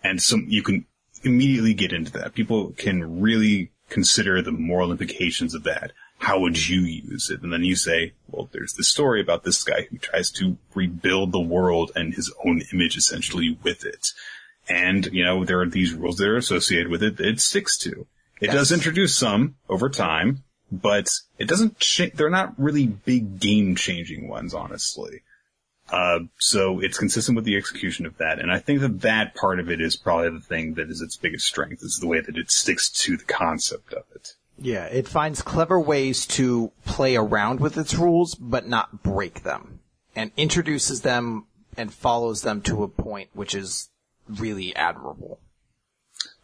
And 0.01 0.21
some, 0.21 0.45
you 0.47 0.63
can 0.63 0.85
immediately 1.23 1.73
get 1.73 1.91
into 1.91 2.11
that. 2.13 2.33
People 2.33 2.71
can 2.77 3.19
really 3.19 3.71
consider 3.89 4.41
the 4.41 4.51
moral 4.51 4.91
implications 4.91 5.53
of 5.53 5.63
that. 5.63 5.91
How 6.19 6.39
would 6.39 6.67
you 6.69 6.79
use 6.79 7.29
it? 7.29 7.41
And 7.41 7.51
then 7.51 7.63
you 7.63 7.75
say, 7.75 8.13
well, 8.27 8.49
there's 8.51 8.73
this 8.73 8.87
story 8.87 9.21
about 9.21 9.43
this 9.43 9.63
guy 9.63 9.87
who 9.89 9.97
tries 9.97 10.31
to 10.31 10.57
rebuild 10.73 11.31
the 11.31 11.39
world 11.39 11.91
and 11.95 12.13
his 12.13 12.33
own 12.45 12.61
image 12.73 12.97
essentially 12.97 13.57
with 13.61 13.85
it. 13.85 14.07
And, 14.69 15.07
you 15.07 15.23
know, 15.23 15.45
there 15.45 15.61
are 15.61 15.69
these 15.69 15.93
rules 15.93 16.17
that 16.17 16.27
are 16.27 16.37
associated 16.37 16.87
with 16.87 17.03
it 17.03 17.17
that 17.17 17.27
it 17.27 17.39
sticks 17.39 17.77
to. 17.79 18.07
It 18.39 18.51
does 18.51 18.71
introduce 18.71 19.15
some 19.15 19.55
over 19.69 19.89
time, 19.89 20.43
but 20.71 21.09
it 21.37 21.47
doesn't 21.47 21.79
cha- 21.79 22.11
they're 22.13 22.29
not 22.29 22.53
really 22.57 22.87
big 22.87 23.39
game 23.39 23.75
changing 23.75 24.27
ones, 24.27 24.53
honestly. 24.53 25.21
Uh, 25.89 26.19
so 26.37 26.81
it's 26.81 26.97
consistent 26.97 27.35
with 27.35 27.45
the 27.45 27.55
execution 27.55 28.05
of 28.05 28.17
that. 28.17 28.39
And 28.39 28.51
I 28.51 28.59
think 28.59 28.81
that 28.81 29.01
that 29.01 29.35
part 29.35 29.59
of 29.59 29.71
it 29.71 29.79
is 29.79 29.95
probably 29.95 30.31
the 30.31 30.41
thing 30.41 30.73
that 30.73 30.89
is 30.89 31.01
its 31.01 31.15
biggest 31.15 31.45
strength 31.45 31.81
is 31.81 31.99
the 31.99 32.07
way 32.07 32.19
that 32.19 32.37
it 32.37 32.51
sticks 32.51 32.89
to 33.03 33.15
the 33.15 33.23
concept 33.23 33.93
of 33.93 34.03
it. 34.13 34.33
Yeah, 34.59 34.85
it 34.85 35.07
finds 35.07 35.41
clever 35.41 35.79
ways 35.79 36.25
to 36.27 36.71
play 36.83 37.15
around 37.15 37.59
with 37.59 37.77
its 37.77 37.93
rules, 37.95 38.35
but 38.35 38.67
not 38.67 39.03
break 39.03 39.43
them. 39.43 39.79
And 40.15 40.31
introduces 40.35 41.01
them 41.01 41.45
and 41.77 41.93
follows 41.93 42.41
them 42.41 42.61
to 42.63 42.83
a 42.83 42.87
point 42.87 43.29
which 43.33 43.53
is 43.53 43.89
really 44.27 44.75
admirable. 44.75 45.39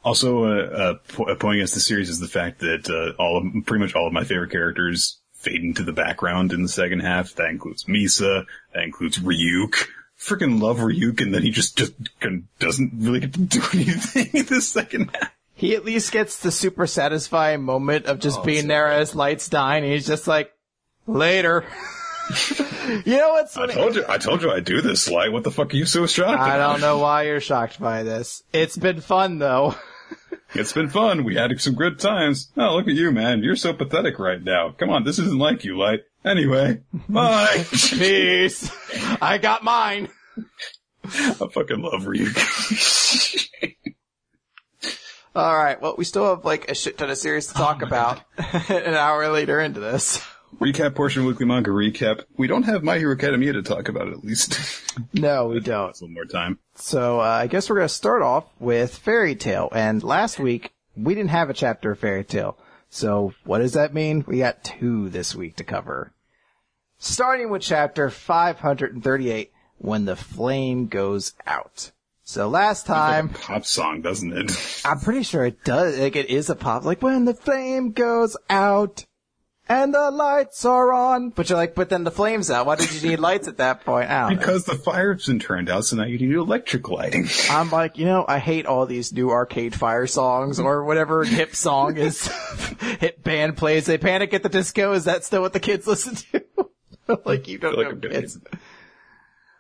Also, 0.04 0.44
uh, 0.44 0.98
uh, 1.18 1.24
a 1.32 1.36
point 1.36 1.58
against 1.58 1.74
the 1.76 1.80
series 1.80 2.10
is 2.10 2.20
the 2.20 2.28
fact 2.28 2.60
that 2.60 2.90
uh, 2.90 3.22
all 3.22 3.38
of, 3.38 3.66
pretty 3.66 3.84
much 3.84 3.96
all 3.96 4.08
of 4.08 4.14
my 4.14 4.24
favorite 4.24 4.52
characters 4.52 5.20
fade 5.34 5.62
into 5.62 5.84
the 5.84 5.94
background 5.94 6.52
in 6.54 6.62
the 6.64 6.70
second 6.70 7.00
half. 7.00 7.34
That 7.36 7.50
includes 7.50 7.86
Misa. 7.86 8.46
That 8.74 8.84
includes 8.84 9.20
Ryuk. 9.20 9.88
Freaking 10.20 10.62
love 10.62 10.78
Ryuk, 10.78 11.22
and 11.22 11.34
then 11.34 11.42
he 11.42 11.52
just 11.52 11.78
just 11.78 11.94
doesn't 12.60 12.92
really 12.96 13.22
get 13.22 13.34
to 13.34 13.40
do 13.42 13.62
anything 13.74 14.30
in 14.34 14.46
the 14.46 14.62
second 14.62 15.10
half. 15.14 15.32
He 15.56 15.76
at 15.76 15.86
least 15.86 16.12
gets 16.12 16.40
the 16.40 16.52
super 16.52 16.88
satisfying 16.88 17.62
moment 17.64 18.06
of 18.08 18.20
just 18.20 18.40
Oh, 18.40 18.44
being 18.44 18.64
so 18.64 18.68
there 18.70 18.92
as 18.92 19.16
lights 19.16 19.48
dying. 19.50 19.84
And 19.84 19.94
he's 19.94 20.08
just 20.08 20.28
like, 20.28 20.52
later. 21.08 21.64
you 23.06 23.18
know 23.18 23.30
what's 23.34 23.54
funny? 23.54 23.74
I 23.74 23.76
funny? 23.76 23.82
told 23.84 23.96
you, 23.96 24.06
I 24.10 24.18
told 24.18 24.42
you 24.42 24.52
I'd 24.52 24.66
do 24.66 24.82
this, 24.82 25.10
Light. 25.10 25.32
What 25.32 25.44
the 25.44 25.52
fuck 25.52 25.74
are 25.74 25.78
you 25.78 25.86
so 25.86 26.06
shocked 26.08 26.40
I 26.40 26.56
about? 26.56 26.72
don't 26.74 26.82
know 26.82 26.98
why 27.00 27.24
you're 27.24 27.40
shocked 27.42 27.80
by 27.80 28.04
this. 28.04 28.44
It's 28.52 28.78
been 28.78 29.00
fun 29.02 29.40
though. 29.40 29.76
It's 30.56 30.74
been 30.74 30.90
fun. 30.90 31.24
We 31.24 31.36
had 31.36 31.60
some 31.60 31.76
good 31.76 32.00
times. 32.00 32.52
Oh, 32.56 32.76
look 32.76 32.88
at 32.88 32.94
you, 32.94 33.12
man. 33.12 33.42
You're 33.42 33.56
so 33.56 33.74
pathetic 33.74 34.20
right 34.20 34.42
now. 34.42 34.72
Come 34.78 34.90
on, 34.90 35.04
this 35.04 35.20
isn't 35.20 35.40
like 35.40 35.64
you, 35.64 35.78
Light. 35.78 36.02
Anyway, 36.24 36.82
bye. 37.10 37.66
Peace. 37.72 38.72
I 39.22 39.40
got 39.40 39.64
mine. 39.64 40.10
I 41.06 41.34
fucking 41.34 41.82
love 41.82 42.04
Ryuk. 42.04 43.50
All 45.36 45.58
right. 45.58 45.82
Well, 45.82 45.96
we 45.98 46.06
still 46.06 46.36
have 46.36 46.46
like 46.46 46.70
a 46.70 46.76
shit 46.76 46.98
ton 46.98 47.10
of 47.10 47.18
series 47.18 47.48
to 47.48 47.56
talk 47.56 47.80
oh, 47.82 47.88
about 47.88 48.22
an 48.70 48.94
hour 48.94 49.30
later 49.30 49.60
into 49.60 49.80
this. 49.80 50.24
Recap 50.60 50.96
portion 50.96 51.22
of 51.22 51.28
Weekly 51.28 51.46
Manga 51.46 51.72
Recap. 51.72 52.24
We 52.38 52.48
don't 52.48 52.64
have 52.64 52.84
My 52.84 52.98
Hero 52.98 53.14
Academia 53.14 53.54
to 53.54 53.62
talk 53.64 53.90
about 53.90 54.08
at 54.10 54.24
least. 54.24 54.58
No, 55.12 55.48
we 55.48 55.60
don't. 55.60 55.86
a 55.90 55.94
little 55.94 56.10
more 56.10 56.26
time. 56.26 56.60
So 56.76 57.20
uh, 57.20 57.24
I 57.24 57.48
guess 57.48 57.68
we're 57.68 57.78
going 57.78 57.88
to 57.88 57.94
start 57.94 58.22
off 58.22 58.46
with 58.60 58.96
Fairy 58.96 59.34
Tail. 59.36 59.70
And 59.72 60.04
last 60.04 60.38
week 60.38 60.72
we 60.96 61.16
didn't 61.16 61.32
have 61.32 61.50
a 61.50 61.54
chapter 61.56 61.92
of 61.94 62.00
Fairy 62.00 62.24
Tail. 62.24 62.60
So 62.92 63.34
what 63.44 63.58
does 63.58 63.74
that 63.74 63.92
mean? 63.96 64.24
We 64.28 64.38
got 64.38 64.64
two 64.64 65.10
this 65.10 65.34
week 65.34 65.56
to 65.56 65.64
cover. 65.64 66.14
Starting 67.00 67.50
with 67.50 67.64
chapter 67.64 68.12
538, 68.12 69.52
When 69.80 70.06
the 70.06 70.16
Flame 70.16 70.86
Goes 70.88 71.34
Out. 71.48 71.92
So 72.24 72.48
last 72.48 72.86
time, 72.86 73.30
Pop 73.30 73.66
song, 73.66 74.02
doesn't 74.02 74.32
it? 74.32 74.82
I'm 74.86 75.00
pretty 75.00 75.24
sure 75.24 75.44
it 75.44 75.64
does, 75.64 75.98
like 75.98 76.16
it 76.16 76.30
is 76.30 76.52
a 76.52 76.56
pop, 76.56 76.86
like 76.86 77.02
when 77.02 77.26
the 77.26 77.34
flame 77.34 77.94
goes 77.94 78.38
out 78.48 79.06
and 79.74 79.94
the 79.94 80.12
lights 80.12 80.66
are 80.66 80.94
on. 80.94 81.30
But 81.30 81.50
you're 81.50 81.58
like, 81.58 81.74
but 81.74 81.90
then 81.90 82.04
the 82.04 82.12
flame's 82.12 82.52
out. 82.52 82.68
Why 82.68 82.76
did 82.76 82.94
you 82.94 83.10
need 83.10 83.20
lights 83.20 83.48
at 83.48 83.58
that 83.58 83.84
point? 83.84 84.10
Don't 84.10 84.30
know. 84.30 84.38
because 84.38 84.66
the 84.66 84.76
fire's 84.76 85.26
been 85.26 85.40
turned 85.40 85.70
out, 85.70 85.86
so 85.86 85.96
now 85.96 86.04
you 86.04 86.20
need 86.20 86.36
electric 86.36 86.88
lighting. 86.90 87.28
I'm 87.50 87.72
like, 87.72 87.98
you 87.98 88.06
know, 88.06 88.24
I 88.28 88.38
hate 88.38 88.68
all 88.68 88.86
these 88.86 89.12
new 89.12 89.32
Arcade 89.32 89.74
Fire 89.74 90.06
songs 90.06 90.60
or 90.60 90.84
whatever 90.84 91.24
hip 91.24 91.56
song 91.56 91.98
is 91.98 92.28
hip 93.00 93.24
band 93.24 93.58
plays. 93.58 93.88
They 93.88 93.98
panic 93.98 94.34
at 94.34 94.44
the 94.44 94.50
disco. 94.50 94.94
Is 94.94 95.06
that 95.06 95.24
still 95.24 95.42
what 95.42 95.54
the 95.54 95.60
kids 95.60 95.88
listen 95.88 96.16
to? 96.16 97.20
like 97.26 97.48
you 97.48 97.58
don't 97.58 97.74
I 97.74 97.76
feel 97.76 97.84
like 97.84 97.88
know 97.88 97.94
I'm 97.94 98.00
gonna 98.00 98.22
kids. 98.22 98.40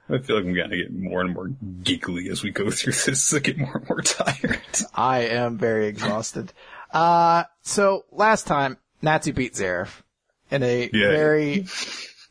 I 0.09 0.17
feel 0.19 0.35
like 0.35 0.45
I'm 0.45 0.53
gonna 0.53 0.77
get 0.77 0.93
more 0.93 1.21
and 1.21 1.33
more 1.33 1.47
geekly 1.81 2.29
as 2.29 2.43
we 2.43 2.51
go 2.51 2.69
through 2.69 2.93
this. 2.93 3.33
I 3.33 3.39
get 3.39 3.57
more 3.57 3.77
and 3.77 3.89
more 3.89 4.01
tired. 4.03 4.61
I 4.93 5.21
am 5.21 5.57
very 5.57 5.87
exhausted. 5.87 6.53
Uh, 6.91 7.45
so 7.63 8.05
last 8.11 8.45
time 8.45 8.77
Natsu 9.01 9.33
beat 9.33 9.55
Zeref 9.55 10.02
in 10.53 10.63
a 10.63 10.89
Yeah. 10.93 11.09
very 11.09 11.65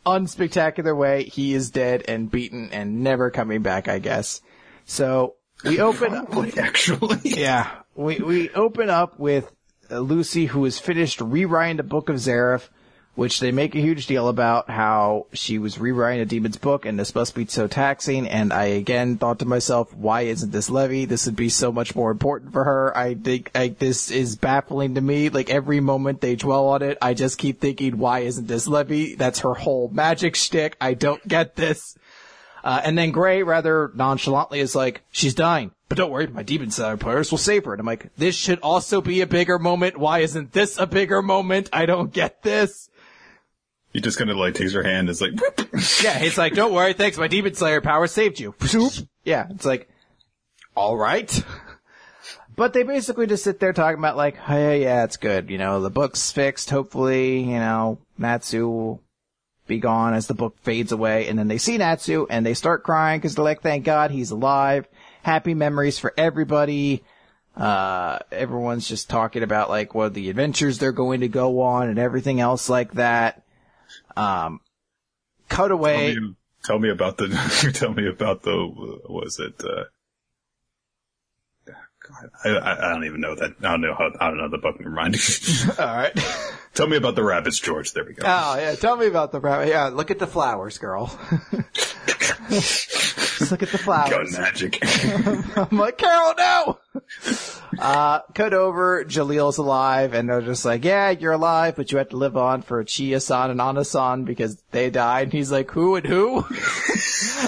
unspectacular 0.06 0.96
way. 0.96 1.24
He 1.24 1.54
is 1.54 1.70
dead 1.70 2.04
and 2.08 2.30
beaten 2.30 2.70
and 2.72 3.02
never 3.02 3.30
coming 3.30 3.62
back, 3.62 3.88
I 3.88 3.98
guess. 3.98 4.40
So 4.84 5.34
we 5.64 5.80
open 5.88 6.10
Probably, 6.10 6.52
actually. 6.58 7.18
Yeah, 7.24 7.70
we 7.94 8.18
we 8.18 8.50
open 8.50 8.90
up 8.90 9.18
with 9.18 9.50
Lucy, 9.90 10.46
who 10.46 10.64
has 10.64 10.78
finished 10.78 11.20
rewriting 11.20 11.76
the 11.76 11.82
Book 11.82 12.08
of 12.08 12.16
Zeref, 12.16 12.68
which 13.14 13.40
they 13.40 13.52
make 13.52 13.74
a 13.74 13.80
huge 13.80 14.06
deal 14.06 14.28
about 14.28 14.70
how 14.70 15.26
she 15.34 15.58
was 15.58 15.78
rewriting 15.78 16.20
a 16.22 16.24
demon's 16.24 16.56
book 16.56 16.86
and 16.86 16.98
this 16.98 17.14
must 17.14 17.34
be 17.34 17.46
so 17.46 17.66
taxing. 17.66 18.26
And 18.26 18.52
I 18.52 18.64
again 18.64 19.18
thought 19.18 19.40
to 19.40 19.44
myself, 19.44 19.94
why 19.94 20.22
isn't 20.22 20.50
this 20.50 20.70
Levy? 20.70 21.04
This 21.04 21.26
would 21.26 21.36
be 21.36 21.50
so 21.50 21.70
much 21.70 21.94
more 21.94 22.10
important 22.10 22.52
for 22.52 22.64
her. 22.64 22.96
I 22.96 23.14
think 23.14 23.50
I, 23.54 23.68
this 23.68 24.10
is 24.10 24.36
baffling 24.36 24.94
to 24.94 25.02
me. 25.02 25.28
Like 25.28 25.50
every 25.50 25.80
moment 25.80 26.22
they 26.22 26.36
dwell 26.36 26.68
on 26.68 26.82
it, 26.82 26.96
I 27.02 27.12
just 27.12 27.36
keep 27.36 27.60
thinking, 27.60 27.98
why 27.98 28.20
isn't 28.20 28.48
this 28.48 28.66
Levy? 28.66 29.14
That's 29.14 29.40
her 29.40 29.54
whole 29.54 29.90
magic 29.92 30.34
shtick. 30.34 30.76
I 30.80 30.94
don't 30.94 31.26
get 31.28 31.56
this. 31.56 31.98
Uh, 32.64 32.80
and 32.84 32.96
then 32.96 33.10
Gray 33.10 33.42
rather 33.42 33.90
nonchalantly 33.94 34.60
is 34.60 34.74
like, 34.74 35.02
she's 35.10 35.34
dying, 35.34 35.72
but 35.88 35.98
don't 35.98 36.12
worry, 36.12 36.28
my 36.28 36.44
demon 36.44 36.70
side 36.70 37.00
players 37.00 37.30
will 37.30 37.38
save 37.38 37.64
her. 37.64 37.72
And 37.72 37.80
I'm 37.80 37.86
like, 37.86 38.14
this 38.16 38.36
should 38.36 38.60
also 38.60 39.00
be 39.00 39.20
a 39.20 39.26
bigger 39.26 39.58
moment. 39.58 39.98
Why 39.98 40.20
isn't 40.20 40.52
this 40.52 40.78
a 40.78 40.86
bigger 40.86 41.22
moment? 41.22 41.68
I 41.72 41.86
don't 41.86 42.12
get 42.12 42.42
this. 42.42 42.88
He 43.92 44.00
just 44.00 44.18
kind 44.18 44.30
of 44.30 44.36
like 44.36 44.54
takes 44.54 44.72
her 44.72 44.82
hand 44.82 45.00
and 45.00 45.10
is 45.10 45.20
like. 45.20 45.32
Yeah, 46.02 46.18
he's 46.18 46.38
like, 46.38 46.54
don't 46.54 46.72
worry, 46.72 46.92
thanks, 46.92 47.18
my 47.18 47.28
demon 47.28 47.54
slayer 47.54 47.80
power 47.80 48.06
saved 48.06 48.40
you. 48.40 48.54
Yeah, 49.24 49.46
it's 49.50 49.64
like, 49.64 49.88
alright. 50.76 51.44
But 52.54 52.74
they 52.74 52.82
basically 52.82 53.26
just 53.26 53.44
sit 53.44 53.60
there 53.60 53.72
talking 53.72 53.98
about 53.98 54.16
like, 54.16 54.36
hey, 54.36 54.82
yeah, 54.82 55.04
it's 55.04 55.16
good. 55.16 55.48
You 55.48 55.58
know, 55.58 55.80
the 55.80 55.90
book's 55.90 56.30
fixed. 56.30 56.68
Hopefully, 56.70 57.40
you 57.40 57.58
know, 57.58 57.98
Natsu 58.18 58.68
will 58.68 59.02
be 59.66 59.78
gone 59.78 60.14
as 60.14 60.26
the 60.26 60.34
book 60.34 60.56
fades 60.62 60.92
away. 60.92 61.28
And 61.28 61.38
then 61.38 61.48
they 61.48 61.58
see 61.58 61.78
Natsu 61.78 62.26
and 62.28 62.44
they 62.44 62.54
start 62.54 62.82
crying 62.82 63.20
because 63.20 63.34
they're 63.34 63.44
like, 63.44 63.62
thank 63.62 63.84
God 63.84 64.10
he's 64.10 64.30
alive. 64.30 64.86
Happy 65.22 65.54
memories 65.54 65.98
for 65.98 66.12
everybody. 66.16 67.02
Uh, 67.56 68.18
everyone's 68.30 68.88
just 68.88 69.08
talking 69.08 69.42
about 69.42 69.70
like 69.70 69.94
what 69.94 70.14
the 70.14 70.30
adventures 70.30 70.78
they're 70.78 70.92
going 70.92 71.20
to 71.20 71.28
go 71.28 71.60
on 71.60 71.88
and 71.88 71.98
everything 71.98 72.40
else 72.40 72.68
like 72.68 72.92
that. 72.94 73.41
Um, 74.16 74.60
cut 75.48 75.70
away. 75.70 76.14
Tell 76.14 76.22
me, 76.22 76.34
tell 76.64 76.78
me 76.78 76.90
about 76.90 77.18
the, 77.18 77.60
you 77.62 77.72
tell 77.72 77.92
me 77.92 78.08
about 78.08 78.42
the, 78.42 78.66
what 79.06 79.24
was 79.24 79.38
it, 79.38 79.62
uh, 79.64 79.84
God, 82.08 82.30
I, 82.44 82.48
I, 82.50 82.90
I 82.90 82.92
don't 82.94 83.04
even 83.04 83.20
know 83.20 83.34
that. 83.34 83.54
I 83.60 83.70
don't 83.70 83.80
know 83.80 83.94
how, 83.94 84.10
I 84.20 84.28
don't 84.28 84.38
know 84.38 84.48
the 84.48 84.58
book. 84.58 84.78
Never 84.80 84.90
mind. 84.90 85.16
All 85.78 85.86
right. 85.86 86.12
tell 86.74 86.86
me 86.86 86.96
about 86.96 87.14
the 87.14 87.22
rabbits, 87.22 87.58
George. 87.58 87.92
There 87.92 88.04
we 88.04 88.14
go. 88.14 88.22
Oh 88.26 88.56
yeah, 88.56 88.74
tell 88.74 88.96
me 88.96 89.06
about 89.06 89.32
the 89.32 89.40
rabbit. 89.40 89.68
Yeah, 89.68 89.88
look 89.88 90.10
at 90.10 90.18
the 90.18 90.26
flowers, 90.26 90.78
girl. 90.78 91.18
Just 92.50 93.50
look 93.50 93.62
at 93.62 93.70
the 93.70 93.78
flowers. 93.78 94.10
Gun 94.10 94.32
magic. 94.32 94.78
I'm 95.56 95.78
like, 95.78 95.98
Carol, 95.98 96.34
no! 96.36 96.78
Uh, 97.78 98.20
cut 98.34 98.52
over, 98.52 99.04
Jellal's 99.04 99.58
alive, 99.58 100.14
and 100.14 100.28
they're 100.28 100.42
just 100.42 100.64
like, 100.64 100.84
yeah, 100.84 101.10
you're 101.10 101.32
alive, 101.32 101.76
but 101.76 101.90
you 101.90 101.98
have 101.98 102.10
to 102.10 102.16
live 102.16 102.36
on 102.36 102.62
for 102.62 102.82
Chia-san 102.84 103.50
and 103.50 103.60
Ana-san 103.60 104.24
because 104.24 104.62
they 104.70 104.90
died. 104.90 105.24
And 105.24 105.32
he's 105.32 105.50
like, 105.50 105.70
who 105.70 105.96
and 105.96 106.06
who? 106.06 106.44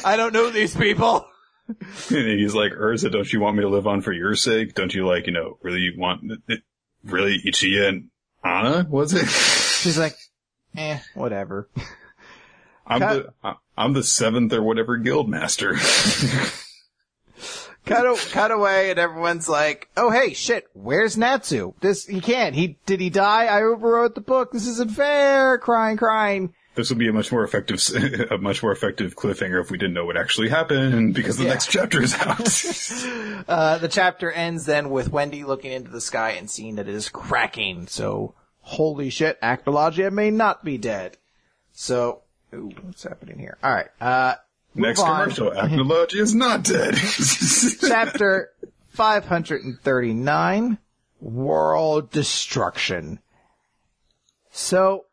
I 0.05 0.17
don't 0.17 0.33
know 0.33 0.51
these 0.51 0.75
people. 0.75 1.29
and 1.69 2.39
he's 2.41 2.55
like, 2.55 2.73
Erza, 2.73 3.11
don't 3.11 3.33
you 3.33 3.41
want 3.41 3.57
me 3.57 3.63
to 3.63 3.69
live 3.69 3.87
on 3.87 4.03
for 4.03 4.13
your 4.13 4.35
sake? 4.35 4.75
Don't 4.75 4.95
you 4.95 5.07
like, 5.07 5.27
you 5.27 5.33
know, 5.33 5.59
really 5.63 5.91
want, 5.97 6.31
it, 6.49 6.63
really 7.05 7.39
Ichiya 7.47 7.89
and 7.89 8.11
Anna, 8.45 8.87
was 8.89 9.15
it? 9.15 9.27
She's 9.29 9.99
like, 9.99 10.17
eh, 10.77 10.99
whatever. 11.15 11.69
I'm 12.87 13.01
Cut- 13.01 13.35
the, 13.43 13.55
I'm 13.79 13.93
the 13.95 14.03
seventh 14.03 14.53
or 14.53 14.63
whatever 14.63 14.99
guild 14.99 15.29
master. 15.29 15.75
cut, 17.87 18.05
a- 18.05 18.31
cut 18.31 18.51
away 18.51 18.91
and 18.91 18.99
everyone's 18.99 19.49
like, 19.49 19.89
oh 19.97 20.11
hey, 20.11 20.35
shit, 20.35 20.67
where's 20.75 21.17
Natsu? 21.17 21.73
This, 21.81 22.05
he 22.07 22.21
can't, 22.21 22.55
he, 22.55 22.79
did 22.85 23.01
he 23.01 23.09
die? 23.09 23.47
I 23.47 23.63
overwrote 23.63 24.15
the 24.15 24.21
book, 24.21 24.53
this 24.53 24.67
isn't 24.67 24.91
fair, 24.91 25.57
crying, 25.57 25.97
crying. 25.97 26.53
This 26.75 26.89
would 26.89 26.99
be 26.99 27.07
a 27.09 27.13
much 27.13 27.31
more 27.31 27.45
effective, 27.45 27.81
a 28.31 28.39
much 28.39 28.63
more 28.63 28.73
effective 28.73 29.15
cliffhanger 29.15 29.61
if 29.63 29.71
we 29.71 29.79
didn't 29.79 29.95
know 29.95 30.05
what 30.07 30.17
actually 30.17 30.49
happened 30.49 31.15
because 31.15 31.37
the 31.37 31.45
Yeah. 31.45 31.51
next 31.51 31.71
chapter 31.71 32.03
is 32.03 32.15
out. 32.15 32.41
Uh, 33.47 33.77
the 33.79 33.89
chapter 33.89 34.33
ends 34.33 34.65
then 34.65 34.89
with 34.89 35.11
Wendy 35.13 35.45
looking 35.45 35.71
into 35.71 35.91
the 35.91 36.01
sky 36.01 36.31
and 36.31 36.51
seeing 36.51 36.77
that 36.77 36.89
it 36.89 36.95
is 36.95 37.11
cracking. 37.11 37.87
So, 37.87 38.35
holy 38.61 39.11
shit, 39.11 39.39
Acnologia 39.43 40.11
may 40.11 40.31
not 40.31 40.65
be 40.65 40.79
dead. 40.79 41.19
So, 41.73 42.23
ooh, 42.55 42.73
what's 42.83 43.03
happening 43.03 43.39
here? 43.39 43.59
Alright, 43.63 43.89
uh, 44.01 44.37
next 44.75 45.01
on. 45.01 45.21
commercial, 45.21 45.51
Acnologia 45.51 46.21
is 46.21 46.35
not 46.35 46.65
dead. 46.65 46.95
Chapter 47.87 48.51
539, 48.89 50.79
World 51.21 52.11
Destruction. 52.11 53.19
So, 54.51 55.05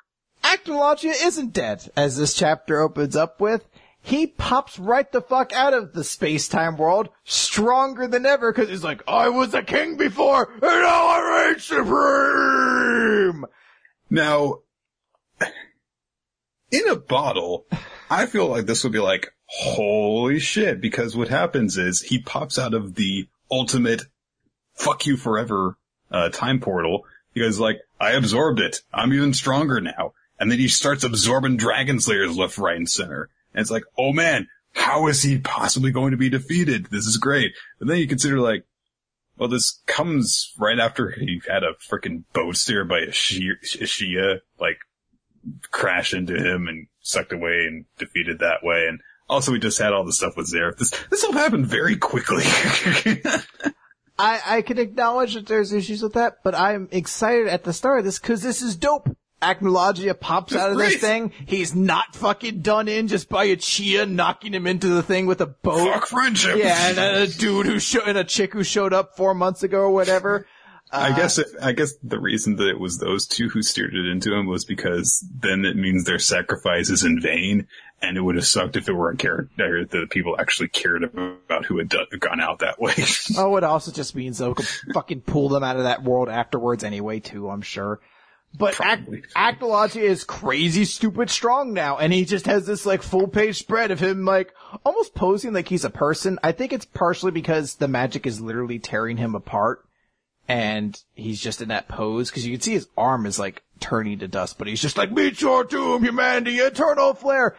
Acnologia 0.43 1.13
isn't 1.23 1.53
dead, 1.53 1.89
as 1.95 2.17
this 2.17 2.33
chapter 2.33 2.79
opens 2.79 3.15
up 3.15 3.39
with. 3.39 3.65
He 4.01 4.25
pops 4.25 4.79
right 4.79 5.09
the 5.11 5.21
fuck 5.21 5.53
out 5.53 5.73
of 5.73 5.93
the 5.93 6.03
space-time 6.03 6.77
world, 6.77 7.09
stronger 7.23 8.07
than 8.07 8.25
ever, 8.25 8.51
cause 8.51 8.69
he's 8.69 8.83
like, 8.83 9.03
I 9.07 9.29
was 9.29 9.53
a 9.53 9.61
king 9.61 9.97
before, 9.97 10.51
and 10.53 10.61
now 10.61 11.07
I 11.07 11.49
reign 11.49 11.59
supreme! 11.59 13.45
Now, 14.09 14.59
in 16.71 16.87
a 16.89 16.95
bottle, 16.95 17.67
I 18.09 18.25
feel 18.25 18.47
like 18.47 18.65
this 18.65 18.83
would 18.83 18.93
be 18.93 18.99
like, 18.99 19.31
holy 19.45 20.39
shit, 20.39 20.81
because 20.81 21.15
what 21.15 21.27
happens 21.27 21.77
is 21.77 22.01
he 22.01 22.19
pops 22.19 22.57
out 22.57 22.73
of 22.73 22.95
the 22.95 23.27
ultimate 23.51 24.03
fuck 24.73 25.05
you 25.05 25.17
forever, 25.17 25.77
uh, 26.09 26.29
time 26.29 26.59
portal 26.59 27.05
because 27.33 27.59
like, 27.59 27.79
I 27.99 28.11
absorbed 28.11 28.59
it. 28.59 28.81
I'm 28.93 29.13
even 29.13 29.33
stronger 29.33 29.79
now. 29.79 30.13
And 30.41 30.49
then 30.49 30.57
he 30.57 30.67
starts 30.67 31.03
absorbing 31.03 31.57
Dragon 31.57 31.99
Slayers 31.99 32.35
left, 32.35 32.57
right, 32.57 32.75
and 32.75 32.89
center. 32.89 33.29
And 33.53 33.61
it's 33.61 33.69
like, 33.69 33.83
oh 33.95 34.11
man, 34.11 34.47
how 34.73 35.05
is 35.05 35.21
he 35.21 35.37
possibly 35.37 35.91
going 35.91 36.11
to 36.11 36.17
be 36.17 36.29
defeated? 36.29 36.87
This 36.87 37.05
is 37.05 37.17
great. 37.17 37.53
And 37.79 37.87
then 37.87 37.99
you 37.99 38.07
consider 38.07 38.39
like, 38.39 38.65
well, 39.37 39.49
this 39.49 39.81
comes 39.85 40.51
right 40.57 40.79
after 40.79 41.11
he 41.11 41.43
had 41.47 41.63
a 41.63 41.75
freaking 41.75 42.23
boat 42.33 42.57
steer 42.57 42.83
by 42.83 43.01
a 43.01 43.11
Shia, 43.11 44.39
like, 44.59 44.79
crash 45.69 46.11
into 46.11 46.35
him 46.35 46.67
and 46.67 46.87
sucked 47.01 47.33
away 47.33 47.65
and 47.67 47.85
defeated 47.99 48.39
that 48.39 48.63
way. 48.63 48.87
And 48.89 48.99
also 49.29 49.51
we 49.51 49.59
just 49.59 49.77
had 49.77 49.93
all 49.93 50.05
the 50.05 50.11
stuff 50.11 50.37
with 50.37 50.51
Zeref. 50.51 50.77
This, 50.77 50.91
this 51.11 51.23
all 51.23 51.33
happened 51.33 51.67
very 51.67 51.97
quickly. 51.97 52.45
I, 54.17 54.41
I 54.45 54.61
can 54.63 54.79
acknowledge 54.79 55.35
that 55.35 55.45
there's 55.45 55.71
issues 55.71 56.01
with 56.01 56.13
that, 56.13 56.37
but 56.43 56.55
I'm 56.55 56.89
excited 56.91 57.47
at 57.47 57.63
the 57.63 57.73
start 57.73 57.99
of 57.99 58.05
this 58.05 58.17
because 58.17 58.41
this 58.41 58.63
is 58.63 58.75
dope. 58.75 59.07
Acnologia 59.41 60.17
pops 60.19 60.53
It's 60.53 60.61
out 60.61 60.71
of 60.71 60.77
this 60.77 60.97
thing. 60.97 61.31
He's 61.45 61.73
not 61.73 62.15
fucking 62.15 62.61
done 62.61 62.87
in 62.87 63.07
just 63.07 63.27
by 63.27 63.45
a 63.45 63.55
Chia 63.55 64.05
knocking 64.05 64.53
him 64.53 64.67
into 64.67 64.89
the 64.89 65.03
thing 65.03 65.25
with 65.25 65.41
a 65.41 65.47
boat. 65.47 65.91
Fuck 65.91 66.05
friendship. 66.07 66.57
Yeah, 66.57 66.89
and 66.89 66.99
a 66.99 67.27
dude 67.27 67.65
who 67.65 67.79
showed, 67.79 68.07
and 68.07 68.17
a 68.17 68.23
chick 68.23 68.53
who 68.53 68.63
showed 68.63 68.93
up 68.93 69.17
four 69.17 69.33
months 69.33 69.63
ago 69.63 69.79
or 69.79 69.91
whatever. 69.91 70.45
I 70.91 71.11
uh, 71.11 71.15
guess 71.15 71.37
it, 71.37 71.47
I 71.61 71.71
guess 71.71 71.93
the 72.03 72.19
reason 72.19 72.57
that 72.57 72.67
it 72.67 72.79
was 72.79 72.97
those 72.97 73.25
two 73.25 73.47
who 73.49 73.61
steered 73.61 73.95
it 73.95 74.11
into 74.11 74.33
him 74.33 74.45
was 74.45 74.65
because 74.65 75.25
then 75.33 75.63
it 75.63 75.77
means 75.77 76.03
their 76.03 76.19
sacrifice 76.19 76.89
is 76.89 77.03
in 77.03 77.21
vain, 77.21 77.67
and 78.01 78.17
it 78.17 78.21
would 78.21 78.35
have 78.35 78.45
sucked 78.45 78.75
if 78.75 78.89
it 78.89 78.93
were 78.93 79.09
a 79.09 79.15
character 79.15 79.85
that 79.85 80.09
people 80.09 80.35
actually 80.37 80.67
cared 80.67 81.03
about 81.03 81.65
who 81.65 81.77
had 81.77 81.87
done, 81.87 82.07
gone 82.19 82.41
out 82.41 82.59
that 82.59 82.79
way. 82.79 82.93
Oh, 83.37 83.55
it 83.55 83.63
also 83.63 83.91
just 83.91 84.15
means 84.15 84.37
they'll 84.37 84.55
fucking 84.93 85.21
pull 85.21 85.47
them 85.49 85.63
out 85.63 85.77
of 85.77 85.83
that 85.83 86.03
world 86.03 86.27
afterwards 86.27 86.83
anyway, 86.83 87.21
too, 87.21 87.49
I'm 87.49 87.61
sure. 87.61 88.01
But 88.57 88.73
Ac- 88.73 89.23
Probably. 89.35 90.01
Is 90.01 90.23
crazy 90.23 90.85
stupid 90.85 91.29
strong 91.29 91.73
now, 91.73 91.97
and 91.97 92.11
he 92.11 92.25
just 92.25 92.45
has 92.45 92.65
this 92.65 92.85
like 92.85 93.01
full 93.01 93.27
page 93.27 93.57
spread 93.57 93.91
of 93.91 93.99
him 93.99 94.25
like 94.25 94.53
almost 94.85 95.15
posing 95.15 95.53
like 95.53 95.69
he's 95.69 95.85
a 95.85 95.89
person. 95.89 96.37
I 96.43 96.51
think 96.51 96.73
it's 96.73 96.85
partially 96.85 97.31
because 97.31 97.75
the 97.75 97.87
magic 97.87 98.27
is 98.27 98.41
literally 98.41 98.79
tearing 98.79 99.17
him 99.17 99.35
apart, 99.35 99.85
and 100.47 101.01
he's 101.15 101.39
just 101.39 101.61
in 101.61 101.69
that 101.69 101.87
pose, 101.87 102.29
because 102.29 102.45
you 102.45 102.53
can 102.53 102.61
see 102.61 102.73
his 102.73 102.89
arm 102.97 103.25
is 103.25 103.39
like 103.39 103.63
turning 103.79 104.19
to 104.19 104.27
dust, 104.27 104.57
but 104.57 104.67
he's 104.67 104.81
just 104.81 104.97
like, 104.97 105.11
meet 105.11 105.41
your 105.41 105.63
doom, 105.63 106.03
humanity, 106.03 106.57
eternal 106.57 107.13
flare! 107.13 107.55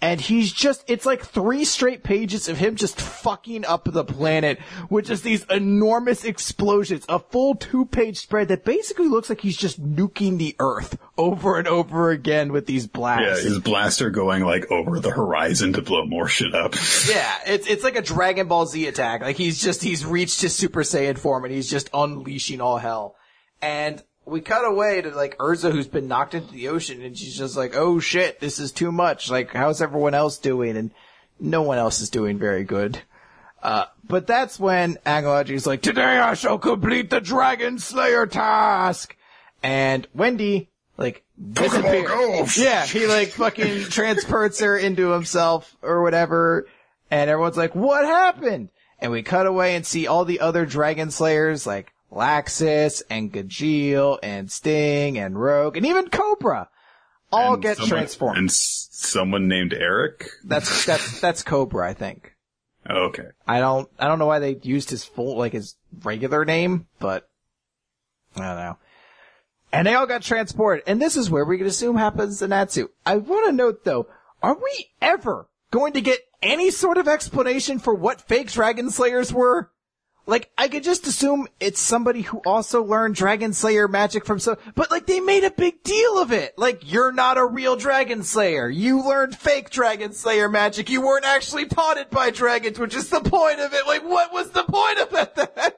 And 0.00 0.20
he's 0.20 0.52
just, 0.52 0.84
it's 0.86 1.04
like 1.04 1.24
three 1.24 1.64
straight 1.64 2.04
pages 2.04 2.48
of 2.48 2.56
him 2.56 2.76
just 2.76 3.00
fucking 3.00 3.64
up 3.64 3.82
the 3.90 4.04
planet 4.04 4.60
with 4.88 5.06
just 5.06 5.24
these 5.24 5.44
enormous 5.50 6.24
explosions. 6.24 7.04
A 7.08 7.18
full 7.18 7.56
two 7.56 7.84
page 7.84 8.18
spread 8.18 8.46
that 8.46 8.64
basically 8.64 9.08
looks 9.08 9.28
like 9.28 9.40
he's 9.40 9.56
just 9.56 9.82
nuking 9.84 10.38
the 10.38 10.54
earth 10.60 10.98
over 11.16 11.58
and 11.58 11.66
over 11.66 12.10
again 12.10 12.52
with 12.52 12.66
these 12.66 12.86
blasts. 12.86 13.42
yeah, 13.42 13.48
his 13.50 13.58
blaster 13.58 14.08
going 14.10 14.44
like 14.44 14.70
over 14.70 15.00
the 15.00 15.10
horizon 15.10 15.72
to 15.72 15.82
blow 15.82 16.04
more 16.06 16.28
shit 16.28 16.54
up. 16.54 16.74
Yeah, 17.08 17.34
it's 17.46 17.66
it's 17.66 17.82
like 17.82 17.96
a 17.96 18.02
Dragon 18.02 18.46
Ball 18.48 18.66
Z 18.66 18.86
attack. 18.86 19.22
Like 19.22 19.36
he's 19.36 19.60
just 19.60 19.82
he's 19.82 20.04
reached 20.06 20.40
his 20.42 20.54
Super 20.54 20.82
Saiyan 20.82 21.18
form 21.18 21.44
and 21.44 21.52
he's 21.52 21.68
just 21.70 21.90
unleashing 21.92 22.60
all 22.60 22.78
hell. 22.78 23.16
And 23.60 24.02
we 24.28 24.40
cut 24.40 24.64
away 24.64 25.00
to 25.00 25.10
like 25.10 25.36
Erza 25.38 25.72
who's 25.72 25.88
been 25.88 26.08
knocked 26.08 26.34
into 26.34 26.52
the 26.52 26.68
ocean 26.68 27.02
and 27.02 27.16
she's 27.16 27.36
just 27.36 27.56
like, 27.56 27.74
"Oh 27.76 27.98
shit, 28.00 28.40
this 28.40 28.58
is 28.58 28.72
too 28.72 28.92
much. 28.92 29.30
Like 29.30 29.52
how's 29.52 29.82
everyone 29.82 30.14
else 30.14 30.38
doing?" 30.38 30.76
And 30.76 30.90
no 31.40 31.62
one 31.62 31.78
else 31.78 32.00
is 32.00 32.10
doing 32.10 32.38
very 32.38 32.64
good. 32.64 33.00
Uh, 33.62 33.86
but 34.06 34.26
that's 34.26 34.58
when 34.60 34.96
Acnologia's 35.04 35.66
like, 35.66 35.82
"Today 35.82 36.18
I 36.18 36.34
shall 36.34 36.58
complete 36.58 37.10
the 37.10 37.20
Dragon 37.20 37.78
Slayer 37.78 38.26
task." 38.26 39.16
And 39.62 40.06
Wendy 40.14 40.68
like 40.96 41.24
disappears. 41.52 42.06
go. 42.08 42.46
Yeah, 42.56 42.86
he 42.86 43.06
like 43.06 43.28
fucking 43.28 43.84
transports 43.90 44.60
her 44.60 44.76
into 44.76 45.10
himself 45.10 45.76
or 45.82 46.02
whatever, 46.02 46.66
and 47.10 47.30
everyone's 47.30 47.56
like, 47.56 47.74
"What 47.74 48.04
happened?" 48.04 48.68
And 49.00 49.12
we 49.12 49.22
cut 49.22 49.46
away 49.46 49.76
and 49.76 49.86
see 49.86 50.06
all 50.06 50.24
the 50.24 50.40
other 50.40 50.66
Dragon 50.66 51.10
Slayers 51.10 51.66
like 51.66 51.92
Laxus 52.12 53.02
and 53.10 53.32
Gajeel 53.32 54.18
and 54.22 54.50
Sting 54.50 55.18
and 55.18 55.40
Rogue 55.40 55.76
and 55.76 55.84
even 55.86 56.08
Cobra. 56.08 56.68
all 57.32 57.54
And 57.54 57.62
get 57.62 57.76
someone- 57.76 57.90
transformed. 57.90 58.38
And 58.38 58.48
s- 58.48 58.88
someone 58.90 59.48
named 59.48 59.74
Eric? 59.74 60.30
That's 60.44 60.86
that's 60.86 61.20
that's 61.20 61.42
Cobra, 61.42 61.88
I 61.88 61.94
think. 61.94 62.34
Oh, 62.90 63.08
okay. 63.08 63.26
I 63.46 63.60
don't 63.60 63.86
I 63.98 64.08
don't 64.08 64.18
know 64.18 64.24
why 64.26 64.38
they 64.38 64.56
used 64.62 64.88
his 64.88 65.04
full 65.04 65.36
like 65.36 65.52
his 65.52 65.74
regular 66.04 66.46
name, 66.46 66.86
but 67.00 67.28
I 68.34 68.40
don't 68.40 68.56
know. 68.56 68.78
And 69.72 69.86
they 69.86 69.94
all 69.94 70.06
got 70.06 70.22
transported, 70.22 70.84
and 70.86 71.02
this 71.02 71.14
is 71.14 71.28
where 71.28 71.44
we 71.44 71.58
can 71.58 71.66
assume 71.66 71.96
happens 71.96 72.38
to 72.38 72.48
Natsu. 72.48 72.88
I 73.04 73.16
want 73.18 73.44
to 73.44 73.52
note 73.52 73.84
though, 73.84 74.06
are 74.42 74.54
we 74.54 74.86
ever 75.02 75.48
going 75.70 75.92
to 75.94 76.00
get 76.00 76.20
any 76.40 76.70
sort 76.70 76.96
of 76.96 77.08
explanation 77.08 77.78
for 77.78 77.92
what 77.92 78.22
fake 78.22 78.50
Dragon 78.52 78.88
Slayers 78.90 79.34
were? 79.34 79.70
Like, 80.28 80.50
I 80.58 80.68
could 80.68 80.84
just 80.84 81.06
assume 81.06 81.48
it's 81.58 81.80
somebody 81.80 82.20
who 82.20 82.42
also 82.44 82.82
learned 82.82 83.14
Dragon 83.14 83.54
Slayer 83.54 83.88
magic 83.88 84.26
from 84.26 84.38
so, 84.38 84.58
but 84.74 84.90
like 84.90 85.06
they 85.06 85.20
made 85.20 85.42
a 85.42 85.50
big 85.50 85.82
deal 85.82 86.18
of 86.18 86.32
it. 86.32 86.52
Like, 86.58 86.92
you're 86.92 87.12
not 87.12 87.38
a 87.38 87.46
real 87.46 87.76
Dragon 87.76 88.22
Slayer. 88.22 88.68
You 88.68 89.02
learned 89.02 89.34
fake 89.34 89.70
Dragon 89.70 90.12
Slayer 90.12 90.50
magic. 90.50 90.90
You 90.90 91.00
weren't 91.00 91.24
actually 91.24 91.64
taught 91.64 91.96
it 91.96 92.10
by 92.10 92.28
dragons, 92.28 92.78
which 92.78 92.94
is 92.94 93.08
the 93.08 93.20
point 93.20 93.58
of 93.58 93.72
it. 93.72 93.86
Like, 93.86 94.04
what 94.04 94.30
was 94.30 94.50
the 94.50 94.64
point 94.64 94.98
of 94.98 95.10
that? 95.12 95.34
then? 95.34 95.70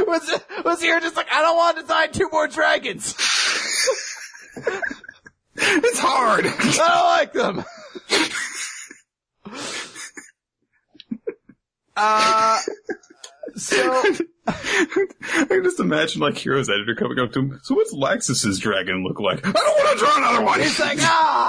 was, 0.06 0.40
was 0.64 0.80
here 0.80 0.98
just 1.00 1.16
like, 1.16 1.30
I 1.30 1.42
don't 1.42 1.58
want 1.58 1.76
to 1.76 1.82
design 1.82 2.12
two 2.12 2.30
more 2.32 2.48
dragons. 2.48 3.14
It's 5.62 5.98
hard! 5.98 6.46
I 6.46 6.88
don't 6.88 7.04
like 7.04 7.34
them. 7.34 7.62
uh, 11.96 12.60
so, 13.56 14.02
I 14.46 15.44
can 15.48 15.64
just 15.64 15.80
imagine 15.80 16.20
like 16.20 16.36
Hiro's 16.38 16.68
editor 16.68 16.94
coming 16.94 17.18
up 17.18 17.32
to 17.32 17.40
him. 17.40 17.60
So 17.62 17.74
what's 17.74 17.94
Laxus's 17.94 18.58
dragon 18.58 19.04
look 19.04 19.20
like? 19.20 19.46
I 19.46 19.52
don't 19.52 19.78
want 19.78 19.98
to 19.98 20.04
draw 20.04 20.16
another 20.16 20.44
one! 20.44 20.60
He's 20.60 20.78
like, 20.80 20.98
ah, 21.00 21.40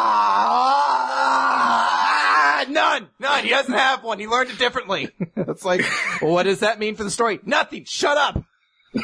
none, 2.69 3.10
none. 3.19 3.44
He 3.44 3.49
doesn't 3.49 3.73
have 3.73 4.03
one. 4.03 4.19
He 4.19 4.28
learned 4.28 4.52
it 4.52 4.60
differently. 4.60 5.10
it's 5.36 5.65
like, 5.65 5.86
well, 6.22 6.32
what 6.34 6.44
does 6.44 6.60
that 6.60 6.80
mean 6.80 6.95
for 6.95 7.03
the 7.03 7.11
story? 7.11 7.40
Nothing. 7.44 7.86
Shut 7.86 8.18
up. 8.18 8.44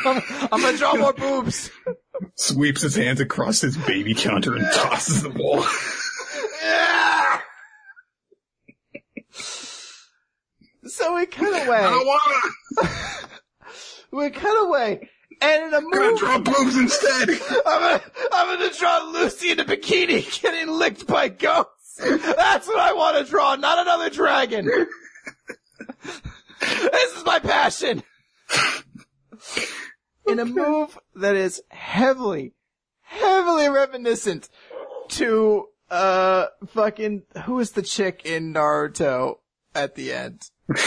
I'm, 0.05 0.21
I'm 0.51 0.61
gonna 0.61 0.77
draw 0.77 0.95
more 0.95 1.13
boobs. 1.13 1.71
Sweeps 2.35 2.81
his 2.81 2.95
hands 2.95 3.21
across 3.21 3.61
his 3.61 3.77
baby 3.77 4.13
counter 4.13 4.55
and 4.55 4.67
tosses 4.73 5.23
the 5.23 5.29
ball. 5.29 5.63
Ah! 6.63 7.43
So 10.87 11.15
we 11.15 11.25
cut 11.25 11.53
I 11.53 11.65
away. 11.65 11.81
don't 11.81 12.05
wanna! 12.07 12.89
We 14.11 14.29
cut 14.29 14.65
away. 14.65 15.09
And 15.41 15.63
in 15.65 15.73
a 15.73 15.81
movie, 15.81 15.97
I'm 15.97 16.15
gonna 16.15 16.17
draw 16.17 16.39
boobs 16.39 16.77
instead! 16.77 17.29
I'm 17.65 17.79
gonna, 17.81 18.01
I'm 18.31 18.57
gonna 18.57 18.73
draw 18.73 19.09
Lucy 19.13 19.51
in 19.51 19.59
a 19.59 19.65
bikini 19.65 20.41
getting 20.41 20.69
licked 20.69 21.05
by 21.05 21.27
ghosts. 21.29 21.95
That's 21.97 22.67
what 22.67 22.79
I 22.79 22.93
want 22.93 23.17
to 23.17 23.29
draw, 23.29 23.55
not 23.55 23.79
another 23.79 24.09
dragon. 24.09 24.65
this 26.61 27.13
is 27.17 27.25
my 27.25 27.39
passion. 27.39 28.01
In 30.25 30.39
a 30.39 30.45
move 30.45 30.97
that 31.15 31.35
is 31.35 31.61
heavily, 31.69 32.53
heavily 33.01 33.69
reminiscent 33.69 34.49
to, 35.09 35.65
uh, 35.89 36.47
fucking, 36.67 37.23
who 37.45 37.59
is 37.59 37.71
the 37.71 37.81
chick 37.81 38.21
in 38.25 38.53
Naruto 38.53 39.39
at 39.75 39.95
the 39.95 40.13
end? 40.13 40.49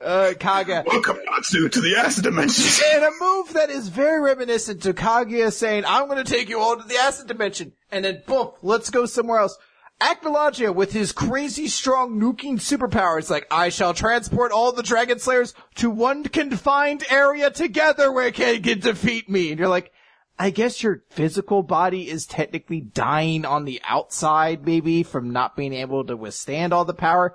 Uh, 0.00 0.32
Kaga. 0.40 0.82
Welcome, 0.86 1.18
Natsu, 1.30 1.68
to 1.68 1.80
the 1.82 1.96
acid 1.96 2.24
dimension! 2.24 2.64
In 2.96 3.02
a 3.02 3.10
move 3.20 3.52
that 3.52 3.68
is 3.68 3.88
very 3.88 4.18
reminiscent 4.18 4.82
to 4.84 4.94
Kaguya 4.94 5.52
saying, 5.52 5.84
I'm 5.86 6.08
gonna 6.08 6.24
take 6.24 6.48
you 6.48 6.58
all 6.58 6.78
to 6.78 6.88
the 6.88 6.96
acid 6.96 7.26
dimension, 7.26 7.74
and 7.90 8.02
then 8.02 8.22
boom, 8.26 8.52
let's 8.62 8.88
go 8.88 9.04
somewhere 9.04 9.40
else. 9.40 9.58
Acnologia 10.00 10.74
with 10.74 10.92
his 10.92 11.12
crazy 11.12 11.68
strong 11.68 12.18
nuking 12.18 12.54
superpowers, 12.54 13.28
like, 13.28 13.46
I 13.50 13.68
shall 13.68 13.92
transport 13.92 14.52
all 14.52 14.72
the 14.72 14.82
Dragon 14.82 15.18
Slayers 15.18 15.52
to 15.74 15.90
one 15.90 16.24
confined 16.24 17.04
area 17.10 17.50
together 17.50 18.10
where 18.10 18.30
they 18.30 18.58
can 18.58 18.80
defeat 18.80 19.28
me. 19.28 19.50
And 19.50 19.58
you're 19.58 19.68
like, 19.68 19.92
I 20.38 20.48
guess 20.48 20.82
your 20.82 21.02
physical 21.10 21.62
body 21.62 22.08
is 22.08 22.24
technically 22.24 22.80
dying 22.80 23.44
on 23.44 23.66
the 23.66 23.82
outside, 23.84 24.64
maybe, 24.64 25.02
from 25.02 25.34
not 25.34 25.54
being 25.54 25.74
able 25.74 26.06
to 26.06 26.16
withstand 26.16 26.72
all 26.72 26.86
the 26.86 26.94
power 26.94 27.34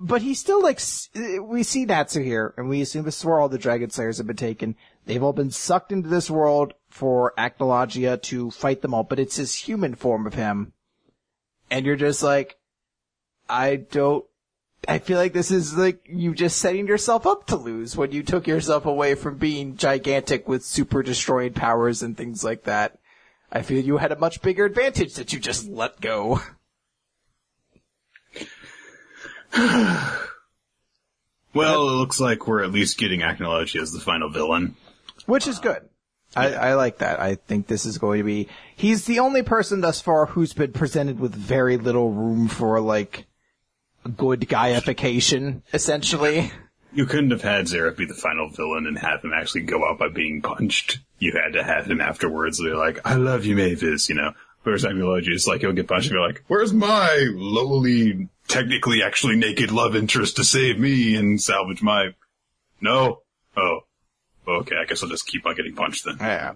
but 0.00 0.22
he's 0.22 0.40
still 0.40 0.62
like, 0.62 0.80
we 1.42 1.62
see 1.62 1.84
Natsu 1.84 2.22
here, 2.22 2.54
and 2.56 2.68
we 2.68 2.80
assume 2.80 3.04
this 3.04 3.18
is 3.18 3.24
where 3.24 3.38
all 3.38 3.48
the 3.48 3.58
Dragon 3.58 3.90
Slayers 3.90 4.18
have 4.18 4.26
been 4.26 4.36
taken. 4.36 4.74
They've 5.06 5.22
all 5.22 5.32
been 5.32 5.50
sucked 5.50 5.92
into 5.92 6.08
this 6.08 6.30
world 6.30 6.74
for 6.88 7.32
Acnologia 7.38 8.20
to 8.22 8.50
fight 8.50 8.82
them 8.82 8.94
all, 8.94 9.04
but 9.04 9.18
it's 9.20 9.36
his 9.36 9.54
human 9.54 9.94
form 9.94 10.26
of 10.26 10.34
him. 10.34 10.72
And 11.70 11.86
you're 11.86 11.96
just 11.96 12.22
like, 12.22 12.58
I 13.48 13.76
don't, 13.76 14.24
I 14.88 14.98
feel 14.98 15.18
like 15.18 15.32
this 15.32 15.50
is 15.50 15.76
like 15.76 16.02
you 16.08 16.34
just 16.34 16.58
setting 16.58 16.88
yourself 16.88 17.26
up 17.26 17.46
to 17.46 17.56
lose 17.56 17.96
when 17.96 18.10
you 18.10 18.22
took 18.22 18.46
yourself 18.46 18.84
away 18.84 19.14
from 19.14 19.38
being 19.38 19.76
gigantic 19.76 20.48
with 20.48 20.64
super 20.64 21.02
destroying 21.02 21.52
powers 21.52 22.02
and 22.02 22.16
things 22.16 22.42
like 22.42 22.64
that. 22.64 22.98
I 23.52 23.62
feel 23.62 23.84
you 23.84 23.98
had 23.98 24.12
a 24.12 24.18
much 24.18 24.42
bigger 24.42 24.64
advantage 24.64 25.14
that 25.14 25.32
you 25.32 25.38
just 25.38 25.68
let 25.68 26.00
go. 26.00 26.40
Well, 31.54 31.86
it 31.88 31.92
looks 31.92 32.18
like 32.18 32.46
we're 32.46 32.62
at 32.62 32.72
least 32.72 32.98
getting 32.98 33.20
Acnologia 33.20 33.82
as 33.82 33.92
the 33.92 34.00
final 34.00 34.30
villain. 34.30 34.74
Which 35.26 35.46
is 35.46 35.58
good. 35.58 35.88
I, 36.34 36.54
I 36.54 36.74
like 36.74 36.98
that. 36.98 37.20
I 37.20 37.34
think 37.34 37.66
this 37.66 37.84
is 37.84 37.98
going 37.98 38.20
to 38.20 38.24
be, 38.24 38.48
he's 38.74 39.04
the 39.04 39.18
only 39.18 39.42
person 39.42 39.82
thus 39.82 40.00
far 40.00 40.24
who's 40.26 40.54
been 40.54 40.72
presented 40.72 41.20
with 41.20 41.34
very 41.34 41.76
little 41.76 42.10
room 42.10 42.48
for 42.48 42.80
like, 42.80 43.26
good 44.16 44.40
guyification, 44.40 45.62
essentially. 45.74 46.50
You 46.94 47.06
couldn't 47.06 47.30
have 47.30 47.42
had 47.42 47.66
Zeref 47.66 47.96
be 47.96 48.06
the 48.06 48.14
final 48.14 48.48
villain 48.48 48.86
and 48.86 48.98
have 48.98 49.22
him 49.22 49.32
actually 49.34 49.62
go 49.62 49.86
out 49.86 49.98
by 49.98 50.08
being 50.08 50.40
punched. 50.40 51.00
You 51.18 51.32
had 51.32 51.52
to 51.52 51.62
have 51.62 51.86
him 51.86 52.00
afterwards. 52.00 52.58
They're 52.58 52.76
like, 52.76 53.00
I 53.04 53.14
love 53.14 53.44
you, 53.44 53.56
Mavis, 53.56 54.08
you 54.08 54.14
know. 54.14 54.32
Whereas 54.62 54.84
is 54.84 55.46
like, 55.46 55.60
he'll 55.60 55.72
get 55.72 55.88
punched 55.88 56.10
and 56.10 56.16
be 56.16 56.20
like, 56.20 56.44
where's 56.46 56.72
my 56.72 57.28
lowly, 57.34 58.28
technically 58.48 59.02
actually 59.02 59.36
naked 59.36 59.70
love 59.70 59.96
interest 59.96 60.36
to 60.36 60.44
save 60.44 60.78
me 60.78 61.16
and 61.16 61.40
salvage 61.40 61.82
my... 61.82 62.14
No? 62.80 63.22
Oh. 63.56 63.80
Okay, 64.46 64.76
I 64.76 64.84
guess 64.84 65.02
I'll 65.02 65.08
just 65.08 65.26
keep 65.26 65.46
on 65.46 65.54
getting 65.54 65.74
punched 65.74 66.04
then. 66.04 66.16
Yeah. 66.20 66.54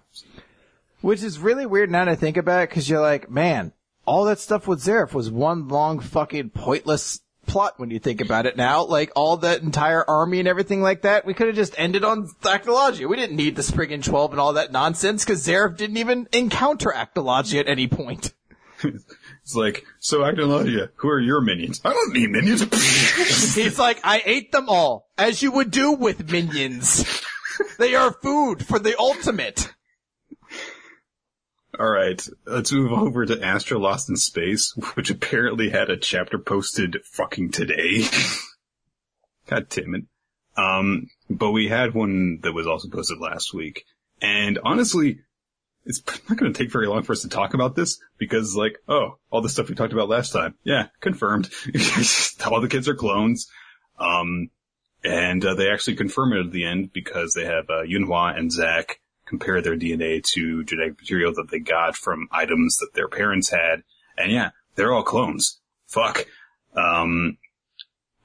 Which 1.01 1.23
is 1.23 1.39
really 1.39 1.67
weird 1.67 1.91
now 1.91 2.05
to 2.05 2.17
think 2.17 2.37
about 2.37 2.65
it, 2.65 2.67
cause 2.69 2.89
you're 2.89 3.01
like, 3.01 3.31
man, 3.31 3.73
all 4.05 4.25
that 4.25 4.41
stuff 4.41 4.67
with 4.67 4.81
Zeref 4.81 5.13
was 5.13 5.31
one 5.31 5.69
long 5.69 6.01
fucking 6.01 6.51
pointless 6.51 7.21
plot 7.47 7.75
when 7.79 7.91
you 7.91 8.01
think 8.01 8.21
about 8.21 8.47
it 8.47 8.57
now. 8.57 8.85
Like, 8.85 9.13
all 9.15 9.37
that 9.39 9.63
entire 9.63 10.09
army 10.09 10.41
and 10.41 10.49
everything 10.49 10.83
like 10.83 11.03
that, 11.03 11.25
we 11.25 11.33
could 11.33 11.47
have 11.47 11.57
just 11.57 11.79
ended 11.79 12.03
on 12.03 12.29
Acnologia. 12.43 13.09
We 13.09 13.17
didn't 13.17 13.37
need 13.37 13.55
the 13.55 13.63
Spring 13.63 13.89
Spriggan 13.89 14.03
12 14.03 14.33
and 14.33 14.41
all 14.41 14.55
that 14.55 14.73
nonsense, 14.73 15.25
cause 15.25 15.47
Zeref 15.47 15.77
didn't 15.77 15.99
even 15.99 16.29
encounter 16.33 16.91
Acnologia 16.91 17.61
at 17.61 17.69
any 17.69 17.87
point. 17.87 18.33
It's 19.47 19.55
like, 19.55 19.87
so 20.01 20.23
Acnologia, 20.23 20.89
who 20.97 21.09
are 21.09 21.21
your 21.21 21.41
minions? 21.41 21.81
I 21.85 21.93
don't 21.93 22.13
need 22.13 22.31
minions. 22.31 22.63
He's 23.55 23.79
like, 23.79 24.01
I 24.03 24.21
ate 24.25 24.51
them 24.51 24.69
all, 24.69 25.09
as 25.17 25.41
you 25.41 25.53
would 25.53 25.71
do 25.71 25.93
with 25.93 26.29
minions. 26.33 27.23
they 27.79 27.95
are 27.95 28.11
food 28.11 28.67
for 28.67 28.81
the 28.81 28.99
ultimate. 28.99 29.73
Alright, 31.79 32.27
let's 32.45 32.73
move 32.73 32.91
over 32.91 33.25
to 33.25 33.41
Astra 33.41 33.79
Lost 33.79 34.11
in 34.11 34.17
Space, 34.17 34.75
which 34.95 35.11
apparently 35.11 35.71
had 35.71 35.91
a 35.91 35.97
chapter 35.97 36.41
posted 36.41 36.97
fucking 37.05 37.53
today. 37.53 38.03
God 39.47 39.69
damn 39.69 39.95
it. 39.95 40.05
Um, 40.61 41.07
but 41.31 41.53
we 41.53 41.69
had 41.69 41.95
one 41.95 42.41
that 42.43 42.53
was 42.53 42.67
also 42.67 42.89
posted 42.89 43.19
last 43.21 43.55
week. 43.55 43.85
And 44.21 44.59
honestly, 44.65 45.21
it's 45.87 46.03
not 46.29 46.37
going 46.37 46.53
to 46.53 46.59
take 46.59 46.73
very 46.73 46.87
long 46.87 47.03
for 47.03 47.13
us 47.13 47.23
to 47.23 47.29
talk 47.29 47.55
about 47.55 47.75
this 47.75 47.99
because 48.19 48.55
like, 48.55 48.79
oh, 48.89 49.19
all 49.31 49.41
the 49.41 49.49
stuff 49.49 49.69
we 49.69 49.75
talked 49.75 49.93
about 49.93 50.09
last 50.09 50.33
time. 50.33 50.55
Yeah, 50.65 50.89
confirmed. 51.01 51.49
all 52.51 52.61
the 52.61 52.69
kids 52.69 52.89
are 52.89 52.95
clones. 52.95 53.49
Um, 53.99 54.51
and 55.05 55.45
uh, 55.45 55.55
they 55.55 55.71
actually 55.71 55.97
confirm 55.97 56.33
it 56.33 56.47
at 56.47 56.53
the 56.53 56.65
end 56.65 56.93
because 56.93 57.33
they 57.33 57.45
have 57.45 57.71
uh, 57.71 57.85
Yunhua 57.85 58.37
and 58.37 58.53
Zack 58.53 59.01
compare 59.25 59.63
their 59.63 59.77
DNA 59.77 60.23
to 60.23 60.65
genetic 60.65 60.99
material 60.99 61.33
that 61.35 61.51
they 61.51 61.59
got 61.59 61.97
from 61.97 62.29
items 62.31 62.77
that 62.79 62.91
their 62.95 63.09
parents 63.09 63.51
had. 63.51 63.83
And 64.17 64.33
yeah, 64.33 64.51
they're 64.75 64.93
all 64.93 65.03
clones. 65.03 65.61
Fuck. 65.87 66.27
Um, 66.75 67.39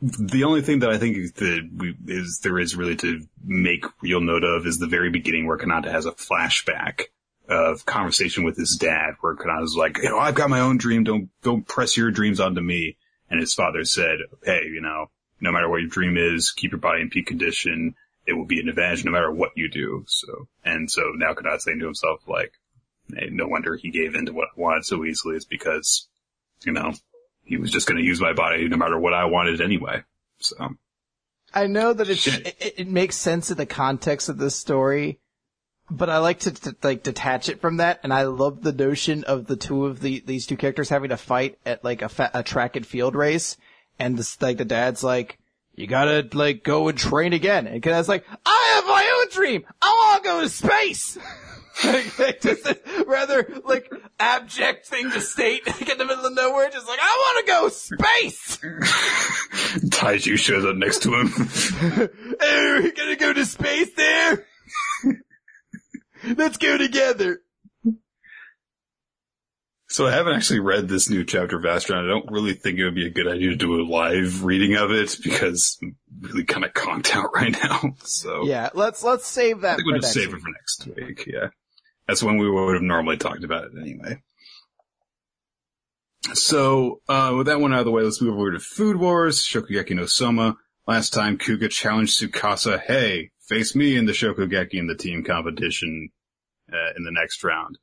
the 0.02 0.44
only 0.46 0.62
thing 0.62 0.80
that 0.80 0.90
I 0.90 0.98
think 0.98 1.36
that 1.36 1.70
we, 1.76 1.96
is 2.08 2.40
there 2.44 2.58
is 2.58 2.76
really 2.76 2.96
to 2.98 3.26
make 3.44 3.86
real 4.02 4.20
note 4.20 4.44
of 4.44 4.66
is 4.66 4.80
the 4.80 4.88
very 4.88 5.12
beginning 5.12 5.46
where 5.46 5.58
Kanata 5.58 5.92
has 5.92 6.08
a 6.08 6.12
flashback 6.12 7.04
of 7.52 7.86
conversation 7.86 8.44
with 8.44 8.58
his 8.58 8.78
dad 8.78 9.16
where 9.22 9.36
Kanata's 9.36 9.76
like, 9.76 9.98
you 9.98 10.10
know, 10.10 10.18
I've 10.18 10.36
got 10.36 10.50
my 10.50 10.62
own 10.62 10.78
dream. 10.78 11.04
Don't, 11.04 11.30
don't 11.44 11.68
press 11.68 11.98
your 11.98 12.10
dreams 12.10 12.40
onto 12.40 12.62
me. 12.62 12.98
And 13.30 13.40
his 13.40 13.54
father 13.54 13.86
said, 13.86 14.20
hey, 14.44 14.62
you 14.66 14.82
know, 14.82 15.12
no 15.40 15.52
matter 15.52 15.70
what 15.70 15.82
your 15.82 15.90
dream 15.90 16.18
is, 16.18 16.52
keep 16.52 16.72
your 16.72 16.80
body 16.80 17.02
in 17.02 17.10
peak 17.10 17.28
condition. 17.28 17.96
It 18.26 18.34
will 18.34 18.46
be 18.46 18.60
an 18.60 18.70
advantage 18.70 19.06
no 19.06 19.12
matter 19.12 19.32
what 19.32 19.52
you 19.56 19.70
do. 19.70 20.06
So, 20.08 20.48
and 20.64 20.90
so 20.90 21.12
now 21.16 21.34
Kanata's 21.34 21.64
saying 21.64 21.80
to 21.80 21.86
himself, 21.86 22.22
like, 22.28 22.54
Hey, 23.14 23.30
no 23.32 23.48
wonder 23.48 23.76
he 23.76 23.90
gave 23.90 24.16
in 24.16 24.26
to 24.28 24.34
what 24.34 24.50
I 24.56 24.60
wanted 24.60 24.86
so 24.86 25.04
easily. 25.06 25.36
It's 25.36 25.46
because, 25.46 26.08
you 26.64 26.72
know, 26.72 26.94
he 27.44 27.58
was 27.58 27.72
just 27.72 27.88
going 27.88 27.98
to 27.98 28.04
use 28.04 28.22
my 28.22 28.34
body 28.34 28.68
no 28.68 28.78
matter 28.78 29.00
what 29.00 29.14
I 29.14 29.26
wanted 29.26 29.62
anyway. 29.62 30.04
So 30.40 30.76
I 31.54 31.68
know 31.68 31.94
that 31.94 32.10
it's, 32.10 32.28
it, 32.28 32.74
it 32.78 32.88
makes 32.88 33.18
sense 33.18 33.52
in 33.52 33.58
the 33.58 33.66
context 33.66 34.30
of 34.30 34.38
this 34.38 34.56
story, 34.56 35.20
but 35.92 36.10
I 36.10 36.20
like 36.20 36.40
to, 36.42 36.52
to 36.52 36.76
like 36.82 37.04
detach 37.04 37.50
it 37.50 37.60
from 37.60 37.78
that, 37.78 38.00
and 38.04 38.14
I 38.14 38.24
love 38.24 38.62
the 38.64 38.72
notion 38.72 39.26
of 39.26 39.46
the 39.46 39.58
two 39.58 39.86
of 39.86 40.00
the 40.00 40.24
these 40.26 40.48
two 40.48 40.56
characters 40.56 40.90
having 40.90 41.10
to 41.10 41.18
fight 41.18 41.60
at 41.66 41.84
like 41.84 42.02
a, 42.02 42.10
fa- 42.10 42.32
a 42.34 42.44
track 42.44 42.76
and 42.78 42.86
field 42.86 43.14
race, 43.14 43.58
and 44.00 44.18
this 44.18 44.42
like 44.42 44.58
the 44.58 44.66
dad's 44.66 45.04
like, 45.04 45.38
"You 45.76 45.88
gotta 45.88 46.28
like 46.34 46.64
go 46.64 46.88
and 46.88 46.98
train 46.98 47.34
again," 47.34 47.68
and 47.68 47.84
Kid's 47.84 48.08
like, 48.08 48.26
"I 48.46 48.74
have 48.76 48.86
my 48.86 49.22
own 49.22 49.32
dream. 49.32 49.66
I 49.82 49.92
want 49.92 50.24
to 50.24 50.30
go 50.30 50.42
to 50.42 50.50
space." 50.50 51.18
like, 51.86 52.20
like, 52.20 52.42
just 52.42 52.66
a 52.66 52.78
rather 53.08 53.62
like 53.66 53.92
abject 54.20 54.88
thing 54.88 55.10
to 55.12 55.22
state 55.22 55.66
like, 55.68 55.90
in 55.90 55.98
the 55.98 56.06
middle 56.06 56.26
of 56.26 56.34
nowhere, 56.34 56.70
just 56.70 56.88
like 56.88 57.00
I 57.02 57.18
want 57.18 57.46
to 57.46 57.52
go 57.52 57.70
space. 57.70 58.58
Taiju 59.90 60.38
shows 60.38 60.66
up 60.66 60.76
next 60.78 61.02
to 61.04 61.14
him. 61.16 61.28
hey, 62.40 62.82
we're 62.82 62.92
gonna 62.92 63.18
go 63.18 63.34
to 63.34 63.46
space 63.46 63.94
there. 63.96 64.46
Let's 66.24 66.58
go 66.58 66.78
together. 66.78 67.40
So 69.90 70.08
I 70.08 70.12
haven't 70.12 70.36
actually 70.36 70.62
read 70.62 70.88
this 70.88 71.10
new 71.10 71.26
chapter 71.26 71.58
of 71.58 71.64
Astron. 71.64 72.06
I 72.06 72.08
don't 72.08 72.32
really 72.32 72.54
think 72.54 72.80
it 72.80 72.86
would 72.86 72.96
be 72.96 73.08
a 73.08 73.10
good 73.12 73.28
idea 73.28 73.50
to 73.50 73.56
do 73.58 73.76
a 73.76 73.84
live 73.84 74.44
reading 74.46 74.76
of 74.76 74.90
it 74.92 75.18
because 75.22 75.78
I'm 75.84 75.98
really 76.22 76.46
kind 76.46 76.64
of 76.64 76.74
conked 76.74 77.14
out 77.14 77.34
right 77.36 77.52
now. 77.52 77.96
So 78.04 78.46
Yeah, 78.46 78.70
let's 78.74 79.04
let's 79.04 79.28
save 79.28 79.62
that. 79.62 79.74
I 79.74 79.76
think 79.76 79.88
we'll 79.88 80.00
just 80.00 80.14
save 80.14 80.28
week. 80.32 80.38
it 80.38 80.42
for 80.42 80.50
next 80.50 81.08
week. 81.08 81.28
Yeah. 81.28 81.48
That's 82.08 82.24
when 82.24 82.38
we 82.38 82.50
would 82.50 82.76
have 82.76 82.84
normally 82.84 83.18
talked 83.18 83.44
about 83.44 83.66
it 83.66 83.72
anyway. 83.82 84.22
So, 86.34 87.02
uh, 87.10 87.34
with 87.36 87.48
that 87.48 87.60
one 87.60 87.74
out 87.74 87.80
of 87.80 87.86
the 87.86 87.92
way, 87.92 88.04
let's 88.04 88.22
move 88.22 88.38
over 88.38 88.52
to 88.52 88.60
Food 88.60 88.98
Wars, 88.98 89.40
Shokugeki 89.40 89.96
no 89.96 90.06
Soma. 90.06 90.56
Last 90.88 91.12
time, 91.14 91.38
Kuga 91.38 91.70
challenged 91.70 92.20
Tsukasa, 92.22 92.80
hey, 92.80 93.32
face 93.52 93.76
me 93.76 93.98
in 93.98 94.06
the 94.06 94.14
Shokugeki 94.14 94.76
in 94.76 94.88
the 94.88 94.96
team 94.96 95.24
competition, 95.24 96.10
uh, 96.72 96.92
in 96.96 97.04
the 97.04 97.12
next 97.12 97.44
round. 97.44 97.78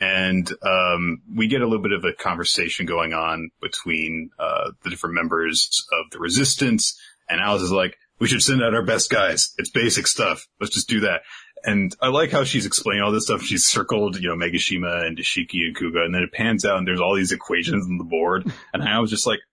And, 0.00 0.50
um, 0.62 1.22
we 1.36 1.46
get 1.46 1.62
a 1.62 1.66
little 1.66 1.82
bit 1.82 1.92
of 1.92 2.04
a 2.04 2.12
conversation 2.12 2.86
going 2.86 3.12
on 3.12 3.50
between, 3.60 4.30
uh, 4.38 4.72
the 4.82 4.90
different 4.90 5.14
members 5.14 5.86
of 5.92 6.10
the 6.10 6.18
resistance. 6.18 7.00
And 7.28 7.40
Alice 7.40 7.62
is 7.62 7.70
like, 7.70 7.96
we 8.18 8.26
should 8.26 8.42
send 8.42 8.62
out 8.62 8.74
our 8.74 8.84
best 8.84 9.10
guys. 9.10 9.54
It's 9.58 9.70
basic 9.70 10.06
stuff. 10.08 10.46
Let's 10.60 10.74
just 10.74 10.88
do 10.88 11.00
that. 11.00 11.22
And 11.64 11.94
I 12.00 12.08
like 12.08 12.32
how 12.32 12.42
she's 12.42 12.66
explaining 12.66 13.04
all 13.04 13.12
this 13.12 13.26
stuff. 13.26 13.42
She's 13.42 13.64
circled, 13.64 14.16
you 14.20 14.28
know, 14.28 14.34
Megishima 14.34 15.06
and 15.06 15.16
Isshiki 15.16 15.66
and 15.66 15.76
Kuga, 15.76 16.04
and 16.04 16.12
then 16.12 16.22
it 16.22 16.32
pans 16.32 16.64
out 16.64 16.78
and 16.78 16.86
there's 16.86 17.00
all 17.00 17.14
these 17.14 17.30
equations 17.30 17.86
on 17.86 17.98
the 17.98 18.04
board. 18.04 18.50
And 18.74 18.82
I 18.82 18.98
was 18.98 19.10
just 19.10 19.26
like, 19.26 19.38
"Wh- 19.38 19.51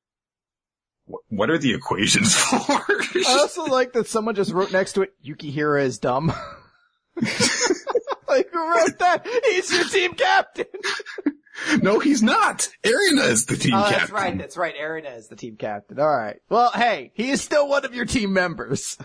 what 1.30 1.49
are 1.49 1.57
the 1.57 1.73
equations 1.73 2.36
for? 2.38 2.57
I 2.57 3.38
also 3.40 3.65
like 3.65 3.94
that 3.94 4.07
someone 4.07 4.36
just 4.36 4.52
wrote 4.52 4.72
next 4.72 4.94
to 4.94 5.02
it, 5.03 5.14
Yukihira 5.26 5.84
is 5.84 5.98
dumb. 5.99 6.31
like, 8.27 8.49
who 8.52 8.69
wrote 8.72 8.98
that? 8.99 9.26
He's 9.45 9.72
your 9.73 9.86
team 9.86 10.14
captain. 10.14 10.65
no, 11.81 11.99
he's 11.99 12.22
not. 12.23 12.69
Erina 12.84 13.23
is 13.23 13.45
the 13.45 13.57
team 13.57 13.73
Oh, 13.73 13.81
captain. 13.84 13.99
that's 13.99 14.11
right, 14.11 14.38
that's 14.38 14.57
right. 14.57 14.76
Erina 14.80 15.10
is 15.18 15.27
the 15.27 15.36
team 15.36 15.56
captain. 15.57 15.99
Alright. 15.99 16.38
Well, 16.49 16.72
hey, 16.72 17.11
he 17.14 17.31
is 17.31 17.41
still 17.41 17.68
one 17.68 17.86
of 17.86 17.94
your 17.94 18.06
team 18.06 18.31
members. 18.34 18.98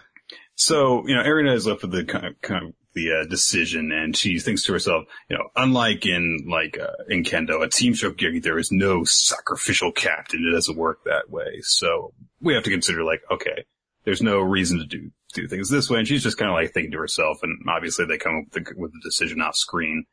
So, 0.57 1.07
you 1.07 1.15
know, 1.15 1.23
Erina 1.23 1.53
is 1.53 1.67
left 1.67 1.83
with 1.83 1.93
the 1.93 2.05
kind 2.05 2.27
of, 2.27 2.41
kind 2.41 2.67
of 2.69 2.75
the 2.95 3.13
uh, 3.13 3.29
decision 3.29 3.91
and 3.93 4.17
she 4.17 4.39
thinks 4.39 4.65
to 4.65 4.73
herself, 4.73 5.05
you 5.29 5.37
know, 5.37 5.49
unlike 5.57 6.07
in 6.07 6.47
like 6.49 6.79
uh, 6.79 6.93
in 7.09 7.25
Kendo, 7.25 7.63
a 7.63 7.69
team 7.69 7.93
Shokugeki, 7.93 8.43
there 8.43 8.59
is 8.59 8.71
no 8.71 9.05
sacrificial 9.05 9.93
captain. 9.93 10.49
It 10.49 10.55
doesn't 10.55 10.77
work 10.77 11.01
that 11.05 11.29
way. 11.29 11.61
So 11.63 12.15
we 12.41 12.55
have 12.55 12.63
to 12.65 12.71
consider 12.71 13.03
like, 13.03 13.23
okay, 13.31 13.65
there's 14.05 14.23
no 14.23 14.39
reason 14.39 14.79
to 14.79 14.87
do 14.87 15.11
do 15.33 15.49
things 15.49 15.69
this 15.69 15.91
way. 15.91 15.99
And 15.99 16.07
she's 16.07 16.23
just 16.23 16.39
kind 16.39 16.51
of 16.51 16.55
like 16.55 16.73
thinking 16.73 16.93
to 16.93 16.99
herself. 16.99 17.39
And 17.43 17.59
obviously 17.69 18.07
they 18.07 18.19
come 18.19 18.37
up 18.39 18.55
with 18.55 18.65
the, 18.65 18.75
with 18.77 18.93
the 18.93 19.01
decision 19.03 19.41
off 19.41 19.57
screen. 19.57 20.05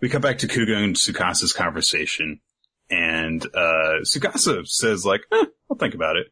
We 0.00 0.08
come 0.08 0.22
back 0.22 0.38
to 0.38 0.46
Kuga 0.46 0.76
and 0.76 0.94
Tsukasa's 0.94 1.52
conversation 1.52 2.40
and, 2.88 3.44
uh, 3.44 4.02
Tsukasa 4.04 4.66
says 4.68 5.04
like, 5.04 5.22
eh, 5.32 5.44
I'll 5.68 5.76
think 5.76 5.94
about 5.94 6.16
it. 6.16 6.28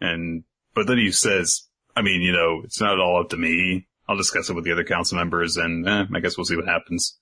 And, 0.00 0.44
but 0.74 0.86
then 0.86 0.96
he 0.96 1.12
says, 1.12 1.68
I 2.00 2.02
mean, 2.02 2.22
you 2.22 2.32
know, 2.32 2.62
it's 2.64 2.80
not 2.80 2.98
all 2.98 3.20
up 3.20 3.28
to 3.28 3.36
me. 3.36 3.86
I'll 4.08 4.16
discuss 4.16 4.48
it 4.48 4.54
with 4.54 4.64
the 4.64 4.72
other 4.72 4.84
council 4.84 5.18
members 5.18 5.58
and 5.58 5.86
eh, 5.86 6.06
I 6.14 6.20
guess 6.20 6.38
we'll 6.38 6.46
see 6.46 6.56
what 6.56 6.66
happens. 6.66 7.18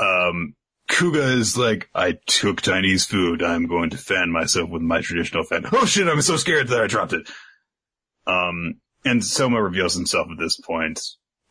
Um, 0.00 0.54
Kuga 0.90 1.36
is 1.36 1.58
like, 1.58 1.90
I 1.94 2.16
took 2.26 2.62
Chinese 2.62 3.04
food. 3.04 3.42
I'm 3.42 3.66
going 3.66 3.90
to 3.90 3.98
fan 3.98 4.32
myself 4.32 4.70
with 4.70 4.80
my 4.80 5.02
traditional 5.02 5.44
fan. 5.44 5.66
Oh 5.70 5.84
shit, 5.84 6.08
I'm 6.08 6.22
so 6.22 6.38
scared 6.38 6.68
that 6.68 6.80
I 6.80 6.86
dropped 6.86 7.12
it. 7.12 7.28
Um, 8.26 8.80
and 9.04 9.22
Soma 9.22 9.62
reveals 9.62 9.94
himself 9.94 10.28
at 10.30 10.38
this 10.38 10.58
point 10.58 10.98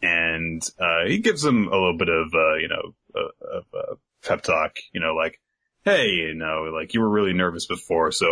and, 0.01 0.67
uh, 0.79 1.05
he 1.07 1.19
gives 1.19 1.45
him 1.45 1.67
a 1.67 1.75
little 1.75 1.99
bit 1.99 2.09
of, 2.09 2.33
uh, 2.33 2.55
you 2.55 2.67
know, 2.67 2.95
uh, 3.15 3.77
uh, 3.77 3.95
pep 4.23 4.41
talk, 4.41 4.71
you 4.91 4.99
know, 4.99 5.13
like, 5.13 5.39
hey, 5.85 6.07
you 6.07 6.33
know, 6.33 6.71
like 6.73 6.95
you 6.95 6.99
were 6.99 7.09
really 7.09 7.33
nervous 7.33 7.67
before, 7.67 8.11
so 8.11 8.25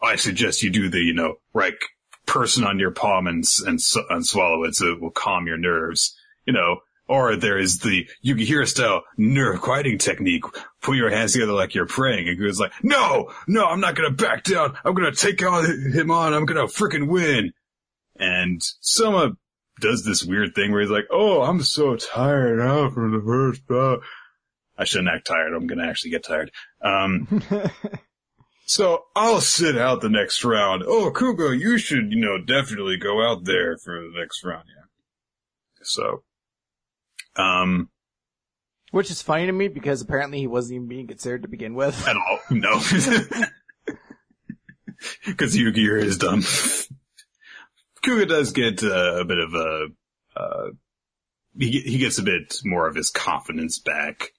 I 0.00 0.14
suggest 0.14 0.62
you 0.62 0.70
do 0.70 0.88
the, 0.88 1.00
you 1.00 1.14
know, 1.14 1.34
right 1.52 1.74
person 2.28 2.62
on 2.62 2.78
your 2.78 2.92
palm 2.92 3.26
and, 3.26 3.44
and, 3.66 3.80
and 4.10 4.26
swallow 4.26 4.62
it 4.64 4.76
so 4.76 4.92
it 4.92 5.00
will 5.00 5.10
calm 5.10 5.46
your 5.46 5.58
nerves, 5.58 6.16
you 6.46 6.52
know. 6.52 6.76
Or 7.08 7.36
there 7.36 7.58
is 7.58 7.78
the 7.78 8.06
Yukihira 8.22 8.66
style 8.66 9.02
nerve 9.16 9.62
quieting 9.62 9.96
technique. 9.96 10.44
Put 10.82 10.98
your 10.98 11.08
hands 11.08 11.32
together 11.32 11.54
like 11.54 11.74
you're 11.74 11.86
praying. 11.86 12.28
And 12.28 12.38
Kuga's 12.38 12.60
like, 12.60 12.72
no, 12.82 13.32
no, 13.46 13.64
I'm 13.64 13.80
not 13.80 13.94
gonna 13.94 14.10
back 14.10 14.44
down. 14.44 14.76
I'm 14.84 14.94
gonna 14.94 15.14
take 15.14 15.42
on 15.42 15.64
him 15.90 16.10
on. 16.10 16.34
I'm 16.34 16.44
gonna 16.44 16.66
freaking 16.66 17.08
win. 17.08 17.54
And 18.16 18.60
Soma 18.80 19.32
does 19.80 20.04
this 20.04 20.22
weird 20.22 20.54
thing 20.54 20.70
where 20.70 20.82
he's 20.82 20.90
like, 20.90 21.06
oh, 21.10 21.40
I'm 21.40 21.62
so 21.62 21.96
tired 21.96 22.60
out 22.60 22.92
from 22.92 23.12
the 23.12 23.24
first 23.24 23.66
bout. 23.66 24.00
I 24.76 24.84
shouldn't 24.84 25.08
act 25.08 25.26
tired. 25.26 25.54
I'm 25.54 25.66
gonna 25.66 25.86
actually 25.86 26.10
get 26.10 26.24
tired. 26.24 26.50
Um, 26.82 27.42
so 28.68 29.04
I'll 29.16 29.40
sit 29.40 29.78
out 29.78 30.02
the 30.02 30.10
next 30.10 30.44
round. 30.44 30.82
Oh, 30.86 31.10
Kuga, 31.10 31.58
you 31.58 31.78
should, 31.78 32.12
you 32.12 32.20
know, 32.20 32.36
definitely 32.36 32.98
go 32.98 33.26
out 33.26 33.44
there 33.44 33.78
for 33.78 33.94
the 33.94 34.12
next 34.14 34.44
round. 34.44 34.64
Yeah. 34.68 34.84
So, 35.82 36.22
um, 37.36 37.88
Which 38.90 39.10
is 39.10 39.22
funny 39.22 39.46
to 39.46 39.52
me 39.52 39.68
because 39.68 40.02
apparently 40.02 40.40
he 40.40 40.46
wasn't 40.46 40.76
even 40.76 40.88
being 40.88 41.06
considered 41.06 41.42
to 41.42 41.48
begin 41.48 41.74
with. 41.74 42.06
at 42.06 42.16
all, 42.16 42.40
no. 42.50 42.72
Cause 45.36 45.56
Yukihira 45.56 46.02
is 46.02 46.18
dumb. 46.18 46.42
Kuga 48.04 48.28
does 48.28 48.52
get 48.52 48.82
uh, 48.84 49.20
a 49.20 49.24
bit 49.24 49.38
of 49.38 49.54
a, 49.54 49.86
uh, 50.36 50.70
he, 51.58 51.80
he 51.80 51.96
gets 51.98 52.18
a 52.18 52.22
bit 52.22 52.56
more 52.64 52.86
of 52.86 52.94
his 52.94 53.08
confidence 53.08 53.78
back. 53.78 54.32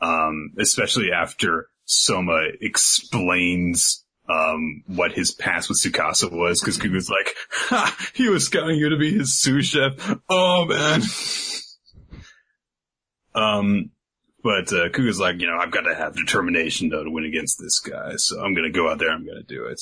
Um, 0.00 0.54
especially 0.58 1.12
after 1.12 1.68
Soma 1.90 2.48
explains, 2.60 4.04
um, 4.28 4.84
what 4.86 5.12
his 5.12 5.32
past 5.32 5.70
with 5.70 5.78
Tsukasa 5.78 6.30
was, 6.30 6.60
cause 6.60 6.76
Kuga's 6.76 7.08
like, 7.08 7.34
ha, 7.50 7.96
he 8.12 8.28
was 8.28 8.44
scouting 8.44 8.76
you 8.76 8.90
to 8.90 8.98
be 8.98 9.10
his 9.10 9.40
sous 9.40 9.64
chef. 9.64 9.94
Oh 10.28 10.66
man. 10.66 11.00
um, 13.34 13.90
but, 14.42 14.70
uh, 14.70 14.90
Kuga's 14.90 15.18
like, 15.18 15.40
you 15.40 15.46
know, 15.46 15.56
I've 15.56 15.70
got 15.70 15.82
to 15.82 15.94
have 15.94 16.14
determination 16.14 16.90
though 16.90 17.04
to 17.04 17.10
win 17.10 17.24
against 17.24 17.58
this 17.58 17.80
guy, 17.80 18.16
so 18.16 18.38
I'm 18.38 18.54
gonna 18.54 18.70
go 18.70 18.90
out 18.90 18.98
there, 18.98 19.10
I'm 19.10 19.26
gonna 19.26 19.42
do 19.42 19.64
it. 19.64 19.80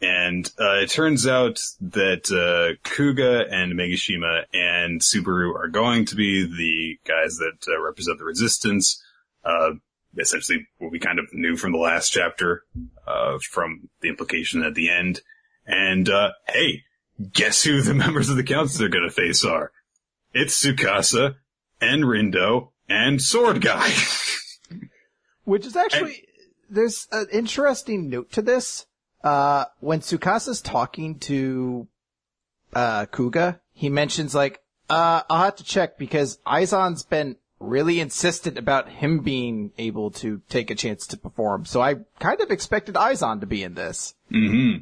And, 0.00 0.46
uh, 0.58 0.78
it 0.82 0.90
turns 0.90 1.26
out 1.26 1.58
that, 1.80 2.30
uh, 2.30 2.78
Kuga 2.88 3.52
and 3.52 3.72
Megishima 3.72 4.44
and 4.54 5.00
Subaru 5.00 5.52
are 5.56 5.68
going 5.68 6.04
to 6.06 6.14
be 6.14 6.44
the 6.44 6.98
guys 7.04 7.38
that 7.38 7.66
uh, 7.68 7.82
represent 7.82 8.18
the 8.18 8.24
resistance. 8.24 9.02
Uh, 9.44 9.72
essentially 10.16 10.66
what 10.78 10.90
we 10.90 10.98
kind 10.98 11.18
of 11.18 11.26
knew 11.32 11.56
from 11.56 11.72
the 11.72 11.78
last 11.78 12.10
chapter, 12.10 12.64
uh, 13.06 13.38
from 13.50 13.88
the 14.00 14.08
implication 14.08 14.62
at 14.62 14.74
the 14.74 14.90
end. 14.90 15.20
And, 15.66 16.08
uh, 16.08 16.32
hey, 16.48 16.82
guess 17.32 17.62
who 17.62 17.80
the 17.82 17.94
members 18.04 18.28
of 18.28 18.36
the 18.36 18.42
council 18.42 18.84
are 18.84 18.88
gonna 18.88 19.10
face 19.10 19.44
are? 19.44 19.72
It's 20.32 20.64
Tsukasa 20.64 21.36
and 21.80 22.04
Rindo 22.04 22.70
and 22.88 23.20
Sword 23.20 23.60
Guy. 23.60 23.90
Which 25.44 25.66
is 25.66 25.76
actually, 25.76 26.24
there's 26.68 27.08
an 27.10 27.26
interesting 27.32 28.08
note 28.08 28.32
to 28.32 28.42
this. 28.42 28.86
Uh, 29.22 29.64
when 29.80 30.00
Tsukasa's 30.00 30.60
talking 30.60 31.18
to, 31.20 31.88
uh, 32.72 33.06
Kuga, 33.06 33.60
he 33.72 33.88
mentions 33.88 34.34
like, 34.34 34.60
uh, 34.88 35.22
I'll 35.28 35.44
have 35.44 35.56
to 35.56 35.64
check 35.64 35.98
because 35.98 36.38
Eizan's 36.46 37.02
been 37.02 37.36
really 37.60 38.00
insistent 38.00 38.58
about 38.58 38.88
him 38.88 39.20
being 39.20 39.70
able 39.78 40.10
to 40.10 40.40
take 40.48 40.70
a 40.70 40.74
chance 40.74 41.06
to 41.08 41.16
perform. 41.16 41.66
So 41.66 41.80
I 41.80 41.96
kind 42.18 42.40
of 42.40 42.50
expected 42.50 42.96
Eizan 42.96 43.40
to 43.40 43.46
be 43.46 43.62
in 43.62 43.74
this. 43.74 44.14
mm-hmm. 44.32 44.78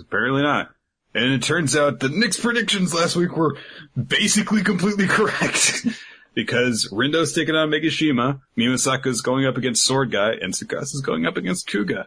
Apparently 0.00 0.42
not. 0.42 0.70
And 1.14 1.32
it 1.32 1.42
turns 1.42 1.76
out 1.76 2.00
that 2.00 2.12
Nick's 2.12 2.40
predictions 2.40 2.92
last 2.92 3.16
week 3.16 3.36
were 3.36 3.56
basically 3.96 4.62
completely 4.62 5.06
correct. 5.08 5.86
because 6.34 6.90
Rindo's 6.92 7.32
taking 7.32 7.54
on 7.54 7.70
Megishima, 7.70 8.40
Mimasaka's 8.58 9.22
going 9.22 9.46
up 9.46 9.56
against 9.56 9.84
Sword 9.84 10.10
Guy, 10.10 10.32
and 10.32 10.52
Tsukasa's 10.52 11.02
going 11.02 11.24
up 11.24 11.36
against 11.36 11.68
Kuga. 11.68 12.06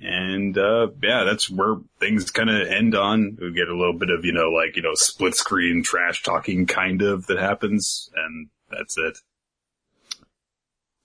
And, 0.00 0.56
uh, 0.56 0.88
yeah, 1.02 1.24
that's 1.24 1.50
where 1.50 1.76
things 2.00 2.30
kind 2.30 2.50
of 2.50 2.66
end 2.66 2.94
on. 2.94 3.36
We 3.40 3.52
get 3.52 3.68
a 3.68 3.76
little 3.76 3.98
bit 3.98 4.10
of, 4.10 4.24
you 4.24 4.32
know, 4.32 4.48
like, 4.48 4.74
you 4.74 4.82
know, 4.82 4.94
split 4.94 5.34
screen 5.36 5.82
trash 5.84 6.22
talking 6.22 6.66
kind 6.66 7.02
of 7.02 7.26
that 7.26 7.38
happens, 7.38 8.10
and 8.16 8.48
that's 8.70 8.96
it. 8.98 9.18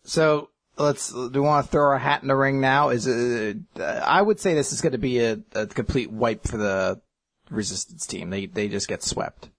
So 0.03 0.49
let's 0.77 1.11
do 1.11 1.29
we 1.33 1.39
want 1.39 1.65
to 1.65 1.71
throw 1.71 1.83
our 1.83 1.97
hat 1.97 2.21
in 2.21 2.27
the 2.27 2.35
ring 2.35 2.61
now? 2.61 2.89
Is 2.89 3.07
it? 3.07 3.57
Uh, 3.79 3.83
I 3.83 4.21
would 4.21 4.39
say 4.39 4.53
this 4.53 4.71
is 4.71 4.81
going 4.81 4.91
to 4.91 4.97
be 4.97 5.19
a, 5.19 5.39
a 5.53 5.67
complete 5.67 6.11
wipe 6.11 6.47
for 6.47 6.57
the 6.57 7.01
resistance 7.49 8.05
team. 8.05 8.29
They 8.29 8.45
they 8.45 8.67
just 8.67 8.87
get 8.87 9.03
swept. 9.03 9.49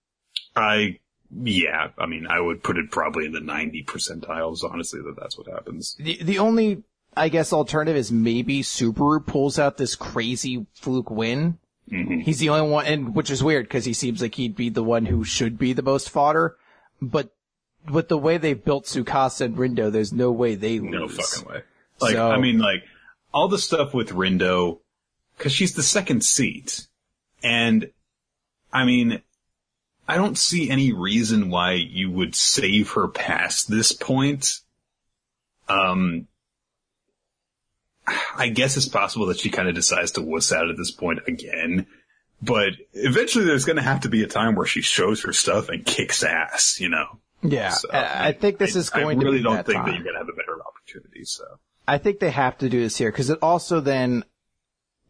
I, 0.55 0.99
yeah, 1.31 1.89
I 1.99 2.07
mean, 2.07 2.27
I 2.27 2.41
would 2.41 2.63
put 2.63 2.79
it 2.79 2.91
probably 2.91 3.27
in 3.27 3.33
the 3.33 3.41
90 3.41 3.85
percentiles, 3.85 4.65
honestly, 4.65 5.01
that 5.03 5.17
that's 5.21 5.37
what 5.37 5.49
happens. 5.49 5.97
The 5.99 6.23
the 6.23 6.39
only 6.39 6.83
I 7.17 7.29
guess 7.29 7.53
alternative 7.53 7.97
is 7.97 8.13
maybe 8.13 8.63
Subaru 8.63 9.25
pulls 9.27 9.59
out 9.59 9.77
this 9.77 9.95
crazy 9.97 10.67
fluke 10.75 11.11
win. 11.11 11.59
Mm-hmm. 11.91 12.21
He's 12.21 12.39
the 12.39 12.49
only 12.51 12.71
one, 12.71 12.87
and 12.87 13.15
which 13.15 13.31
is 13.31 13.45
weird 13.45 13.67
because 13.67 13.85
he 13.85 13.93
seems 13.93 14.21
like 14.21 14.35
he'd 14.35 14.57
be 14.57 14.69
the 14.71 14.83
one 14.83 15.07
who 15.07 15.25
should 15.25 15.57
be 15.59 15.73
the 15.73 15.83
most 15.83 16.11
fodder. 16.11 16.57
But 17.01 17.36
with 17.91 18.09
the 18.09 18.19
way 18.19 18.37
they 18.39 18.55
built 18.55 18.85
Tsukasa 18.85 19.43
and 19.47 19.57
Rindo, 19.57 19.91
there's 19.91 20.13
no 20.13 20.31
way 20.33 20.55
they 20.55 20.79
lose. 20.79 20.91
No 20.93 21.09
fucking 21.09 21.49
way. 21.49 21.63
Like, 22.01 22.15
So- 22.15 22.31
I 22.31 22.39
mean, 22.39 22.59
like, 22.59 22.83
all 23.33 23.49
the 23.49 23.59
stuff 23.59 23.93
with 23.95 24.11
Rindo, 24.11 24.81
cause 25.39 25.53
she's 25.53 25.75
the 25.75 25.83
second 25.83 26.25
seat. 26.25 26.87
And, 27.43 27.91
I 28.73 28.85
mean, 28.85 29.21
I 30.09 30.17
don't 30.17 30.39
see 30.39 30.71
any 30.71 30.93
reason 30.93 31.51
why 31.51 31.73
you 31.73 32.11
would 32.11 32.35
save 32.35 32.93
her 32.93 33.09
past 33.09 33.69
this 33.71 33.93
point. 33.93 34.61
Um, 35.69 36.29
I 38.37 38.49
guess 38.49 38.77
it's 38.77 38.89
possible 38.89 39.27
that 39.27 39.41
she 39.41 39.51
kind 39.51 39.69
of 39.69 39.75
decides 39.75 40.13
to 40.13 40.23
wuss 40.23 40.53
out 40.53 40.71
at 40.71 40.77
this 40.77 40.93
point 40.93 41.21
again. 41.27 41.87
But 42.41 42.75
eventually 42.93 43.45
there's 43.45 43.65
gonna 43.65 43.83
have 43.83 44.01
to 44.03 44.09
be 44.09 44.23
a 44.23 44.29
time 44.29 44.55
where 44.55 44.67
she 44.67 44.81
shows 44.83 45.23
her 45.23 45.33
stuff 45.33 45.69
and 45.69 45.85
kicks 45.85 46.23
ass, 46.23 46.79
you 46.81 46.89
know? 46.89 47.21
Yeah, 47.51 47.71
So, 47.71 47.89
I, 47.91 48.29
I 48.29 48.33
think 48.33 48.59
this 48.59 48.77
is 48.77 48.91
going 48.91 49.19
to. 49.19 49.25
I 49.25 49.29
really 49.29 49.39
to 49.39 49.43
be 49.43 49.45
don't 49.45 49.57
that 49.57 49.67
think 49.67 49.77
time. 49.77 49.87
that 49.87 49.95
you're 49.95 50.05
gonna 50.05 50.19
have 50.19 50.29
a 50.29 50.33
better 50.33 50.59
opportunity, 50.67 51.25
so. 51.25 51.45
I 51.89 51.99
think 51.99 52.19
they 52.19 52.31
have 52.31 52.59
to 52.59 52.69
do 52.69 52.81
this 52.81 52.97
here 52.97 53.11
because 53.11 53.31
it 53.31 53.39
also 53.43 53.81
then, 53.81 54.25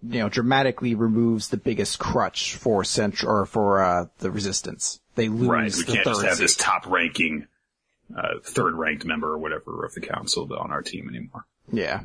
you 0.03 0.19
know, 0.19 0.29
dramatically 0.29 0.95
removes 0.95 1.49
the 1.49 1.57
biggest 1.57 1.99
crutch 1.99 2.55
for 2.55 2.85
central 2.85 3.33
or 3.33 3.47
for 3.47 3.83
uh, 3.83 4.07
the 4.19 4.31
resistance. 4.31 5.01
They 5.15 5.29
lose 5.29 5.49
Right. 5.49 5.75
We 5.75 5.83
the 5.85 5.93
can't 5.93 6.05
just 6.05 6.23
have 6.23 6.39
this 6.39 6.55
top 6.57 6.87
ranking, 6.87 7.47
uh, 8.15 8.41
third 8.43 8.75
ranked 8.75 9.07
member 9.07 9.33
or 9.33 9.39
whatever 9.39 9.85
of 9.85 9.95
the 9.95 10.03
council 10.03 10.53
on 10.59 10.71
our 10.71 10.83
team 10.83 11.09
anymore. 11.09 11.47
Yeah. 11.73 12.03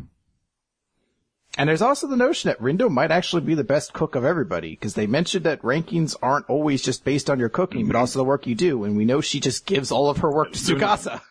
And 1.57 1.67
there's 1.67 1.81
also 1.81 2.07
the 2.07 2.15
notion 2.15 2.47
that 2.47 2.61
Rindo 2.61 2.89
might 2.89 3.11
actually 3.11 3.41
be 3.41 3.55
the 3.55 3.63
best 3.63 3.91
cook 3.91 4.15
of 4.15 4.23
everybody 4.23 4.71
because 4.71 4.93
they 4.93 5.05
mentioned 5.05 5.45
that 5.45 5.61
rankings 5.61 6.15
aren't 6.21 6.49
always 6.49 6.81
just 6.81 7.03
based 7.03 7.29
on 7.29 7.39
your 7.39 7.49
cooking, 7.49 7.87
but 7.87 7.93
mm-hmm. 7.93 7.99
also 7.99 8.19
the 8.19 8.25
work 8.25 8.47
you 8.47 8.55
do. 8.55 8.85
And 8.85 8.95
we 8.95 9.03
know 9.03 9.19
she 9.19 9.41
just 9.41 9.65
gives 9.65 9.91
all 9.91 10.09
of 10.09 10.19
her 10.19 10.31
work 10.31 10.53
to 10.53 10.57
Tsukasa. 10.57 11.21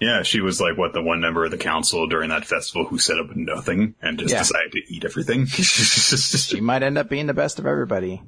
Yeah, 0.00 0.22
she 0.22 0.40
was 0.40 0.60
like 0.60 0.78
what 0.78 0.92
the 0.92 1.02
one 1.02 1.20
member 1.20 1.44
of 1.44 1.50
the 1.50 1.58
council 1.58 2.06
during 2.06 2.28
that 2.28 2.44
festival 2.44 2.86
who 2.86 2.98
set 2.98 3.18
up 3.18 3.34
nothing 3.34 3.94
and 4.00 4.18
just 4.18 4.32
Yeah. 4.32 4.40
decided 4.40 4.72
to 4.72 4.94
eat 4.94 5.04
everything. 5.04 5.46
She 6.48 6.60
might 6.60 6.82
end 6.82 6.98
up 6.98 7.08
being 7.08 7.26
the 7.26 7.34
best 7.34 7.58
of 7.58 7.66
everybody. 7.66 8.22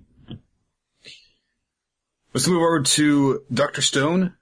Let's 2.33 2.49
move 2.49 2.63
over 2.63 2.83
to 2.83 3.43
Dr. 3.53 3.83
Stone. 3.83 4.35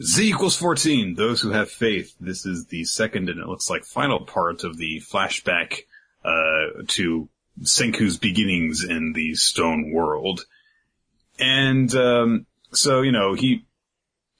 Z 0.00 0.28
equals 0.28 0.56
14. 0.56 1.14
Those 1.14 1.40
who 1.40 1.50
have 1.50 1.70
faith. 1.70 2.14
This 2.20 2.46
is 2.46 2.66
the 2.66 2.84
second 2.84 3.28
and 3.28 3.40
it 3.40 3.46
looks 3.46 3.68
like 3.68 3.84
final 3.84 4.20
part 4.24 4.64
of 4.64 4.78
the 4.78 5.00
flashback, 5.00 5.80
uh, 6.24 6.82
to 6.88 7.28
Senku's 7.62 8.18
beginnings 8.18 8.84
in 8.84 9.12
the 9.12 9.34
stone 9.34 9.92
world. 9.92 10.44
And, 11.38 11.94
um, 11.94 12.46
so, 12.72 13.02
you 13.02 13.12
know, 13.12 13.34
he, 13.34 13.66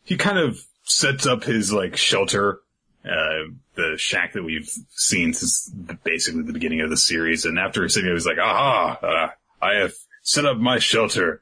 he 0.04 0.16
kind 0.16 0.38
of 0.38 0.58
sets 0.84 1.26
up 1.26 1.44
his 1.44 1.72
like 1.72 1.96
shelter, 1.96 2.60
uh, 3.04 3.50
the 3.74 3.94
shack 3.96 4.34
that 4.34 4.44
we've 4.44 4.70
seen 4.90 5.32
since 5.34 5.68
basically 6.04 6.42
the 6.42 6.52
beginning 6.52 6.80
of 6.80 6.90
the 6.90 6.96
series. 6.96 7.44
And 7.44 7.58
after 7.58 7.88
setting 7.88 8.10
it, 8.10 8.14
he's 8.14 8.26
like, 8.26 8.38
aha, 8.38 8.98
uh, 9.02 9.64
I 9.64 9.74
have 9.76 9.94
set 10.22 10.46
up 10.46 10.58
my 10.58 10.78
shelter. 10.78 11.40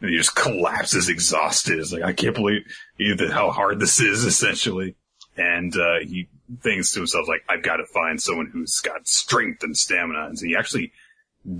And 0.00 0.10
he 0.10 0.16
just 0.16 0.34
collapses 0.34 1.08
exhausted. 1.08 1.78
It's 1.78 1.92
like, 1.92 2.02
I 2.02 2.12
can't 2.12 2.34
believe 2.34 2.64
how 3.30 3.50
hard 3.50 3.78
this 3.78 4.00
is, 4.00 4.24
essentially. 4.24 4.96
And, 5.36 5.74
uh, 5.76 6.00
he 6.02 6.28
thinks 6.62 6.92
to 6.92 7.00
himself, 7.00 7.28
like, 7.28 7.44
I've 7.48 7.62
got 7.62 7.76
to 7.76 7.86
find 7.86 8.20
someone 8.20 8.50
who's 8.52 8.80
got 8.80 9.06
strength 9.06 9.62
and 9.62 9.76
stamina. 9.76 10.26
And 10.26 10.38
so 10.38 10.46
he 10.46 10.56
actually 10.56 10.92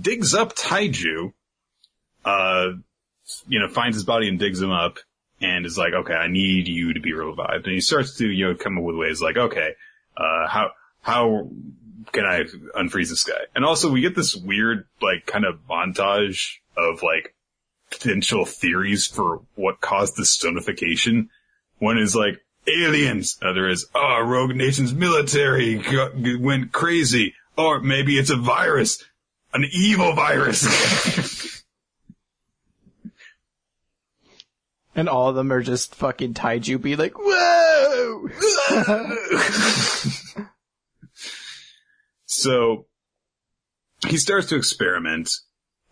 digs 0.01 0.33
up 0.33 0.55
Taiju, 0.55 1.33
uh, 2.25 2.67
you 3.47 3.59
know, 3.59 3.67
finds 3.67 3.95
his 3.95 4.05
body 4.05 4.27
and 4.27 4.39
digs 4.39 4.61
him 4.61 4.71
up 4.71 4.99
and 5.41 5.65
is 5.65 5.77
like, 5.77 5.93
okay, 5.93 6.13
I 6.13 6.27
need 6.27 6.67
you 6.67 6.93
to 6.93 6.99
be 6.99 7.13
revived. 7.13 7.65
And 7.65 7.73
he 7.73 7.81
starts 7.81 8.17
to, 8.17 8.27
you 8.27 8.47
know, 8.47 8.55
come 8.55 8.77
up 8.77 8.83
with 8.83 8.95
ways 8.95 9.21
like, 9.21 9.37
okay, 9.37 9.75
uh, 10.17 10.47
how, 10.47 10.71
how 11.01 11.49
can 12.11 12.25
I 12.25 12.43
unfreeze 12.77 13.09
this 13.09 13.23
guy? 13.23 13.39
And 13.55 13.65
also 13.65 13.91
we 13.91 14.01
get 14.01 14.15
this 14.15 14.35
weird, 14.35 14.87
like, 15.01 15.25
kind 15.25 15.45
of 15.45 15.59
montage 15.69 16.57
of 16.77 17.01
like, 17.03 17.33
potential 17.91 18.43
theories 18.43 19.05
for 19.05 19.41
what 19.53 19.79
caused 19.79 20.17
the 20.17 20.23
stonification. 20.23 21.29
One 21.77 21.99
is 21.99 22.15
like 22.15 22.43
aliens. 22.67 23.37
Other 23.41 23.67
is, 23.67 23.87
oh, 23.93 24.21
Rogue 24.25 24.55
Nation's 24.55 24.93
military 24.93 25.75
got, 25.75 26.13
went 26.39 26.71
crazy. 26.71 27.33
Or 27.57 27.79
maybe 27.79 28.17
it's 28.17 28.29
a 28.29 28.37
virus. 28.37 29.03
An 29.53 29.65
evil 29.71 30.13
virus. 30.13 31.53
And 34.95 35.09
all 35.09 35.29
of 35.29 35.35
them 35.35 35.51
are 35.51 35.61
just 35.61 35.95
fucking 35.95 36.35
Taiju 36.35 36.81
be 36.81 36.95
like, 36.95 37.13
whoa! 37.17 38.29
so 42.25 42.85
he 44.07 44.17
starts 44.17 44.49
to 44.49 44.55
experiment. 44.55 45.31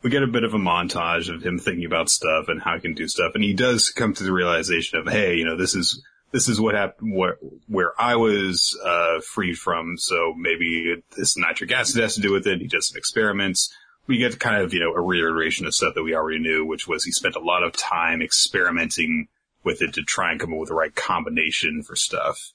We 0.04 0.12
get 0.12 0.24
a 0.24 0.28
bit 0.28 0.44
of 0.44 0.54
a 0.54 0.60
montage 0.60 1.34
of 1.34 1.44
him 1.44 1.58
thinking 1.58 1.86
about 1.86 2.10
stuff 2.10 2.46
and 2.48 2.62
how 2.62 2.76
he 2.76 2.82
can 2.82 2.94
do 2.94 3.08
stuff. 3.08 3.32
And 3.34 3.44
he 3.44 3.54
does 3.54 3.90
come 3.90 4.14
to 4.14 4.24
the 4.24 4.32
realization 4.32 5.00
of, 5.00 5.08
hey, 5.08 5.36
you 5.36 5.46
know, 5.46 5.58
this 5.58 5.74
is, 5.76 6.04
this 6.32 6.48
is 6.48 6.60
what 6.60 6.76
happened, 6.76 7.14
what, 7.14 7.38
where 7.68 7.94
I 8.00 8.16
was, 8.16 8.78
uh, 8.84 9.20
freed 9.22 9.58
from. 9.58 9.98
So 9.98 10.34
maybe 10.38 11.04
this 11.18 11.38
nitric 11.38 11.72
acid 11.72 12.02
has 12.02 12.16
to 12.16 12.22
do 12.22 12.32
with 12.32 12.48
it. 12.48 12.62
He 12.62 12.68
does 12.68 12.90
some 12.90 12.98
experiments. 12.98 13.74
We 14.08 14.18
get 14.18 14.40
kind 14.40 14.62
of, 14.62 14.74
you 14.74 14.80
know, 14.80 14.94
a 14.94 15.02
reiteration 15.02 15.66
of 15.66 15.76
stuff 15.76 15.96
that 15.96 16.04
we 16.04 16.16
already 16.16 16.40
knew, 16.40 16.66
which 16.66 16.88
was 16.88 17.04
he 17.04 17.12
spent 17.12 17.36
a 17.36 17.40
lot 17.40 17.64
of 17.64 17.74
time 17.74 18.22
experimenting 18.22 19.28
with 19.64 19.82
it 19.82 19.94
to 19.94 20.04
try 20.04 20.32
and 20.32 20.40
come 20.40 20.54
up 20.54 20.60
with 20.60 20.70
the 20.70 20.76
right 20.76 20.96
combination 20.96 21.84
for 21.84 21.96
stuff. 21.96 22.52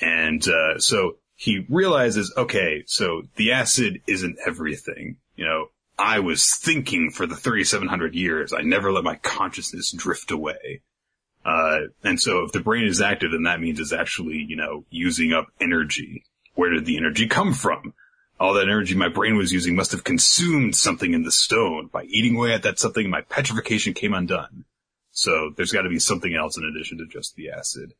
And, 0.00 0.46
uh, 0.46 0.78
so 0.78 1.16
he 1.34 1.66
realizes, 1.68 2.32
okay, 2.36 2.84
so 2.86 3.22
the 3.36 3.52
acid 3.52 4.02
isn't 4.06 4.38
everything. 4.46 5.16
You 5.34 5.46
know, 5.46 5.66
I 5.98 6.20
was 6.20 6.54
thinking 6.54 7.10
for 7.10 7.26
the 7.26 7.36
3700 7.36 8.14
years. 8.14 8.52
I 8.52 8.62
never 8.62 8.92
let 8.92 9.04
my 9.04 9.16
consciousness 9.16 9.92
drift 9.92 10.30
away. 10.30 10.82
Uh, 11.46 11.86
and 12.02 12.20
so 12.20 12.42
if 12.42 12.50
the 12.50 12.60
brain 12.60 12.86
is 12.86 13.00
active, 13.00 13.30
then 13.30 13.44
that 13.44 13.60
means 13.60 13.78
it's 13.78 13.92
actually, 13.92 14.44
you 14.48 14.56
know, 14.56 14.84
using 14.90 15.32
up 15.32 15.46
energy. 15.60 16.24
Where 16.54 16.70
did 16.70 16.86
the 16.86 16.96
energy 16.96 17.28
come 17.28 17.52
from? 17.52 17.94
All 18.40 18.54
that 18.54 18.68
energy 18.68 18.96
my 18.96 19.08
brain 19.08 19.36
was 19.36 19.52
using 19.52 19.76
must 19.76 19.92
have 19.92 20.02
consumed 20.02 20.74
something 20.74 21.14
in 21.14 21.22
the 21.22 21.30
stone. 21.30 21.88
By 21.92 22.02
eating 22.04 22.36
away 22.36 22.52
at 22.52 22.64
that 22.64 22.80
something, 22.80 23.08
my 23.08 23.20
petrification 23.20 23.94
came 23.94 24.12
undone. 24.12 24.64
So 25.12 25.52
there's 25.56 25.70
got 25.70 25.82
to 25.82 25.88
be 25.88 26.00
something 26.00 26.34
else 26.34 26.58
in 26.58 26.64
addition 26.64 26.98
to 26.98 27.06
just 27.06 27.36
the 27.36 27.50
acid. 27.50 27.94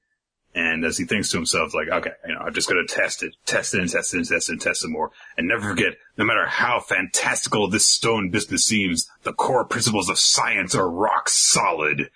And 0.52 0.84
as 0.84 0.98
he 0.98 1.04
thinks 1.04 1.30
to 1.30 1.36
himself, 1.36 1.72
like, 1.72 1.88
okay, 1.88 2.12
you 2.26 2.34
know, 2.34 2.40
I'm 2.40 2.52
just 2.52 2.68
going 2.68 2.84
to 2.84 2.94
test 2.94 3.22
it, 3.22 3.36
test 3.46 3.74
it 3.74 3.80
and 3.80 3.90
test 3.90 4.12
it 4.12 4.18
and 4.18 4.26
test 4.26 4.48
it 4.48 4.52
and 4.52 4.60
test 4.60 4.84
it 4.84 4.88
more. 4.88 5.12
And 5.36 5.46
never 5.46 5.68
forget, 5.68 5.98
no 6.18 6.24
matter 6.24 6.46
how 6.46 6.80
fantastical 6.80 7.68
this 7.68 7.86
stone 7.86 8.30
business 8.30 8.64
seems, 8.64 9.06
the 9.22 9.32
core 9.32 9.64
principles 9.64 10.08
of 10.08 10.18
science 10.18 10.74
are 10.74 10.90
rock 10.90 11.28
solid. 11.28 12.10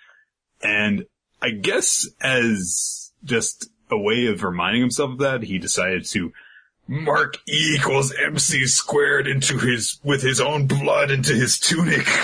And 0.61 1.05
I 1.41 1.51
guess 1.51 2.07
as 2.21 3.11
just 3.23 3.69
a 3.89 3.97
way 3.97 4.27
of 4.27 4.43
reminding 4.43 4.81
himself 4.81 5.11
of 5.11 5.17
that, 5.19 5.43
he 5.43 5.57
decided 5.57 6.05
to 6.05 6.31
mark 6.87 7.37
E 7.47 7.75
equals 7.75 8.13
MC 8.13 8.67
squared 8.67 9.27
into 9.27 9.57
his, 9.57 9.99
with 10.03 10.21
his 10.21 10.39
own 10.39 10.67
blood 10.67 11.11
into 11.11 11.33
his 11.33 11.57
tunic. 11.59 12.07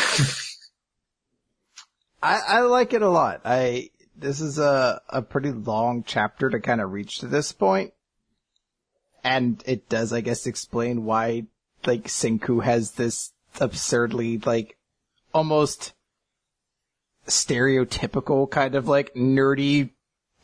I, 2.22 2.40
I 2.48 2.60
like 2.62 2.94
it 2.94 3.02
a 3.02 3.10
lot. 3.10 3.42
I, 3.46 3.90
this 4.16 4.42
is 4.42 4.60
a, 4.60 5.02
a 5.10 5.22
pretty 5.22 5.52
long 5.52 6.04
chapter 6.06 6.50
to 6.50 6.60
kind 6.60 6.82
of 6.82 6.92
reach 6.92 7.20
to 7.20 7.28
this 7.28 7.52
point. 7.52 7.94
And 9.24 9.64
it 9.66 9.90
does, 9.90 10.14
I 10.14 10.22
guess, 10.22 10.48
explain 10.48 11.06
why, 11.06 11.46
like, 11.86 12.06
Senku 12.06 12.64
has 12.64 12.92
this 12.92 13.34
absurdly, 13.60 14.38
like, 14.40 14.78
almost 15.34 15.94
stereotypical 17.28 18.50
kind 18.50 18.76
of, 18.76 18.88
like, 18.88 19.14
nerdy 19.14 19.90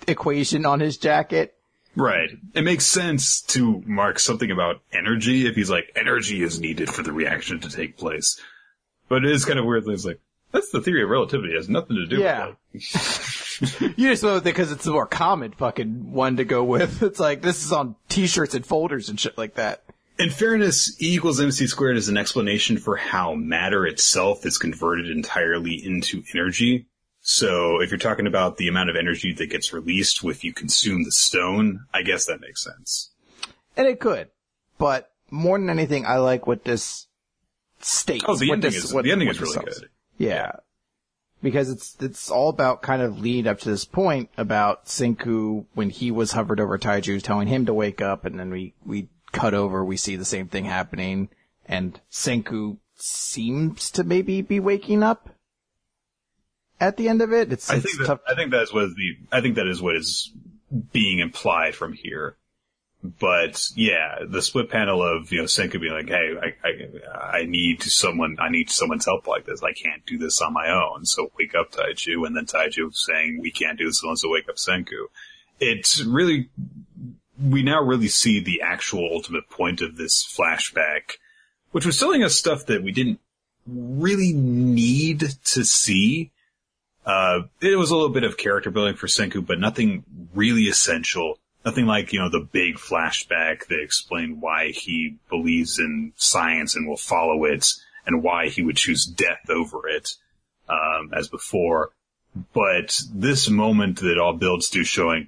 equation 0.08 0.66
on 0.66 0.80
his 0.80 0.98
jacket. 0.98 1.56
Right. 1.96 2.30
It 2.54 2.64
makes 2.64 2.86
sense 2.86 3.42
to 3.42 3.84
mark 3.86 4.20
something 4.20 4.50
about 4.52 4.82
energy 4.92 5.46
if 5.48 5.56
he's 5.56 5.70
like, 5.70 5.92
energy 5.96 6.42
is 6.42 6.60
needed 6.60 6.90
for 6.90 7.04
the 7.04 7.12
reaction 7.14 7.60
to 7.60 7.70
take 7.70 7.98
place. 7.98 8.40
But 9.10 9.24
it 9.26 9.32
is 9.32 9.46
kind 9.46 9.60
of 9.60 9.66
weird. 9.66 9.88
It's 9.88 10.04
like, 10.06 10.20
that's 10.52 10.72
the 10.72 10.82
theory 10.82 11.04
of 11.04 11.10
relativity. 11.10 11.54
It 11.54 11.58
has 11.58 11.70
nothing 11.70 11.96
to 11.98 12.06
do 12.08 12.18
Yeah. 12.20 12.48
with 12.48 12.56
it. 12.84 13.30
You 13.98 14.10
just 14.10 14.24
know 14.24 14.34
that 14.34 14.44
because 14.44 14.72
it's 14.72 14.84
the 14.84 14.92
more 14.92 15.06
common 15.06 15.52
fucking 15.52 16.12
one 16.12 16.38
to 16.38 16.44
go 16.44 16.64
with. 16.64 17.04
It's 17.04 17.20
like, 17.20 17.44
this 17.44 17.64
is 17.64 17.72
on 17.72 17.96
t-shirts 18.10 18.56
and 18.56 18.66
folders 18.66 19.10
and 19.10 19.20
shit 19.20 19.38
like 19.38 19.54
that. 19.56 19.84
In 20.20 20.30
fairness, 20.30 21.02
E 21.02 21.16
equals 21.16 21.40
MC 21.40 21.66
squared 21.68 21.98
is 21.98 22.08
an 22.08 22.18
explanation 22.18 22.78
for 22.78 22.96
how 22.98 23.34
matter 23.34 23.86
itself 23.86 24.46
is 24.46 24.58
converted 24.58 25.10
entirely 25.10 25.74
into 25.84 26.24
energy. 26.34 26.86
So 27.22 27.82
if 27.82 27.90
you're 27.90 27.98
talking 27.98 28.28
about 28.28 28.58
the 28.58 28.68
amount 28.68 28.90
of 28.90 28.96
energy 28.96 29.34
that 29.34 29.50
gets 29.50 29.74
released 29.74 30.24
if 30.24 30.44
you 30.44 30.54
consume 30.54 31.04
the 31.04 31.12
stone, 31.12 31.86
I 31.94 32.04
guess 32.04 32.26
that 32.26 32.42
makes 32.42 32.64
sense. 32.64 33.12
And 33.76 33.88
it 33.88 34.00
could. 34.00 34.30
But 34.78 35.10
more 35.32 35.58
than 35.58 35.70
anything, 35.70 36.06
I 36.06 36.18
like 36.18 36.46
what 36.46 36.64
this 36.64 37.08
states. 37.80 38.26
Oh, 38.28 38.36
the 38.36 38.50
what 38.50 38.56
ending 38.56 38.72
this- 38.72 38.84
is 38.84 38.94
what- 38.94 39.04
the 39.06 39.12
ending 39.12 39.30
is 39.30 39.42
really 39.42 39.56
good. 39.66 39.90
Yeah. 40.18 40.52
Because 41.42 41.70
it's, 41.70 41.98
it's 42.00 42.30
all 42.30 42.50
about 42.50 42.82
kind 42.82 43.02
of 43.02 43.20
lead 43.20 43.48
up 43.48 43.60
to 43.60 43.70
this 43.70 43.84
point 43.84 44.30
about 44.38 44.86
Senku 44.86 45.66
when 45.74 45.90
he 45.90 46.12
was 46.12 46.34
hovered 46.34 46.60
over 46.60 46.78
Taiju 46.78 47.22
telling 47.22 47.48
him 47.48 47.66
to 47.66 47.74
wake 47.74 48.00
up 48.02 48.26
and 48.26 48.40
then 48.40 48.50
we, 48.50 48.74
we 48.86 49.10
cut 49.34 49.54
over, 49.54 49.84
we 49.84 49.98
see 49.98 50.16
the 50.16 50.24
same 50.24 50.48
thing 50.48 50.64
happening 50.64 51.30
and 51.66 52.00
Senku 52.12 52.78
seems 52.96 53.92
to 53.92 54.04
maybe 54.04 54.42
be 54.42 54.60
waking 54.60 55.04
up 55.04 55.30
at 56.80 56.98
the 56.98 57.10
end 57.10 57.22
of 57.22 57.32
it. 57.32 57.52
It's, 57.52 57.70
I 57.70 57.76
it's 57.76 57.86
think 57.86 58.00
that, 58.00 58.08
tough. 58.08 58.20
I 58.28 58.36
think 58.36 58.52
that's 58.52 58.74
what 58.74 58.86
is 58.86 58.96
the 58.96 59.18
I 59.32 59.42
think 59.42 59.56
that 59.56 59.68
is 59.68 59.82
what 59.82 59.96
is 59.96 60.32
being 60.92 61.20
implied 61.20 61.76
from 61.76 61.94
here. 61.94 62.38
But 63.04 63.68
yeah, 63.76 64.20
the 64.26 64.42
split 64.42 64.70
panel 64.70 65.04
of 65.04 65.32
you 65.32 65.40
know 65.40 65.46
Senku 65.46 65.80
being 65.80 65.94
like, 65.94 66.08
"Hey, 66.08 66.36
I, 66.42 66.68
I 66.68 67.40
I 67.40 67.46
need 67.46 67.84
someone. 67.84 68.38
I 68.40 68.50
need 68.50 68.70
someone's 68.70 69.06
help 69.06 69.28
like 69.28 69.46
this. 69.46 69.62
I 69.62 69.74
can't 69.74 70.06
do 70.06 70.18
this 70.18 70.42
on 70.42 70.54
my 70.54 70.70
own. 70.70 71.06
So 71.06 71.32
wake 71.38 71.54
up, 71.54 71.72
Taiju." 71.72 72.26
And 72.26 72.36
then 72.36 72.46
Taiju 72.46 72.94
saying, 72.96 73.40
"We 73.42 73.52
can't 73.52 73.78
do 73.78 73.88
this 73.88 74.02
alone. 74.04 74.16
So 74.16 74.30
wake 74.30 74.48
up, 74.48 74.56
Senku." 74.56 75.08
It's 75.60 76.02
really 76.04 76.50
we 77.42 77.64
now 77.64 77.82
really 77.82 78.08
see 78.08 78.40
the 78.40 78.62
actual 78.62 79.10
ultimate 79.12 79.50
point 79.50 79.82
of 79.82 79.98
this 79.98 80.24
flashback, 80.26 81.14
which 81.72 81.86
was 81.86 82.00
telling 82.00 82.24
us 82.24 82.36
stuff 82.36 82.66
that 82.68 82.84
we 82.84 82.92
didn't 82.92 83.20
really 83.66 84.34
need 84.34 85.32
to 85.46 85.64
see. 85.64 86.32
Uh, 87.06 87.42
it 87.62 87.78
was 87.78 87.92
a 87.92 87.96
little 87.96 88.10
bit 88.10 88.24
of 88.24 88.38
character 88.38 88.72
building 88.72 88.96
for 88.96 89.08
Senku, 89.08 89.46
but 89.46 89.60
nothing 89.60 90.04
really 90.34 90.64
essential. 90.64 91.40
Nothing 91.66 91.86
like, 91.86 92.12
you 92.12 92.20
know, 92.20 92.30
the 92.30 92.40
big 92.40 92.76
flashback 92.76 93.68
that 93.68 93.82
explained 93.82 94.42
why 94.42 94.70
he 94.70 95.18
believes 95.30 95.80
in 95.80 96.14
science 96.16 96.76
and 96.76 96.88
will 96.88 96.98
follow 96.98 97.46
it 97.46 97.74
and 98.06 98.22
why 98.22 98.50
he 98.50 98.62
would 98.62 98.76
choose 98.76 99.06
death 99.06 99.50
over 99.50 99.88
it, 99.88 100.16
um, 100.68 101.12
as 101.14 101.30
before. 101.30 101.92
But 102.54 103.00
this 103.14 103.50
moment 103.50 104.00
that 104.02 104.18
all 104.18 104.34
builds 104.34 104.70
to 104.72 104.84
showing, 104.84 105.28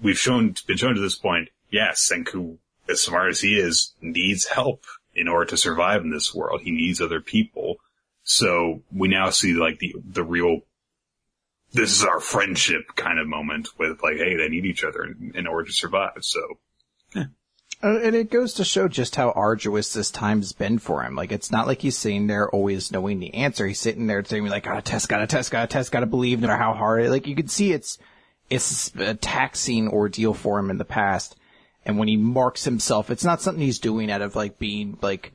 we've 0.00 0.18
shown, 0.18 0.54
been 0.66 0.76
shown 0.76 0.94
to 0.94 1.00
this 1.00 1.16
point, 1.16 1.48
yes, 1.70 2.10
Senku, 2.10 2.58
as 2.88 3.00
smart 3.00 3.30
as 3.30 3.40
he 3.40 3.58
is, 3.58 3.94
needs 4.00 4.46
help 4.46 4.84
in 5.14 5.28
order 5.28 5.46
to 5.46 5.56
survive 5.56 6.02
in 6.02 6.10
this 6.10 6.34
world. 6.34 6.60
He 6.62 6.70
needs 6.70 7.00
other 7.00 7.20
people. 7.20 7.76
So 8.22 8.82
we 8.92 9.08
now 9.08 9.30
see 9.30 9.54
like 9.54 9.78
the, 9.78 9.94
the 10.04 10.24
real 10.24 10.60
this 11.72 11.90
is 11.90 12.04
our 12.04 12.20
friendship 12.20 12.94
kind 12.94 13.18
of 13.18 13.26
moment 13.26 13.68
with 13.78 14.02
like, 14.02 14.16
hey, 14.16 14.36
they 14.36 14.48
need 14.48 14.64
each 14.64 14.84
other 14.84 15.04
in, 15.04 15.32
in 15.34 15.46
order 15.46 15.66
to 15.66 15.72
survive. 15.72 16.18
So 16.20 16.40
Uh, 17.82 17.98
And 17.98 18.16
it 18.16 18.30
goes 18.30 18.54
to 18.54 18.64
show 18.64 18.88
just 18.88 19.16
how 19.16 19.32
arduous 19.32 19.92
this 19.92 20.10
time's 20.10 20.52
been 20.52 20.78
for 20.78 21.02
him. 21.02 21.14
Like, 21.14 21.32
it's 21.32 21.50
not 21.50 21.66
like 21.66 21.82
he's 21.82 21.98
sitting 21.98 22.26
there 22.26 22.48
always 22.48 22.90
knowing 22.90 23.20
the 23.20 23.34
answer. 23.34 23.66
He's 23.66 23.80
sitting 23.80 24.06
there 24.06 24.24
saying 24.24 24.46
like, 24.46 24.64
gotta 24.64 24.80
test, 24.80 25.08
gotta 25.08 25.26
test, 25.26 25.50
gotta 25.50 25.66
test, 25.66 25.92
gotta 25.92 26.06
believe, 26.06 26.40
no 26.40 26.46
matter 26.46 26.62
how 26.62 26.72
hard 26.72 27.04
it, 27.04 27.10
like, 27.10 27.26
you 27.26 27.36
can 27.36 27.48
see 27.48 27.72
it's, 27.72 27.98
it's 28.48 28.94
a 28.96 29.14
taxing 29.14 29.88
ordeal 29.88 30.34
for 30.34 30.58
him 30.58 30.70
in 30.70 30.78
the 30.78 30.84
past. 30.84 31.36
And 31.84 31.98
when 31.98 32.08
he 32.08 32.16
marks 32.16 32.64
himself, 32.64 33.10
it's 33.10 33.24
not 33.24 33.40
something 33.40 33.62
he's 33.62 33.78
doing 33.78 34.10
out 34.10 34.22
of 34.22 34.34
like 34.36 34.58
being 34.58 34.98
like, 35.02 35.32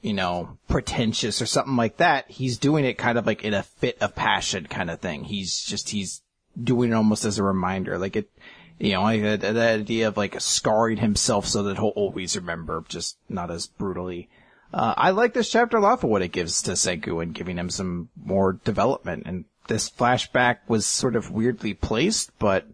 you 0.00 0.14
know, 0.14 0.56
pretentious 0.68 1.42
or 1.42 1.46
something 1.46 1.76
like 1.76 1.98
that. 1.98 2.30
He's 2.30 2.58
doing 2.58 2.84
it 2.84 2.96
kind 2.98 3.18
of 3.18 3.26
like 3.26 3.44
in 3.44 3.52
a 3.52 3.62
fit 3.62 3.98
of 4.00 4.14
passion 4.14 4.66
kind 4.66 4.90
of 4.90 5.00
thing. 5.00 5.24
He's 5.24 5.62
just, 5.62 5.90
he's 5.90 6.22
doing 6.62 6.92
it 6.92 6.94
almost 6.94 7.24
as 7.24 7.38
a 7.38 7.42
reminder. 7.42 7.98
Like 7.98 8.16
it, 8.16 8.30
you 8.78 8.92
know, 8.92 9.02
like 9.02 9.22
that, 9.22 9.40
that 9.40 9.80
idea 9.80 10.08
of 10.08 10.16
like 10.16 10.40
scarring 10.40 10.96
himself 10.96 11.46
so 11.46 11.64
that 11.64 11.76
he'll 11.76 11.88
always 11.88 12.36
remember, 12.36 12.82
just 12.88 13.18
not 13.28 13.50
as 13.50 13.66
brutally. 13.66 14.30
Uh, 14.72 14.94
I 14.96 15.10
like 15.10 15.34
this 15.34 15.50
chapter 15.50 15.76
a 15.76 15.80
lot 15.80 16.00
for 16.00 16.06
what 16.06 16.22
it 16.22 16.32
gives 16.32 16.62
to 16.62 16.72
Senku 16.72 17.22
and 17.22 17.34
giving 17.34 17.58
him 17.58 17.68
some 17.68 18.08
more 18.24 18.54
development. 18.54 19.24
And 19.26 19.44
this 19.70 19.88
flashback 19.88 20.58
was 20.66 20.84
sort 20.84 21.14
of 21.14 21.30
weirdly 21.30 21.72
placed, 21.74 22.36
but 22.40 22.66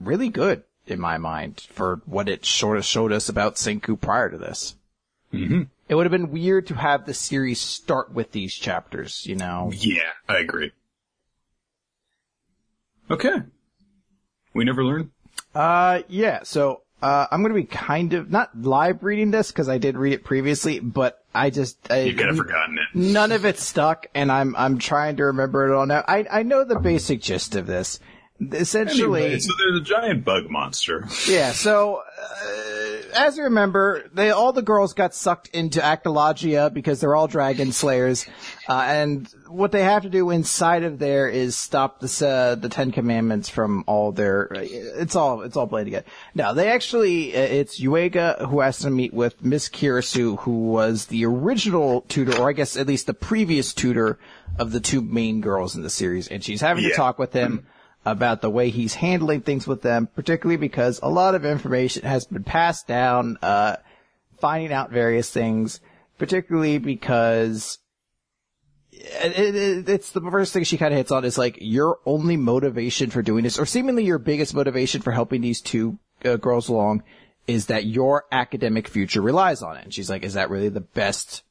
really 0.00 0.30
good 0.30 0.64
in 0.86 0.98
my 0.98 1.18
mind 1.18 1.66
for 1.70 2.00
what 2.06 2.30
it 2.30 2.46
sort 2.46 2.78
of 2.78 2.84
showed 2.84 3.12
us 3.12 3.28
about 3.28 3.56
Senku 3.56 4.00
prior 4.00 4.30
to 4.30 4.38
this. 4.38 4.74
Mm-hmm. 5.34 5.64
It 5.88 5.94
would 5.94 6.06
have 6.06 6.10
been 6.10 6.30
weird 6.30 6.66
to 6.68 6.74
have 6.74 7.04
the 7.04 7.12
series 7.12 7.60
start 7.60 8.14
with 8.14 8.32
these 8.32 8.54
chapters, 8.54 9.26
you 9.26 9.36
know? 9.36 9.70
yeah, 9.74 10.12
I 10.28 10.38
agree. 10.38 10.72
Okay. 13.10 13.42
We 14.54 14.64
never 14.64 14.82
learn. 14.82 15.10
Uh, 15.54 16.00
yeah, 16.08 16.40
so, 16.42 16.84
uh, 17.02 17.26
I'm 17.30 17.42
gonna 17.42 17.54
be 17.54 17.64
kind 17.64 18.12
of, 18.14 18.30
not 18.30 18.50
live 18.60 19.02
reading 19.02 19.30
this, 19.30 19.50
cause 19.52 19.68
I 19.68 19.78
did 19.78 19.96
read 19.96 20.12
it 20.12 20.24
previously, 20.24 20.80
but 20.80 21.22
I 21.34 21.50
just, 21.50 21.90
I, 21.90 22.02
You've 22.02 22.16
kind 22.16 22.30
of 22.30 22.36
forgotten 22.36 22.78
it. 22.78 22.96
none 22.98 23.32
of 23.32 23.44
it 23.44 23.58
stuck, 23.58 24.06
and 24.14 24.30
I'm, 24.32 24.54
I'm 24.56 24.78
trying 24.78 25.16
to 25.16 25.24
remember 25.26 25.68
it 25.70 25.74
all 25.74 25.86
now. 25.86 26.04
I, 26.06 26.26
I 26.30 26.42
know 26.42 26.64
the 26.64 26.78
basic 26.78 27.20
gist 27.20 27.54
of 27.54 27.66
this. 27.66 28.00
Essentially, 28.40 29.24
Anyway, 29.24 29.38
so 29.38 29.52
there's 29.58 29.80
a 29.80 29.84
giant 29.84 30.24
bug 30.24 30.48
monster. 30.48 31.06
Yeah, 31.28 31.52
so 31.52 31.96
uh, 32.00 33.02
as 33.14 33.36
you 33.36 33.44
remember, 33.44 34.08
they 34.14 34.30
all 34.30 34.54
the 34.54 34.62
girls 34.62 34.94
got 34.94 35.14
sucked 35.14 35.48
into 35.48 35.80
Acnologia 35.80 36.72
because 36.72 37.00
they're 37.00 37.14
all 37.14 37.26
dragon 37.26 37.70
slayers, 37.72 38.26
uh, 38.66 38.82
and 38.86 39.28
what 39.46 39.72
they 39.72 39.82
have 39.82 40.04
to 40.04 40.08
do 40.08 40.30
inside 40.30 40.84
of 40.84 40.98
there 40.98 41.28
is 41.28 41.54
stop 41.54 42.00
the 42.00 42.26
uh, 42.26 42.54
the 42.54 42.70
Ten 42.70 42.92
Commandments 42.92 43.50
from 43.50 43.84
all 43.86 44.10
their. 44.10 44.48
It's 44.52 45.14
all 45.14 45.42
it's 45.42 45.56
all 45.56 45.66
blended 45.66 45.92
together. 45.92 46.06
Now 46.34 46.54
they 46.54 46.70
actually 46.70 47.36
uh, 47.36 47.40
it's 47.40 47.78
Yuiga 47.78 48.48
who 48.48 48.60
has 48.60 48.78
to 48.78 48.90
meet 48.90 49.12
with 49.12 49.44
Miss 49.44 49.68
Kirisu, 49.68 50.38
who 50.40 50.70
was 50.70 51.06
the 51.06 51.26
original 51.26 52.02
tutor, 52.08 52.40
or 52.40 52.48
I 52.48 52.54
guess 52.54 52.78
at 52.78 52.86
least 52.86 53.06
the 53.06 53.12
previous 53.12 53.74
tutor 53.74 54.18
of 54.58 54.72
the 54.72 54.80
two 54.80 55.02
main 55.02 55.42
girls 55.42 55.76
in 55.76 55.82
the 55.82 55.90
series, 55.90 56.26
and 56.28 56.42
she's 56.42 56.62
having 56.62 56.84
to 56.84 56.94
talk 56.94 57.18
with 57.18 57.34
him 57.34 57.66
about 58.04 58.40
the 58.40 58.50
way 58.50 58.70
he's 58.70 58.94
handling 58.94 59.42
things 59.42 59.66
with 59.66 59.82
them, 59.82 60.08
particularly 60.14 60.56
because 60.56 61.00
a 61.02 61.10
lot 61.10 61.34
of 61.34 61.44
information 61.44 62.02
has 62.02 62.24
been 62.24 62.44
passed 62.44 62.86
down, 62.86 63.36
uh, 63.42 63.76
finding 64.38 64.72
out 64.72 64.90
various 64.90 65.30
things, 65.30 65.80
particularly 66.18 66.78
because 66.78 67.78
it, 68.90 69.54
it, 69.54 69.88
it's 69.88 70.12
the 70.12 70.20
first 70.20 70.52
thing 70.52 70.64
she 70.64 70.78
kind 70.78 70.92
of 70.92 70.98
hits 70.98 71.10
on 71.10 71.24
is 71.24 71.38
like 71.38 71.58
your 71.60 71.98
only 72.06 72.36
motivation 72.36 73.10
for 73.10 73.22
doing 73.22 73.44
this, 73.44 73.58
or 73.58 73.66
seemingly 73.66 74.04
your 74.04 74.18
biggest 74.18 74.54
motivation 74.54 75.02
for 75.02 75.12
helping 75.12 75.42
these 75.42 75.60
two 75.60 75.98
uh, 76.24 76.36
girls 76.36 76.68
along, 76.68 77.02
is 77.46 77.66
that 77.66 77.84
your 77.84 78.24
academic 78.32 78.88
future 78.88 79.20
relies 79.20 79.62
on 79.62 79.76
it. 79.76 79.84
And 79.84 79.92
she's 79.92 80.10
like, 80.10 80.22
is 80.22 80.34
that 80.34 80.50
really 80.50 80.68
the 80.68 80.80
best 80.80 81.42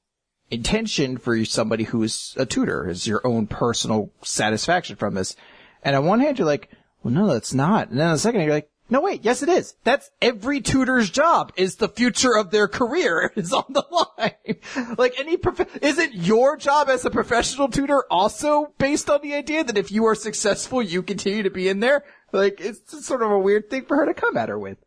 intention 0.51 1.17
for 1.17 1.43
somebody 1.45 1.83
who's 1.83 2.33
a 2.37 2.45
tutor? 2.45 2.89
Is 2.89 3.07
your 3.07 3.25
own 3.25 3.47
personal 3.47 4.11
satisfaction 4.23 4.95
from 4.95 5.13
this? 5.13 5.35
And 5.83 5.95
on 5.95 6.05
one 6.05 6.19
hand, 6.19 6.37
you're 6.37 6.47
like, 6.47 6.69
well, 7.03 7.13
no, 7.13 7.27
that's 7.27 7.53
not. 7.53 7.89
And 7.89 7.99
then 7.99 8.07
on 8.07 8.13
the 8.13 8.19
second 8.19 8.41
you're 8.41 8.53
like, 8.53 8.69
no, 8.91 9.01
wait, 9.01 9.23
yes, 9.23 9.43
it 9.43 9.49
is. 9.49 9.75
That's 9.83 10.09
every 10.19 10.61
tutor's 10.61 11.11
job 11.11 11.53
is 11.55 11.75
the 11.75 11.87
future 11.87 12.35
of 12.35 12.49
their 12.49 12.67
career 12.67 13.31
is 13.35 13.53
on 13.53 13.65
the 13.69 13.85
line. 13.91 14.95
like 14.97 15.19
any 15.19 15.37
prof- 15.37 15.77
isn't 15.81 16.15
your 16.15 16.57
job 16.57 16.89
as 16.89 17.05
a 17.05 17.11
professional 17.11 17.67
tutor 17.67 18.03
also 18.09 18.73
based 18.79 19.09
on 19.09 19.21
the 19.21 19.35
idea 19.35 19.63
that 19.63 19.77
if 19.77 19.91
you 19.91 20.05
are 20.05 20.15
successful, 20.15 20.81
you 20.81 21.03
continue 21.03 21.43
to 21.43 21.51
be 21.51 21.69
in 21.69 21.79
there? 21.79 22.03
Like 22.31 22.59
it's 22.59 23.05
sort 23.05 23.21
of 23.21 23.29
a 23.29 23.39
weird 23.39 23.69
thing 23.69 23.85
for 23.85 23.95
her 23.97 24.07
to 24.07 24.13
come 24.13 24.35
at 24.37 24.49
her 24.49 24.57
with. 24.57 24.79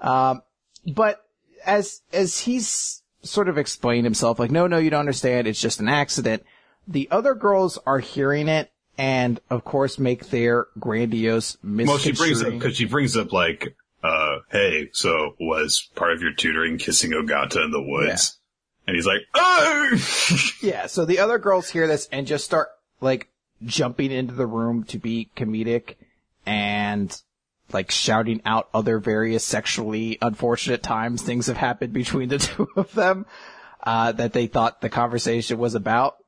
Um, 0.00 0.42
but 0.92 1.24
as, 1.64 2.00
as 2.12 2.40
he's 2.40 3.02
sort 3.22 3.48
of 3.48 3.58
explained 3.58 4.06
himself, 4.06 4.40
like, 4.40 4.50
no, 4.50 4.66
no, 4.66 4.78
you 4.78 4.90
don't 4.90 5.00
understand. 5.00 5.46
It's 5.46 5.60
just 5.60 5.78
an 5.78 5.88
accident. 5.88 6.42
The 6.88 7.08
other 7.12 7.34
girls 7.34 7.78
are 7.86 8.00
hearing 8.00 8.48
it 8.48 8.72
and 9.00 9.40
of 9.48 9.64
course 9.64 9.98
make 9.98 10.28
their 10.28 10.66
grandiose 10.78 11.56
mistakes. 11.62 11.88
Well, 11.88 11.98
she 11.98 12.12
brings 12.12 12.42
up 12.42 12.52
because 12.52 12.76
she 12.76 12.84
brings 12.84 13.16
up 13.16 13.32
like, 13.32 13.74
uh, 14.04 14.40
hey, 14.50 14.90
so 14.92 15.36
was 15.40 15.88
part 15.94 16.12
of 16.12 16.20
your 16.20 16.34
tutoring 16.34 16.76
kissing 16.76 17.12
Ogata 17.12 17.64
in 17.64 17.70
the 17.70 17.80
woods? 17.80 18.38
And 18.86 18.94
he's 18.94 19.06
like, 19.06 19.22
oh! 19.34 19.98
Yeah, 20.62 20.86
so 20.86 21.06
the 21.06 21.18
other 21.18 21.38
girls 21.38 21.70
hear 21.70 21.86
this 21.86 22.10
and 22.12 22.26
just 22.26 22.44
start 22.44 22.68
like 23.00 23.28
jumping 23.64 24.10
into 24.10 24.34
the 24.34 24.46
room 24.46 24.84
to 24.84 24.98
be 24.98 25.30
comedic 25.34 25.94
and 26.44 27.18
like 27.72 27.90
shouting 27.90 28.42
out 28.44 28.68
other 28.74 28.98
various 28.98 29.46
sexually 29.46 30.18
unfortunate 30.20 30.82
times 30.82 31.22
things 31.22 31.46
have 31.46 31.56
happened 31.56 31.94
between 31.94 32.28
the 32.28 32.38
two 32.38 32.68
of 32.76 32.92
them, 32.92 33.24
uh, 33.82 34.12
that 34.12 34.34
they 34.34 34.46
thought 34.46 34.82
the 34.82 34.90
conversation 34.90 35.56
was 35.56 35.74
about. 35.74 36.18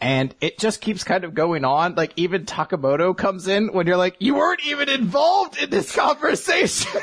And 0.00 0.34
it 0.40 0.58
just 0.58 0.80
keeps 0.80 1.04
kind 1.04 1.24
of 1.24 1.34
going 1.34 1.64
on. 1.64 1.94
Like 1.94 2.12
even 2.16 2.46
Takemoto 2.46 3.16
comes 3.16 3.48
in 3.48 3.72
when 3.72 3.86
you're 3.86 3.98
like, 3.98 4.16
you 4.18 4.34
weren't 4.34 4.64
even 4.66 4.88
involved 4.88 5.62
in 5.62 5.70
this 5.70 5.94
conversation. 5.96 7.02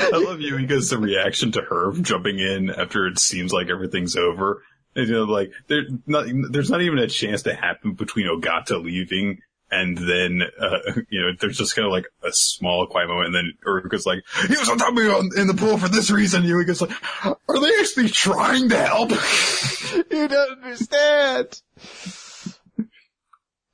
I 0.00 0.16
love 0.16 0.40
you 0.40 0.56
because 0.56 0.90
the 0.90 0.98
reaction 0.98 1.52
to 1.52 1.62
her 1.62 1.92
jumping 2.00 2.38
in 2.38 2.70
after 2.70 3.06
it 3.06 3.18
seems 3.18 3.52
like 3.52 3.68
everything's 3.70 4.16
over. 4.16 4.62
You 4.94 5.06
know, 5.06 5.24
like 5.24 5.52
there's 5.68 5.90
not, 6.06 6.26
there's 6.50 6.70
not 6.70 6.82
even 6.82 6.98
a 6.98 7.06
chance 7.06 7.44
to 7.44 7.54
happen 7.54 7.94
between 7.94 8.26
Ogata 8.26 8.82
leaving 8.82 9.38
and 9.72 9.96
then, 9.96 10.42
uh, 10.60 10.78
you 11.10 11.20
know, 11.20 11.30
there's 11.40 11.56
just 11.56 11.74
kind 11.74 11.86
of 11.86 11.92
like 11.92 12.06
a 12.22 12.32
small 12.32 12.86
quiet 12.86 13.08
moment 13.08 13.28
and 13.28 13.34
then 13.34 13.52
Uruka's 13.66 14.04
like, 14.04 14.22
he 14.46 14.56
was 14.56 14.68
on 14.68 14.78
top 14.78 14.90
of 14.90 14.94
me 14.94 15.08
on, 15.08 15.30
in 15.36 15.46
the 15.46 15.54
pool 15.54 15.78
for 15.78 15.88
this 15.88 16.10
reason. 16.10 16.44
You 16.44 16.56
Yuiga's 16.56 16.82
like, 16.82 16.92
are 17.24 17.60
they 17.60 17.72
actually 17.80 18.08
trying 18.08 18.68
to 18.68 18.78
help? 18.78 19.10
you 20.10 20.28
don't 20.28 20.62
understand. 20.62 21.62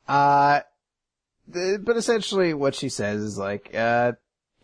Uh, 0.08 0.60
but 1.46 1.96
essentially 1.96 2.54
what 2.54 2.74
she 2.74 2.88
says 2.88 3.22
is 3.22 3.38
like, 3.38 3.74
uh, 3.74 4.12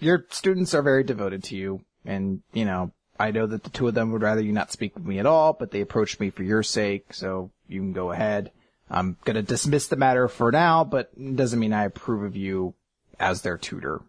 your 0.01 0.27
students 0.31 0.75
are 0.75 0.83
very 0.83 1.05
devoted 1.05 1.45
to 1.45 1.57
you 1.57 1.83
and, 2.05 2.43
you 2.53 2.65
know, 2.65 2.93
I 3.19 3.31
know 3.31 3.47
that 3.47 3.63
the 3.63 3.71
two 3.71 3.87
of 3.87 3.95
them 3.95 4.11
would 4.13 4.23
rather 4.23 4.41
you 4.41 4.53
not 4.53 4.73
speak 4.73 4.95
with 4.97 5.05
me 5.05 5.19
at 5.19 5.27
all, 5.27 5.53
but 5.53 5.71
they 5.71 5.81
approached 5.81 6.19
me 6.19 6.31
for 6.31 6.43
your 6.43 6.63
sake, 6.63 7.15
so 7.15 7.51
you 7.69 7.81
can 7.81 7.93
go 7.93 8.11
ahead. 8.11 8.51
I'm 8.91 9.17
gonna 9.25 9.43
dismiss 9.43 9.87
the 9.87 9.97
matter 9.97 10.27
for 10.29 10.51
now, 10.51 10.85
but 10.85 11.11
it 11.17 11.37
doesn't 11.37 11.61
mean 11.61 11.73
I 11.73 11.85
approve 11.85 12.25
of 12.25 12.37
you 12.37 12.75
as 13.21 13.43
their 13.43 13.57
tutor. 13.57 14.03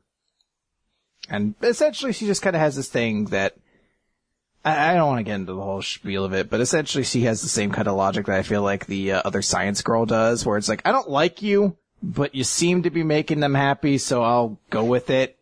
And 1.30 1.56
essentially 1.62 2.14
she 2.14 2.26
just 2.26 2.42
kind 2.42 2.56
of 2.56 2.62
has 2.62 2.76
this 2.76 2.90
thing 2.90 3.26
that 3.26 3.56
I, 4.66 4.92
I 4.92 4.94
don't 4.96 5.08
want 5.08 5.20
to 5.20 5.24
get 5.24 5.36
into 5.36 5.54
the 5.54 5.62
whole 5.62 5.82
spiel 5.82 6.26
of 6.26 6.34
it, 6.34 6.50
but 6.50 6.60
essentially 6.60 7.04
she 7.04 7.22
has 7.22 7.42
the 7.42 7.48
same 7.48 7.72
kind 7.72 7.88
of 7.88 7.96
logic 7.96 8.26
that 8.26 8.40
I 8.40 8.44
feel 8.44 8.64
like 8.64 8.88
the 8.88 9.14
uh, 9.14 9.22
other 9.24 9.42
science 9.42 9.82
girl 9.84 10.06
does, 10.06 10.46
where 10.46 10.58
it's 10.58 10.68
like, 10.68 10.82
I 10.86 10.92
don't 10.92 11.10
like 11.10 11.42
you, 11.42 11.78
but 12.02 12.36
you 12.36 12.44
seem 12.44 12.84
to 12.84 12.90
be 12.90 13.04
making 13.04 13.40
them 13.40 13.54
happy, 13.54 14.00
so 14.00 14.24
I'll 14.24 14.60
go 14.72 14.84
with 14.84 15.10
it 15.10 15.38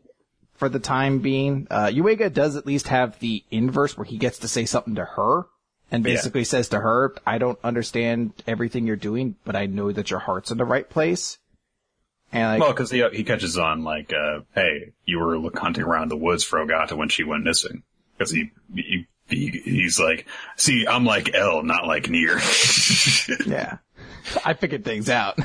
for 0.55 0.69
the 0.69 0.79
time 0.79 1.19
being. 1.19 1.67
Uh, 1.71 1.87
Yuiga 1.87 2.31
does 2.31 2.55
at 2.55 2.65
least 2.65 2.89
have 2.89 3.17
the 3.19 3.43
inverse 3.49 3.97
where 3.97 4.05
he 4.05 4.17
gets 4.17 4.39
to 4.39 4.47
say 4.47 4.65
something 4.65 4.95
to 4.95 5.05
her 5.05 5.45
and 5.89 6.03
basically 6.03 6.41
yeah. 6.41 6.45
says 6.45 6.69
to 6.69 6.79
her, 6.79 7.15
I 7.25 7.37
don't 7.37 7.59
understand 7.63 8.33
everything 8.47 8.87
you're 8.87 8.95
doing, 8.95 9.35
but 9.45 9.55
I 9.55 9.67
know 9.67 9.91
that 9.91 10.09
your 10.09 10.19
heart's 10.19 10.51
in 10.51 10.57
the 10.57 10.65
right 10.65 10.89
place. 10.89 11.37
And 12.31 12.59
like, 12.59 12.61
well, 12.61 12.73
cause 12.73 12.89
he, 12.89 13.07
he 13.13 13.23
catches 13.23 13.59
on 13.59 13.83
like, 13.83 14.11
uh, 14.11 14.39
hey, 14.55 14.93
you 15.05 15.19
were 15.19 15.39
hunting 15.53 15.83
around 15.83 16.09
the 16.09 16.17
woods 16.17 16.43
for 16.43 16.65
Ogata 16.65 16.97
when 16.97 17.09
she 17.09 17.23
went 17.23 17.43
missing. 17.43 17.83
Cause 18.17 18.31
he, 18.31 18.51
he, 18.73 19.05
he 19.33 19.61
he's 19.63 19.99
like, 19.99 20.27
see, 20.57 20.85
I'm 20.87 21.05
like 21.05 21.33
L, 21.33 21.63
not 21.63 21.87
like 21.87 22.09
Near. 22.09 22.39
yeah. 23.45 23.77
I 24.45 24.53
figured 24.53 24.85
things 24.85 25.09
out. 25.09 25.37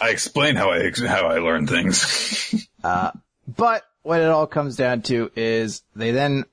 I 0.00 0.10
explain 0.10 0.56
how 0.56 0.70
I, 0.70 0.90
how 0.90 1.26
I 1.26 1.38
learn 1.38 1.66
things. 1.66 2.68
uh, 2.84 3.10
but 3.46 3.84
what 4.02 4.20
it 4.20 4.28
all 4.28 4.46
comes 4.46 4.76
down 4.76 5.02
to 5.02 5.30
is 5.36 5.82
they 5.94 6.10
then 6.12 6.44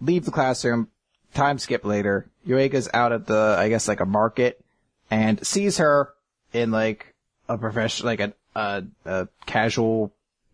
leave 0.00 0.24
the 0.24 0.30
classroom, 0.30 0.88
time 1.34 1.58
skip 1.58 1.84
later, 1.84 2.26
Yuiga's 2.46 2.88
out 2.94 3.12
at 3.12 3.26
the, 3.26 3.56
I 3.58 3.68
guess 3.68 3.88
like 3.88 4.00
a 4.00 4.06
market, 4.06 4.62
and 5.10 5.44
sees 5.46 5.78
her 5.78 6.10
in 6.52 6.70
like 6.70 7.14
a 7.48 7.58
professional, 7.58 8.06
like 8.06 8.20
a, 8.20 8.32
a, 8.54 8.84
a 9.04 9.28
casual 9.46 10.12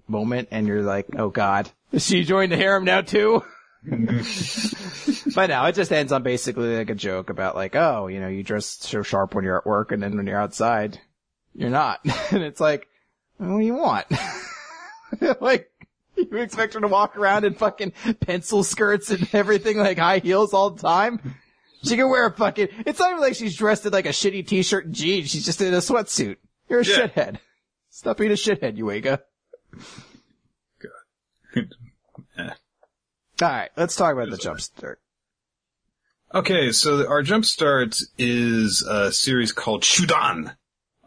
moment, 0.08 0.48
and 0.50 0.66
you're 0.66 0.82
like, 0.82 1.06
oh 1.16 1.28
god, 1.28 1.70
is 1.92 2.06
she 2.06 2.24
joined 2.24 2.52
the 2.52 2.56
harem 2.56 2.84
now 2.84 3.00
too? 3.00 3.44
but 5.34 5.46
no, 5.48 5.64
it 5.64 5.74
just 5.74 5.92
ends 5.92 6.12
on 6.12 6.22
basically 6.22 6.76
like 6.76 6.90
a 6.90 6.94
joke 6.94 7.30
about 7.30 7.54
like, 7.54 7.74
oh, 7.76 8.08
you 8.08 8.20
know, 8.20 8.28
you 8.28 8.42
dress 8.42 8.66
so 8.66 9.02
sharp 9.02 9.34
when 9.34 9.44
you're 9.44 9.58
at 9.58 9.66
work, 9.66 9.92
and 9.92 10.02
then 10.02 10.16
when 10.16 10.26
you're 10.26 10.40
outside, 10.40 11.00
you're 11.54 11.70
not. 11.70 12.00
and 12.30 12.42
it's 12.42 12.60
like, 12.60 12.88
what 13.38 13.58
do 13.58 13.64
you 13.64 13.74
want? 13.74 14.06
like, 15.40 15.70
You 16.16 16.36
expect 16.38 16.74
her 16.74 16.80
to 16.80 16.88
walk 16.88 17.16
around 17.16 17.44
in 17.44 17.54
fucking 17.54 17.92
pencil 18.20 18.62
skirts 18.62 19.10
and 19.10 19.28
everything 19.32 19.78
like 19.78 19.98
high 19.98 20.18
heels 20.18 20.52
all 20.52 20.70
the 20.70 20.82
time? 20.82 21.36
She 21.82 21.96
can 21.96 22.10
wear 22.10 22.26
a 22.26 22.32
fucking, 22.32 22.68
it's 22.84 22.98
not 22.98 23.10
even 23.10 23.22
like 23.22 23.34
she's 23.34 23.56
dressed 23.56 23.86
in 23.86 23.92
like 23.92 24.06
a 24.06 24.10
shitty 24.10 24.46
t-shirt 24.46 24.84
and 24.86 24.94
jeans. 24.94 25.30
She's 25.30 25.46
just 25.46 25.62
in 25.62 25.72
a 25.72 25.78
sweatsuit. 25.78 26.36
You're 26.68 26.80
a 26.80 26.84
yeah. 26.84 27.06
shithead. 27.06 27.38
Stop 27.88 28.18
being 28.18 28.30
a 28.30 28.34
shithead, 28.34 28.76
Yuiga. 28.76 29.20
Good. 31.54 31.74
eh. 32.38 32.50
Alright, 33.42 33.70
let's 33.76 33.96
talk 33.96 34.12
about 34.12 34.30
the 34.30 34.36
jump 34.36 34.60
start. 34.60 35.00
Okay, 36.34 36.72
so 36.72 37.08
our 37.08 37.22
jump 37.22 37.44
start 37.44 37.96
is 38.18 38.82
a 38.82 39.12
series 39.12 39.50
called 39.50 39.82
Shudan. 39.82 40.54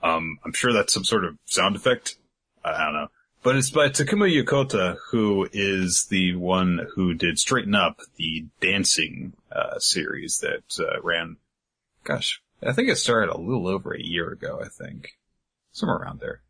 Um, 0.02 0.40
I'm 0.44 0.54
sure 0.54 0.74
that's 0.74 0.94
some 0.94 1.06
sort 1.06 1.26
of 1.26 1.38
sound 1.46 1.76
effect. 1.76 2.18
I 2.66 2.84
don't 2.84 2.94
know. 2.94 3.08
But 3.44 3.58
it's 3.58 3.70
by 3.70 3.90
Takuma 3.90 4.32
Yokota, 4.32 4.98
who 5.12 5.48
is 5.52 6.08
the 6.10 6.36
one 6.36 6.88
who 6.96 7.14
did 7.14 7.38
Straighten 7.38 7.76
Up, 7.76 8.00
the 8.16 8.46
dancing 8.62 9.34
uh, 9.52 9.80
series 9.80 10.40
that 10.40 10.64
uh, 10.80 11.02
ran. 11.02 11.38
Gosh, 12.04 12.42
I 12.66 12.74
think 12.74 12.90
it 12.90 12.98
started 12.98 13.32
a 13.32 13.38
little 13.38 13.68
over 13.68 13.94
a 13.94 14.02
year 14.02 14.30
ago. 14.30 14.62
I 14.64 14.70
think 14.70 15.18
somewhere 15.72 15.98
around 15.98 16.22
there. 16.22 16.42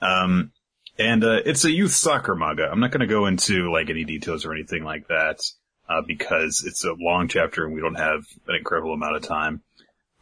Um, 0.00 0.52
and 0.98 1.24
uh, 1.24 1.40
it's 1.44 1.64
a 1.64 1.70
youth 1.70 1.92
soccer 1.92 2.34
manga. 2.34 2.68
I'm 2.70 2.80
not 2.80 2.90
going 2.90 3.00
to 3.00 3.06
go 3.06 3.26
into 3.26 3.72
like 3.72 3.90
any 3.90 4.04
details 4.04 4.44
or 4.44 4.52
anything 4.52 4.84
like 4.84 5.08
that 5.08 5.40
uh, 5.88 6.02
because 6.06 6.64
it's 6.66 6.84
a 6.84 6.94
long 6.98 7.28
chapter 7.28 7.64
and 7.64 7.74
we 7.74 7.80
don't 7.80 7.96
have 7.96 8.24
an 8.46 8.56
incredible 8.56 8.92
amount 8.92 9.16
of 9.16 9.22
time. 9.22 9.62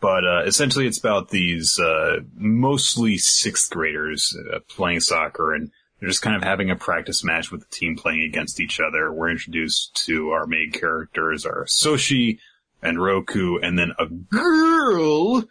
But 0.01 0.25
uh, 0.25 0.43
essentially, 0.45 0.87
it's 0.87 0.99
about 0.99 1.29
these 1.29 1.79
uh, 1.79 2.21
mostly 2.35 3.19
sixth 3.19 3.71
graders 3.71 4.37
playing 4.69 5.01
soccer 5.01 5.55
and 5.55 5.71
they're 6.03 6.09
just 6.09 6.23
kind 6.23 6.35
of 6.35 6.43
having 6.43 6.69
a 6.69 6.75
practice 6.75 7.23
match 7.23 7.53
with 7.53 7.61
the 7.61 7.69
team 7.71 7.97
playing 7.97 8.23
against 8.23 8.59
each 8.59 8.81
other. 8.81 9.13
We're 9.13 9.31
introduced 9.31 10.05
to 10.07 10.31
our 10.31 10.49
main 10.49 10.73
characters 10.73 11.47
are 11.47 11.65
Soshi 11.67 12.41
and 12.83 13.01
Roku, 13.01 13.59
and 13.59 13.79
then 13.79 13.93
a 14.01 14.07
girl, 14.07 15.45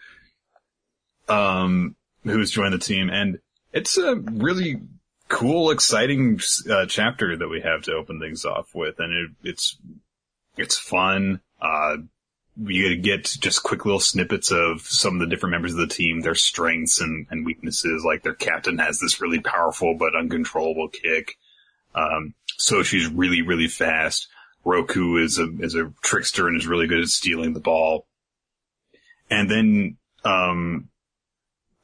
um, 1.30 1.96
who's 2.26 2.52
joined 2.52 2.74
the 2.74 2.80
team. 2.80 3.10
And 3.10 3.40
it's 3.72 3.98
a 3.98 4.16
really 4.16 4.82
cool, 5.32 5.72
exciting 5.72 6.40
uh, 6.70 6.86
chapter 6.86 7.38
that 7.38 7.48
we 7.48 7.62
have 7.62 7.84
to 7.84 7.94
open 7.94 8.20
things 8.20 8.44
off 8.46 8.76
with, 8.76 9.00
and 9.00 9.14
it, 9.14 9.50
it's 9.50 9.78
it's 10.58 10.78
fun. 10.78 11.40
Uh, 11.62 11.98
you 12.58 12.98
get 12.98 13.24
just 13.24 13.64
quick 13.64 13.86
little 13.86 14.02
snippets 14.02 14.52
of 14.52 14.82
some 14.82 15.16
of 15.16 15.20
the 15.22 15.28
different 15.34 15.52
members 15.52 15.72
of 15.72 15.80
the 15.80 15.88
team, 15.88 16.20
their 16.20 16.36
strengths 16.36 17.00
and, 17.00 17.26
and 17.32 17.46
weaknesses. 17.46 18.04
Like 18.06 18.24
their 18.24 18.34
captain 18.34 18.78
has 18.78 19.00
this 19.00 19.22
really 19.22 19.40
powerful 19.40 19.96
but 19.98 20.16
uncontrollable 20.16 20.90
kick. 20.90 21.38
Um, 21.96 22.36
so 22.58 22.84
she's 22.84 23.08
really, 23.08 23.42
really 23.42 23.70
fast. 23.70 24.28
Roku 24.66 25.16
is 25.16 25.40
a, 25.40 25.48
is 25.60 25.76
a 25.76 25.94
trickster 26.04 26.48
and 26.48 26.58
is 26.58 26.68
really 26.68 26.88
good 26.88 27.00
at 27.00 27.08
stealing 27.08 27.54
the 27.54 27.62
ball. 27.62 28.06
And 29.30 29.50
then, 29.50 29.98
um, 30.26 30.90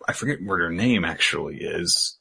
I 0.06 0.14
forget 0.14 0.44
what 0.44 0.60
her 0.60 0.70
name 0.70 1.06
actually 1.06 1.60
is 1.62 2.18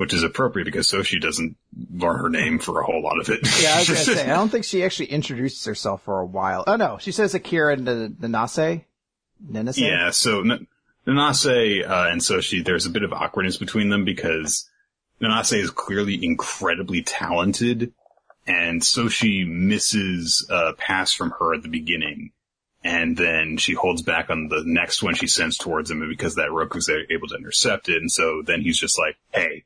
which 0.00 0.14
is 0.14 0.22
appropriate 0.22 0.64
because 0.64 0.86
Soshi 0.86 1.20
doesn't 1.20 1.58
learn 1.92 2.16
her 2.20 2.30
name 2.30 2.58
for 2.58 2.80
a 2.80 2.84
whole 2.86 3.02
lot 3.02 3.20
of 3.20 3.28
it. 3.28 3.40
yeah, 3.62 3.74
I 3.74 3.78
was 3.80 3.88
gonna 3.88 4.00
say, 4.00 4.22
I 4.22 4.34
don't 4.34 4.48
think 4.50 4.64
she 4.64 4.82
actually 4.82 5.10
introduces 5.10 5.62
herself 5.66 6.02
for 6.04 6.20
a 6.20 6.24
while. 6.24 6.64
Oh 6.66 6.76
no, 6.76 6.96
she 6.98 7.12
says 7.12 7.34
Akira 7.34 7.74
and 7.74 7.86
Nanase? 8.18 8.86
Nanase? 9.46 9.76
Yeah, 9.76 10.08
so 10.08 10.40
N- 10.40 10.66
Nanase, 11.06 11.86
uh, 11.86 12.08
and 12.10 12.22
Soshi, 12.22 12.64
there's 12.64 12.86
a 12.86 12.90
bit 12.90 13.02
of 13.02 13.12
awkwardness 13.12 13.58
between 13.58 13.90
them 13.90 14.06
because 14.06 14.70
Nanase 15.20 15.60
is 15.60 15.70
clearly 15.70 16.18
incredibly 16.24 17.02
talented 17.02 17.92
and 18.46 18.80
Soshi 18.80 19.46
misses 19.46 20.46
a 20.48 20.72
pass 20.72 21.12
from 21.12 21.32
her 21.38 21.52
at 21.52 21.62
the 21.62 21.68
beginning. 21.68 22.32
And 22.82 23.18
then 23.18 23.58
she 23.58 23.74
holds 23.74 24.00
back 24.00 24.30
on 24.30 24.48
the 24.48 24.62
next 24.64 25.02
one 25.02 25.14
she 25.14 25.26
sends 25.26 25.58
towards 25.58 25.90
him 25.90 26.08
because 26.08 26.36
that 26.36 26.48
Roku's 26.52 26.88
able 26.88 27.28
to 27.28 27.36
intercept 27.36 27.90
it. 27.90 27.98
And 27.98 28.10
so 28.10 28.40
then 28.42 28.62
he's 28.62 28.78
just 28.78 28.98
like, 28.98 29.18
hey, 29.34 29.64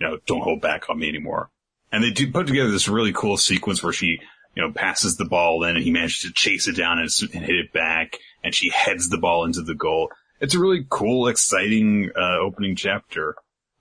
you 0.00 0.06
know, 0.06 0.18
don't 0.26 0.42
hold 0.42 0.60
back 0.60 0.88
on 0.88 0.98
me 0.98 1.08
anymore. 1.08 1.50
And 1.90 2.04
they 2.04 2.10
do 2.10 2.30
put 2.30 2.46
together 2.46 2.70
this 2.70 2.88
really 2.88 3.12
cool 3.12 3.36
sequence 3.36 3.82
where 3.82 3.92
she, 3.92 4.20
you 4.54 4.62
know, 4.62 4.72
passes 4.72 5.16
the 5.16 5.24
ball 5.24 5.64
in 5.64 5.76
and 5.76 5.84
he 5.84 5.90
manages 5.90 6.22
to 6.22 6.32
chase 6.32 6.68
it 6.68 6.76
down 6.76 6.98
and, 6.98 7.10
and 7.34 7.44
hit 7.44 7.56
it 7.56 7.72
back 7.72 8.18
and 8.44 8.54
she 8.54 8.70
heads 8.70 9.08
the 9.08 9.18
ball 9.18 9.44
into 9.44 9.62
the 9.62 9.74
goal. 9.74 10.10
It's 10.40 10.54
a 10.54 10.58
really 10.58 10.86
cool, 10.88 11.28
exciting, 11.28 12.10
uh, 12.16 12.38
opening 12.40 12.76
chapter. 12.76 13.34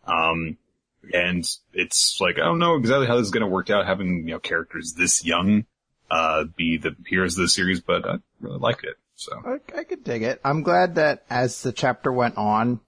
Um, 0.06 0.57
and 1.14 1.48
it's 1.73 2.18
like, 2.19 2.38
I 2.38 2.45
don't 2.45 2.60
know 2.60 2.76
exactly 2.76 3.07
how 3.07 3.18
this 3.18 3.27
is 3.27 3.31
going 3.31 3.41
to 3.41 3.48
work 3.48 3.69
out 3.69 3.85
having, 3.85 4.27
you 4.27 4.34
know, 4.34 4.39
characters 4.39 4.94
this 4.94 5.23
young, 5.26 5.65
uh, 6.10 6.45
be 6.56 6.77
the 6.77 6.95
heroes 7.06 7.38
of 7.38 7.44
the 7.44 7.49
series, 7.49 7.81
but 7.81 8.07
I 8.07 8.15
really 8.41 8.60
liked 8.60 8.84
it. 8.84 8.95
So 9.15 9.34
I, 9.45 9.80
I 9.80 9.84
could 9.84 10.03
dig 10.03 10.23
it. 10.23 10.39
I'm 10.44 10.64
glad 10.64 10.95
that 10.95 11.26
as 11.30 11.61
the 11.64 11.72
chapter 11.72 12.11
went 12.11 12.38
on, 12.38 12.80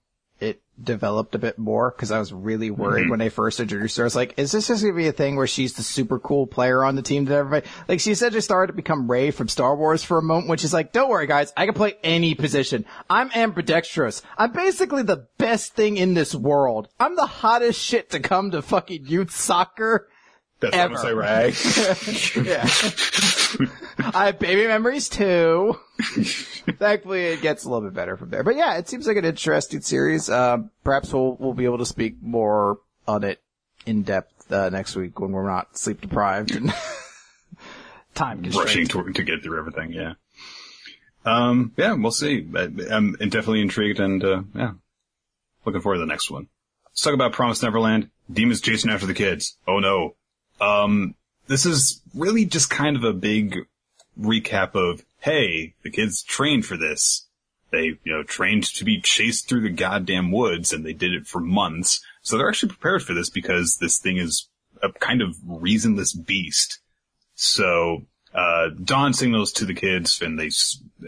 developed 0.82 1.34
a 1.34 1.38
bit 1.38 1.58
more 1.58 1.90
because 1.90 2.10
I 2.10 2.18
was 2.18 2.32
really 2.32 2.70
worried 2.70 3.02
mm-hmm. 3.02 3.10
when 3.10 3.18
they 3.18 3.28
first 3.28 3.60
introduced 3.60 3.96
her. 3.96 4.04
I 4.04 4.06
was 4.06 4.16
like, 4.16 4.34
is 4.38 4.52
this 4.52 4.68
just 4.68 4.82
gonna 4.82 4.94
be 4.94 5.08
a 5.08 5.12
thing 5.12 5.36
where 5.36 5.46
she's 5.46 5.74
the 5.74 5.82
super 5.82 6.18
cool 6.18 6.46
player 6.46 6.84
on 6.84 6.96
the 6.96 7.02
team 7.02 7.24
that 7.26 7.34
everybody, 7.34 7.66
like 7.88 8.00
she 8.00 8.12
essentially 8.12 8.40
started 8.40 8.72
to 8.72 8.76
become 8.76 9.10
Rey 9.10 9.30
from 9.30 9.48
Star 9.48 9.76
Wars 9.76 10.02
for 10.02 10.18
a 10.18 10.22
moment 10.22 10.48
when 10.48 10.58
she's 10.58 10.72
like, 10.72 10.92
don't 10.92 11.10
worry 11.10 11.26
guys, 11.26 11.52
I 11.56 11.66
can 11.66 11.74
play 11.74 11.94
any 12.02 12.34
position. 12.34 12.84
I'm 13.08 13.30
ambidextrous. 13.34 14.22
I'm 14.36 14.52
basically 14.52 15.02
the 15.02 15.26
best 15.38 15.74
thing 15.74 15.96
in 15.96 16.14
this 16.14 16.34
world. 16.34 16.88
I'm 16.98 17.16
the 17.16 17.26
hottest 17.26 17.80
shit 17.80 18.10
to 18.10 18.20
come 18.20 18.50
to 18.52 18.62
fucking 18.62 19.06
youth 19.06 19.30
soccer. 19.30 20.08
That's 20.60 20.76
ever. 20.76 20.94
what 20.94 21.26
I 21.26 21.50
say, 21.52 22.42
Rey. 22.42 22.50
yeah. 22.50 22.68
I 24.14 24.26
have 24.26 24.38
baby 24.38 24.66
memories 24.66 25.08
too. 25.08 25.78
Thankfully, 26.78 27.24
it 27.26 27.40
gets 27.40 27.64
a 27.64 27.70
little 27.70 27.88
bit 27.88 27.94
better 27.94 28.16
from 28.16 28.30
there. 28.30 28.42
But 28.42 28.56
yeah, 28.56 28.76
it 28.76 28.88
seems 28.88 29.06
like 29.06 29.16
an 29.16 29.24
interesting 29.24 29.80
series. 29.80 30.28
Uh, 30.28 30.58
perhaps 30.84 31.12
we'll 31.12 31.36
we'll 31.36 31.54
be 31.54 31.64
able 31.64 31.78
to 31.78 31.86
speak 31.86 32.16
more 32.22 32.78
on 33.08 33.24
it 33.24 33.40
in 33.86 34.02
depth 34.02 34.52
uh, 34.52 34.68
next 34.68 34.96
week 34.96 35.18
when 35.18 35.32
we're 35.32 35.48
not 35.48 35.78
sleep 35.78 36.02
deprived 36.02 36.54
and 36.54 36.72
time 38.14 38.42
rushing 38.54 38.86
to, 38.88 39.12
to 39.12 39.22
get 39.22 39.42
through 39.42 39.58
everything. 39.58 39.92
Yeah. 39.92 40.14
Um. 41.24 41.72
Yeah, 41.76 41.94
we'll 41.94 42.12
see. 42.12 42.46
I, 42.54 42.62
am 42.94 43.12
definitely 43.12 43.62
intrigued 43.62 44.00
and 44.00 44.22
uh, 44.22 44.42
yeah, 44.54 44.72
looking 45.64 45.80
forward 45.80 45.96
to 45.96 46.00
the 46.00 46.06
next 46.06 46.30
one. 46.30 46.48
Let's 46.86 47.02
talk 47.02 47.14
about 47.14 47.32
Promise 47.32 47.62
Neverland. 47.62 48.10
Demons 48.30 48.60
chasing 48.60 48.90
after 48.90 49.06
the 49.06 49.14
kids. 49.14 49.56
Oh 49.66 49.78
no. 49.78 50.16
Um. 50.60 51.14
This 51.46 51.66
is 51.66 52.00
really 52.14 52.44
just 52.44 52.70
kind 52.70 52.94
of 52.96 53.02
a 53.02 53.12
big 53.12 53.66
recap 54.16 54.76
of, 54.76 55.04
hey, 55.18 55.74
the 55.82 55.90
kids 55.90 56.22
trained 56.22 56.64
for 56.64 56.76
this. 56.76 57.26
They, 57.72 57.98
you 58.04 58.12
know, 58.12 58.22
trained 58.22 58.64
to 58.74 58.84
be 58.84 59.00
chased 59.00 59.48
through 59.48 59.62
the 59.62 59.70
goddamn 59.70 60.30
woods 60.30 60.72
and 60.72 60.86
they 60.86 60.92
did 60.92 61.12
it 61.12 61.26
for 61.26 61.40
months. 61.40 62.00
So 62.22 62.38
they're 62.38 62.48
actually 62.48 62.68
prepared 62.68 63.02
for 63.02 63.14
this 63.14 63.30
because 63.30 63.78
this 63.78 63.98
thing 63.98 64.16
is 64.16 64.48
a 64.80 64.92
kind 64.92 65.22
of 65.22 65.36
reasonless 65.44 66.14
beast. 66.24 66.78
So, 67.34 68.06
uh, 68.32 68.68
Don 68.84 69.12
signals 69.12 69.50
to 69.54 69.64
the 69.64 69.74
kids 69.74 70.22
and 70.22 70.38
they, 70.38 70.50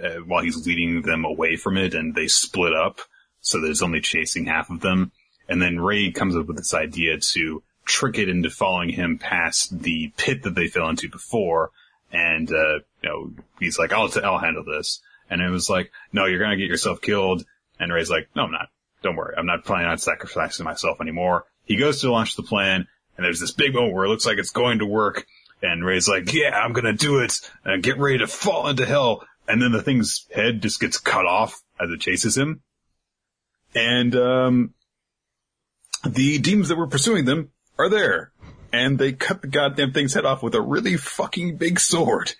uh, 0.02 0.22
while 0.26 0.42
he's 0.42 0.66
leading 0.66 1.02
them 1.02 1.24
away 1.24 1.54
from 1.54 1.76
it 1.76 1.94
and 1.94 2.16
they 2.16 2.26
split 2.26 2.74
up. 2.74 3.00
So 3.40 3.60
there's 3.60 3.82
only 3.82 4.00
chasing 4.00 4.46
half 4.46 4.70
of 4.70 4.80
them. 4.80 5.12
And 5.48 5.62
then 5.62 5.78
Ray 5.78 6.10
comes 6.10 6.34
up 6.34 6.46
with 6.46 6.56
this 6.56 6.74
idea 6.74 7.18
to 7.18 7.62
trick 7.84 8.18
it 8.18 8.28
into 8.28 8.50
following 8.50 8.88
him 8.88 9.18
past 9.18 9.82
the 9.82 10.12
pit 10.16 10.42
that 10.44 10.54
they 10.54 10.68
fell 10.68 10.88
into 10.88 11.08
before 11.08 11.70
and, 12.12 12.50
uh, 12.50 12.78
you 13.02 13.08
know, 13.08 13.32
he's 13.58 13.78
like, 13.78 13.92
I'll, 13.92 14.10
I'll 14.22 14.38
handle 14.38 14.64
this. 14.64 15.00
And 15.30 15.40
it 15.40 15.48
was 15.48 15.70
like, 15.70 15.90
no, 16.12 16.26
you're 16.26 16.38
gonna 16.38 16.56
get 16.56 16.68
yourself 16.68 17.00
killed. 17.00 17.44
And 17.80 17.92
Ray's 17.92 18.10
like, 18.10 18.28
no, 18.36 18.42
I'm 18.44 18.52
not. 18.52 18.68
Don't 19.02 19.16
worry. 19.16 19.34
I'm 19.36 19.46
not 19.46 19.64
planning 19.64 19.88
on 19.88 19.98
sacrificing 19.98 20.64
myself 20.64 21.00
anymore. 21.00 21.46
He 21.64 21.76
goes 21.76 22.00
to 22.00 22.12
launch 22.12 22.36
the 22.36 22.42
plan 22.42 22.86
and 23.16 23.24
there's 23.24 23.40
this 23.40 23.52
big 23.52 23.74
moment 23.74 23.94
where 23.94 24.04
it 24.04 24.08
looks 24.08 24.26
like 24.26 24.38
it's 24.38 24.50
going 24.50 24.80
to 24.80 24.86
work. 24.86 25.26
And 25.62 25.84
Ray's 25.84 26.08
like, 26.08 26.32
yeah, 26.32 26.58
I'm 26.58 26.72
gonna 26.72 26.92
do 26.92 27.20
it 27.20 27.34
and 27.64 27.82
get 27.82 27.98
ready 27.98 28.18
to 28.18 28.26
fall 28.26 28.68
into 28.68 28.84
hell. 28.84 29.26
And 29.48 29.60
then 29.60 29.72
the 29.72 29.82
thing's 29.82 30.26
head 30.34 30.62
just 30.62 30.80
gets 30.80 30.98
cut 30.98 31.26
off 31.26 31.60
as 31.80 31.90
it 31.90 32.00
chases 32.00 32.36
him. 32.36 32.62
And, 33.74 34.14
um, 34.14 34.74
the 36.04 36.38
demons 36.38 36.68
that 36.68 36.76
were 36.76 36.88
pursuing 36.88 37.24
them 37.24 37.50
are 37.78 37.88
there 37.88 38.32
and 38.72 38.98
they 38.98 39.12
cut 39.12 39.42
the 39.42 39.48
goddamn 39.48 39.92
thing's 39.92 40.14
head 40.14 40.24
off 40.24 40.42
with 40.42 40.54
a 40.54 40.60
really 40.60 40.96
fucking 40.96 41.56
big 41.56 41.78
sword. 41.78 42.34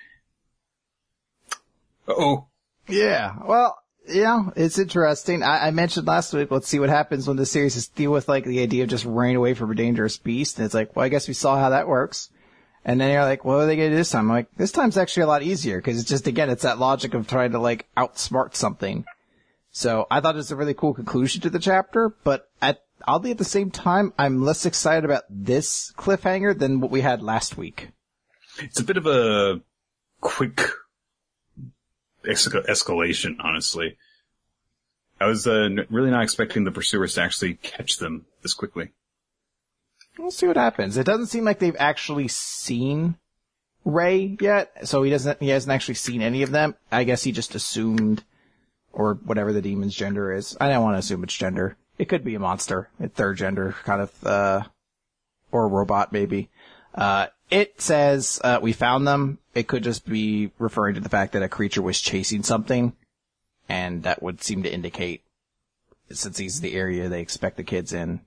oh. 2.08 2.46
Yeah. 2.88 3.36
Well, 3.46 3.78
yeah, 4.08 4.50
it's 4.56 4.78
interesting. 4.78 5.42
I, 5.42 5.68
I, 5.68 5.70
mentioned 5.70 6.06
last 6.06 6.32
week, 6.32 6.50
let's 6.50 6.66
see 6.66 6.80
what 6.80 6.88
happens 6.88 7.28
when 7.28 7.36
the 7.36 7.46
series 7.46 7.76
is 7.76 7.88
deal 7.88 8.10
with 8.10 8.28
like 8.28 8.44
the 8.44 8.60
idea 8.60 8.82
of 8.82 8.90
just 8.90 9.04
running 9.04 9.36
away 9.36 9.54
from 9.54 9.70
a 9.70 9.74
dangerous 9.76 10.16
beast. 10.16 10.58
And 10.58 10.64
it's 10.64 10.74
like, 10.74 10.96
well, 10.96 11.04
I 11.04 11.08
guess 11.08 11.28
we 11.28 11.34
saw 11.34 11.58
how 11.58 11.70
that 11.70 11.86
works. 11.86 12.30
And 12.84 13.00
then 13.00 13.12
you're 13.12 13.24
like, 13.24 13.44
what 13.44 13.60
are 13.60 13.66
they 13.66 13.76
going 13.76 13.90
to 13.90 13.94
do 13.94 13.98
this 13.98 14.10
time? 14.10 14.28
I'm 14.28 14.36
like, 14.36 14.48
this 14.56 14.72
time's 14.72 14.98
actually 14.98 15.22
a 15.22 15.28
lot 15.28 15.44
easier 15.44 15.78
because 15.78 16.00
it's 16.00 16.08
just, 16.08 16.26
again, 16.26 16.50
it's 16.50 16.64
that 16.64 16.80
logic 16.80 17.14
of 17.14 17.28
trying 17.28 17.52
to 17.52 17.60
like 17.60 17.86
outsmart 17.96 18.56
something. 18.56 19.04
So 19.70 20.06
I 20.10 20.20
thought 20.20 20.34
it 20.34 20.38
was 20.38 20.50
a 20.50 20.56
really 20.56 20.74
cool 20.74 20.92
conclusion 20.92 21.40
to 21.42 21.50
the 21.50 21.60
chapter, 21.60 22.12
but 22.24 22.50
at 22.60 22.82
oddly 23.06 23.30
at 23.30 23.38
the 23.38 23.44
same 23.44 23.70
time, 23.70 24.12
I'm 24.18 24.42
less 24.42 24.66
excited 24.66 25.04
about 25.04 25.24
this 25.28 25.92
cliffhanger 25.96 26.58
than 26.58 26.80
what 26.80 26.90
we 26.90 27.00
had 27.00 27.22
last 27.22 27.56
week. 27.56 27.88
It's 28.58 28.80
a 28.80 28.84
bit 28.84 28.96
of 28.96 29.06
a 29.06 29.60
quick 30.20 30.60
escalation, 32.24 33.36
honestly. 33.40 33.96
I 35.20 35.26
was 35.26 35.46
uh, 35.46 35.68
really 35.88 36.10
not 36.10 36.24
expecting 36.24 36.64
the 36.64 36.72
pursuers 36.72 37.14
to 37.14 37.22
actually 37.22 37.54
catch 37.54 37.98
them 37.98 38.26
this 38.42 38.54
quickly. 38.54 38.90
We'll 40.18 40.30
see 40.30 40.46
what 40.46 40.56
happens. 40.56 40.96
It 40.96 41.06
doesn't 41.06 41.28
seem 41.28 41.44
like 41.44 41.58
they've 41.58 41.76
actually 41.78 42.28
seen 42.28 43.16
Ray 43.84 44.36
yet, 44.40 44.88
so 44.88 45.02
he 45.02 45.10
doesn't. 45.10 45.40
He 45.40 45.48
hasn't 45.48 45.72
actually 45.72 45.94
seen 45.94 46.22
any 46.22 46.42
of 46.42 46.50
them. 46.50 46.74
I 46.90 47.04
guess 47.04 47.22
he 47.22 47.32
just 47.32 47.54
assumed, 47.54 48.22
or 48.92 49.14
whatever 49.14 49.52
the 49.52 49.62
demon's 49.62 49.94
gender 49.94 50.32
is. 50.32 50.56
I 50.60 50.68
don't 50.68 50.82
want 50.82 50.94
to 50.94 50.98
assume 50.98 51.24
it's 51.24 51.34
gender. 51.34 51.76
It 51.98 52.08
could 52.08 52.24
be 52.24 52.34
a 52.34 52.40
monster, 52.40 52.88
a 53.00 53.08
third 53.08 53.36
gender 53.36 53.74
kind 53.84 54.02
of, 54.02 54.26
uh, 54.26 54.62
or 55.50 55.64
a 55.64 55.68
robot 55.68 56.12
maybe. 56.12 56.50
Uh, 56.94 57.26
it 57.50 57.80
says, 57.80 58.40
uh, 58.42 58.58
we 58.62 58.72
found 58.72 59.06
them. 59.06 59.38
It 59.54 59.68
could 59.68 59.84
just 59.84 60.06
be 60.06 60.50
referring 60.58 60.94
to 60.94 61.00
the 61.00 61.08
fact 61.08 61.32
that 61.32 61.42
a 61.42 61.48
creature 61.48 61.82
was 61.82 62.00
chasing 62.00 62.42
something. 62.42 62.94
And 63.68 64.02
that 64.02 64.22
would 64.22 64.42
seem 64.42 64.64
to 64.64 64.72
indicate, 64.72 65.22
since 66.10 66.38
he's 66.38 66.60
the 66.60 66.74
area 66.74 67.08
they 67.08 67.20
expect 67.20 67.56
the 67.56 67.62
kids 67.62 67.92
in, 67.92 68.20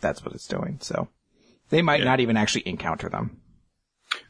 that's 0.00 0.24
what 0.24 0.34
it's 0.34 0.46
doing. 0.46 0.78
So 0.80 1.08
they 1.70 1.82
might 1.82 2.00
yeah. 2.00 2.06
not 2.06 2.20
even 2.20 2.36
actually 2.36 2.68
encounter 2.68 3.08
them. 3.08 3.40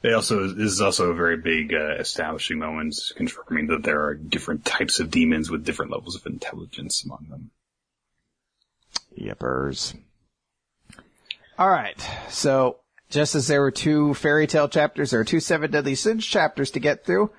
They 0.02 0.12
also, 0.12 0.47
this 0.47 0.70
is 0.70 0.81
also 0.81 1.10
a 1.10 1.14
very 1.14 1.36
big, 1.39 1.74
uh, 1.74 1.97
establishing 1.98 2.59
moment, 2.59 2.94
confirming 3.16 3.66
that 3.66 3.82
there 3.82 4.05
are 4.05 4.14
different 4.14 4.64
types 4.64 5.01
of 5.01 5.10
demons 5.10 5.51
with 5.51 5.64
different 5.64 5.90
levels 5.90 6.14
of 6.14 6.24
intelligence 6.27 7.05
among 7.05 7.27
them. 7.28 7.51
Yippers. 9.18 9.97
Alright, 11.59 12.09
so 12.28 12.78
just 13.10 13.34
as 13.34 13.47
there 13.47 13.60
were 13.60 13.70
two 13.70 14.14
Fairy 14.14 14.47
Tail 14.47 14.68
chapters, 14.68 15.10
there 15.10 15.20
are 15.20 15.24
two 15.24 15.40
seven 15.40 15.70
deadly 15.70 15.94
sins 15.94 16.26
chapters 16.26 16.70
to 16.72 16.80
get 16.80 17.05
through, 17.05 17.30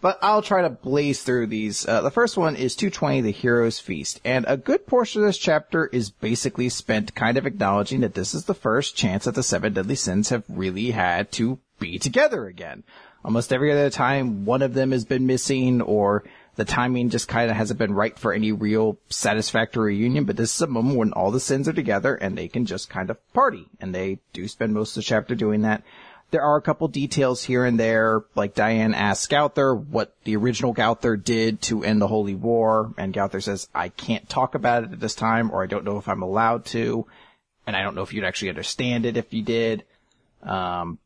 but 0.00 0.18
I'll 0.20 0.42
try 0.42 0.62
to 0.62 0.70
blaze 0.70 1.22
through 1.22 1.46
these. 1.46 1.86
Uh, 1.86 2.00
the 2.00 2.10
first 2.10 2.36
one 2.36 2.56
is 2.56 2.74
220, 2.74 3.20
the 3.20 3.30
hero's 3.30 3.78
feast, 3.78 4.20
and 4.24 4.44
a 4.48 4.56
good 4.56 4.86
portion 4.86 5.22
of 5.22 5.28
this 5.28 5.38
chapter 5.38 5.86
is 5.86 6.10
basically 6.10 6.68
spent 6.68 7.14
kind 7.14 7.38
of 7.38 7.46
acknowledging 7.46 8.00
that 8.00 8.14
this 8.14 8.34
is 8.34 8.44
the 8.44 8.54
first 8.54 8.96
chance 8.96 9.24
that 9.24 9.36
the 9.36 9.42
seven 9.42 9.72
deadly 9.72 9.94
sins 9.94 10.30
have 10.30 10.44
really 10.48 10.90
had 10.90 11.30
to 11.32 11.60
be 11.78 11.98
together 11.98 12.46
again. 12.46 12.82
Almost 13.24 13.52
every 13.52 13.70
other 13.70 13.90
time 13.90 14.44
one 14.44 14.62
of 14.62 14.74
them 14.74 14.92
has 14.92 15.04
been 15.04 15.26
missing 15.26 15.80
or 15.80 16.24
the 16.60 16.66
timing 16.66 17.08
just 17.08 17.26
kind 17.26 17.50
of 17.50 17.56
hasn't 17.56 17.78
been 17.78 17.94
right 17.94 18.18
for 18.18 18.34
any 18.34 18.52
real 18.52 18.98
satisfactory 19.08 19.96
reunion, 19.96 20.24
but 20.24 20.36
this 20.36 20.54
is 20.54 20.60
a 20.60 20.66
moment 20.66 20.98
when 20.98 21.12
all 21.14 21.30
the 21.30 21.40
sins 21.40 21.66
are 21.66 21.72
together 21.72 22.14
and 22.14 22.36
they 22.36 22.48
can 22.48 22.66
just 22.66 22.90
kind 22.90 23.08
of 23.08 23.32
party. 23.32 23.66
And 23.80 23.94
they 23.94 24.18
do 24.34 24.46
spend 24.46 24.74
most 24.74 24.90
of 24.90 24.96
the 24.96 25.06
chapter 25.06 25.34
doing 25.34 25.62
that. 25.62 25.82
There 26.32 26.42
are 26.42 26.58
a 26.58 26.60
couple 26.60 26.86
details 26.88 27.42
here 27.42 27.64
and 27.64 27.80
there, 27.80 28.24
like 28.34 28.54
Diane 28.54 28.92
asks 28.92 29.26
Gowther 29.26 29.74
what 29.74 30.14
the 30.24 30.36
original 30.36 30.74
Gowther 30.74 31.16
did 31.16 31.62
to 31.62 31.82
end 31.82 32.02
the 32.02 32.08
Holy 32.08 32.34
War, 32.34 32.92
and 32.98 33.14
Gowther 33.14 33.40
says, 33.40 33.66
I 33.74 33.88
can't 33.88 34.28
talk 34.28 34.54
about 34.54 34.84
it 34.84 34.92
at 34.92 35.00
this 35.00 35.14
time, 35.14 35.50
or 35.52 35.62
I 35.62 35.66
don't 35.66 35.86
know 35.86 35.96
if 35.96 36.08
I'm 36.08 36.22
allowed 36.22 36.66
to, 36.66 37.06
and 37.66 37.74
I 37.74 37.82
don't 37.82 37.94
know 37.94 38.02
if 38.02 38.12
you'd 38.12 38.24
actually 38.24 38.50
understand 38.50 39.06
it 39.06 39.16
if 39.16 39.32
you 39.32 39.42
did. 39.42 39.84
Um, 40.42 40.98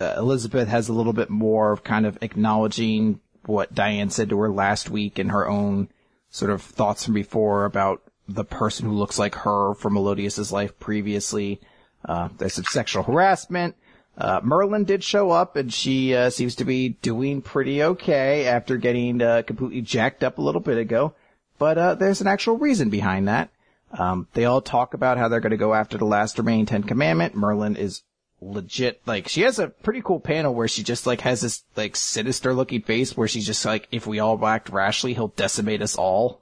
uh, 0.00 0.14
Elizabeth 0.16 0.66
has 0.66 0.88
a 0.88 0.92
little 0.92 1.12
bit 1.12 1.30
more 1.30 1.70
of 1.70 1.84
kind 1.84 2.06
of 2.06 2.18
acknowledging 2.22 3.20
what 3.46 3.74
Diane 3.74 4.10
said 4.10 4.30
to 4.30 4.38
her 4.40 4.50
last 4.50 4.90
week 4.90 5.18
and 5.18 5.30
her 5.30 5.48
own 5.48 5.88
sort 6.30 6.50
of 6.50 6.62
thoughts 6.62 7.04
from 7.04 7.14
before 7.14 7.64
about 7.64 8.02
the 8.28 8.44
person 8.44 8.86
who 8.86 8.94
looks 8.94 9.18
like 9.18 9.34
her 9.34 9.74
from 9.74 9.94
Meliodas' 9.94 10.50
life 10.50 10.78
previously. 10.78 11.60
Uh, 12.04 12.28
there's 12.38 12.54
some 12.54 12.64
sexual 12.64 13.02
harassment. 13.02 13.76
Uh, 14.16 14.40
Merlin 14.42 14.84
did 14.84 15.02
show 15.02 15.30
up 15.30 15.56
and 15.56 15.72
she, 15.72 16.14
uh, 16.14 16.30
seems 16.30 16.54
to 16.56 16.64
be 16.64 16.90
doing 16.90 17.42
pretty 17.42 17.82
okay 17.82 18.46
after 18.46 18.76
getting, 18.76 19.20
uh, 19.20 19.42
completely 19.42 19.82
jacked 19.82 20.22
up 20.22 20.38
a 20.38 20.42
little 20.42 20.60
bit 20.60 20.78
ago. 20.78 21.14
But, 21.58 21.78
uh, 21.78 21.94
there's 21.94 22.20
an 22.20 22.26
actual 22.26 22.56
reason 22.56 22.90
behind 22.90 23.28
that. 23.28 23.50
Um, 23.96 24.28
they 24.34 24.44
all 24.44 24.60
talk 24.60 24.94
about 24.94 25.18
how 25.18 25.28
they're 25.28 25.40
going 25.40 25.50
to 25.50 25.56
go 25.56 25.74
after 25.74 25.98
the 25.98 26.04
last 26.04 26.38
remaining 26.38 26.66
Ten 26.66 26.82
Commandment. 26.82 27.34
Merlin 27.34 27.76
is 27.76 28.02
legit 28.44 29.00
like 29.06 29.28
she 29.28 29.42
has 29.42 29.58
a 29.58 29.68
pretty 29.68 30.02
cool 30.02 30.20
panel 30.20 30.54
where 30.54 30.68
she 30.68 30.82
just 30.82 31.06
like 31.06 31.22
has 31.22 31.40
this 31.40 31.62
like 31.76 31.96
sinister 31.96 32.52
looking 32.52 32.82
face 32.82 33.16
where 33.16 33.28
she's 33.28 33.46
just 33.46 33.64
like 33.64 33.88
if 33.90 34.06
we 34.06 34.18
all 34.18 34.44
act 34.46 34.68
rashly 34.68 35.14
he'll 35.14 35.28
decimate 35.28 35.82
us 35.82 35.96
all. 35.96 36.40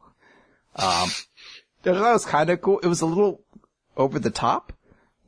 Um 0.77 1.09
that 1.83 1.95
was 1.95 2.24
kind 2.24 2.51
of 2.51 2.61
cool. 2.61 2.81
It 2.81 2.87
was 2.87 3.01
a 3.01 3.07
little 3.07 3.43
over 3.97 4.19
the 4.19 4.31
top 4.31 4.73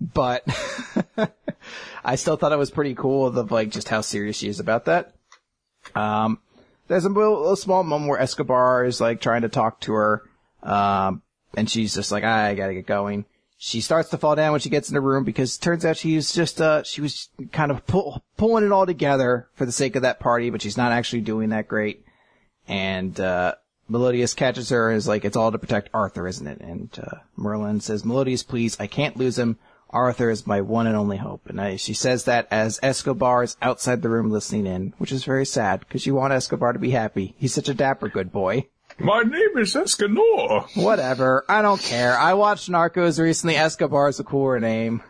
but 0.01 0.45
i 2.05 2.17
still 2.17 2.37
thought 2.37 2.53
it 2.53 2.59
was 2.59 2.71
pretty 2.71 2.95
cool 2.95 3.27
of 3.27 3.53
like 3.53 3.71
just 3.71 3.89
how 3.89 4.01
serious 4.01 4.37
she 4.37 4.49
is 4.49 4.61
about 4.61 4.87
that. 4.87 5.15
Um 5.95 6.41
there's 6.87 7.05
a, 7.05 7.09
little, 7.09 7.53
a 7.53 7.57
small 7.57 7.83
moment 7.83 8.11
where 8.11 8.21
escobar 8.21 8.85
is 8.85 9.01
like 9.01 9.21
trying 9.21 9.43
to 9.43 9.49
talk 9.49 9.81
to 9.81 9.93
her 9.93 10.23
um 10.63 11.23
and 11.57 11.71
she's 11.71 11.95
just 11.95 12.13
like, 12.13 12.25
I 12.25 12.55
gotta 12.55 12.75
get 12.75 12.87
going. 12.87 13.25
She 13.67 13.81
starts 13.81 14.11
to 14.11 14.19
fall 14.19 14.37
down 14.37 14.53
when 14.53 14.61
she 14.61 14.69
gets 14.69 14.91
in 14.91 14.95
the 14.95 15.01
room 15.01 15.25
because 15.25 15.57
turns 15.57 15.87
out 15.87 15.97
she's 15.97 16.35
just, 16.35 16.61
uh, 16.61 16.83
she 16.83 17.01
was 17.01 17.31
kind 17.51 17.71
of 17.71 17.87
pull, 17.87 18.23
pulling 18.37 18.63
it 18.63 18.73
all 18.73 18.85
together 18.85 19.49
for 19.55 19.65
the 19.65 19.73
sake 19.73 19.97
of 19.97 20.03
that 20.03 20.21
party, 20.21 20.51
but 20.51 20.61
she's 20.61 20.77
not 20.77 20.93
actually 20.93 21.23
doing 21.23 21.49
that 21.49 21.67
great. 21.67 22.05
And, 22.69 23.19
uh, 23.19 23.55
Meliodas 23.89 24.35
catches 24.35 24.69
her 24.69 24.91
and 24.91 24.99
is 24.99 25.09
like, 25.09 25.25
it's 25.25 25.35
all 25.35 25.51
to 25.51 25.57
protect 25.57 25.89
Arthur, 25.95 26.29
isn't 26.29 26.47
it? 26.47 26.61
And, 26.61 26.91
uh, 27.03 27.21
Merlin 27.37 27.81
says, 27.81 28.05
Meliodas, 28.05 28.43
please, 28.43 28.79
I 28.79 28.87
can't 28.87 29.17
lose 29.17 29.39
him. 29.39 29.57
Arthur 29.89 30.29
is 30.29 30.47
my 30.47 30.61
one 30.61 30.87
and 30.87 30.95
only 30.95 31.17
hope. 31.17 31.49
And 31.49 31.59
I, 31.59 31.77
she 31.77 31.95
says 31.95 32.25
that 32.25 32.47
as 32.51 32.79
Escobar 32.83 33.45
is 33.45 33.57
outside 33.63 34.03
the 34.03 34.11
room 34.11 34.31
listening 34.31 34.67
in, 34.67 34.93
which 34.99 35.11
is 35.11 35.25
very 35.25 35.47
sad 35.47 35.81
because 35.81 36.05
you 36.05 36.15
want 36.15 36.35
Escobar 36.35 36.75
to 36.75 36.79
be 36.79 36.91
happy. 36.91 37.35
He's 37.39 37.55
such 37.55 37.71
a 37.71 37.75
dapper 37.75 38.09
good 38.09 38.31
boy. 38.31 38.69
My 38.99 39.23
name 39.23 39.59
is 39.59 39.75
Escanor. 39.75 40.69
Whatever. 40.77 41.45
I 41.49 41.63
don't 41.63 41.81
care. 41.81 42.17
I 42.17 42.35
watched 42.35 42.71
Narcos 42.71 43.21
recently. 43.21 43.57
Escobar 43.57 44.09
is 44.09 44.21
a 44.21 44.25
cooler 44.25 44.61
name. 44.61 45.03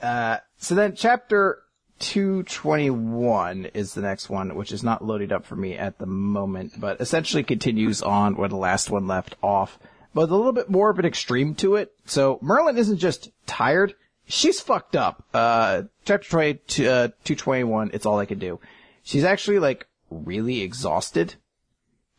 Uh, 0.00 0.38
so 0.56 0.74
then 0.74 0.94
chapter 0.96 1.58
221 1.98 3.66
is 3.74 3.92
the 3.92 4.00
next 4.00 4.30
one, 4.30 4.54
which 4.54 4.72
is 4.72 4.82
not 4.82 5.04
loaded 5.04 5.30
up 5.30 5.44
for 5.44 5.56
me 5.56 5.76
at 5.76 5.98
the 5.98 6.06
moment, 6.06 6.80
but 6.80 7.00
essentially 7.02 7.42
continues 7.42 8.02
on 8.02 8.34
where 8.34 8.48
the 8.48 8.56
last 8.56 8.88
one 8.88 9.06
left 9.06 9.34
off, 9.42 9.78
but 10.14 10.30
a 10.30 10.34
little 10.34 10.52
bit 10.52 10.70
more 10.70 10.88
of 10.88 10.98
an 10.98 11.04
extreme 11.04 11.54
to 11.56 11.74
it. 11.74 11.92
So 12.06 12.38
Merlin 12.40 12.78
isn't 12.78 12.96
just 12.96 13.30
tired. 13.44 13.94
She's 14.26 14.60
fucked 14.60 14.96
up. 14.96 15.26
Uh, 15.34 15.82
chapter 16.06 16.30
20, 16.30 16.52
uh, 16.88 17.08
221, 17.24 17.90
it's 17.92 18.06
all 18.06 18.18
I 18.18 18.24
can 18.24 18.38
do. 18.38 18.58
She's 19.02 19.24
actually 19.24 19.58
like 19.58 19.86
really 20.10 20.62
exhausted. 20.62 21.34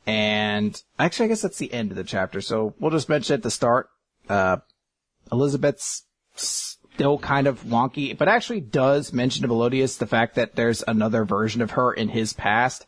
And 0.06 0.82
actually, 0.98 1.26
I 1.26 1.30
guess 1.30 1.42
that's 1.42 1.58
the 1.58 1.74
end 1.74 1.92
of 1.92 1.98
the 1.98 2.04
chapter. 2.04 2.42
So 2.42 2.74
we'll 2.80 2.92
just 2.92 3.10
mention 3.10 3.36
at 3.36 3.44
the 3.44 3.52
start, 3.52 3.90
uh, 4.30 4.58
Elizabeth's 5.32 6.06
still 6.36 7.18
kind 7.20 7.48
of 7.48 7.64
wonky, 7.64 8.18
but 8.18 8.28
actually 8.28 8.62
does 8.62 9.14
mention 9.14 9.44
to 9.44 9.48
Meliodas 9.48 9.98
the 9.98 10.08
fact 10.08 10.36
that 10.36 10.56
there's 10.56 10.84
another 10.88 11.24
version 11.24 11.62
of 11.62 11.72
her 11.72 11.94
in 11.94 12.10
his 12.10 12.34
past. 12.34 12.86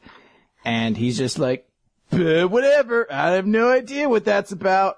And 0.66 0.98
he's 0.98 1.18
just 1.18 1.38
like, 1.38 1.68
whatever. 2.10 3.12
I 3.12 3.32
have 3.32 3.46
no 3.46 3.70
idea 3.72 4.10
what 4.10 4.26
that's 4.26 4.52
about. 4.52 4.98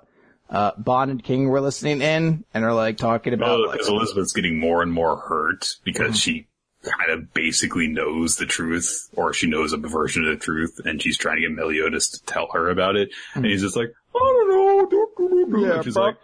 Uh, 0.50 0.72
Ban 0.78 1.10
and 1.10 1.24
King 1.24 1.50
were 1.50 1.62
listening 1.62 2.02
in 2.02 2.46
and 2.54 2.64
are 2.64 2.74
like 2.74 2.98
talking 2.98 3.34
about. 3.34 3.60
Well, 3.60 3.72
because 3.72 3.88
like, 3.88 3.96
Elizabeth's 3.96 4.34
getting 4.34 4.60
more 4.60 4.84
and 4.84 4.92
more 4.92 5.18
hurt 5.18 5.76
because 5.84 6.10
mm-hmm. 6.10 6.14
she 6.14 6.48
kind 6.86 7.12
of 7.12 7.34
basically 7.34 7.88
knows 7.88 8.38
the 8.38 8.46
truth, 8.46 9.10
or 9.16 9.34
she 9.34 9.48
knows 9.48 9.74
a 9.74 9.78
version 9.78 10.26
of 10.26 10.38
the 10.38 10.44
truth, 10.44 10.80
and 10.86 11.02
she's 11.02 11.18
trying 11.18 11.38
to 11.38 11.42
get 11.42 11.52
Meliodas 11.52 12.10
to 12.10 12.24
tell 12.26 12.50
her 12.54 12.70
about 12.70 12.96
it. 12.96 13.10
Mm-hmm. 13.10 13.40
And 13.40 13.46
he's 13.48 13.62
just 13.62 13.76
like, 13.76 13.94
I 14.16 14.20
don't 14.20 14.50
know. 14.50 15.68
Yeah, 15.68 15.82
she's 15.82 15.96
like, 15.96 16.16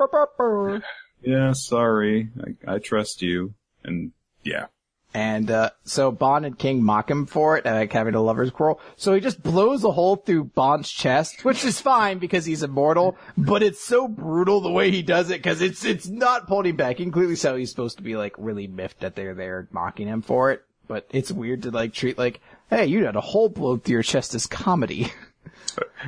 yeah, 1.22 1.54
sorry. 1.54 2.30
I, 2.68 2.76
I 2.76 2.80
trust 2.80 3.22
you. 3.22 3.54
And 3.84 4.12
yeah. 4.44 4.68
And, 5.14 5.52
uh, 5.52 5.72
so 5.84 6.12
Ban 6.12 6.46
and 6.46 6.58
King 6.58 6.84
mock 6.84 7.10
him 7.10 7.26
for 7.26 7.58
it, 7.58 7.66
like 7.66 7.92
having 7.92 8.16
a 8.16 8.22
lover's 8.22 8.52
quarrel. 8.52 8.80
So 8.96 9.14
he 9.14 9.20
just 9.20 9.44
blows 9.44 9.84
a 9.84 9.92
hole 9.92 10.16
through 10.16 10.46
Ban's 10.46 10.90
chest, 10.90 11.44
which 11.44 11.66
is 11.66 11.82
fine 11.82 12.20
because 12.20 12.46
he's 12.46 12.64
immortal, 12.64 13.18
but 13.38 13.62
it's 13.62 13.84
so 13.84 14.08
brutal 14.08 14.62
the 14.62 14.72
way 14.72 14.92
he 14.92 15.02
does 15.02 15.30
it 15.30 15.40
because 15.40 15.62
it's, 15.62 15.84
it's 15.84 16.08
not 16.08 16.48
pulling 16.48 16.76
back. 16.76 17.00
You 17.00 17.06
can 17.06 17.12
clearly 17.12 17.36
tell 17.36 17.56
he's 17.56 17.70
supposed 17.70 17.98
to 17.98 18.04
be 18.04 18.16
like 18.16 18.36
really 18.38 18.68
miffed 18.68 19.02
that 19.02 19.16
they're 19.16 19.36
there 19.36 19.68
mocking 19.72 20.08
him 20.08 20.22
for 20.22 20.52
it, 20.52 20.64
but 20.88 21.08
it's 21.12 21.32
weird 21.32 21.64
to 21.64 21.72
like 21.72 21.94
treat 21.94 22.18
like, 22.18 22.40
hey, 22.70 22.86
you 22.86 23.06
had 23.06 23.16
a 23.16 23.22
hole 23.22 23.50
blown 23.50 23.82
through 23.82 23.94
your 23.94 24.04
chest 24.04 24.34
as 24.34 24.48
comedy. 24.48 25.12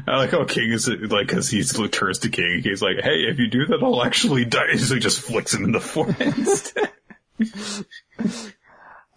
I 0.08 0.18
like 0.18 0.32
how 0.32 0.46
King 0.46 0.72
is 0.72 0.88
like, 0.88 1.28
cause 1.28 1.50
he's 1.50 1.78
turns 1.92 2.20
to 2.20 2.30
King. 2.30 2.62
He's 2.64 2.82
like, 2.82 2.98
"Hey, 3.02 3.26
if 3.30 3.40
you 3.40 3.48
do 3.48 3.66
that, 3.68 3.82
I'll 3.82 4.04
actually 4.04 4.46
die." 4.46 4.76
So 4.76 4.96
he 4.96 5.00
just 5.00 5.22
flicks 5.22 5.54
him 5.54 5.64
in 5.64 5.72
the 5.72 5.80
forehead 5.80 6.38
instead. 6.38 6.92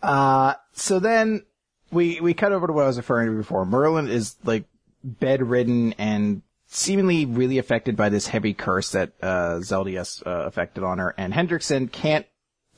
uh, 0.03 0.55
so 0.73 0.99
then 0.99 1.45
we 1.91 2.21
we 2.21 2.35
cut 2.35 2.53
over 2.53 2.67
to 2.67 2.73
what 2.73 2.85
I 2.85 2.89
was 2.89 2.97
referring 2.97 3.31
to 3.31 3.37
before. 3.37 3.65
Merlin 3.65 4.09
is 4.09 4.37
like 4.45 4.65
bedridden 5.03 5.95
and 5.95 6.43
seemingly 6.67 7.27
really 7.27 7.59
affected 7.59 7.97
by 7.97 8.09
this 8.09 8.27
heavy 8.27 8.53
curse 8.53 8.93
that 8.93 9.13
uh, 9.23 9.61
Zeldris 9.61 10.27
uh, 10.27 10.47
affected 10.47 10.85
on 10.85 10.99
her, 10.99 11.15
and 11.17 11.33
Hendrickson 11.33 11.91
can't 11.91 12.27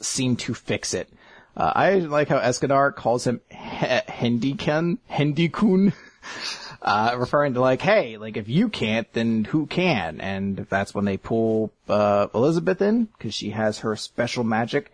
seem 0.01 0.37
to 0.37 0.55
fix 0.55 0.95
it. 0.95 1.09
Uh, 1.57 1.73
I 1.75 1.95
like 1.95 2.29
how 2.29 2.39
Escanor 2.39 2.95
calls 2.95 3.27
him 3.27 3.41
Hendiken, 3.51 4.99
Hendikun 5.11 5.93
uh, 6.83 7.17
referring 7.19 7.55
to 7.55 7.61
like, 7.61 7.81
hey, 7.81 8.17
like 8.17 8.37
if 8.37 8.49
you 8.49 8.69
can't, 8.69 9.13
then 9.13 9.45
who 9.45 9.67
can? 9.67 10.21
And 10.21 10.57
that's 10.71 10.95
when 10.95 11.05
they 11.05 11.17
pull, 11.17 11.73
uh, 11.89 12.29
Elizabeth 12.33 12.81
in, 12.81 13.09
cause 13.19 13.35
she 13.35 13.51
has 13.51 13.81
her 13.81 13.97
special 13.97 14.45
magic. 14.45 14.93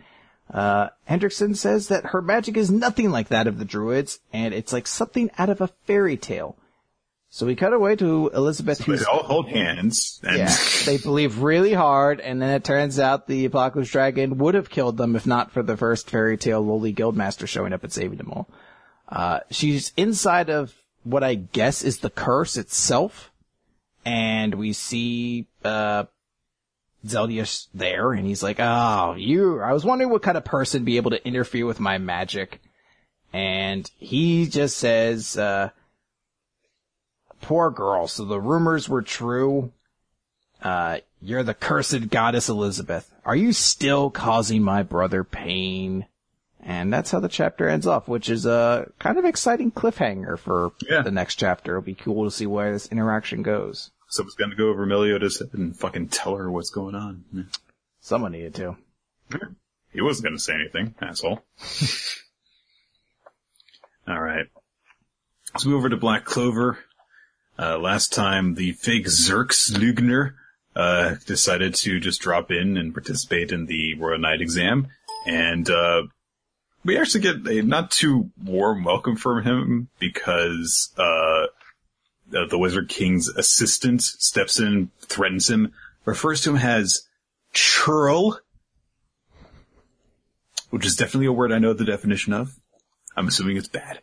Uh, 0.52 0.88
Hendrickson 1.08 1.56
says 1.56 1.88
that 1.88 2.06
her 2.06 2.20
magic 2.20 2.56
is 2.56 2.70
nothing 2.70 3.10
like 3.10 3.28
that 3.28 3.46
of 3.46 3.58
the 3.58 3.64
druids, 3.64 4.20
and 4.32 4.54
it's 4.54 4.72
like 4.72 4.86
something 4.86 5.30
out 5.38 5.48
of 5.48 5.60
a 5.60 5.68
fairy 5.86 6.16
tale. 6.16 6.56
So 7.30 7.46
we 7.46 7.56
cut 7.56 7.72
away 7.72 7.96
to 7.96 8.30
Elizabeth. 8.32 8.84
So 8.84 8.94
they 8.94 9.04
all 9.04 9.24
hold 9.24 9.48
hands. 9.48 10.20
And... 10.22 10.38
Yeah, 10.38 10.56
they 10.86 10.98
believe 10.98 11.40
really 11.40 11.72
hard, 11.72 12.20
and 12.20 12.40
then 12.40 12.50
it 12.50 12.62
turns 12.62 13.00
out 13.00 13.26
the 13.26 13.46
Apocalypse 13.46 13.90
Dragon 13.90 14.38
would 14.38 14.54
have 14.54 14.70
killed 14.70 14.96
them 14.96 15.16
if 15.16 15.26
not 15.26 15.50
for 15.50 15.62
the 15.62 15.76
first 15.76 16.08
Fairy 16.08 16.36
Tail 16.36 16.60
lowly 16.60 16.94
guildmaster 16.94 17.48
showing 17.48 17.72
up 17.72 17.82
and 17.82 17.92
saving 17.92 18.18
them 18.18 18.30
all. 18.30 18.48
Uh, 19.08 19.40
she's 19.50 19.92
inside 19.96 20.48
of 20.48 20.72
what 21.02 21.24
I 21.24 21.34
guess 21.34 21.82
is 21.82 21.98
the 21.98 22.10
curse 22.10 22.56
itself. 22.56 23.30
And 24.04 24.54
we 24.54 24.72
see, 24.72 25.46
uh, 25.64 26.04
Zeldris 27.06 27.68
there 27.74 28.12
and 28.12 28.26
he's 28.26 28.43
like, 28.43 28.56
oh, 28.59 29.14
you, 29.16 29.60
I 29.60 29.72
was 29.72 29.85
wondering 29.85 30.10
what 30.10 30.22
kind 30.22 30.36
of 30.36 30.44
person 30.44 30.85
be 30.85 30.97
able 30.97 31.10
to 31.10 31.26
interfere 31.26 31.66
with 31.66 31.81
my 31.81 31.98
magic. 31.98 32.60
And 33.32 33.90
he 33.98 34.47
just 34.47 34.78
says, 34.78 35.36
uh, 35.36 35.70
poor 37.40 37.70
girl. 37.70 38.06
So 38.06 38.24
the 38.24 38.40
rumors 38.40 38.89
were 38.89 39.02
true. 39.02 39.72
Uh, 40.62 40.98
you're 41.20 41.43
the 41.43 41.55
cursed 41.55 42.09
goddess 42.09 42.48
Elizabeth. 42.48 43.12
Are 43.24 43.36
you 43.36 43.52
still 43.52 44.10
causing 44.10 44.62
my 44.62 44.82
brother 44.82 45.24
pain? 45.24 46.06
And 46.60 46.93
that's 46.93 47.10
how 47.10 47.20
the 47.20 47.28
chapter 47.28 47.68
ends 47.68 47.86
off, 47.86 48.09
which 48.09 48.31
is 48.31 48.47
a 48.47 48.90
kind 48.98 49.18
of 49.18 49.26
exciting 49.26 49.70
cliffhanger 49.70 50.39
for 50.39 50.72
yeah. 50.89 51.02
the 51.02 51.10
next 51.10 51.35
chapter. 51.35 51.72
It'll 51.72 51.82
be 51.82 51.94
cool 51.94 52.24
to 52.24 52.31
see 52.31 52.47
where 52.47 52.72
this 52.72 52.86
interaction 52.86 53.43
goes. 53.43 53.90
Someone's 54.14 54.36
gonna 54.36 54.54
go 54.54 54.68
over 54.68 54.86
Meliodas 54.86 55.40
and 55.40 55.76
fucking 55.76 56.06
tell 56.06 56.36
her 56.36 56.48
what's 56.48 56.70
going 56.70 56.94
on. 56.94 57.24
Yeah. 57.32 57.42
Someone 58.00 58.30
needed 58.30 58.54
to. 58.54 58.76
He 59.92 60.00
wasn't 60.00 60.26
gonna 60.26 60.38
say 60.38 60.54
anything, 60.54 60.94
asshole. 61.02 61.44
Alright. 64.08 64.46
Let's 65.52 65.66
move 65.66 65.78
over 65.78 65.88
to 65.88 65.96
Black 65.96 66.24
Clover. 66.24 66.78
Uh, 67.58 67.76
last 67.76 68.12
time 68.12 68.54
the 68.54 68.70
fake 68.70 69.06
Zerx 69.06 69.72
Lugner, 69.72 70.34
uh, 70.76 71.16
decided 71.26 71.74
to 71.74 71.98
just 71.98 72.20
drop 72.20 72.52
in 72.52 72.76
and 72.76 72.94
participate 72.94 73.50
in 73.50 73.66
the 73.66 73.94
Royal 73.94 74.20
Knight 74.20 74.40
exam. 74.40 74.86
And, 75.26 75.68
uh, 75.68 76.02
we 76.84 76.98
actually 76.98 77.22
get 77.22 77.48
a 77.48 77.62
not 77.62 77.90
too 77.90 78.30
warm 78.40 78.84
welcome 78.84 79.16
from 79.16 79.42
him 79.42 79.88
because 79.98 80.92
uh, 82.35 82.47
the 82.47 82.59
Wizard 82.59 82.89
King's 82.89 83.28
assistant 83.28 84.02
steps 84.02 84.59
in, 84.59 84.90
threatens 85.01 85.48
him, 85.48 85.73
refers 86.05 86.43
to 86.43 86.51
him 86.51 86.56
as 86.56 87.06
churl, 87.52 88.39
which 90.70 90.86
is 90.86 90.97
definitely 90.97 91.27
a 91.27 91.32
word 91.32 91.52
I 91.52 91.59
know 91.59 91.73
the 91.73 91.85
definition 91.85 92.32
of. 92.32 92.59
I'm 93.16 93.28
assuming 93.28 93.56
it's 93.56 93.69
bad. 93.69 94.01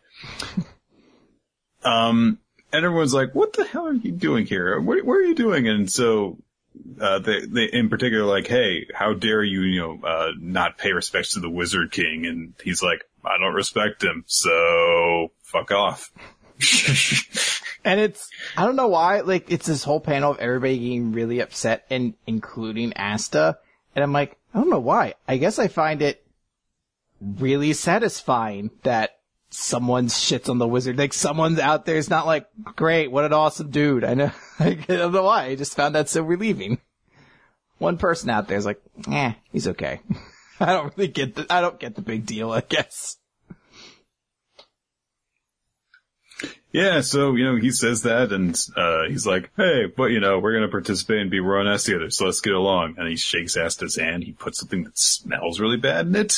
um, 1.84 2.38
and 2.72 2.84
everyone's 2.84 3.12
like, 3.12 3.34
"What 3.34 3.52
the 3.52 3.64
hell 3.64 3.86
are 3.86 3.92
you 3.92 4.12
doing 4.12 4.46
here? 4.46 4.80
What, 4.80 5.04
what 5.04 5.14
are 5.14 5.24
you 5.24 5.34
doing?" 5.34 5.68
And 5.68 5.90
so 5.90 6.38
uh, 7.00 7.18
they, 7.18 7.44
they, 7.44 7.64
in 7.64 7.90
particular, 7.90 8.24
like, 8.24 8.46
hey, 8.46 8.86
how 8.94 9.12
dare 9.12 9.42
you, 9.42 9.60
you 9.62 9.80
know, 9.80 10.00
uh, 10.02 10.30
not 10.40 10.78
pay 10.78 10.92
respects 10.92 11.34
to 11.34 11.40
the 11.40 11.50
Wizard 11.50 11.92
King? 11.92 12.26
And 12.26 12.54
he's 12.62 12.82
like, 12.82 13.04
I 13.24 13.36
don't 13.38 13.54
respect 13.54 14.02
him, 14.02 14.24
so 14.26 15.32
fuck 15.42 15.70
off. 15.70 16.10
and 17.84 18.00
it's, 18.00 18.30
I 18.56 18.64
don't 18.64 18.76
know 18.76 18.88
why, 18.88 19.20
like, 19.20 19.50
it's 19.50 19.66
this 19.66 19.84
whole 19.84 20.00
panel 20.00 20.32
of 20.32 20.38
everybody 20.38 20.78
getting 20.78 21.12
really 21.12 21.40
upset 21.40 21.84
and 21.90 22.14
including 22.26 22.92
Asta. 22.94 23.58
And 23.94 24.02
I'm 24.02 24.12
like, 24.12 24.36
I 24.54 24.58
don't 24.58 24.70
know 24.70 24.78
why. 24.78 25.14
I 25.26 25.36
guess 25.36 25.58
I 25.58 25.68
find 25.68 26.02
it 26.02 26.24
really 27.20 27.72
satisfying 27.72 28.70
that 28.82 29.18
someone 29.50 30.08
shits 30.08 30.48
on 30.48 30.58
the 30.58 30.66
wizard. 30.66 30.98
Like 30.98 31.12
someone's 31.12 31.58
out 31.58 31.84
there 31.84 31.96
is 31.96 32.10
not 32.10 32.26
like, 32.26 32.46
great, 32.76 33.10
what 33.10 33.24
an 33.24 33.32
awesome 33.32 33.70
dude. 33.70 34.04
I 34.04 34.14
know, 34.14 34.32
I 34.58 34.74
don't 34.74 35.12
know 35.12 35.24
why. 35.24 35.44
I 35.44 35.54
just 35.54 35.76
found 35.76 35.94
that 35.94 36.08
so 36.08 36.22
relieving. 36.22 36.78
One 37.78 37.98
person 37.98 38.30
out 38.30 38.48
there 38.48 38.58
is 38.58 38.66
like, 38.66 38.80
eh, 39.10 39.32
he's 39.50 39.68
okay. 39.68 40.00
I 40.60 40.66
don't 40.66 40.96
really 40.96 41.08
get 41.10 41.34
the, 41.34 41.46
I 41.50 41.60
don't 41.60 41.78
get 41.78 41.96
the 41.96 42.02
big 42.02 42.26
deal, 42.26 42.52
I 42.52 42.60
guess. 42.60 43.16
Yeah, 46.72 47.02
so, 47.02 47.36
you 47.36 47.44
know, 47.44 47.56
he 47.56 47.70
says 47.70 48.02
that 48.02 48.32
and, 48.32 48.58
uh, 48.76 49.02
he's 49.06 49.26
like, 49.26 49.50
hey, 49.58 49.84
but 49.94 50.06
you 50.06 50.20
know, 50.20 50.38
we're 50.38 50.54
gonna 50.54 50.68
participate 50.68 51.20
and 51.20 51.30
be 51.30 51.38
run 51.38 51.68
ass 51.68 51.84
together, 51.84 52.10
so 52.10 52.24
let's 52.24 52.40
get 52.40 52.54
along. 52.54 52.94
And 52.96 53.06
he 53.06 53.16
shakes 53.16 53.56
Asta's 53.58 53.96
hand, 53.96 54.24
he 54.24 54.32
puts 54.32 54.58
something 54.58 54.84
that 54.84 54.98
smells 54.98 55.60
really 55.60 55.76
bad 55.76 56.06
in 56.06 56.16
it. 56.16 56.34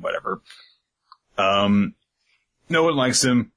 Whatever. 0.00 0.42
Um, 1.38 1.94
no 2.68 2.82
one 2.82 2.96
likes 2.96 3.24
him. 3.24 3.52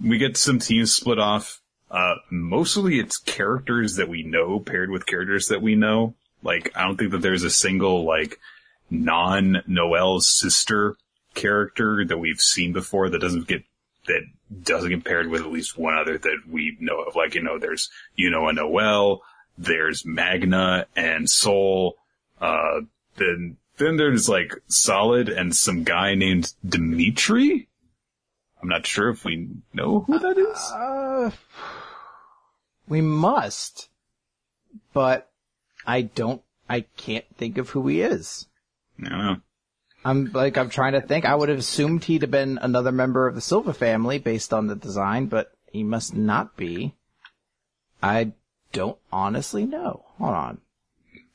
We 0.00 0.18
get 0.18 0.36
some 0.36 0.58
teams 0.58 0.94
split 0.94 1.18
off. 1.18 1.60
Uh, 1.90 2.14
mostly 2.30 2.98
it's 2.98 3.18
characters 3.18 3.96
that 3.96 4.08
we 4.08 4.22
know 4.22 4.58
paired 4.58 4.90
with 4.90 5.04
characters 5.04 5.48
that 5.48 5.60
we 5.60 5.74
know. 5.74 6.14
Like, 6.42 6.72
I 6.74 6.84
don't 6.84 6.96
think 6.96 7.10
that 7.12 7.20
there's 7.20 7.44
a 7.44 7.50
single, 7.50 8.04
like, 8.04 8.38
non-Noel's 8.90 10.28
sister 10.28 10.96
character 11.34 12.04
that 12.06 12.18
we've 12.18 12.40
seen 12.40 12.72
before 12.72 13.10
that 13.10 13.20
doesn't 13.20 13.46
get 13.46 13.64
that 14.06 14.22
doesn't 14.62 14.90
get 14.90 15.04
paired 15.04 15.28
with 15.28 15.42
at 15.42 15.52
least 15.52 15.78
one 15.78 15.94
other 15.96 16.18
that 16.18 16.38
we 16.48 16.76
know 16.80 17.00
of. 17.02 17.16
Like, 17.16 17.34
you 17.34 17.42
know, 17.42 17.58
there's, 17.58 17.90
you 18.14 18.30
know, 18.30 18.48
a 18.48 18.52
Noel, 18.52 19.22
there's 19.56 20.04
Magna 20.04 20.86
and 20.96 21.28
Sol, 21.28 21.96
uh, 22.40 22.80
then, 23.16 23.56
then 23.76 23.96
there's 23.96 24.28
like 24.28 24.54
Solid 24.68 25.28
and 25.28 25.54
some 25.54 25.84
guy 25.84 26.14
named 26.14 26.54
Dimitri. 26.66 27.68
I'm 28.60 28.68
not 28.68 28.86
sure 28.86 29.08
if 29.10 29.24
we 29.24 29.48
know 29.72 30.00
who 30.00 30.18
that 30.18 30.38
is. 30.38 30.58
Uh, 30.72 31.30
we 32.88 33.00
must, 33.00 33.88
but 34.92 35.30
I 35.86 36.02
don't, 36.02 36.42
I 36.68 36.82
can't 36.96 37.24
think 37.36 37.58
of 37.58 37.70
who 37.70 37.86
he 37.88 38.02
is. 38.02 38.46
No. 38.98 39.38
I'm 40.04 40.30
like, 40.32 40.58
I'm 40.58 40.68
trying 40.68 40.92
to 40.92 41.00
think. 41.00 41.24
I 41.24 41.34
would 41.34 41.48
have 41.48 41.58
assumed 41.58 42.04
he'd 42.04 42.22
have 42.22 42.30
been 42.30 42.58
another 42.60 42.92
member 42.92 43.26
of 43.26 43.34
the 43.34 43.40
Silva 43.40 43.72
family 43.72 44.18
based 44.18 44.52
on 44.52 44.66
the 44.66 44.74
design, 44.74 45.26
but 45.26 45.52
he 45.70 45.82
must 45.82 46.14
not 46.14 46.56
be. 46.56 46.94
I 48.02 48.32
don't 48.72 48.98
honestly 49.12 49.64
know. 49.64 50.04
Hold 50.18 50.34
on. 50.34 50.60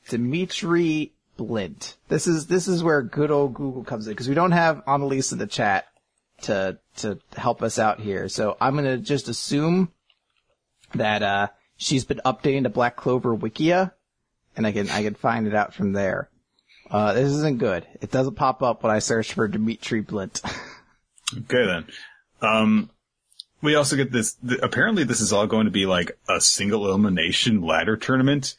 Dimitri 0.08 1.12
Blint. 1.36 1.96
This 2.08 2.26
is, 2.26 2.46
this 2.46 2.68
is 2.68 2.82
where 2.82 3.00
good 3.02 3.30
old 3.30 3.54
Google 3.54 3.84
comes 3.84 4.06
in 4.06 4.12
because 4.12 4.28
we 4.28 4.34
don't 4.34 4.52
have 4.52 4.82
Annalise 4.86 5.32
in 5.32 5.38
the 5.38 5.46
chat 5.46 5.86
to, 6.42 6.78
to 6.96 7.18
help 7.36 7.62
us 7.62 7.78
out 7.78 8.00
here. 8.00 8.28
So 8.28 8.56
I'm 8.60 8.76
to 8.76 8.98
just 8.98 9.28
assume 9.28 9.92
that, 10.94 11.22
uh, 11.22 11.48
she's 11.76 12.04
been 12.04 12.20
updating 12.24 12.64
the 12.64 12.68
Black 12.68 12.96
Clover 12.96 13.36
Wikia 13.36 13.92
and 14.56 14.66
I 14.66 14.72
can, 14.72 14.90
I 14.90 15.02
can 15.02 15.14
find 15.14 15.46
it 15.46 15.54
out 15.54 15.72
from 15.72 15.92
there. 15.92 16.28
Uh, 16.90 17.12
this 17.12 17.30
isn't 17.30 17.58
good. 17.58 17.86
It 18.00 18.10
doesn't 18.10 18.36
pop 18.36 18.62
up 18.62 18.82
when 18.82 18.92
I 18.92 18.98
search 18.98 19.34
for 19.34 19.48
Dimitri 19.48 20.00
Blint. 20.00 20.40
Okay 21.36 21.66
then. 21.66 21.86
Um, 22.40 22.90
we 23.60 23.74
also 23.74 23.96
get 23.96 24.10
this, 24.10 24.34
th- 24.36 24.60
apparently 24.62 25.04
this 25.04 25.20
is 25.20 25.32
all 25.32 25.46
going 25.46 25.66
to 25.66 25.70
be 25.70 25.84
like 25.84 26.16
a 26.28 26.40
single 26.40 26.86
elimination 26.86 27.60
ladder 27.60 27.98
tournament. 27.98 28.54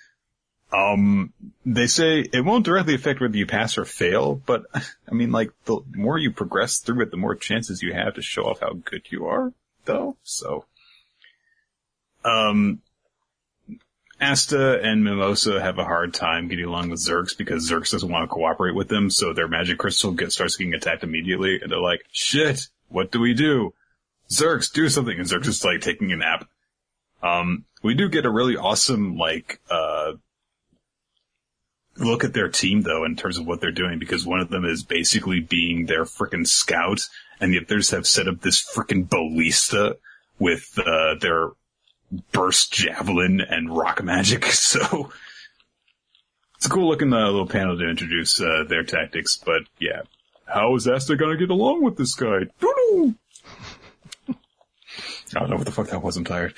Um, 0.71 1.33
they 1.65 1.87
say 1.87 2.19
it 2.19 2.45
won't 2.45 2.65
directly 2.65 2.93
affect 2.93 3.21
whether 3.21 3.35
you 3.35 3.47
pass 3.47 3.77
or 3.77 3.85
fail, 3.85 4.35
but 4.35 4.65
I 4.73 5.13
mean 5.13 5.31
like 5.31 5.51
the 5.65 5.79
more 5.95 6.17
you 6.17 6.31
progress 6.31 6.77
through 6.77 7.01
it, 7.01 7.11
the 7.11 7.17
more 7.17 7.35
chances 7.35 7.81
you 7.81 7.93
have 7.93 8.15
to 8.15 8.21
show 8.21 8.43
off 8.43 8.59
how 8.59 8.73
good 8.73 9.07
you 9.09 9.25
are, 9.25 9.51
though, 9.85 10.17
so. 10.21 10.65
Um, 12.23 12.81
Asta 14.21 14.81
and 14.81 15.03
Mimosa 15.03 15.61
have 15.61 15.77
a 15.77 15.85
hard 15.85 16.13
time 16.13 16.49
getting 16.49 16.65
along 16.65 16.89
with 16.89 16.99
Zerx 16.99 17.37
because 17.37 17.69
Zerx 17.69 17.91
doesn't 17.91 18.11
want 18.11 18.23
to 18.23 18.33
cooperate 18.33 18.75
with 18.75 18.89
them, 18.89 19.09
so 19.09 19.31
their 19.33 19.47
magic 19.47 19.77
crystal 19.77 20.11
gets, 20.11 20.35
starts 20.35 20.57
getting 20.57 20.73
attacked 20.73 21.03
immediately, 21.03 21.59
and 21.61 21.71
they're 21.71 21.79
like, 21.79 22.01
shit, 22.11 22.67
what 22.89 23.11
do 23.11 23.19
we 23.19 23.33
do? 23.33 23.73
Zerx, 24.29 24.71
do 24.71 24.89
something, 24.89 25.17
and 25.17 25.27
Zerx 25.27 25.47
is 25.47 25.63
like 25.63 25.81
taking 25.81 26.11
a 26.11 26.17
nap. 26.17 26.47
Um, 27.23 27.65
we 27.81 27.93
do 27.93 28.09
get 28.09 28.25
a 28.25 28.29
really 28.29 28.57
awesome, 28.57 29.17
like, 29.17 29.61
uh, 29.69 30.13
look 31.97 32.23
at 32.23 32.33
their 32.33 32.49
team 32.49 32.81
though, 32.81 33.05
in 33.05 33.15
terms 33.15 33.37
of 33.37 33.47
what 33.47 33.61
they're 33.61 33.71
doing, 33.71 33.99
because 33.99 34.25
one 34.25 34.41
of 34.41 34.49
them 34.49 34.65
is 34.65 34.83
basically 34.83 35.39
being 35.39 35.85
their 35.85 36.03
frickin' 36.03 36.45
scout, 36.45 36.99
and 37.39 37.53
the 37.53 37.59
others 37.59 37.91
have 37.91 38.05
set 38.05 38.27
up 38.27 38.41
this 38.41 38.61
frickin' 38.61 39.09
ballista 39.09 39.97
with, 40.39 40.77
uh, 40.77 41.15
their 41.21 41.51
burst 42.31 42.73
javelin 42.73 43.41
and 43.41 43.75
rock 43.75 44.03
magic. 44.03 44.45
So 44.69 45.11
it's 46.55 46.65
a 46.65 46.69
cool 46.69 46.89
looking 46.89 47.13
uh, 47.13 47.25
little 47.25 47.47
panel 47.47 47.77
to 47.77 47.89
introduce 47.89 48.39
uh, 48.41 48.65
their 48.67 48.83
tactics. 48.83 49.37
But 49.37 49.63
yeah, 49.79 50.01
how 50.45 50.75
is 50.75 50.87
Asta 50.87 51.15
gonna 51.15 51.37
get 51.37 51.49
along 51.49 51.83
with 51.83 51.97
this 51.97 52.15
guy? 52.15 52.39
Doo-doo! 52.59 53.15
I 55.35 55.39
don't 55.39 55.49
know 55.49 55.55
what 55.57 55.65
the 55.65 55.71
fuck 55.71 55.87
that 55.89 56.01
was. 56.01 56.17
I'm 56.17 56.25
tired. 56.25 56.53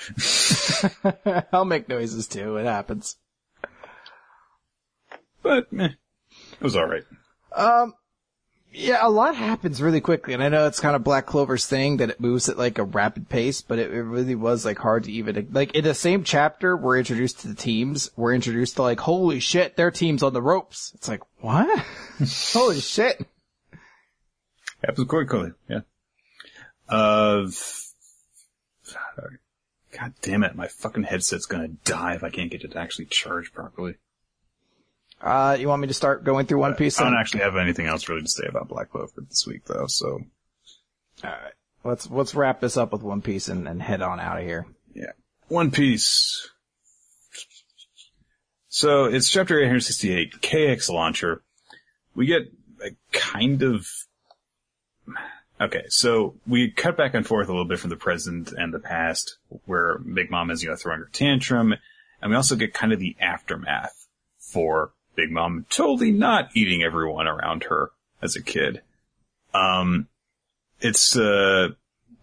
I'll 1.53 1.65
make 1.65 1.89
noises 1.89 2.27
too. 2.27 2.57
It 2.57 2.65
happens. 2.65 3.17
But 5.43 5.67
eh, 5.77 5.89
it 6.29 6.61
was 6.61 6.75
all 6.75 6.87
right. 6.87 7.03
Um, 7.53 7.93
yeah, 8.73 8.99
a 9.01 9.09
lot 9.09 9.35
happens 9.35 9.81
really 9.81 9.99
quickly, 9.99 10.33
and 10.33 10.41
I 10.41 10.47
know 10.47 10.65
it's 10.65 10.79
kind 10.79 10.95
of 10.95 11.03
Black 11.03 11.25
Clover's 11.25 11.65
thing 11.65 11.97
that 11.97 12.09
it 12.09 12.21
moves 12.21 12.47
at 12.47 12.57
like 12.57 12.77
a 12.77 12.83
rapid 12.83 13.27
pace, 13.27 13.61
but 13.61 13.79
it, 13.79 13.91
it 13.91 14.03
really 14.03 14.35
was 14.35 14.63
like 14.63 14.77
hard 14.77 15.03
to 15.05 15.11
even 15.11 15.49
like 15.51 15.75
in 15.75 15.83
the 15.83 15.93
same 15.93 16.23
chapter 16.23 16.77
we're 16.77 16.97
introduced 16.97 17.41
to 17.41 17.49
the 17.49 17.53
teams. 17.53 18.09
We're 18.15 18.33
introduced 18.33 18.77
to 18.77 18.83
like, 18.83 19.01
holy 19.01 19.41
shit, 19.41 19.75
their 19.75 19.91
team's 19.91 20.23
on 20.23 20.31
the 20.33 20.41
ropes. 20.41 20.93
It's 20.95 21.09
like 21.09 21.21
what? 21.39 21.85
holy 22.53 22.79
shit! 22.79 23.25
Happens 24.83 25.07
quite 25.07 25.27
quickly. 25.27 25.51
Yeah. 25.67 25.81
Uh, 26.87 27.47
God 29.97 30.13
damn 30.21 30.43
it! 30.43 30.55
My 30.55 30.67
fucking 30.67 31.03
headset's 31.03 31.45
gonna 31.45 31.67
die 31.67 32.15
if 32.15 32.23
I 32.23 32.29
can't 32.29 32.49
get 32.49 32.63
it 32.63 32.71
to 32.71 32.79
actually 32.79 33.05
charge 33.05 33.53
properly. 33.53 33.95
Uh, 35.21 35.55
you 35.59 35.67
want 35.67 35.81
me 35.81 35.87
to 35.87 35.93
start 35.93 36.23
going 36.23 36.47
through 36.47 36.59
One 36.59 36.75
Piece? 36.75 36.99
I 36.99 37.03
don't 37.03 37.17
actually 37.17 37.41
have 37.41 37.55
anything 37.55 37.85
else 37.85 38.09
really 38.09 38.23
to 38.23 38.27
say 38.27 38.45
about 38.47 38.67
Black 38.67 38.89
Clover 38.89 39.21
this 39.29 39.45
week, 39.45 39.65
though. 39.65 39.85
So 39.87 40.21
Alright. 41.23 41.53
Let's, 41.83 42.09
let's 42.09 42.35
wrap 42.35 42.59
this 42.59 42.77
up 42.77 42.91
with 42.91 43.03
One 43.03 43.21
Piece 43.21 43.47
and, 43.47 43.67
and 43.67 43.81
head 43.81 44.01
on 44.01 44.19
out 44.19 44.39
of 44.39 44.43
here. 44.43 44.65
yeah, 44.93 45.11
One 45.47 45.71
Piece. 45.71 46.49
So 48.69 49.05
it's 49.05 49.29
chapter 49.29 49.57
868, 49.57 50.41
KX 50.41 50.89
launcher. 50.89 51.43
We 52.15 52.25
get 52.25 52.43
a 52.83 52.91
kind 53.11 53.61
of 53.63 53.87
okay. 55.59 55.83
So 55.89 56.35
we 56.47 56.71
cut 56.71 56.97
back 56.97 57.13
and 57.13 57.27
forth 57.27 57.47
a 57.47 57.51
little 57.51 57.67
bit 57.67 57.79
from 57.79 57.89
the 57.89 57.97
present 57.97 58.53
and 58.53 58.73
the 58.73 58.79
past, 58.79 59.37
where 59.65 59.99
Big 59.99 60.31
Mom 60.31 60.49
is 60.49 60.63
you 60.63 60.69
know 60.69 60.75
throwing 60.75 60.99
her 60.99 61.09
tantrum, 61.11 61.75
and 62.21 62.31
we 62.31 62.35
also 62.37 62.55
get 62.55 62.73
kind 62.73 62.93
of 62.93 62.99
the 62.99 63.15
aftermath 63.19 64.07
for 64.39 64.93
Big 65.15 65.31
Mom 65.31 65.65
totally 65.69 66.11
not 66.11 66.49
eating 66.55 66.83
everyone 66.83 67.27
around 67.27 67.65
her 67.65 67.91
as 68.21 68.35
a 68.35 68.41
kid. 68.41 68.81
Um, 69.53 70.07
it's 70.79 71.15
uh, 71.15 71.69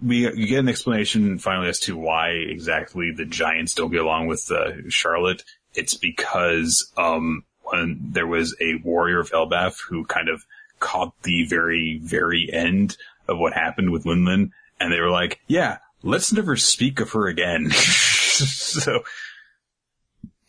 we 0.02 0.46
get 0.46 0.60
an 0.60 0.68
explanation 0.68 1.38
finally 1.38 1.68
as 1.68 1.80
to 1.80 1.96
why 1.96 2.30
exactly 2.30 3.12
the 3.12 3.24
Giants 3.24 3.74
don't 3.74 3.90
get 3.90 4.00
along 4.00 4.26
with 4.26 4.50
uh, 4.50 4.88
Charlotte. 4.88 5.42
It's 5.74 5.94
because 5.94 6.90
um, 6.96 7.44
when 7.62 7.98
there 8.12 8.26
was 8.26 8.56
a 8.60 8.76
warrior 8.82 9.20
of 9.20 9.30
Elbaf 9.30 9.78
who 9.88 10.04
kind 10.04 10.28
of 10.28 10.44
caught 10.80 11.20
the 11.22 11.44
very 11.46 11.98
very 12.02 12.48
end 12.52 12.96
of 13.26 13.38
what 13.38 13.52
happened 13.52 13.90
with 13.90 14.04
Linlin, 14.04 14.50
and 14.80 14.92
they 14.92 15.00
were 15.00 15.10
like, 15.10 15.40
"Yeah, 15.46 15.78
let's 16.02 16.32
never 16.32 16.56
speak 16.56 17.00
of 17.00 17.12
her 17.12 17.26
again." 17.26 17.70
so. 17.70 19.00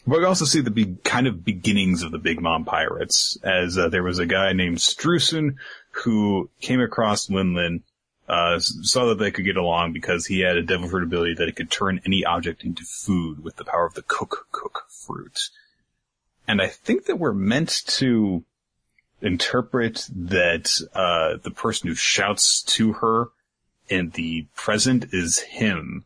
But 0.10 0.22
we 0.22 0.26
also 0.26 0.45
see 0.45 0.61
the 0.61 0.72
big, 0.72 1.03
kind 1.03 1.27
of 1.27 1.45
beginnings 1.45 2.02
of 2.02 2.11
the 2.11 2.18
Big 2.18 2.41
Mom 2.41 2.65
Pirates, 2.65 3.38
as 3.44 3.77
uh, 3.77 3.90
there 3.90 4.02
was 4.02 4.18
a 4.18 4.26
guy 4.26 4.53
named 4.53 4.77
Streusen 4.77 5.57
who 5.91 6.49
came 6.61 6.81
across 6.81 7.27
Linlin, 7.30 7.84
uh, 8.27 8.57
saw 8.57 9.10
that 9.10 9.19
they 9.19 9.30
could 9.30 9.45
get 9.45 9.56
along 9.56 9.94
because 9.94 10.26
he 10.26 10.40
had 10.40 10.57
a 10.57 10.64
devil 10.64 10.90
fruit 10.90 11.03
ability 11.03 11.36
that 11.36 11.48
it 11.48 11.56
could 11.56 11.69
turn 11.69 12.02
any 12.07 12.26
object 12.26 12.64
into 12.64 12.84
food 12.86 13.44
with 13.44 13.57
the 13.57 13.64
power 13.64 13.86
of 13.86 13.94
the 13.94 14.02
cook 14.02 14.48
cook 14.52 14.86
fruit. 14.90 15.49
And 16.48 16.60
I 16.60 16.69
think 16.69 17.06
that 17.06 17.19
we're 17.19 17.31
meant 17.31 17.84
to 17.88 18.44
interpret 19.22 20.10
that 20.15 20.72
uh, 20.95 21.38
the 21.44 21.52
person 21.52 21.88
who 21.88 21.94
shouts 21.94 22.64
to 22.64 22.94
her 22.94 23.27
in 23.90 24.10
the 24.11 24.48
present 24.56 25.06
is 25.11 25.38
him. 25.38 26.06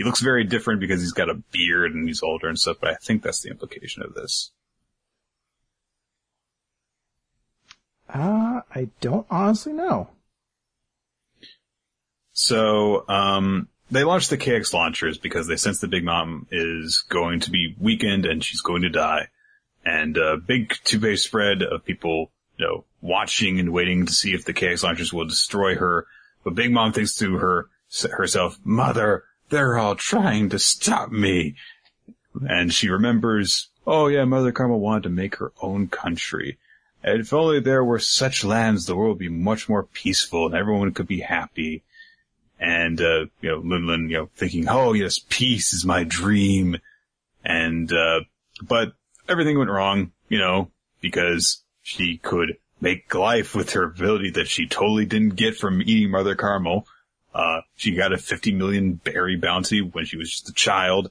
He 0.00 0.04
looks 0.04 0.22
very 0.22 0.44
different 0.44 0.80
because 0.80 1.02
he's 1.02 1.12
got 1.12 1.28
a 1.28 1.34
beard 1.52 1.92
and 1.92 2.08
he's 2.08 2.22
older 2.22 2.48
and 2.48 2.58
stuff, 2.58 2.78
but 2.80 2.88
I 2.88 2.94
think 2.94 3.22
that's 3.22 3.42
the 3.42 3.50
implication 3.50 4.02
of 4.02 4.14
this. 4.14 4.50
Uh, 8.08 8.62
I 8.74 8.88
don't 9.02 9.26
honestly 9.28 9.74
know. 9.74 10.08
So, 12.32 13.06
um, 13.10 13.68
they 13.90 14.02
launched 14.02 14.30
the 14.30 14.38
KX 14.38 14.72
launchers 14.72 15.18
because 15.18 15.46
they 15.46 15.56
sense 15.56 15.80
the 15.80 15.86
Big 15.86 16.04
Mom 16.04 16.46
is 16.50 17.04
going 17.10 17.40
to 17.40 17.50
be 17.50 17.76
weakened 17.78 18.24
and 18.24 18.42
she's 18.42 18.62
going 18.62 18.80
to 18.80 18.88
die. 18.88 19.28
And 19.84 20.16
a 20.16 20.38
big 20.38 20.78
two-page 20.82 21.20
spread 21.20 21.62
of 21.62 21.84
people, 21.84 22.30
you 22.56 22.66
know, 22.66 22.84
watching 23.02 23.60
and 23.60 23.70
waiting 23.70 24.06
to 24.06 24.14
see 24.14 24.32
if 24.32 24.46
the 24.46 24.54
KX 24.54 24.82
launchers 24.82 25.12
will 25.12 25.26
destroy 25.26 25.74
her. 25.74 26.06
But 26.42 26.54
Big 26.54 26.72
Mom 26.72 26.94
thinks 26.94 27.16
to 27.16 27.36
her 27.36 27.68
herself, 28.10 28.58
Mother, 28.64 29.24
they're 29.50 29.78
all 29.78 29.96
trying 29.96 30.48
to 30.50 30.58
stop 30.58 31.10
me. 31.10 31.56
And 32.40 32.72
she 32.72 32.88
remembers, 32.88 33.68
oh 33.86 34.06
yeah, 34.06 34.24
Mother 34.24 34.52
Carmel 34.52 34.80
wanted 34.80 35.02
to 35.04 35.08
make 35.10 35.36
her 35.36 35.52
own 35.60 35.88
country. 35.88 36.58
And 37.02 37.20
if 37.20 37.32
only 37.32 37.60
there 37.60 37.84
were 37.84 37.98
such 37.98 38.44
lands, 38.44 38.86
the 38.86 38.96
world 38.96 39.16
would 39.16 39.18
be 39.18 39.28
much 39.28 39.68
more 39.68 39.82
peaceful 39.82 40.46
and 40.46 40.54
everyone 40.54 40.92
could 40.92 41.08
be 41.08 41.20
happy. 41.20 41.82
And, 42.58 43.00
uh, 43.00 43.26
you 43.40 43.50
know, 43.50 43.60
Linlin, 43.60 44.10
you 44.10 44.18
know, 44.18 44.30
thinking, 44.36 44.68
oh 44.68 44.92
yes, 44.92 45.18
peace 45.28 45.72
is 45.72 45.84
my 45.84 46.04
dream. 46.04 46.76
And, 47.44 47.90
uh, 47.90 48.20
but 48.62 48.92
everything 49.28 49.58
went 49.58 49.70
wrong, 49.70 50.12
you 50.28 50.38
know, 50.38 50.70
because 51.00 51.62
she 51.82 52.18
could 52.18 52.58
make 52.80 53.14
life 53.14 53.54
with 53.54 53.72
her 53.72 53.84
ability 53.84 54.30
that 54.32 54.48
she 54.48 54.66
totally 54.66 55.06
didn't 55.06 55.36
get 55.36 55.56
from 55.56 55.80
eating 55.82 56.10
Mother 56.10 56.34
Carmel. 56.34 56.86
Uh, 57.34 57.60
she 57.76 57.94
got 57.94 58.12
a 58.12 58.18
50 58.18 58.52
million 58.52 58.94
berry 58.94 59.36
bounty 59.36 59.80
when 59.80 60.04
she 60.04 60.16
was 60.16 60.30
just 60.30 60.48
a 60.48 60.52
child. 60.52 61.10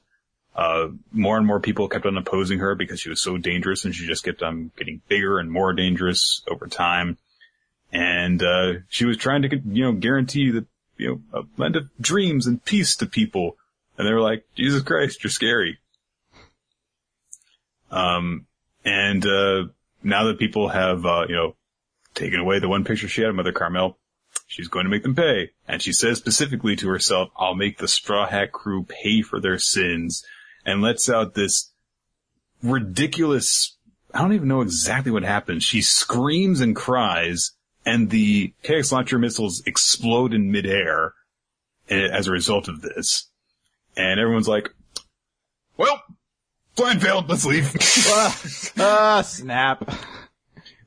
Uh, 0.54 0.88
more 1.12 1.38
and 1.38 1.46
more 1.46 1.60
people 1.60 1.88
kept 1.88 2.04
on 2.06 2.18
opposing 2.18 2.58
her 2.58 2.74
because 2.74 3.00
she 3.00 3.08
was 3.08 3.20
so 3.20 3.38
dangerous 3.38 3.84
and 3.84 3.94
she 3.94 4.06
just 4.06 4.24
kept 4.24 4.42
on 4.42 4.70
getting 4.76 5.00
bigger 5.08 5.38
and 5.38 5.50
more 5.50 5.72
dangerous 5.72 6.42
over 6.48 6.66
time. 6.66 7.16
And, 7.92 8.42
uh, 8.42 8.72
she 8.88 9.04
was 9.04 9.16
trying 9.16 9.42
to, 9.42 9.56
you 9.56 9.84
know, 9.84 9.92
guarantee 9.92 10.50
that, 10.50 10.66
you 10.96 11.08
know, 11.32 11.40
a 11.40 11.60
land 11.60 11.76
of 11.76 11.88
dreams 12.00 12.46
and 12.46 12.64
peace 12.64 12.96
to 12.96 13.06
people. 13.06 13.56
And 13.96 14.06
they 14.06 14.12
were 14.12 14.20
like, 14.20 14.44
Jesus 14.54 14.82
Christ, 14.82 15.24
you're 15.24 15.30
scary. 15.30 15.78
Um, 17.90 18.46
and, 18.84 19.24
uh, 19.24 19.64
now 20.02 20.24
that 20.24 20.38
people 20.38 20.68
have, 20.68 21.04
uh, 21.04 21.26
you 21.28 21.34
know, 21.34 21.56
taken 22.14 22.40
away 22.40 22.58
the 22.58 22.68
one 22.68 22.84
picture 22.84 23.08
she 23.08 23.22
had 23.22 23.30
of 23.30 23.36
Mother 23.36 23.52
Carmel, 23.52 23.98
she's 24.46 24.68
going 24.68 24.84
to 24.84 24.90
make 24.90 25.02
them 25.02 25.14
pay. 25.14 25.50
And 25.70 25.80
she 25.80 25.92
says 25.92 26.18
specifically 26.18 26.74
to 26.76 26.88
herself, 26.88 27.30
I'll 27.36 27.54
make 27.54 27.78
the 27.78 27.86
Straw 27.86 28.26
Hat 28.26 28.50
crew 28.50 28.82
pay 28.82 29.22
for 29.22 29.40
their 29.40 29.56
sins 29.56 30.24
and 30.66 30.82
lets 30.82 31.08
out 31.08 31.34
this 31.34 31.70
ridiculous, 32.60 33.76
I 34.12 34.18
don't 34.18 34.32
even 34.32 34.48
know 34.48 34.62
exactly 34.62 35.12
what 35.12 35.22
happens. 35.22 35.62
She 35.62 35.80
screams 35.80 36.60
and 36.60 36.74
cries 36.74 37.52
and 37.86 38.10
the 38.10 38.52
KX 38.64 38.90
launcher 38.90 39.16
missiles 39.16 39.62
explode 39.64 40.34
in 40.34 40.50
midair 40.50 41.14
as 41.88 42.26
a 42.26 42.32
result 42.32 42.66
of 42.66 42.82
this. 42.82 43.30
And 43.96 44.18
everyone's 44.18 44.48
like, 44.48 44.74
well, 45.76 46.02
plan 46.74 46.98
failed, 46.98 47.28
let's 47.28 47.46
leave. 47.46 47.72
Ah, 48.76 49.18
uh, 49.18 49.22
snap. 49.22 49.88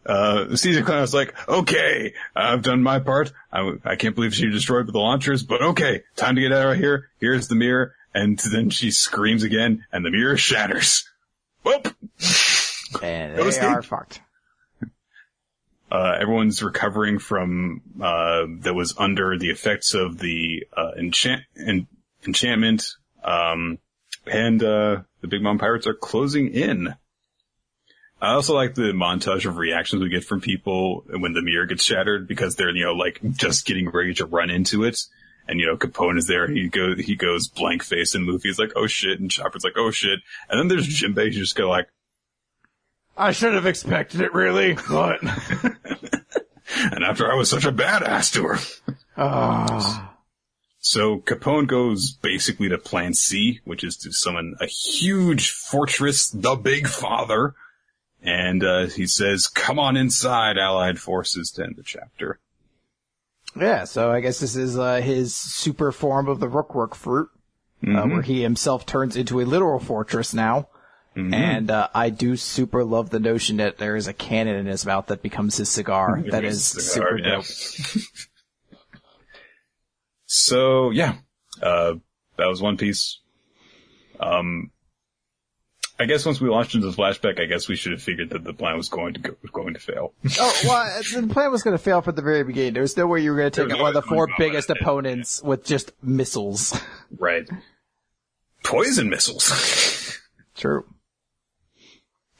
Uh, 0.05 0.55
Caesar 0.55 0.83
Clown 0.83 1.01
was 1.01 1.13
like, 1.13 1.33
okay, 1.47 2.13
I've 2.35 2.61
done 2.61 2.83
my 2.83 2.99
part. 2.99 3.31
I, 3.51 3.73
I 3.85 3.95
can't 3.95 4.15
believe 4.15 4.35
she 4.35 4.49
destroyed 4.49 4.87
the 4.87 4.97
launchers, 4.97 5.43
but 5.43 5.61
okay, 5.61 6.03
time 6.15 6.35
to 6.35 6.41
get 6.41 6.51
out 6.51 6.73
of 6.73 6.77
here. 6.77 7.09
Here's 7.19 7.47
the 7.47 7.55
mirror. 7.55 7.95
And 8.13 8.37
then 8.51 8.69
she 8.69 8.91
screams 8.91 9.43
again 9.43 9.85
and 9.91 10.05
the 10.05 10.11
mirror 10.11 10.37
shatters. 10.37 11.09
Whoop! 11.63 11.95
And 13.01 13.37
they 13.37 13.59
are 13.59 13.81
fucked. 13.81 14.21
Uh, 15.91 16.17
everyone's 16.19 16.61
recovering 16.61 17.19
from, 17.19 17.81
uh, 18.01 18.45
that 18.61 18.73
was 18.73 18.95
under 18.97 19.37
the 19.37 19.49
effects 19.49 19.93
of 19.93 20.17
the, 20.17 20.65
uh, 20.75 20.91
enchant, 20.97 21.43
en- 21.55 21.87
enchantment, 22.25 22.83
um, 23.23 23.77
and, 24.25 24.63
uh, 24.63 25.01
the 25.21 25.27
Big 25.27 25.41
Mom 25.41 25.59
Pirates 25.59 25.85
are 25.85 25.93
closing 25.93 26.49
in. 26.49 26.95
I 28.23 28.35
also 28.35 28.55
like 28.55 28.73
the 28.73 28.93
montage 28.93 29.45
of 29.45 29.57
reactions 29.57 30.01
we 30.01 30.07
get 30.07 30.23
from 30.23 30.39
people 30.39 31.03
when 31.09 31.33
the 31.33 31.41
mirror 31.41 31.65
gets 31.65 31.83
shattered 31.83 32.25
because 32.25 32.55
they're, 32.55 32.69
you 32.69 32.85
know, 32.85 32.93
like 32.93 33.19
just 33.33 33.65
getting 33.65 33.89
ready 33.89 34.13
to 34.13 34.25
run 34.25 34.49
into 34.49 34.85
it. 34.85 34.97
And, 35.45 35.59
you 35.59 35.65
know, 35.65 35.75
Capone 35.75 36.17
is 36.17 36.25
there. 36.25 36.47
He 36.47 36.69
goes, 36.69 37.01
he 37.01 37.17
goes 37.17 37.49
blank 37.49 37.83
face 37.83 38.15
and 38.15 38.25
Luffy's 38.25 38.57
like, 38.57 38.71
oh 38.77 38.87
shit. 38.87 39.19
And 39.19 39.29
Chopper's 39.29 39.65
like, 39.65 39.73
oh 39.75 39.91
shit. 39.91 40.21
And 40.49 40.57
then 40.57 40.69
there's 40.69 40.87
Jinbei 40.87 41.25
who's 41.25 41.35
just 41.35 41.57
go 41.57 41.67
like, 41.67 41.89
I 43.17 43.33
should 43.33 43.55
have 43.55 43.65
expected 43.65 44.21
it 44.21 44.33
really, 44.33 44.77
but. 44.87 45.21
and 46.77 47.03
after 47.03 47.29
I 47.29 47.35
was 47.35 47.49
such 47.49 47.65
a 47.65 47.73
badass 47.73 48.31
to 48.35 48.43
her. 48.43 48.95
Ah. 49.17 50.15
So 50.79 51.19
Capone 51.19 51.67
goes 51.67 52.13
basically 52.13 52.69
to 52.69 52.77
plan 52.77 53.15
C, 53.15 53.59
which 53.65 53.83
is 53.83 53.97
to 53.97 54.13
summon 54.13 54.55
a 54.61 54.65
huge 54.65 55.51
fortress, 55.51 56.29
the 56.29 56.55
Big 56.55 56.87
Father, 56.87 57.55
and 58.23 58.63
uh, 58.63 58.85
he 58.87 59.05
says, 59.05 59.47
"Come 59.47 59.77
on 59.79 59.95
inside, 59.97 60.57
Allied 60.57 60.99
forces." 60.99 61.51
To 61.51 61.63
end 61.63 61.75
the 61.77 61.83
chapter. 61.83 62.39
Yeah, 63.59 63.83
so 63.83 64.11
I 64.11 64.19
guess 64.21 64.39
this 64.39 64.55
is 64.55 64.77
uh, 64.79 64.95
his 65.01 65.35
super 65.35 65.91
form 65.91 66.27
of 66.27 66.39
the 66.39 66.47
Rookwork 66.47 66.95
fruit, 66.95 67.29
Mm-hmm. 67.83 67.95
uh, 67.97 68.07
where 68.07 68.21
he 68.21 68.41
himself 68.41 68.85
turns 68.85 69.17
into 69.17 69.41
a 69.41 69.43
literal 69.43 69.77
fortress 69.79 70.33
now. 70.33 70.69
Mm-hmm. 71.17 71.33
And 71.33 71.69
uh, 71.69 71.89
I 71.93 72.09
do 72.09 72.37
super 72.37 72.83
love 72.85 73.09
the 73.09 73.19
notion 73.19 73.57
that 73.57 73.77
there 73.77 73.95
is 73.97 74.07
a 74.07 74.13
cannon 74.13 74.55
in 74.55 74.65
his 74.67 74.85
mouth 74.85 75.07
that 75.07 75.21
becomes 75.21 75.57
his 75.57 75.67
cigar. 75.69 76.23
that 76.31 76.45
is 76.45 76.65
Cigar, 76.65 77.17
super 77.17 77.19
yeah. 77.19 77.29
dope. 77.35 77.45
So 80.25 80.89
yeah, 80.91 81.17
uh, 81.61 81.95
that 82.37 82.47
was 82.47 82.61
One 82.61 82.77
Piece. 82.77 83.19
Um, 84.19 84.71
I 85.99 86.05
guess 86.05 86.25
once 86.25 86.41
we 86.41 86.49
launched 86.49 86.73
into 86.73 86.89
the 86.89 86.95
flashback, 86.95 87.39
I 87.39 87.45
guess 87.45 87.67
we 87.67 87.75
should 87.75 87.91
have 87.91 88.01
figured 88.01 88.31
that 88.31 88.43
the 88.43 88.53
plan 88.53 88.77
was 88.77 88.89
going 88.89 89.13
to 89.13 89.19
go, 89.19 89.35
going 89.51 89.75
to 89.75 89.79
fail. 89.79 90.13
Oh, 90.39 90.61
well, 90.65 91.01
the 91.01 91.27
plan 91.27 91.51
was 91.51 91.61
going 91.61 91.77
to 91.77 91.83
fail 91.83 92.01
from 92.01 92.15
the 92.15 92.23
very 92.23 92.43
beginning. 92.43 92.73
There 92.73 92.81
was 92.81 92.97
no 92.97 93.05
way 93.05 93.21
you 93.21 93.31
were 93.31 93.37
going 93.37 93.51
to 93.51 93.63
take 93.63 93.71
out 93.71 93.79
one 93.79 93.89
of 93.89 93.93
the 93.93 94.01
four 94.01 94.25
it 94.25 94.31
was 94.31 94.37
gonna 94.37 94.49
biggest 94.49 94.69
opponents 94.71 95.43
with 95.43 95.65
just 95.65 95.91
missiles. 96.01 96.79
right. 97.17 97.47
Poison 98.63 99.09
missiles. 99.09 100.19
True. 100.55 100.85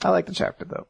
I 0.02 0.10
like 0.10 0.26
the 0.26 0.34
chapter 0.34 0.66
though. 0.66 0.88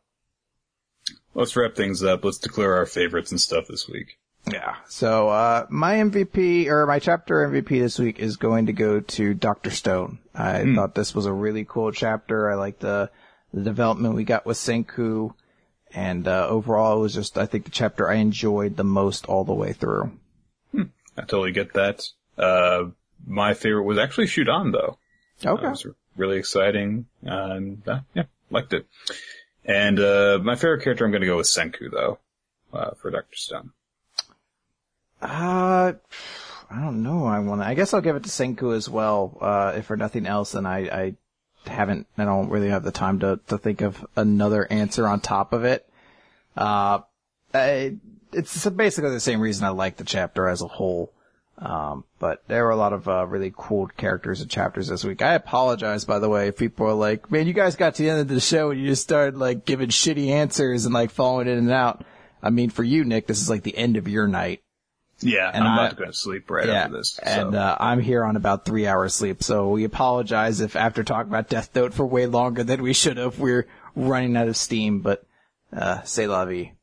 Let's 1.34 1.56
wrap 1.56 1.76
things 1.76 2.02
up. 2.02 2.24
Let's 2.24 2.38
declare 2.38 2.76
our 2.76 2.86
favorites 2.86 3.32
and 3.32 3.42
stuff 3.42 3.68
this 3.68 3.90
week. 3.90 4.18
Yeah. 4.52 4.76
So, 4.88 5.30
uh, 5.30 5.68
my 5.70 5.96
MVP, 5.96 6.68
or 6.68 6.86
my 6.86 7.00
chapter 7.00 7.48
MVP 7.48 7.80
this 7.80 7.98
week 7.98 8.20
is 8.20 8.36
going 8.36 8.66
to 8.66 8.74
go 8.74 9.00
to 9.00 9.34
Dr. 9.34 9.72
Stone. 9.72 10.20
I 10.36 10.74
thought 10.76 10.96
this 10.96 11.16
was 11.16 11.26
a 11.26 11.32
really 11.32 11.66
cool 11.66 11.92
chapter. 11.92 12.52
I 12.52 12.56
like 12.56 12.80
the, 12.80 13.10
the 13.54 13.62
development 13.62 14.16
we 14.16 14.26
got 14.26 14.46
with 14.46 14.58
Senku. 14.58 15.34
And, 15.94 16.28
uh, 16.28 16.48
overall 16.50 16.98
it 16.98 17.02
was 17.02 17.14
just, 17.14 17.38
I 17.38 17.46
think 17.46 17.66
the 17.66 17.72
chapter 17.72 18.10
I 18.10 18.16
enjoyed 18.16 18.76
the 18.76 18.84
most 18.84 19.28
all 19.28 19.46
the 19.46 19.54
way 19.54 19.74
through. 19.74 20.12
I 20.76 21.22
totally 21.22 21.52
get 21.52 21.74
that. 21.74 22.04
Uh, 22.38 22.86
my 23.26 23.54
favorite 23.54 23.84
was 23.84 23.98
actually 23.98 24.28
Shudan 24.28 24.72
though. 24.72 24.98
Okay. 25.46 25.66
It 25.66 25.70
was 25.70 25.86
really 26.18 26.38
exciting. 26.38 27.06
Um, 27.26 27.84
uh, 27.86 28.00
yeah, 28.14 28.24
liked 28.50 28.74
it. 28.74 28.88
And 29.66 30.00
uh, 30.00 30.40
my 30.42 30.56
favorite 30.56 30.84
character, 30.84 31.06
I'm 31.06 31.12
going 31.12 31.22
to 31.22 31.28
go 31.28 31.38
with 31.38 31.48
Senku 31.48 31.92
though, 31.92 32.20
uh, 32.74 32.92
for 33.00 33.12
Doctor 33.12 33.36
Stone. 33.36 33.72
Uh, 35.24 35.94
I 36.70 36.80
don't 36.82 37.02
know. 37.02 37.26
I 37.26 37.40
want. 37.40 37.62
I 37.62 37.74
guess 37.74 37.94
I'll 37.94 38.02
give 38.02 38.16
it 38.16 38.24
to 38.24 38.30
Senku 38.30 38.76
as 38.76 38.90
well. 38.90 39.38
Uh, 39.40 39.74
if 39.78 39.86
for 39.86 39.96
nothing 39.98 40.26
else, 40.26 40.54
and 40.54 40.68
I, 40.68 41.16
I 41.66 41.70
haven't. 41.70 42.08
I 42.18 42.26
don't 42.26 42.50
really 42.50 42.70
have 42.70 42.84
the 42.84 42.92
time 42.92 43.20
to 43.20 43.40
to 43.48 43.58
think 43.58 43.82
of 43.82 44.06
another 44.16 44.70
answer 44.72 45.08
on 45.08 45.22
top 45.22 45.54
of 45.54 45.64
it. 45.64 45.88
Uh, 46.58 47.00
I, 47.54 47.98
it's 48.34 48.68
basically 48.70 49.12
the 49.12 49.20
same 49.20 49.40
reason 49.40 49.66
I 49.66 49.70
like 49.70 49.98
the 49.98 50.04
chapter 50.04 50.48
as 50.48 50.62
a 50.62 50.68
whole. 50.68 51.14
Um, 51.60 52.04
but 52.20 52.44
there 52.48 52.64
were 52.64 52.72
a 52.72 52.76
lot 52.76 52.94
of 52.94 53.08
uh, 53.08 53.26
really 53.28 53.54
cool 53.56 53.88
characters 53.88 54.42
and 54.42 54.50
chapters 54.50 54.88
this 54.88 55.04
week. 55.04 55.22
I 55.22 55.36
apologize, 55.36 56.04
by 56.04 56.18
the 56.20 56.28
way, 56.28 56.48
if 56.48 56.58
people 56.58 56.88
are 56.88 56.94
like, 56.94 57.32
"Man, 57.32 57.48
you 57.48 57.54
guys 57.54 57.76
got 57.76 57.96
to 57.96 58.04
the 58.04 58.10
end 58.10 58.20
of 58.20 58.28
the 58.28 58.40
show 58.40 58.72
and 58.72 58.82
you 58.82 58.88
just 58.88 59.04
started 59.04 59.38
like 59.38 59.64
giving 59.64 59.90
shitty 59.90 60.30
answers 60.30 60.86
and 60.86 60.94
like 60.94 61.12
falling 61.12 61.48
in 61.48 61.58
and 61.58 61.72
out." 61.72 62.04
I 62.42 62.50
mean, 62.50 62.72
for 62.72 62.84
you, 62.84 63.06
Nick, 63.06 63.28
this 63.28 63.42
is 63.42 63.50
like 63.50 63.64
the 63.64 63.78
end 63.78 63.96
of 63.96 64.08
your 64.08 64.28
night. 64.28 64.62
Yeah, 65.24 65.50
And 65.54 65.64
I'm 65.64 65.72
I- 65.80 65.86
about 65.86 65.98
to 65.98 66.04
go 66.04 66.06
to 66.12 66.14
sleep 66.14 66.50
right 66.52 66.68
Yeah, 66.68 66.74
after 66.84 66.98
this. 66.98 67.20
and 67.20 67.56
uh, 67.56 67.78
I'm 67.80 68.00
here 68.00 68.24
on 68.24 68.36
about 68.36 68.66
three 68.66 68.86
hours 68.88 69.14
sleep, 69.16 69.42
so 69.44 69.70
we 69.70 69.84
apologize 69.84 70.60
if 70.62 70.76
after 70.76 71.04
talking 71.04 71.30
about 71.32 71.50
Death 71.50 71.70
Note 71.76 71.94
for 71.94 72.06
way 72.06 72.26
longer 72.28 72.64
than 72.64 72.82
we 72.82 72.94
should 72.94 73.18
have, 73.18 73.40
we're 73.40 73.68
running 73.96 74.36
out 74.38 74.48
of 74.48 74.58
steam. 74.58 75.00
But 75.00 75.26
uh, 75.76 76.02
say 76.04 76.28
la 76.28 76.46
vie. 76.46 76.74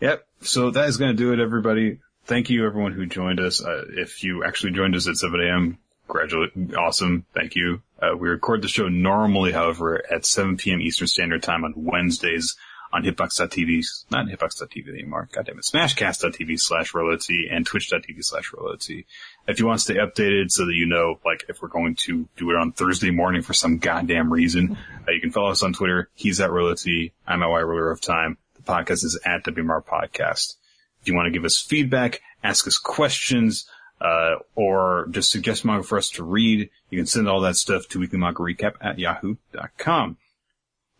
Yep. 0.00 0.26
So 0.42 0.70
that 0.70 0.88
is 0.88 0.96
going 0.96 1.10
to 1.12 1.16
do 1.16 1.32
it, 1.32 1.40
everybody. 1.40 2.00
Thank 2.26 2.50
you, 2.50 2.66
everyone 2.66 2.92
who 2.92 3.06
joined 3.06 3.40
us. 3.40 3.62
Uh, 3.64 3.84
if 3.96 4.24
you 4.24 4.44
actually 4.44 4.72
joined 4.72 4.94
us 4.96 5.08
at 5.08 5.16
7 5.16 5.40
a.m., 5.40 5.78
congratulate, 6.08 6.74
awesome. 6.76 7.24
Thank 7.34 7.54
you. 7.54 7.82
Uh, 8.00 8.16
we 8.16 8.28
record 8.28 8.62
the 8.62 8.68
show 8.68 8.88
normally, 8.88 9.52
however, 9.52 10.02
at 10.10 10.26
7 10.26 10.56
p.m. 10.56 10.80
Eastern 10.80 11.06
Standard 11.06 11.42
Time 11.42 11.64
on 11.64 11.72
Wednesdays 11.76 12.56
on 12.94 13.02
hitbox.tv, 13.02 13.84
not 14.12 14.26
hitbox.tv 14.26 14.88
anymore. 14.88 15.28
God 15.32 15.46
damn 15.46 15.58
it. 15.58 15.64
Smashcast.tv 15.64 16.60
slash 16.60 16.92
Rolot 16.92 17.28
and 17.50 17.66
twitch.tv 17.66 18.24
slash 18.24 18.52
Rolot. 18.52 19.04
If 19.48 19.58
you 19.58 19.66
want 19.66 19.80
to 19.80 19.84
stay 19.84 19.94
updated 19.96 20.52
so 20.52 20.64
that 20.64 20.74
you 20.74 20.86
know, 20.86 21.18
like, 21.24 21.44
if 21.48 21.60
we're 21.60 21.68
going 21.68 21.96
to 22.04 22.28
do 22.36 22.50
it 22.50 22.56
on 22.56 22.70
Thursday 22.70 23.10
morning 23.10 23.42
for 23.42 23.52
some 23.52 23.78
goddamn 23.78 24.32
reason, 24.32 24.78
uh, 25.08 25.10
you 25.10 25.20
can 25.20 25.32
follow 25.32 25.50
us 25.50 25.64
on 25.64 25.72
Twitter. 25.72 26.08
He's 26.14 26.40
at 26.40 26.50
Rolot. 26.50 27.12
I'm 27.26 27.42
at 27.42 27.50
Y 27.50 27.60
Ruler 27.60 27.90
of 27.90 28.00
Time. 28.00 28.38
The 28.54 28.62
podcast 28.62 29.04
is 29.04 29.18
at 29.24 29.44
WMR 29.44 29.84
Podcast. 29.84 30.54
If 31.02 31.08
you 31.08 31.16
want 31.16 31.26
to 31.26 31.32
give 31.32 31.44
us 31.44 31.60
feedback, 31.60 32.22
ask 32.44 32.66
us 32.68 32.78
questions, 32.78 33.68
uh, 34.00 34.36
or 34.54 35.08
just 35.10 35.30
suggest 35.30 35.64
manga 35.64 35.82
for 35.82 35.98
us 35.98 36.10
to 36.10 36.24
read, 36.24 36.70
you 36.90 36.98
can 36.98 37.06
send 37.06 37.28
all 37.28 37.40
that 37.40 37.56
stuff 37.56 37.88
to 37.88 37.98
Weekly 37.98 38.18
Manga 38.18 38.40
Recap 38.40 38.74
at 38.80 38.98
yahoo.com. 39.00 40.16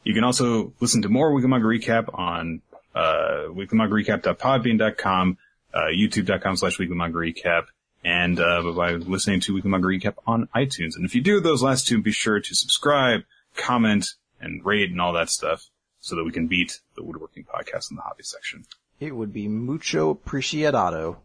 You 0.04 0.14
can 0.14 0.24
also 0.24 0.72
listen 0.80 1.02
to 1.02 1.08
more 1.08 1.32
Weekly 1.32 1.48
Manga 1.48 1.66
Recap 1.66 2.16
on 2.16 2.60
uh, 2.94 3.48
weeklymangarecap.podbean.com, 3.48 5.38
uh, 5.72 5.78
youtube.com 5.94 6.56
slash 6.56 6.78
Weekly 6.78 6.94
Manga 6.94 7.18
Recap, 7.18 7.64
and 8.04 8.38
uh, 8.38 8.72
by 8.72 8.92
listening 8.92 9.40
to 9.40 9.54
Weekly 9.54 9.70
Manga 9.70 9.88
Recap 9.88 10.14
on 10.26 10.48
iTunes. 10.54 10.96
And 10.96 11.04
if 11.04 11.14
you 11.14 11.22
do 11.22 11.40
those 11.40 11.62
last 11.62 11.86
two, 11.86 12.02
be 12.02 12.12
sure 12.12 12.38
to 12.38 12.54
subscribe, 12.54 13.22
comment, 13.56 14.06
and 14.40 14.64
rate 14.64 14.90
and 14.90 15.00
all 15.00 15.14
that 15.14 15.30
stuff 15.30 15.70
so 16.00 16.16
that 16.16 16.24
we 16.24 16.30
can 16.32 16.46
beat 16.46 16.80
the 16.96 17.02
woodworking 17.02 17.44
podcast 17.44 17.90
in 17.90 17.96
the 17.96 18.02
hobby 18.02 18.22
section. 18.22 18.64
It 19.00 19.16
would 19.16 19.32
be 19.32 19.48
mucho 19.48 20.14
apreciado. 20.14 21.16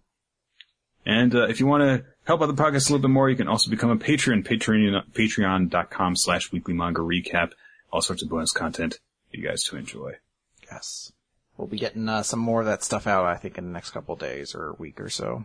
And 1.05 1.35
uh, 1.35 1.47
if 1.47 1.59
you 1.59 1.65
want 1.65 1.83
to 1.83 2.05
help 2.23 2.41
out 2.41 2.47
the 2.47 2.53
podcast 2.53 2.89
a 2.89 2.93
little 2.93 2.99
bit 2.99 3.11
more, 3.11 3.29
you 3.29 3.35
can 3.35 3.47
also 3.47 3.69
become 3.69 3.89
a 3.89 3.97
patron, 3.97 4.43
Patreon, 4.43 5.11
patreon.com 5.11 6.15
slash 6.15 6.51
weekly 6.51 6.73
manga 6.73 7.01
recap. 7.01 7.51
All 7.91 8.01
sorts 8.01 8.21
of 8.21 8.29
bonus 8.29 8.51
content 8.51 8.99
for 9.29 9.37
you 9.37 9.47
guys 9.47 9.63
to 9.63 9.77
enjoy. 9.77 10.13
Yes. 10.71 11.11
We'll 11.57 11.67
be 11.67 11.77
getting 11.77 12.07
uh, 12.07 12.23
some 12.23 12.39
more 12.39 12.61
of 12.61 12.67
that 12.67 12.83
stuff 12.83 13.05
out, 13.05 13.25
I 13.25 13.35
think, 13.35 13.57
in 13.57 13.65
the 13.65 13.71
next 13.71 13.91
couple 13.91 14.13
of 14.13 14.19
days 14.19 14.55
or 14.55 14.69
a 14.69 14.73
week 14.73 15.01
or 15.01 15.09
so. 15.09 15.43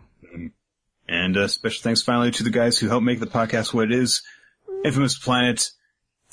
And 1.07 1.37
uh, 1.37 1.47
special 1.47 1.83
thanks 1.83 2.01
finally 2.01 2.31
to 2.31 2.43
the 2.43 2.49
guys 2.49 2.77
who 2.77 2.87
helped 2.87 3.05
make 3.05 3.19
the 3.19 3.27
podcast 3.27 3.73
what 3.73 3.91
it 3.91 3.91
is. 3.91 4.23
Infamous 4.83 5.17
Planet 5.17 5.71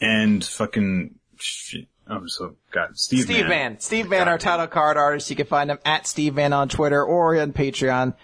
and 0.01 0.45
fucking 0.45 1.19
shit. 1.37 1.89
Oh, 2.09 2.27
so 2.27 2.57
God, 2.71 2.97
Steve, 2.99 3.25
Steve 3.25 3.41
Mann. 3.41 3.49
Van. 3.49 3.81
Steve 3.81 4.07
Van, 4.07 4.29
our 4.29 4.39
title 4.39 4.67
card 4.67 4.97
artist. 4.97 5.31
You 5.31 5.37
can 5.37 5.47
find 5.47 5.71
him 5.71 5.79
at 5.85 6.07
Steve 6.07 6.35
Van 6.35 6.53
on 6.53 6.69
Twitter 6.69 7.03
or 7.03 7.41
on 7.41 7.53
Patreon. 7.53 8.15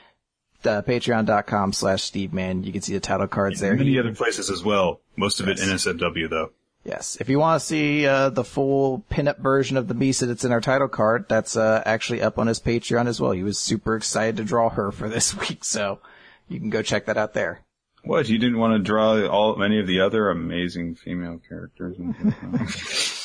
Uh, 0.64 0.82
Patreon.com 0.82 1.72
slash 1.72 2.02
Steve 2.02 2.32
Man. 2.32 2.64
You 2.64 2.72
can 2.72 2.82
see 2.82 2.92
the 2.92 3.00
title 3.00 3.28
cards 3.28 3.60
there. 3.60 3.74
Many 3.74 3.98
other 3.98 4.14
places 4.14 4.50
as 4.50 4.62
well. 4.64 5.00
Most 5.16 5.40
of 5.40 5.48
it 5.48 5.58
NSFW 5.58 6.28
though. 6.28 6.50
Yes. 6.84 7.18
If 7.20 7.28
you 7.28 7.38
want 7.38 7.60
to 7.60 7.66
see 7.66 8.06
uh, 8.06 8.30
the 8.30 8.44
full 8.44 9.04
pinup 9.10 9.38
version 9.38 9.76
of 9.76 9.88
the 9.88 9.94
Misa 9.94 10.26
that's 10.26 10.44
in 10.44 10.52
our 10.52 10.60
title 10.60 10.88
card, 10.88 11.26
that's 11.28 11.56
uh, 11.56 11.82
actually 11.84 12.22
up 12.22 12.38
on 12.38 12.46
his 12.46 12.60
Patreon 12.60 13.06
as 13.06 13.20
well. 13.20 13.32
He 13.32 13.42
was 13.42 13.58
super 13.58 13.96
excited 13.96 14.36
to 14.38 14.44
draw 14.44 14.70
her 14.70 14.90
for 14.90 15.08
this 15.08 15.36
week, 15.36 15.64
so 15.64 16.00
you 16.48 16.58
can 16.58 16.70
go 16.70 16.82
check 16.82 17.06
that 17.06 17.16
out 17.16 17.34
there. 17.34 17.60
What? 18.04 18.28
You 18.28 18.38
didn't 18.38 18.58
want 18.58 18.74
to 18.74 18.78
draw 18.78 19.26
all 19.26 19.56
many 19.56 19.80
of 19.80 19.86
the 19.86 20.00
other 20.00 20.30
amazing 20.30 20.94
female 20.94 21.40
characters? 21.46 21.96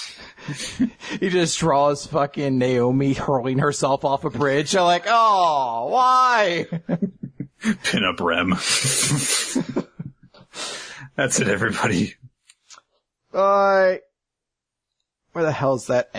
He 1.19 1.30
just 1.30 1.57
draws 1.59 2.05
fucking 2.05 2.57
Naomi 2.57 3.13
hurling 3.13 3.59
herself 3.59 4.03
off 4.03 4.25
a 4.25 4.30
bridge. 4.30 4.73
You're 4.73 4.84
like, 4.84 5.05
oh, 5.07 5.88
why? 5.89 6.67
Pin 7.84 8.03
up 8.03 8.19
Rem. 8.19 8.49
That's 11.15 11.39
it, 11.39 11.47
everybody. 11.47 12.15
Uh, 13.34 13.95
where 15.31 15.43
the 15.43 15.51
hell's 15.51 15.88
that? 15.88 16.10